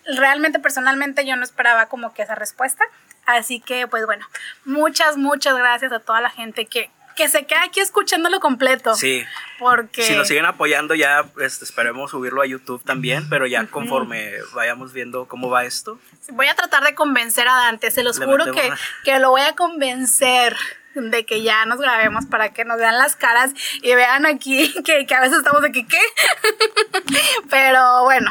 realmente, 0.07 0.59
personalmente, 0.59 1.27
yo 1.27 1.37
no 1.37 1.45
esperaba 1.45 1.87
como 1.87 2.15
que 2.15 2.23
esa 2.23 2.35
respuesta. 2.35 2.85
Así 3.27 3.61
que, 3.61 3.89
pues 3.89 4.07
bueno, 4.07 4.25
muchas, 4.65 5.17
muchas 5.17 5.57
gracias 5.57 5.93
a 5.93 5.99
toda 5.99 6.21
la 6.21 6.31
gente 6.31 6.67
que, 6.67 6.91
que 7.17 7.29
se 7.29 7.47
queda 7.47 7.65
aquí 7.65 7.81
escuchándolo 7.81 8.39
completo. 8.41 8.95
Sí. 8.95 9.25
Porque... 9.59 10.03
Si 10.03 10.15
nos 10.15 10.29
siguen 10.29 10.45
apoyando 10.45 10.95
ya 10.95 11.25
este, 11.41 11.65
esperemos 11.65 12.11
subirlo 12.11 12.43
a 12.43 12.47
YouTube 12.47 12.85
también, 12.85 13.29
pero 13.29 13.47
ya 13.47 13.67
conforme 13.67 14.33
vayamos 14.55 14.93
viendo 14.93 15.27
cómo 15.27 15.49
va 15.51 15.65
esto. 15.65 15.99
Voy 16.31 16.47
a 16.47 16.55
tratar 16.55 16.85
de 16.85 16.95
convencer 16.95 17.49
a 17.49 17.55
Dante, 17.55 17.91
se 17.91 18.03
los 18.05 18.19
Le 18.19 18.27
juro 18.27 18.45
que, 18.53 18.67
una- 18.69 18.79
que 19.05 19.19
lo 19.19 19.31
voy 19.31 19.41
a 19.43 19.55
convencer 19.57 20.55
de 20.95 21.27
que 21.27 21.43
ya 21.43 21.67
nos 21.67 21.79
grabemos 21.79 22.25
para 22.27 22.53
que 22.55 22.65
nos 22.65 22.79
vean 22.79 22.97
las 22.99 23.17
caras 23.17 23.53
y 23.83 23.95
vean 23.95 24.25
aquí 24.27 24.73
que, 24.85 25.07
que 25.07 25.15
a 25.15 25.21
veces 25.21 25.39
estamos 25.39 25.63
que 25.73 25.87
qué. 25.87 26.01
Pero 27.51 28.05
bueno, 28.05 28.31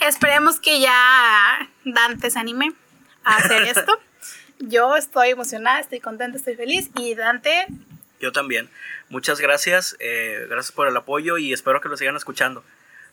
esperemos 0.00 0.60
que 0.60 0.80
ya 0.80 1.68
Dante 1.84 2.30
se 2.30 2.38
anime 2.38 2.72
a 3.24 3.36
hacer 3.36 3.62
esto. 3.62 4.00
Yo 4.58 4.96
estoy 4.96 5.30
emocionada, 5.30 5.80
estoy 5.80 6.00
contenta, 6.00 6.36
estoy 6.38 6.56
feliz 6.56 6.90
y 6.96 7.14
Dante, 7.14 7.66
Yo 8.20 8.32
también. 8.32 8.68
Muchas 9.08 9.40
gracias, 9.40 9.96
eh, 10.00 10.46
gracias 10.50 10.72
por 10.72 10.88
el 10.88 10.96
apoyo 10.96 11.38
y 11.38 11.52
espero 11.52 11.80
que 11.80 11.88
lo 11.88 11.96
sigan 11.96 12.16
escuchando 12.16 12.62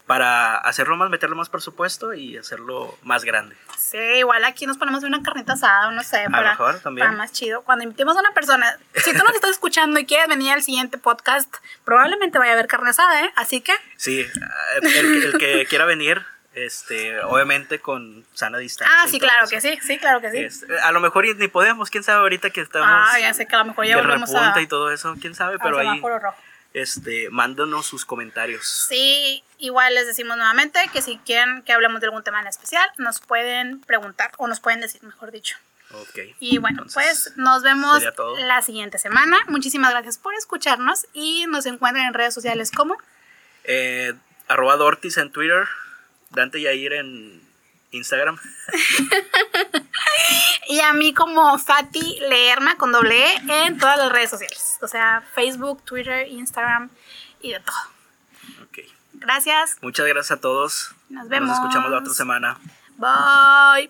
para 0.07 0.57
hacerlo 0.57 0.97
más, 0.97 1.09
meterle 1.09 1.35
más 1.35 1.49
presupuesto 1.49 2.13
y 2.13 2.37
hacerlo 2.37 2.95
más 3.01 3.23
grande. 3.23 3.55
sí, 3.77 3.97
igual 3.97 4.43
aquí 4.43 4.67
nos 4.67 4.77
ponemos 4.77 5.03
una 5.03 5.23
carnita 5.23 5.53
asada, 5.53 5.91
no 5.91 6.03
sé, 6.03 6.25
para, 6.29 6.51
mejor 6.51 6.79
también. 6.79 7.07
para 7.07 7.17
más 7.17 7.31
chido. 7.31 7.63
Cuando 7.63 7.83
invitemos 7.83 8.15
a 8.15 8.19
una 8.19 8.31
persona, 8.33 8.77
si 8.93 9.13
tú 9.13 9.23
nos 9.23 9.33
estás 9.33 9.51
escuchando 9.51 9.99
y 9.99 10.05
quieres 10.05 10.27
venir 10.27 10.51
al 10.51 10.61
siguiente 10.61 10.97
podcast, 10.97 11.51
probablemente 11.83 12.37
vaya 12.37 12.51
a 12.51 12.53
haber 12.53 12.67
carne 12.67 12.89
asada, 12.91 13.23
¿eh? 13.23 13.31
Así 13.35 13.61
que 13.61 13.73
Sí, 13.97 14.25
el, 14.81 15.23
el 15.23 15.37
que 15.39 15.65
quiera 15.67 15.85
venir, 15.85 16.23
este, 16.55 17.19
obviamente 17.21 17.79
con 17.79 18.25
sana 18.33 18.57
distancia. 18.57 18.95
Ah, 19.01 19.07
sí, 19.07 19.19
claro 19.19 19.43
eso. 19.43 19.51
que 19.51 19.61
sí, 19.61 19.77
sí, 19.85 19.97
claro 19.97 20.21
que 20.21 20.31
sí. 20.31 20.37
Este, 20.37 20.79
a 20.79 20.91
lo 20.91 20.99
mejor 21.01 21.25
ni 21.35 21.47
podemos, 21.47 21.89
quién 21.89 22.03
sabe 22.03 22.19
ahorita 22.19 22.49
que 22.49 22.61
estamos 22.61 22.89
ah, 22.89 23.19
ya 23.19 23.33
sé 23.33 23.45
que 23.45 23.55
a 23.55 23.59
lo 23.59 23.65
mejor 23.65 23.85
ya 23.85 23.97
volvemos 23.97 24.33
a, 24.33 24.59
y 24.61 24.67
todo 24.67 24.89
eso, 24.91 25.15
quién 25.19 25.35
sabe, 25.35 25.59
pero 25.59 25.77
ahí 25.79 26.01
rojo. 26.01 26.35
este, 26.73 27.29
mándanos 27.29 27.85
sus 27.85 28.05
comentarios. 28.05 28.67
Sí, 28.87 29.43
igual 29.57 29.93
les 29.95 30.07
decimos 30.07 30.37
nuevamente 30.37 30.79
que 30.93 31.01
si 31.01 31.17
quieren 31.25 31.61
que 31.63 31.73
hablemos 31.73 31.99
de 32.01 32.07
algún 32.07 32.23
tema 32.23 32.39
en 32.39 32.47
especial, 32.47 32.89
nos 32.97 33.19
pueden 33.19 33.81
preguntar 33.81 34.31
o 34.37 34.47
nos 34.47 34.59
pueden 34.61 34.79
decir, 34.81 35.03
mejor 35.03 35.31
dicho. 35.31 35.57
Ok. 35.91 36.19
Y 36.39 36.57
bueno, 36.57 36.83
Entonces, 36.83 37.31
pues 37.33 37.37
nos 37.37 37.63
vemos 37.63 38.01
la 38.39 38.61
siguiente 38.61 38.97
semana. 38.97 39.37
Muchísimas 39.47 39.91
gracias 39.91 40.17
por 40.17 40.33
escucharnos 40.33 41.05
y 41.13 41.45
nos 41.47 41.65
encuentran 41.65 42.07
en 42.07 42.13
redes 42.13 42.33
sociales 42.33 42.71
como 42.71 42.97
Eh, 43.65 44.13
arroba 44.47 44.77
Dortis 44.77 45.17
en 45.17 45.31
Twitter, 45.31 45.67
Dante 46.35 46.61
Yair 46.61 46.93
en 46.93 47.41
Instagram. 47.91 48.37
y 50.67 50.79
a 50.79 50.93
mí 50.93 51.13
como 51.13 51.57
Fati 51.57 52.19
Leerma 52.29 52.77
con 52.77 52.91
doble 52.91 53.25
E 53.25 53.65
en 53.65 53.77
todas 53.77 53.97
las 53.97 54.11
redes 54.11 54.29
sociales. 54.29 54.77
O 54.81 54.87
sea, 54.87 55.23
Facebook, 55.33 55.83
Twitter, 55.83 56.27
Instagram 56.27 56.89
y 57.41 57.53
de 57.53 57.59
todo. 57.59 57.75
Ok. 58.63 58.79
Gracias. 59.13 59.77
Muchas 59.81 60.05
gracias 60.05 60.37
a 60.37 60.41
todos. 60.41 60.91
Nos 61.09 61.27
vemos. 61.29 61.49
Nos 61.49 61.59
escuchamos 61.59 61.91
la 61.91 61.99
otra 61.99 62.13
semana. 62.13 62.57
Bye. 62.97 63.89